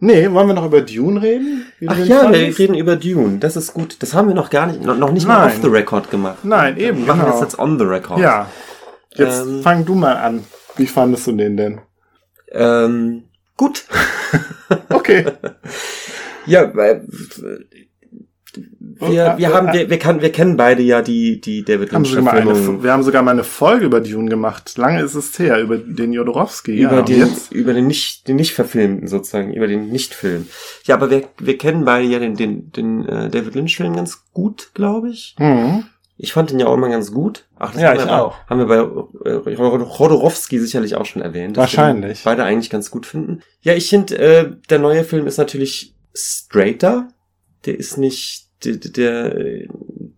Nee, 0.01 0.31
wollen 0.31 0.47
wir 0.47 0.53
noch 0.53 0.65
über 0.65 0.81
Dune 0.81 1.21
reden? 1.21 1.65
Ach 1.85 1.97
ja, 1.97 2.21
fandest? 2.21 2.57
wir 2.57 2.59
reden 2.59 2.75
über 2.75 2.95
Dune. 2.95 3.39
Das 3.39 3.57
ist 3.57 3.73
gut. 3.73 3.97
Das 3.99 4.13
haben 4.13 4.29
wir 4.29 4.35
noch 4.35 4.49
gar 4.49 4.67
nicht, 4.67 4.81
noch 4.81 5.11
nicht 5.11 5.27
Nein. 5.27 5.37
mal 5.37 5.47
off 5.47 5.59
the 5.61 5.67
record 5.67 6.09
gemacht. 6.09 6.39
Nein, 6.43 6.77
eben. 6.77 6.99
Wir 6.99 7.07
machen 7.07 7.21
genau. 7.21 7.31
das 7.31 7.41
jetzt 7.41 7.59
on 7.59 7.77
the 7.77 7.83
record. 7.83 8.19
Ja. 8.19 8.49
Jetzt 9.13 9.41
ähm, 9.41 9.61
fang 9.61 9.83
du 9.83 9.95
mal 9.95 10.15
an. 10.15 10.45
Wie 10.77 10.87
fandest 10.87 11.27
du 11.27 11.33
den 11.33 11.57
denn? 11.57 11.81
Ähm, 12.51 13.23
gut. 13.57 13.85
okay. 14.89 15.25
ja, 16.45 16.73
weil 16.73 17.05
wir, 18.57 19.35
wir 19.37 19.53
haben, 19.53 19.71
wir, 19.73 19.89
wir, 19.89 19.99
kann, 19.99 20.21
wir 20.21 20.31
kennen 20.31 20.57
beide 20.57 20.81
ja 20.81 21.01
die, 21.01 21.39
die 21.39 21.63
David 21.63 21.91
Lynch 21.91 22.13
Verfilmung. 22.13 22.83
Wir 22.83 22.91
haben 22.91 23.03
sogar 23.03 23.21
mal 23.21 23.31
eine 23.31 23.43
Folge 23.43 23.85
über 23.85 24.01
Dune 24.01 24.29
gemacht. 24.29 24.77
Lange 24.77 25.01
ist 25.01 25.15
es 25.15 25.37
her, 25.39 25.59
über 25.59 25.77
den 25.77 26.13
Jodorowski. 26.13 26.79
Über 26.79 26.97
ja, 26.97 27.01
den, 27.01 27.19
jetzt? 27.19 27.51
über 27.51 27.73
den 27.73 27.87
nicht, 27.87 28.27
den 28.27 28.37
nicht 28.37 28.53
verfilmten 28.53 29.07
sozusagen, 29.07 29.53
über 29.53 29.67
den 29.67 29.89
Nicht-Film. 29.89 30.47
Ja, 30.85 30.95
aber 30.95 31.09
wir, 31.09 31.23
wir 31.39 31.57
kennen 31.57 31.85
beide 31.85 32.07
ja 32.07 32.19
den, 32.19 32.35
den, 32.35 32.71
den 32.71 33.05
äh, 33.07 33.29
David 33.29 33.55
Lynch 33.55 33.77
Film 33.77 33.95
ganz 33.95 34.23
gut, 34.33 34.71
glaube 34.73 35.09
ich. 35.09 35.35
Mhm. 35.39 35.85
Ich 36.21 36.33
fand 36.33 36.51
ihn 36.51 36.59
ja 36.59 36.67
auch 36.67 36.73
immer 36.73 36.89
ganz 36.89 37.13
gut. 37.13 37.45
Ach, 37.57 37.71
das 37.71 37.81
ja, 37.81 37.93
ich 37.93 38.01
auch. 38.01 38.35
Haben 38.47 38.59
wir 38.59 38.65
bei 38.65 39.29
äh, 39.29 39.55
Rodorowski 39.55 40.59
sicherlich 40.59 40.95
auch 40.95 41.05
schon 41.05 41.21
erwähnt. 41.21 41.55
Wahrscheinlich. 41.55 42.23
beide 42.25 42.43
eigentlich 42.43 42.69
ganz 42.69 42.91
gut 42.91 43.05
finden. 43.05 43.41
Ja, 43.61 43.73
ich 43.73 43.89
finde, 43.89 44.17
äh, 44.17 44.51
der 44.69 44.79
neue 44.79 45.05
Film 45.05 45.27
ist 45.27 45.37
natürlich 45.37 45.95
straighter. 46.13 47.07
Der 47.65 47.79
ist 47.79 47.97
nicht 47.97 48.47
der, 48.63 48.75
der 48.75 49.67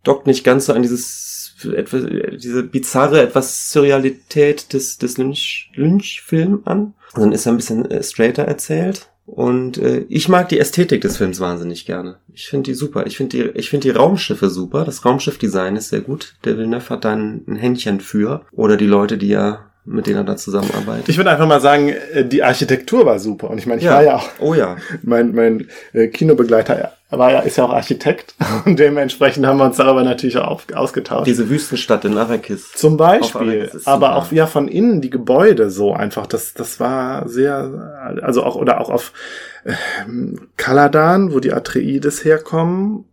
dockt 0.03 0.27
nicht 0.27 0.43
ganz 0.43 0.65
so 0.65 0.73
an 0.73 0.81
dieses 0.81 1.55
etwas, 1.63 2.05
diese 2.37 2.63
bizarre 2.63 3.21
etwas 3.21 3.71
Surrealität 3.71 4.73
des 4.73 4.97
des 4.97 5.17
Lynch 5.17 5.71
Lynch 5.75 6.21
Film 6.25 6.61
an, 6.65 6.93
sondern 7.13 7.33
ist 7.33 7.45
er 7.45 7.53
ein 7.53 7.57
bisschen 7.57 7.89
äh, 7.89 8.01
straighter 8.03 8.43
erzählt. 8.43 9.07
Und 9.25 9.77
äh, 9.77 10.05
ich 10.09 10.27
mag 10.27 10.49
die 10.49 10.59
Ästhetik 10.59 11.01
des 11.01 11.17
Films 11.17 11.39
wahnsinnig 11.39 11.85
gerne. 11.85 12.17
Ich 12.33 12.47
finde 12.47 12.71
die 12.71 12.73
super. 12.73 13.05
Ich 13.05 13.15
finde 13.15 13.37
die, 13.37 13.57
ich 13.57 13.69
finde 13.69 13.87
die 13.87 13.97
Raumschiffe 13.97 14.49
super. 14.49 14.83
Das 14.83 15.05
Raumschiffdesign 15.05 15.75
ist 15.77 15.89
sehr 15.89 16.01
gut. 16.01 16.35
Der 16.43 16.57
Villeneuve 16.57 16.89
hat 16.89 17.05
da 17.05 17.13
ein, 17.13 17.43
ein 17.47 17.55
Händchen 17.55 18.01
für. 18.01 18.45
Oder 18.51 18.75
die 18.75 18.87
Leute, 18.87 19.17
die 19.17 19.29
ja 19.29 19.70
mit 19.83 20.05
denen 20.05 20.17
er 20.17 20.23
da 20.23 20.37
zusammenarbeitet. 20.37 21.09
Ich 21.09 21.17
würde 21.17 21.31
einfach 21.31 21.47
mal 21.47 21.59
sagen, 21.59 21.89
äh, 21.89 22.25
die 22.25 22.43
Architektur 22.43 23.05
war 23.05 23.19
super. 23.19 23.49
Und 23.49 23.57
ich 23.57 23.65
meine, 23.65 23.79
ich 23.79 23.85
ja. 23.85 23.93
war 23.93 24.03
ja 24.03 24.15
auch. 24.17 24.29
Oh 24.39 24.53
ja. 24.53 24.77
Mein, 25.01 25.33
mein 25.33 25.67
äh, 25.93 26.07
Kinobegleiter 26.07 26.93
war 27.09 27.31
ja, 27.31 27.39
ist 27.39 27.57
ja 27.57 27.65
auch 27.65 27.73
Architekt. 27.73 28.35
Und 28.65 28.79
dementsprechend 28.79 29.45
haben 29.45 29.57
wir 29.57 29.65
uns 29.65 29.77
darüber 29.77 30.03
natürlich 30.03 30.37
auch 30.37 30.61
ausgetauscht. 30.73 31.27
Diese 31.27 31.49
Wüstenstadt 31.49 32.05
in 32.05 32.17
Arrakis. 32.17 32.71
Zum 32.73 32.95
Beispiel. 32.97 33.63
Arrakis 33.63 33.87
aber 33.87 34.15
auch 34.15 34.31
ja 34.31 34.45
von 34.45 34.67
innen 34.67 35.01
die 35.01 35.09
Gebäude 35.09 35.71
so 35.71 35.93
einfach. 35.93 36.27
Das, 36.27 36.53
das 36.53 36.79
war 36.79 37.27
sehr, 37.27 38.19
also 38.21 38.43
auch, 38.43 38.55
oder 38.55 38.79
auch 38.79 38.89
auf 38.89 39.13
äh, 39.63 39.73
Kaladan, 40.57 41.33
wo 41.33 41.39
die 41.39 41.53
Atreides 41.53 42.23
herkommen. 42.23 43.05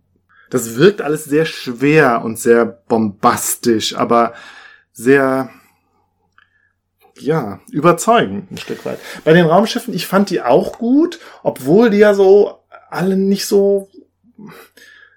Das 0.50 0.76
wirkt 0.76 1.02
alles 1.02 1.24
sehr 1.24 1.44
schwer 1.44 2.22
und 2.24 2.38
sehr 2.38 2.64
bombastisch, 2.64 3.96
aber 3.96 4.32
sehr, 4.92 5.50
ja, 7.20 7.60
überzeugend 7.70 8.50
ein 8.50 8.58
Stück 8.58 8.84
weit. 8.84 8.98
Bei 9.24 9.32
den 9.32 9.46
Raumschiffen, 9.46 9.94
ich 9.94 10.06
fand 10.06 10.30
die 10.30 10.42
auch 10.42 10.78
gut, 10.78 11.18
obwohl 11.42 11.90
die 11.90 11.98
ja 11.98 12.14
so 12.14 12.58
alle 12.90 13.16
nicht 13.16 13.46
so, 13.46 13.88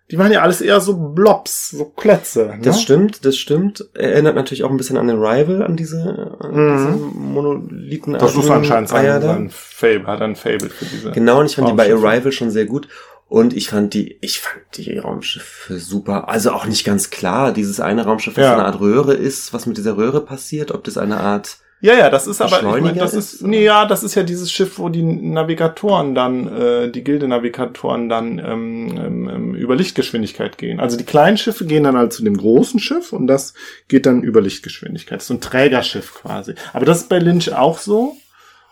die 0.10 0.18
waren 0.18 0.32
ja 0.32 0.42
alles 0.42 0.62
eher 0.62 0.82
so 0.82 0.98
Blobs, 0.98 1.70
so 1.70 1.86
Klötze. 1.86 2.48
Ne? 2.48 2.60
Das 2.62 2.82
stimmt, 2.82 3.26
das 3.26 3.38
stimmt. 3.38 3.88
Erinnert 3.94 4.36
natürlich 4.36 4.64
auch 4.64 4.70
ein 4.70 4.78
bisschen 4.78 4.98
an 4.98 5.08
den 5.08 5.18
Rival, 5.18 5.64
an 5.64 5.78
diese, 5.78 6.38
an 6.40 6.52
mhm. 6.54 6.78
diese 6.78 6.90
Monolithen. 7.18 8.14
Das 8.14 8.36
ist 8.36 8.50
anscheinend 8.50 8.90
sein, 8.90 9.22
sein 9.22 9.50
Fable, 9.50 10.08
hat 10.08 10.22
ein 10.22 10.36
Fable 10.36 10.70
für 10.70 10.86
diese. 10.86 11.12
Genau, 11.12 11.40
und 11.40 11.46
ich 11.46 11.56
fand 11.56 11.70
die 11.70 11.74
bei 11.74 11.92
Arrival 11.92 12.32
schon 12.32 12.52
sehr 12.52 12.66
gut. 12.66 12.88
Und 13.32 13.56
ich 13.56 13.70
fand 13.70 13.94
die, 13.94 14.18
ich 14.20 14.42
fand 14.42 14.62
die 14.76 14.98
Raumschiffe 14.98 15.80
super. 15.80 16.28
Also 16.28 16.52
auch 16.52 16.66
nicht 16.66 16.84
ganz 16.84 17.12
klar, 17.12 17.54
dieses 17.54 17.80
eine 17.80 18.04
Raumschiff, 18.04 18.36
was 18.36 18.44
ja. 18.44 18.54
eine 18.56 18.66
Art 18.66 18.82
Röhre 18.82 19.14
ist, 19.14 19.54
was 19.54 19.66
mit 19.66 19.78
dieser 19.78 19.96
Röhre 19.96 20.20
passiert, 20.20 20.72
ob 20.72 20.84
das 20.84 20.98
eine 20.98 21.22
Art 21.22 21.60
ja, 21.82 21.96
ja, 21.96 22.10
das 22.12 22.28
ist 22.28 22.42
aber, 22.42 22.78
ich 22.78 22.84
mein, 22.84 22.96
das 22.96 23.16
ist, 23.16 23.42
nee, 23.42 23.64
ja, 23.64 23.86
das 23.86 24.04
ist 24.04 24.14
ja 24.14 24.22
dieses 24.22 24.52
Schiff, 24.52 24.78
wo 24.78 24.90
die 24.90 25.02
Navigatoren 25.02 26.14
dann, 26.14 26.48
äh, 26.48 26.92
die 26.92 27.04
Gilde-Navigatoren 27.04 28.08
dann 28.08 28.38
ähm, 28.38 28.98
ähm, 28.98 29.30
ähm, 29.30 29.56
über 29.56 29.76
Lichtgeschwindigkeit 29.76 30.60
gehen. 30.60 30.80
Also 30.80 30.96
die 30.96 31.06
kleinen 31.06 31.38
Schiffe 31.38 31.66
gehen 31.66 31.84
dann 31.84 31.98
halt 31.98 32.14
zu 32.14 32.24
dem 32.24 32.38
großen 32.38 32.80
Schiff 32.80 33.14
und 33.14 33.26
das 33.26 33.56
geht 33.88 34.06
dann 34.06 34.22
über 34.22 34.42
Lichtgeschwindigkeit. 34.42 35.18
Das 35.18 35.24
ist 35.24 35.28
so 35.30 35.34
ein 35.34 35.42
Trägerschiff 35.42 36.14
quasi. 36.14 36.54
Aber 36.72 36.86
das 36.86 37.00
ist 37.00 37.10
bei 37.10 37.18
Lynch 37.18 37.52
auch 37.52 37.80
so. 37.80 38.16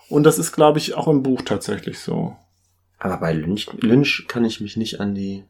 Und 0.08 0.24
das 0.24 0.38
ist, 0.38 0.52
glaube 0.52 0.78
ich, 0.78 0.94
auch 0.94 1.08
im 1.08 1.22
Buch 1.22 1.42
tatsächlich 1.42 1.98
so. 2.00 2.36
Aber 2.98 3.16
bei 3.16 3.32
Lynch, 3.32 3.68
Lynch 3.80 4.26
kann 4.28 4.44
ich 4.44 4.60
mich 4.60 4.76
nicht 4.76 5.00
an 5.00 5.14
die, 5.14 5.44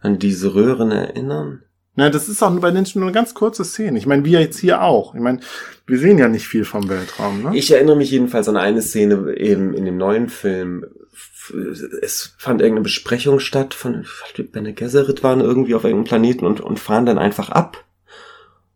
an 0.00 0.18
diese 0.18 0.54
Röhren 0.54 0.90
erinnern. 0.90 1.62
Na, 1.94 2.08
das 2.08 2.28
ist 2.28 2.42
auch 2.42 2.50
bei 2.58 2.70
Lynch 2.70 2.94
nur 2.94 3.04
eine 3.04 3.12
ganz 3.12 3.34
kurze 3.34 3.64
Szene. 3.64 3.98
Ich 3.98 4.06
meine, 4.06 4.24
wir 4.24 4.40
jetzt 4.40 4.58
hier 4.58 4.82
auch. 4.82 5.14
Ich 5.14 5.20
meine, 5.20 5.40
wir 5.86 5.98
sehen 5.98 6.18
ja 6.18 6.28
nicht 6.28 6.48
viel 6.48 6.64
vom 6.64 6.88
Weltraum, 6.88 7.42
ne? 7.42 7.50
Ich 7.54 7.70
erinnere 7.70 7.96
mich 7.96 8.10
jedenfalls 8.10 8.48
an 8.48 8.56
eine 8.56 8.80
Szene 8.80 9.34
eben 9.36 9.74
in 9.74 9.84
dem 9.84 9.98
neuen 9.98 10.30
Film. 10.30 10.86
Es 12.00 12.34
fand 12.38 12.62
irgendeine 12.62 12.84
Besprechung 12.84 13.40
statt 13.40 13.74
von 13.74 14.06
Bene 14.52 14.72
Gesserit 14.72 15.22
waren 15.22 15.40
irgendwie 15.40 15.74
auf 15.74 15.84
irgendeinem 15.84 16.08
Planeten 16.08 16.46
und, 16.46 16.60
und 16.60 16.80
fahren 16.80 17.04
dann 17.04 17.18
einfach 17.18 17.50
ab. 17.50 17.84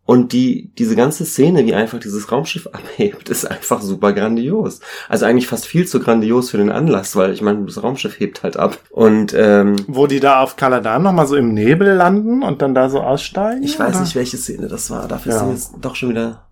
Und 0.07 0.31
die, 0.31 0.71
diese 0.77 0.95
ganze 0.95 1.25
Szene, 1.25 1.65
wie 1.65 1.73
einfach 1.75 1.99
dieses 1.99 2.31
Raumschiff 2.31 2.65
abhebt, 2.71 3.27
ist 3.27 3.43
einfach 3.45 3.81
super 3.81 4.13
grandios. 4.13 4.79
Also 5.09 5.25
eigentlich 5.25 5.47
fast 5.47 5.65
viel 5.67 5.85
zu 5.85 5.99
grandios 5.99 6.49
für 6.49 6.57
den 6.57 6.71
Anlass, 6.71 7.15
weil 7.17 7.33
ich 7.33 7.41
meine, 7.41 7.65
das 7.65 7.83
Raumschiff 7.83 8.17
hebt 8.17 8.41
halt 8.41 8.55
ab. 8.55 8.79
Und 8.89 9.33
ähm, 9.37 9.75
Wo 9.87 10.07
die 10.07 10.21
da 10.21 10.41
auf 10.41 10.55
Kaladan 10.55 11.03
nochmal 11.03 11.27
so 11.27 11.35
im 11.35 11.53
Nebel 11.53 11.93
landen 11.93 12.41
und 12.41 12.61
dann 12.61 12.73
da 12.73 12.89
so 12.89 13.01
aussteigen? 13.01 13.63
ich 13.63 13.77
weiß 13.77 13.95
oder? 13.95 13.99
nicht, 14.01 14.15
welche 14.15 14.37
Szene 14.37 14.69
das 14.69 14.89
war. 14.89 15.09
Dafür 15.09 15.33
Ja. 15.33 15.39
sind 15.39 15.51
jetzt 15.51 15.71
doch 15.81 15.95
schon 15.97 16.09
wieder, 16.09 16.45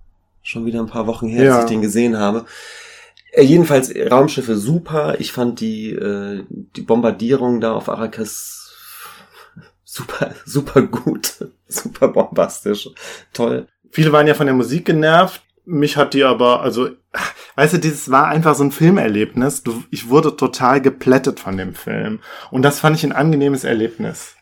schon 0.43 0.65
wieder 0.65 0.81
ein 0.81 0.87
paar 0.87 1.07
Wochen 1.07 1.27
her, 1.29 1.45
Ja. 1.45 1.55
dass 1.55 1.63
ich 1.63 1.69
den 1.71 1.81
gesehen 1.81 2.17
habe. 2.19 2.43
Äh, 3.31 3.43
jedenfalls 3.43 3.89
Raumschiffe 4.11 4.57
super. 4.57 5.15
Ich 5.19 5.31
fand 5.31 5.61
die, 5.61 5.91
äh, 5.91 6.43
die 6.49 6.81
Bombardierung 6.81 7.61
da 7.61 7.71
auf 7.71 7.87
Arrakis 7.87 8.64
super, 9.95 10.33
super 10.45 10.81
gut, 10.81 11.33
super 11.67 12.07
bombastisch, 12.09 12.89
toll. 13.33 13.67
Viele 13.91 14.11
waren 14.11 14.27
ja 14.27 14.33
von 14.33 14.45
der 14.47 14.55
Musik 14.55 14.85
genervt. 14.85 15.41
Mich 15.67 15.97
hat 15.97 16.13
die 16.13 16.23
aber, 16.23 16.61
also, 16.61 16.89
weißt 17.55 17.73
du, 17.75 17.77
dieses 17.79 18.11
war 18.11 18.27
einfach 18.27 18.55
so 18.55 18.63
ein 18.63 18.71
Filmerlebnis. 18.71 19.63
Du, 19.63 19.83
ich 19.89 20.09
wurde 20.09 20.35
total 20.35 20.81
geplättet 20.81 21.39
von 21.39 21.57
dem 21.57 21.73
Film. 21.73 22.19
Und 22.51 22.61
das 22.61 22.79
fand 22.79 22.97
ich 22.97 23.03
ein 23.03 23.13
angenehmes 23.13 23.63
Erlebnis. 23.63 24.35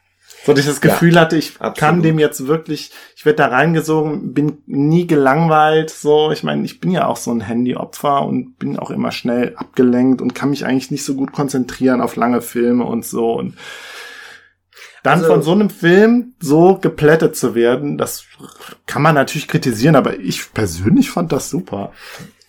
So, 0.45 0.51
dass 0.51 0.61
ich 0.61 0.65
das 0.65 0.81
Ja, 0.83 0.91
Gefühl 0.91 1.17
hatte, 1.17 1.37
ich 1.37 1.61
absolut. 1.61 1.77
kann 1.77 2.01
dem 2.01 2.19
jetzt 2.19 2.47
wirklich, 2.47 2.91
ich 3.15 3.25
werde 3.25 3.37
da 3.37 3.47
reingesogen, 3.47 4.33
bin 4.33 4.57
nie 4.65 5.07
gelangweilt, 5.07 5.89
so. 5.89 6.31
Ich 6.31 6.43
meine, 6.43 6.65
ich 6.65 6.81
bin 6.81 6.91
ja 6.91 7.07
auch 7.07 7.15
so 7.15 7.31
ein 7.31 7.39
Handyopfer 7.39 8.25
und 8.25 8.57
bin 8.59 8.77
auch 8.77 8.89
immer 8.91 9.11
schnell 9.13 9.53
abgelenkt 9.55 10.21
und 10.21 10.35
kann 10.35 10.49
mich 10.49 10.65
eigentlich 10.65 10.91
nicht 10.91 11.05
so 11.05 11.15
gut 11.15 11.31
konzentrieren 11.31 12.01
auf 12.01 12.17
lange 12.17 12.41
Filme 12.41 12.83
und 12.83 13.05
so. 13.05 13.31
Und 13.33 13.55
dann 15.03 15.19
Also- 15.19 15.27
von 15.31 15.41
so 15.43 15.51
einem 15.51 15.69
Film 15.69 16.33
so 16.39 16.77
geplättet 16.81 17.35
zu 17.35 17.55
werden, 17.55 17.97
das 17.97 18.25
kann 18.87 19.01
man 19.01 19.15
natürlich 19.15 19.47
kritisieren, 19.47 19.95
aber 19.95 20.19
ich 20.19 20.53
persönlich 20.53 21.11
fand 21.11 21.31
das 21.31 21.49
super. 21.49 21.91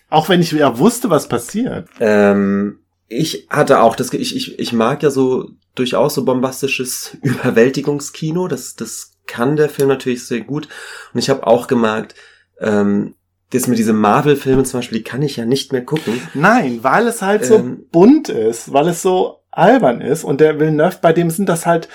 Auch 0.09 0.29
wenn 0.29 0.41
ich 0.41 0.51
ja 0.51 0.77
wusste, 0.79 1.09
was 1.09 1.27
passiert. 1.27 1.89
Ähm, 1.99 2.79
ich 3.07 3.47
hatte 3.49 3.81
auch 3.81 3.95
das, 3.95 4.11
ich, 4.13 4.35
ich, 4.35 4.57
ich 4.57 4.73
mag 4.73 5.03
ja 5.03 5.09
so 5.11 5.49
durchaus 5.75 6.15
so 6.15 6.23
bombastisches 6.25 7.17
Überwältigungskino. 7.21 8.47
Das, 8.47 8.75
das 8.75 9.11
kann 9.27 9.55
der 9.55 9.69
Film 9.69 9.89
natürlich 9.89 10.25
sehr 10.25 10.41
gut. 10.41 10.67
Und 11.13 11.19
ich 11.19 11.29
habe 11.29 11.45
auch 11.45 11.67
gemerkt, 11.67 12.15
ähm, 12.59 13.15
das 13.51 13.67
mit 13.67 13.77
diesen 13.77 13.97
Marvel-Filmen 13.97 14.65
zum 14.65 14.79
Beispiel, 14.79 14.99
die 14.99 15.03
kann 15.03 15.21
ich 15.21 15.35
ja 15.37 15.45
nicht 15.45 15.71
mehr 15.71 15.83
gucken. 15.83 16.19
Nein, 16.33 16.79
weil 16.83 17.07
es 17.07 17.21
halt 17.21 17.45
so 17.45 17.55
Ähm. 17.55 17.85
bunt 17.91 18.29
ist, 18.29 18.73
weil 18.73 18.87
es 18.87 19.01
so 19.01 19.39
albern 19.51 20.01
ist 20.01 20.23
und 20.23 20.41
der 20.41 20.59
Villeneuve, 20.59 20.97
bei 21.01 21.13
dem 21.13 21.29
sind 21.29 21.47
das 21.47 21.65
halt, 21.65 21.87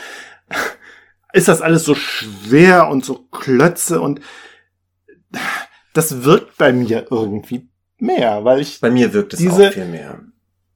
ist 1.32 1.48
das 1.48 1.62
alles 1.62 1.84
so 1.84 1.94
schwer 1.94 2.88
und 2.88 3.04
so 3.04 3.26
Klötze 3.30 4.00
und 4.00 4.20
das 5.92 6.24
wirkt 6.24 6.56
bei 6.58 6.72
mir 6.72 7.06
irgendwie 7.10 7.68
mehr, 7.98 8.44
weil 8.44 8.60
ich, 8.60 8.80
Bei 8.80 8.90
mir 8.90 9.12
wirkt 9.12 9.34
es 9.34 9.38
Diese- 9.40 9.68
auch 9.68 9.72
viel 9.72 9.86
mehr. 9.86 10.20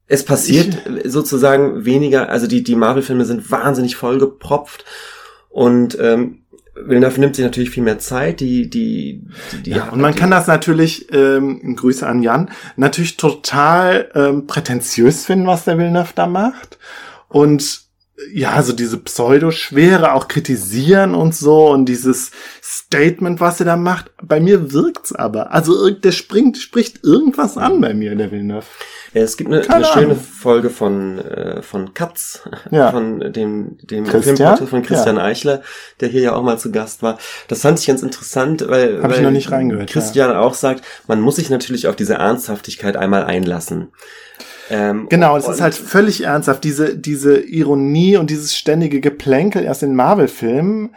Es 0.07 0.23
passiert 0.23 0.83
sozusagen 1.05 1.83
weniger, 1.83 2.29
also 2.29 2.45
die, 2.45 2.61
die 2.63 2.75
Marvel-Filme 2.75 3.25
sind 3.25 3.49
wahnsinnig 3.49 3.95
vollgepropft 3.95 4.85
und 5.49 5.97
ähm, 5.99 6.43
Villeneuve 6.75 7.19
nimmt 7.19 7.35
sich 7.35 7.43
natürlich 7.43 7.71
viel 7.71 7.81
mehr 7.81 7.97
Zeit, 7.97 8.39
die, 8.39 8.69
die, 8.69 9.25
die, 9.51 9.63
die 9.63 9.69
ja, 9.71 9.89
und 9.89 9.99
man 10.01 10.13
die, 10.13 10.19
kann 10.19 10.29
das 10.29 10.45
natürlich, 10.45 11.11
ähm, 11.11 11.75
Grüße 11.75 12.05
an 12.05 12.21
Jan, 12.21 12.51
natürlich 12.75 13.17
total 13.17 14.11
ähm, 14.13 14.45
prätentiös 14.45 15.25
finden, 15.25 15.47
was 15.47 15.63
der 15.65 15.79
Villeneuve 15.79 16.11
da 16.13 16.27
macht 16.27 16.77
und 17.27 17.84
ja, 18.33 18.61
so 18.63 18.71
diese 18.71 18.97
Pseudo-Schwere 18.97 20.13
auch 20.13 20.29
kritisieren 20.29 21.13
und 21.13 21.35
so 21.35 21.69
und 21.69 21.85
dieses 21.85 22.31
Statement, 22.63 23.41
was 23.41 23.59
er 23.59 23.65
da 23.65 23.75
macht. 23.75 24.11
Bei 24.23 24.39
mir 24.39 24.71
wirkt's 24.71 25.13
aber. 25.13 25.51
Also 25.51 25.89
der 25.89 26.13
springt, 26.13 26.57
spricht 26.57 27.03
irgendwas 27.03 27.57
an 27.57 27.81
bei 27.81 27.93
mir, 27.93 28.15
der 28.15 28.31
Villeneuve. 28.31 28.65
Ja, 29.13 29.21
Es 29.21 29.35
gibt 29.35 29.51
eine, 29.51 29.69
eine 29.69 29.85
schöne. 29.85 30.15
Folge 30.15 30.69
von, 30.69 31.19
äh, 31.19 31.61
von 31.61 31.93
Katz, 31.93 32.41
Ja. 32.71 32.91
von 32.93 33.19
dem, 33.33 33.77
dem 33.81 34.05
Christian? 34.05 34.37
Filmpodcast 34.37 34.69
von 34.69 34.83
Christian 34.83 35.17
Eichler, 35.17 35.61
der 35.99 36.07
hier 36.07 36.21
ja 36.21 36.35
auch 36.35 36.43
mal 36.43 36.57
zu 36.57 36.71
Gast 36.71 37.03
war. 37.03 37.17
Das 37.49 37.61
fand 37.61 37.79
ich 37.79 37.87
ganz 37.87 38.01
interessant, 38.01 38.65
weil, 38.67 39.01
Hab 39.03 39.11
ich 39.11 39.17
weil 39.17 39.23
noch 39.23 39.31
nicht 39.31 39.51
reingehört, 39.51 39.89
Christian 39.89 40.31
auch 40.35 40.53
sagt, 40.53 40.83
man 41.07 41.19
muss 41.19 41.35
sich 41.35 41.49
natürlich 41.49 41.87
auf 41.87 41.97
diese 41.97 42.15
Ernsthaftigkeit 42.15 42.95
einmal 42.95 43.25
einlassen. 43.25 43.89
Ähm, 44.69 45.07
Genau, 45.09 45.37
es 45.37 45.47
ist 45.47 45.61
halt 45.61 45.75
völlig 45.75 46.23
ernsthaft. 46.23 46.63
Diese, 46.63 46.97
diese 46.97 47.39
Ironie 47.39 48.17
und 48.17 48.29
dieses 48.29 48.55
ständige 48.55 49.01
Geplänkel 49.01 49.63
erst 49.63 49.83
in 49.83 49.95
Marvel-Filmen. 49.95 50.95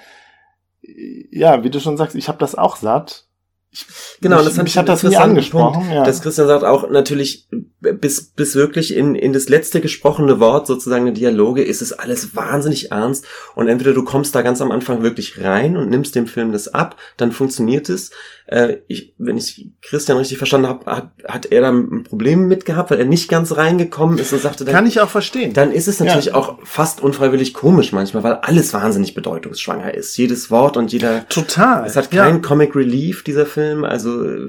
Ja, 1.31 1.65
wie 1.65 1.71
du 1.71 1.81
schon 1.81 1.97
sagst, 1.97 2.17
ich 2.17 2.29
habe 2.29 2.39
das 2.39 2.55
auch 2.55 2.77
satt. 2.77 3.27
Ich, 3.71 3.87
Genau, 4.23 4.37
mich, 4.37 4.47
das 4.47 4.55
fand 4.55 4.65
mich 4.65 4.73
ich 4.73 4.79
hat 4.79 4.89
das 4.89 5.03
nie 5.03 5.17
angesprochen. 5.17 5.81
Punkt, 5.81 5.93
ja. 5.93 6.03
Dass 6.03 6.23
Christian 6.23 6.47
sagt 6.47 6.65
auch 6.65 6.89
natürlich, 6.89 7.49
bis, 7.81 8.31
bis 8.31 8.55
wirklich 8.55 8.97
in, 8.97 9.15
in 9.15 9.33
das 9.33 9.49
letzte 9.49 9.81
gesprochene 9.81 10.41
Wort 10.41 10.67
sozusagen 10.67 11.05
der 11.05 11.15
Dialoge 11.15 11.63
ist 11.63 11.83
es 11.83 11.93
alles 11.93 12.35
wahnsinnig 12.35 12.91
ernst 12.91 13.27
und 13.55 13.69
entweder 13.69 13.93
du 13.93 14.05
kommst 14.05 14.35
da 14.35 14.43
ganz 14.43 14.63
am 14.63 14.71
Anfang 14.71 15.03
wirklich 15.03 15.43
rein 15.43 15.77
und 15.77 15.91
nimmst 15.91 16.15
dem 16.15 16.27
Film 16.27 16.53
das 16.53 16.69
ab, 16.69 16.97
dann 17.19 17.31
funktioniert 17.31 17.89
es. 17.91 18.11
Äh, 18.51 18.79
ich, 18.89 19.15
wenn 19.19 19.37
ich 19.37 19.69
Christian 19.83 20.17
richtig 20.17 20.39
verstanden 20.39 20.69
habe, 20.69 20.87
hat, 20.91 21.11
hat 21.27 21.47
er 21.53 21.61
da 21.61 21.69
ein 21.71 22.03
Problem 22.05 22.49
mit 22.49 22.65
gehabt, 22.65 22.91
weil 22.91 22.99
er 22.99 23.05
nicht 23.05 23.29
ganz 23.29 23.55
reingekommen 23.55 24.17
ist 24.19 24.33
und 24.33 24.41
sagte, 24.41 24.65
dann, 24.65 24.75
Kann 24.75 24.87
ich 24.87 25.01
auch 25.01 25.11
verstehen. 25.11 25.53
dann 25.53 25.71
ist 25.71 25.87
es 25.87 26.01
natürlich 26.01 26.27
Ja. 26.27 26.35
auch 26.35 26.59
fast 26.65 27.03
unfreiwillig 27.03 27.53
komisch 27.53 27.93
manchmal, 27.93 28.23
weil 28.23 28.33
alles 28.37 28.73
wahnsinnig 28.73 29.13
bedeutungsschwanger 29.15 29.93
ist. 29.93 30.17
Jedes 30.17 30.51
Wort 30.51 30.79
und 30.79 30.91
jeder 30.95 31.29
Total. 31.29 31.85
es 31.87 31.95
hat 31.95 32.11
ja. 32.15 32.25
keinen 32.25 32.41
Comic 32.41 32.75
Relief, 32.75 33.23
dieser 33.23 33.45
Film, 33.45 33.85
also 33.85 34.25
äh, 34.25 34.49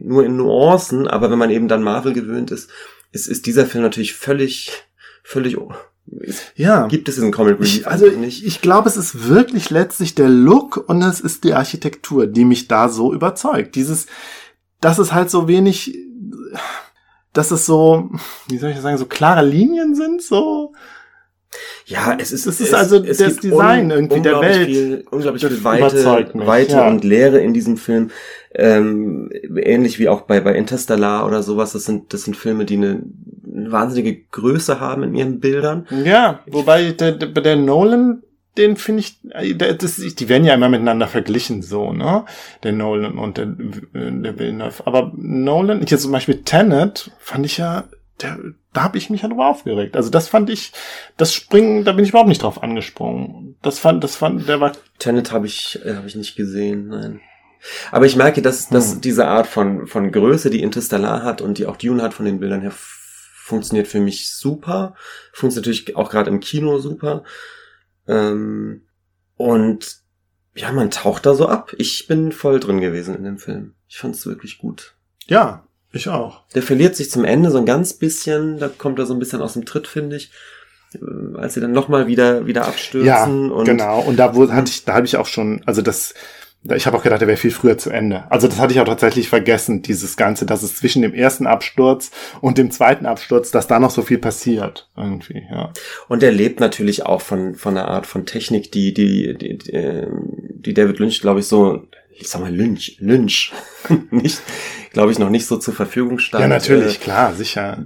nur 0.00 0.24
in 0.24 0.36
Nuancen, 0.36 1.08
aber 1.08 1.28
wenn 1.28 1.38
man 1.38 1.50
eben 1.50 1.66
dann 1.66 1.82
Marvel 1.82 2.12
gewöhnt 2.12 2.52
ist, 2.52 2.70
ist, 3.10 3.26
ist 3.26 3.46
dieser 3.46 3.66
Film 3.66 3.82
natürlich 3.82 4.14
völlig, 4.14 4.70
völlig, 5.24 5.56
ja. 6.56 6.86
gibt 6.88 7.08
es 7.08 7.14
diesen 7.14 7.32
Comic 7.32 7.58
Relief 7.58 7.80
Ich, 7.80 7.86
also 7.86 8.06
nicht. 8.06 8.42
ich, 8.42 8.46
ich 8.46 8.60
glaube, 8.60 8.88
es 8.88 8.96
ist 8.96 9.28
wirklich 9.28 9.70
letztlich 9.70 10.14
der 10.14 10.28
Look 10.28 10.84
und 10.88 11.02
es 11.02 11.20
ist 11.20 11.44
die 11.44 11.54
Architektur, 11.54 12.26
die 12.26 12.44
mich 12.44 12.68
da 12.68 12.88
so 12.88 13.12
überzeugt. 13.12 13.74
Dieses, 13.76 14.06
dass 14.80 14.98
es 14.98 15.12
halt 15.12 15.30
so 15.30 15.48
wenig, 15.48 15.96
dass 17.32 17.50
es 17.50 17.66
so, 17.66 18.10
wie 18.48 18.58
soll 18.58 18.70
ich 18.70 18.76
das 18.76 18.82
sagen, 18.82 18.98
so 18.98 19.06
klare 19.06 19.44
Linien 19.44 19.94
sind, 19.94 20.22
so. 20.22 20.72
Ja, 21.84 22.16
es 22.18 22.32
ist, 22.32 22.46
Es 22.46 22.60
ist 22.60 22.68
es, 22.68 22.74
also 22.74 23.02
es 23.04 23.18
das 23.18 23.36
Design 23.36 23.90
irgendwie 23.90 24.22
der 24.22 24.40
Welt. 24.40 24.66
Viel, 24.66 25.04
unglaublich 25.10 25.44
viel 25.44 25.64
Weite, 25.64 26.30
Weite 26.34 26.72
ja. 26.72 26.88
und 26.88 27.04
Leere 27.04 27.40
in 27.40 27.52
diesem 27.52 27.76
Film. 27.76 28.10
Ähm, 28.54 29.30
ähnlich 29.56 29.98
wie 29.98 30.08
auch 30.08 30.22
bei, 30.22 30.40
bei 30.40 30.54
Interstellar 30.54 31.26
oder 31.26 31.42
sowas. 31.42 31.72
Das 31.72 31.84
sind, 31.84 32.14
das 32.14 32.22
sind 32.22 32.36
Filme, 32.36 32.64
die 32.64 32.76
eine, 32.76 33.02
eine 33.54 33.72
wahnsinnige 33.72 34.22
Größe 34.30 34.80
haben 34.80 35.02
in 35.02 35.14
ihren 35.14 35.40
Bildern. 35.40 35.86
Ja, 36.04 36.40
wobei 36.46 36.92
der, 36.92 37.12
der, 37.12 37.28
der 37.28 37.56
Nolan, 37.56 38.22
den 38.56 38.76
finde 38.76 39.00
ich, 39.00 39.18
äh, 39.30 39.54
der, 39.54 39.74
das, 39.74 39.96
die 39.96 40.28
werden 40.28 40.44
ja 40.44 40.54
immer 40.54 40.68
miteinander 40.68 41.08
verglichen, 41.08 41.62
so, 41.62 41.92
ne? 41.92 42.24
Der 42.62 42.72
Nolan 42.72 43.18
und 43.18 43.38
der, 43.38 43.46
der 43.46 44.38
Villeneuve. 44.38 44.86
Aber 44.86 45.12
Nolan, 45.16 45.82
ich 45.82 45.90
jetzt 45.90 46.02
zum 46.02 46.12
Beispiel 46.12 46.42
Tenet, 46.44 47.10
fand 47.18 47.46
ich 47.46 47.58
ja, 47.58 47.84
der, 48.20 48.38
da 48.72 48.84
habe 48.84 48.98
ich 48.98 49.10
mich 49.10 49.22
ja 49.22 49.28
drüber 49.28 49.48
aufgeregt. 49.48 49.96
Also 49.96 50.10
das 50.10 50.28
fand 50.28 50.48
ich, 50.50 50.72
das 51.16 51.34
Springen, 51.34 51.84
da 51.84 51.92
bin 51.92 52.04
ich 52.04 52.10
überhaupt 52.10 52.28
nicht 52.28 52.42
drauf 52.42 52.62
angesprungen. 52.62 53.56
Das 53.62 53.78
fand, 53.78 54.02
das 54.04 54.16
fand, 54.16 54.48
der 54.48 54.60
war, 54.60 54.72
Tenet 54.98 55.32
habe 55.32 55.46
ich, 55.46 55.78
äh, 55.84 55.94
hab 55.94 56.06
ich 56.06 56.16
nicht 56.16 56.36
gesehen, 56.36 56.88
nein. 56.88 57.20
Aber 57.92 58.06
ich 58.06 58.16
merke, 58.16 58.42
dass, 58.42 58.68
dass 58.68 58.94
Hm. 58.94 59.00
diese 59.02 59.28
Art 59.28 59.46
von, 59.46 59.86
von 59.86 60.10
Größe, 60.10 60.50
die 60.50 60.62
Interstellar 60.62 61.22
hat 61.22 61.40
und 61.40 61.58
die 61.58 61.66
auch 61.66 61.76
Dune 61.76 62.02
hat 62.02 62.12
von 62.12 62.26
den 62.26 62.40
Bildern 62.40 62.60
her, 62.60 62.72
funktioniert 63.42 63.88
für 63.88 64.00
mich 64.00 64.30
super. 64.30 64.94
Funktioniert 65.32 65.66
natürlich 65.66 65.96
auch 65.96 66.10
gerade 66.10 66.30
im 66.30 66.38
Kino 66.40 66.78
super. 66.78 67.24
Ähm, 68.06 68.82
und 69.36 69.96
ja, 70.54 70.70
man 70.70 70.90
taucht 70.90 71.26
da 71.26 71.34
so 71.34 71.48
ab. 71.48 71.74
Ich 71.78 72.06
bin 72.06 72.30
voll 72.30 72.60
drin 72.60 72.80
gewesen 72.80 73.16
in 73.16 73.24
dem 73.24 73.38
Film. 73.38 73.74
Ich 73.88 73.98
fand 73.98 74.14
es 74.14 74.26
wirklich 74.26 74.58
gut. 74.58 74.94
ja, 75.26 75.64
ich 75.94 76.08
auch. 76.08 76.48
Der 76.54 76.62
verliert 76.62 76.96
sich 76.96 77.10
zum 77.10 77.24
Ende 77.24 77.50
so 77.50 77.58
ein 77.58 77.66
ganz 77.66 77.92
bisschen, 77.92 78.58
da 78.58 78.68
kommt 78.68 78.98
er 78.98 79.04
so 79.04 79.12
ein 79.12 79.18
bisschen 79.18 79.42
aus 79.42 79.52
dem 79.52 79.66
Tritt, 79.66 79.86
finde 79.86 80.16
ich. 80.16 80.30
Ähm, 80.94 81.36
Als 81.36 81.52
sie 81.54 81.60
dann 81.60 81.72
nochmal 81.72 82.06
wieder, 82.06 82.46
wieder 82.46 82.66
abstürzen 82.66 83.06
Ja, 83.06 83.24
und 83.24 83.64
genau. 83.64 84.00
Und 84.00 84.16
da 84.16 84.34
wo, 84.34 84.50
hatte 84.50 84.70
ich, 84.70 84.84
da 84.86 84.94
habe 84.94 85.04
ich 85.04 85.18
auch 85.18 85.26
schon, 85.26 85.62
also 85.66 85.82
das, 85.82 86.14
Ich 86.70 86.86
habe 86.86 86.96
auch 86.96 87.02
gedacht, 87.02 87.20
er 87.20 87.26
wäre 87.26 87.36
viel 87.36 87.50
früher 87.50 87.76
zu 87.76 87.90
Ende. 87.90 88.30
Also 88.30 88.46
das 88.46 88.60
hatte 88.60 88.72
ich 88.72 88.80
auch 88.80 88.86
tatsächlich 88.86 89.28
vergessen, 89.28 89.82
dieses 89.82 90.16
Ganze, 90.16 90.46
dass 90.46 90.62
es 90.62 90.76
zwischen 90.76 91.02
dem 91.02 91.12
ersten 91.12 91.48
Absturz 91.48 92.12
und 92.40 92.56
dem 92.56 92.70
zweiten 92.70 93.04
Absturz, 93.04 93.50
dass 93.50 93.66
da 93.66 93.80
noch 93.80 93.90
so 93.90 94.02
viel 94.02 94.18
passiert. 94.18 94.88
Irgendwie, 94.96 95.42
ja. 95.50 95.72
Und 96.08 96.22
er 96.22 96.30
lebt 96.30 96.60
natürlich 96.60 97.04
auch 97.04 97.20
von, 97.20 97.56
von 97.56 97.76
einer 97.76 97.88
Art 97.88 98.06
von 98.06 98.26
Technik, 98.26 98.70
die, 98.70 98.94
die, 98.94 99.36
die, 99.36 99.58
die, 99.58 99.70
ähm, 99.72 100.74
David 100.74 101.00
Lynch, 101.00 101.20
glaube 101.20 101.40
ich, 101.40 101.46
so, 101.46 101.88
ich 102.16 102.28
sag 102.28 102.40
mal 102.40 102.54
Lynch, 102.54 102.96
Lynch, 103.00 103.52
nicht, 104.10 104.40
glaube 104.92 105.10
ich, 105.10 105.18
noch 105.18 105.30
nicht 105.30 105.46
so 105.46 105.56
zur 105.56 105.74
Verfügung 105.74 106.20
stand. 106.20 106.42
Ja, 106.42 106.48
natürlich, 106.48 106.96
äh, 106.96 106.98
klar, 106.98 107.34
sicher. 107.34 107.84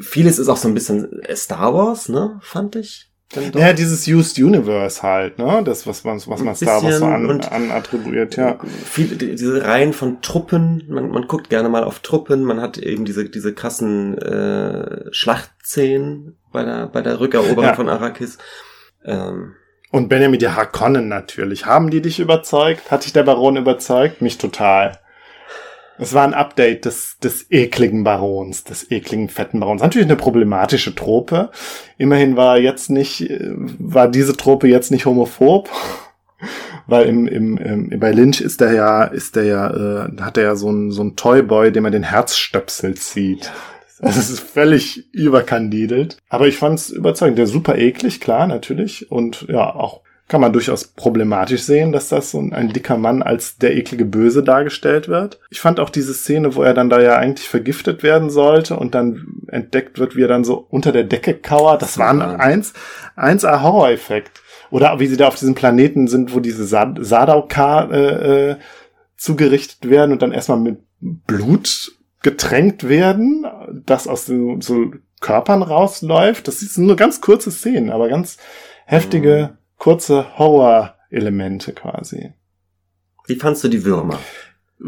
Vieles 0.00 0.40
ist 0.40 0.48
auch 0.48 0.56
so 0.56 0.66
ein 0.66 0.74
bisschen 0.74 1.22
Star 1.34 1.72
Wars, 1.74 2.08
ne, 2.08 2.40
fand 2.42 2.74
ich. 2.74 3.08
Ja, 3.54 3.72
dieses 3.72 4.06
Used 4.06 4.38
Universe 4.38 5.02
halt, 5.02 5.38
ne? 5.38 5.62
Das, 5.64 5.86
was 5.86 6.04
man, 6.04 6.16
was 6.26 6.40
man 6.40 6.54
Star 6.54 6.82
Wars 6.82 6.98
so 6.98 7.04
an, 7.06 7.40
an 7.40 7.70
attribuiert, 7.70 8.36
ja. 8.36 8.58
Viele, 8.84 9.16
diese 9.16 9.64
Reihen 9.64 9.92
von 9.92 10.20
Truppen, 10.22 10.84
man, 10.88 11.10
man 11.10 11.26
guckt 11.26 11.50
gerne 11.50 11.68
mal 11.68 11.84
auf 11.84 12.00
Truppen, 12.00 12.44
man 12.44 12.60
hat 12.60 12.78
eben 12.78 13.04
diese, 13.04 13.28
diese 13.28 13.54
krassen 13.54 14.18
äh, 14.18 15.12
Schlachtszenen 15.12 16.36
bei 16.52 16.64
der, 16.64 16.86
bei 16.86 17.02
der 17.02 17.20
Rückeroberung 17.20 17.64
ja. 17.64 17.74
von 17.74 17.88
Arrakis. 17.88 18.38
Ähm, 19.04 19.54
und 19.90 20.08
Benjamin 20.08 20.40
die 20.40 20.48
Harkonnen 20.48 21.08
natürlich. 21.08 21.66
Haben 21.66 21.90
die 21.90 22.02
dich 22.02 22.18
überzeugt? 22.18 22.90
Hat 22.90 23.04
dich 23.04 23.12
der 23.12 23.22
Baron 23.22 23.56
überzeugt? 23.56 24.22
Mich 24.22 24.38
total. 24.38 24.98
Es 25.98 26.12
war 26.12 26.24
ein 26.24 26.34
Update 26.34 26.86
des, 26.86 27.18
des 27.18 27.50
ekligen 27.50 28.02
Barons, 28.02 28.64
des 28.64 28.90
ekligen 28.90 29.28
fetten 29.28 29.60
Barons. 29.60 29.80
Natürlich 29.80 30.08
eine 30.08 30.16
problematische 30.16 30.94
Trope. 30.94 31.50
Immerhin 31.98 32.36
war 32.36 32.58
jetzt 32.58 32.90
nicht, 32.90 33.30
war 33.30 34.08
diese 34.08 34.36
Trope 34.36 34.66
jetzt 34.66 34.90
nicht 34.90 35.06
homophob. 35.06 35.68
Weil 36.86 37.06
im, 37.06 37.26
im, 37.26 37.56
im, 37.56 38.00
bei 38.00 38.12
Lynch 38.12 38.42
ist 38.42 38.60
der 38.60 38.72
ja, 38.72 39.04
ist 39.04 39.36
der 39.36 39.44
ja, 39.44 39.70
äh, 39.70 40.20
hat 40.20 40.36
er 40.36 40.44
ja 40.44 40.56
so 40.56 40.70
ein, 40.70 40.90
so 40.90 41.02
ein 41.02 41.16
Toyboy, 41.16 41.72
dem 41.72 41.86
er 41.86 41.90
den 41.90 42.02
Herzstöpsel 42.02 42.94
zieht. 42.96 43.50
Also 44.02 44.20
es 44.20 44.28
ist 44.28 44.40
völlig 44.40 45.14
überkandidelt. 45.14 46.18
Aber 46.28 46.46
ich 46.46 46.58
fand 46.58 46.78
es 46.78 46.90
überzeugend. 46.90 47.38
Der 47.38 47.46
ist 47.46 47.52
super 47.52 47.78
eklig, 47.78 48.20
klar, 48.20 48.46
natürlich. 48.46 49.10
Und 49.10 49.46
ja, 49.48 49.74
auch 49.74 50.02
kann 50.26 50.40
man 50.40 50.54
durchaus 50.54 50.84
problematisch 50.84 51.62
sehen, 51.62 51.92
dass 51.92 52.08
das 52.08 52.30
so 52.30 52.38
ein, 52.38 52.72
dicker 52.72 52.96
Mann 52.96 53.22
als 53.22 53.58
der 53.58 53.76
eklige 53.76 54.06
Böse 54.06 54.42
dargestellt 54.42 55.06
wird. 55.08 55.38
Ich 55.50 55.60
fand 55.60 55.78
auch 55.80 55.90
diese 55.90 56.14
Szene, 56.14 56.54
wo 56.54 56.62
er 56.62 56.72
dann 56.72 56.88
da 56.88 57.00
ja 57.00 57.16
eigentlich 57.16 57.48
vergiftet 57.48 58.02
werden 58.02 58.30
sollte 58.30 58.76
und 58.76 58.94
dann 58.94 59.26
entdeckt 59.48 59.98
wird, 59.98 60.16
wie 60.16 60.22
er 60.22 60.28
dann 60.28 60.44
so 60.44 60.66
unter 60.70 60.92
der 60.92 61.04
Decke 61.04 61.34
kauert. 61.34 61.82
Das 61.82 61.98
war 61.98 62.08
ein 62.08 62.22
eins, 62.22 62.72
eins 63.16 63.44
a 63.44 63.62
Horror-Effekt. 63.62 64.40
Oder 64.70 64.98
wie 64.98 65.06
sie 65.06 65.18
da 65.18 65.28
auf 65.28 65.36
diesem 65.36 65.54
Planeten 65.54 66.08
sind, 66.08 66.34
wo 66.34 66.40
diese 66.40 66.64
Sadaukar 66.64 67.92
äh, 67.92 68.50
äh, 68.50 68.56
zugerichtet 69.16 69.90
werden 69.90 70.12
und 70.12 70.22
dann 70.22 70.32
erstmal 70.32 70.58
mit 70.58 70.78
Blut 71.00 71.92
getränkt 72.22 72.88
werden, 72.88 73.46
das 73.84 74.08
aus 74.08 74.24
den 74.24 74.62
so 74.62 74.90
Körpern 75.20 75.62
rausläuft. 75.62 76.48
Das 76.48 76.60
sind 76.60 76.86
nur 76.86 76.96
ganz 76.96 77.20
kurze 77.20 77.50
Szenen, 77.50 77.90
aber 77.90 78.08
ganz 78.08 78.38
heftige 78.86 79.50
mhm 79.52 79.58
kurze 79.84 80.38
Horror-Elemente 80.38 81.74
quasi. 81.74 82.32
Wie 83.26 83.34
fandst 83.34 83.62
du 83.64 83.68
die 83.68 83.84
Würmer? 83.84 84.18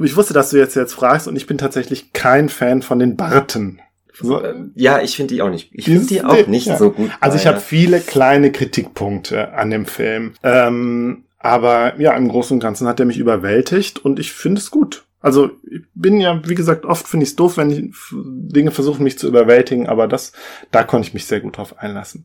Ich 0.03 0.17
wusste, 0.17 0.33
dass 0.33 0.49
du 0.49 0.57
jetzt 0.57 0.75
jetzt 0.75 0.95
fragst 0.95 1.29
und 1.29 1.37
ich 1.37 1.47
bin 1.47 1.59
tatsächlich 1.59 2.15
kein 2.15 2.49
Fan 2.49 2.81
von 2.81 2.99
den 2.99 3.15
Barten. 3.15 3.83
So, 4.15 4.43
ja, 4.75 5.03
ich 5.03 5.15
finde 5.15 5.35
die 5.35 5.43
auch 5.43 5.51
nicht. 5.51 5.69
Ich 5.75 5.85
finde 5.85 6.07
die 6.07 6.25
auch 6.25 6.47
nicht 6.47 6.69
ja. 6.69 6.79
so 6.79 6.93
gut. 6.93 7.11
Also 7.21 7.37
ich 7.37 7.47
habe 7.47 7.61
viele 7.61 8.01
kleine 8.01 8.51
Kritikpunkte 8.51 9.53
an 9.53 9.69
dem 9.69 9.85
Film. 9.85 10.33
Ähm, 10.43 11.25
aber 11.39 12.01
ja, 12.01 12.17
im 12.17 12.29
Großen 12.29 12.55
und 12.55 12.61
Ganzen 12.61 12.89
hat 12.89 12.99
er 12.99 13.05
mich 13.05 13.19
überwältigt 13.19 14.03
und 14.03 14.19
ich 14.19 14.33
finde 14.33 14.63
es 14.63 14.71
gut. 14.71 15.05
Also 15.21 15.51
ich 15.71 15.83
bin 15.95 16.21
ja, 16.21 16.41
wie 16.49 16.55
gesagt, 16.55 16.87
oft 16.87 17.07
finde 17.07 17.25
ich 17.25 17.31
es 17.31 17.37
doof, 17.37 17.59
wenn 17.59 17.71
ich 17.71 17.93
Dinge 18.15 18.71
versuchen, 18.71 19.03
mich 19.03 19.19
zu 19.19 19.29
überwältigen, 19.29 19.89
aber 19.89 20.09
das, 20.09 20.33
da 20.71 20.85
konnte 20.85 21.07
ich 21.07 21.13
mich 21.13 21.27
sehr 21.27 21.41
gut 21.41 21.59
drauf 21.59 21.79
einlassen. 21.79 22.25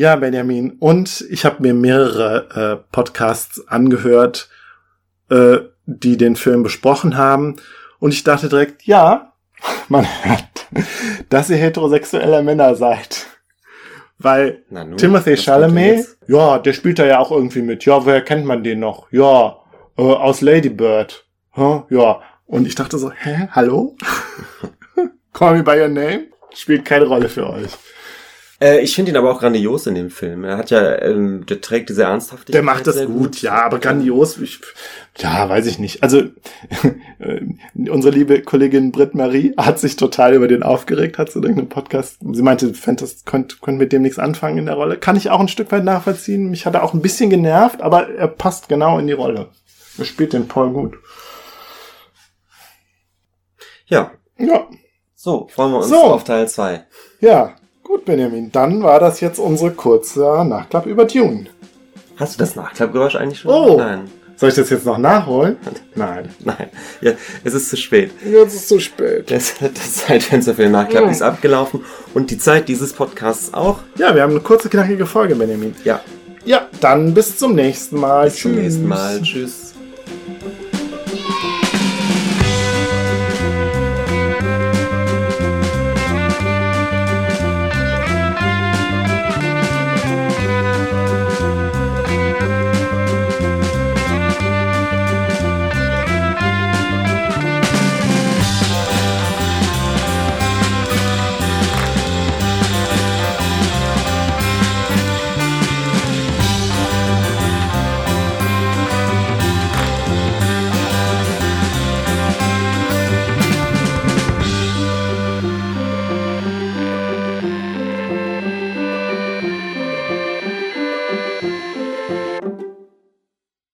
Ja, 0.00 0.16
Benjamin. 0.16 0.78
Und 0.78 1.26
ich 1.28 1.44
habe 1.44 1.60
mir 1.60 1.74
mehrere 1.74 2.80
äh, 2.80 2.90
Podcasts 2.90 3.68
angehört, 3.68 4.48
äh, 5.28 5.58
die 5.84 6.16
den 6.16 6.36
Film 6.36 6.62
besprochen 6.62 7.18
haben. 7.18 7.56
Und 7.98 8.14
ich 8.14 8.24
dachte 8.24 8.48
direkt, 8.48 8.84
ja, 8.84 9.34
man 9.90 10.06
hört, 10.22 10.68
dass 11.28 11.50
ihr 11.50 11.58
heterosexuelle 11.58 12.42
Männer 12.42 12.76
seid. 12.76 13.26
Weil 14.18 14.64
nun, 14.70 14.96
Timothy 14.96 15.36
Chalamet, 15.36 16.06
ja, 16.26 16.58
der 16.58 16.72
spielt 16.72 16.98
da 16.98 17.04
ja 17.04 17.18
auch 17.18 17.30
irgendwie 17.30 17.60
mit. 17.60 17.84
Ja, 17.84 18.02
woher 18.06 18.22
kennt 18.22 18.46
man 18.46 18.64
den 18.64 18.80
noch? 18.80 19.12
Ja, 19.12 19.58
äh, 19.98 20.02
aus 20.02 20.40
Lady 20.40 20.70
Bird. 20.70 21.26
Huh? 21.54 21.82
Ja. 21.90 22.22
Und 22.46 22.66
ich 22.66 22.74
dachte 22.74 22.96
so, 22.96 23.10
hä, 23.10 23.48
hallo? 23.50 23.98
Call 25.34 25.58
me 25.58 25.62
by 25.62 25.78
your 25.78 25.88
name? 25.88 26.28
Spielt 26.54 26.86
keine 26.86 27.04
Rolle 27.04 27.28
für 27.28 27.50
euch. 27.50 27.76
Äh, 28.60 28.80
ich 28.80 28.94
finde 28.94 29.10
ihn 29.10 29.16
aber 29.16 29.32
auch 29.32 29.40
grandios 29.40 29.86
in 29.86 29.94
dem 29.94 30.10
Film. 30.10 30.44
Er 30.44 30.58
hat 30.58 30.70
ja, 30.70 31.00
ähm, 31.00 31.46
der 31.46 31.62
trägt 31.62 31.88
diese 31.88 32.02
Ernsthaftigkeit. 32.02 32.54
Der 32.54 32.62
macht 32.62 32.86
das 32.86 32.98
gut, 33.06 33.08
gut, 33.08 33.42
ja, 33.42 33.64
aber 33.64 33.78
grandios, 33.78 34.36
ich, 34.36 34.60
ja, 35.16 35.48
weiß 35.48 35.66
ich 35.66 35.78
nicht. 35.78 36.02
Also, 36.02 36.24
unsere 37.74 38.14
liebe 38.14 38.42
Kollegin 38.42 38.92
Britt 38.92 39.14
Marie 39.14 39.54
hat 39.56 39.78
sich 39.78 39.96
total 39.96 40.34
über 40.34 40.46
den 40.46 40.62
aufgeregt, 40.62 41.16
hat 41.16 41.30
sie 41.30 41.38
irgendeinen 41.38 41.70
Podcast. 41.70 42.18
Sie 42.20 42.42
meinte, 42.42 42.74
Fantas 42.74 43.24
könnte 43.24 43.56
könnt 43.62 43.78
mit 43.78 43.92
dem 43.92 44.02
nichts 44.02 44.18
anfangen 44.18 44.58
in 44.58 44.66
der 44.66 44.74
Rolle. 44.74 44.98
Kann 44.98 45.16
ich 45.16 45.30
auch 45.30 45.40
ein 45.40 45.48
Stück 45.48 45.72
weit 45.72 45.84
nachvollziehen. 45.84 46.50
Mich 46.50 46.66
hat 46.66 46.74
er 46.74 46.82
auch 46.82 46.92
ein 46.92 47.02
bisschen 47.02 47.30
genervt, 47.30 47.80
aber 47.80 48.10
er 48.10 48.28
passt 48.28 48.68
genau 48.68 48.98
in 48.98 49.06
die 49.06 49.14
Rolle. 49.14 49.48
Er 49.96 50.04
spielt 50.04 50.34
den 50.34 50.48
Paul 50.48 50.70
gut. 50.72 50.98
Ja. 53.86 54.12
Ja. 54.38 54.66
So, 55.14 55.48
freuen 55.48 55.72
wir 55.72 55.78
uns 55.78 55.88
so. 55.88 55.96
auf 55.96 56.24
Teil 56.24 56.48
2. 56.48 56.84
Ja, 57.20 57.56
Gut, 57.90 58.04
Benjamin, 58.04 58.52
dann 58.52 58.84
war 58.84 59.00
das 59.00 59.18
jetzt 59.18 59.40
unsere 59.40 59.72
kurze 59.72 60.20
Nachklapp 60.20 60.86
über 60.86 61.06
Dune. 61.06 61.46
Hast 62.14 62.36
du 62.36 62.38
das 62.38 62.54
Nachklappgeräusch 62.54 63.16
eigentlich 63.16 63.40
schon? 63.40 63.50
Oh! 63.50 63.78
Nein. 63.78 64.02
Soll 64.36 64.50
ich 64.50 64.54
das 64.54 64.70
jetzt 64.70 64.86
noch 64.86 64.96
nachholen? 64.96 65.56
Nein. 65.96 66.28
Nein. 66.38 66.68
Ja, 67.00 67.14
es 67.42 67.52
ist 67.52 67.68
zu 67.68 67.76
spät. 67.76 68.12
Jetzt 68.24 68.54
ist 68.54 68.68
zu 68.68 68.78
spät. 68.78 69.28
Das, 69.28 69.54
das 69.58 70.06
Zeitfenster 70.06 70.54
für 70.54 70.62
den 70.62 70.70
Nachklapp 70.70 71.06
mm. 71.06 71.10
ist 71.10 71.20
abgelaufen 71.20 71.80
und 72.14 72.30
die 72.30 72.38
Zeit 72.38 72.68
dieses 72.68 72.92
Podcasts 72.92 73.52
auch. 73.52 73.80
Ja, 73.96 74.14
wir 74.14 74.22
haben 74.22 74.30
eine 74.30 74.40
kurze, 74.40 74.68
knackige 74.68 75.04
Folge, 75.04 75.34
Benjamin. 75.34 75.74
Ja. 75.82 76.00
Ja, 76.44 76.68
dann 76.80 77.12
bis 77.12 77.38
zum 77.38 77.56
nächsten 77.56 77.98
Mal. 77.98 78.26
Bis 78.26 78.34
Tschüss. 78.34 78.42
zum 78.42 78.54
nächsten 78.54 78.86
Mal. 78.86 79.20
Tschüss. 79.20 79.69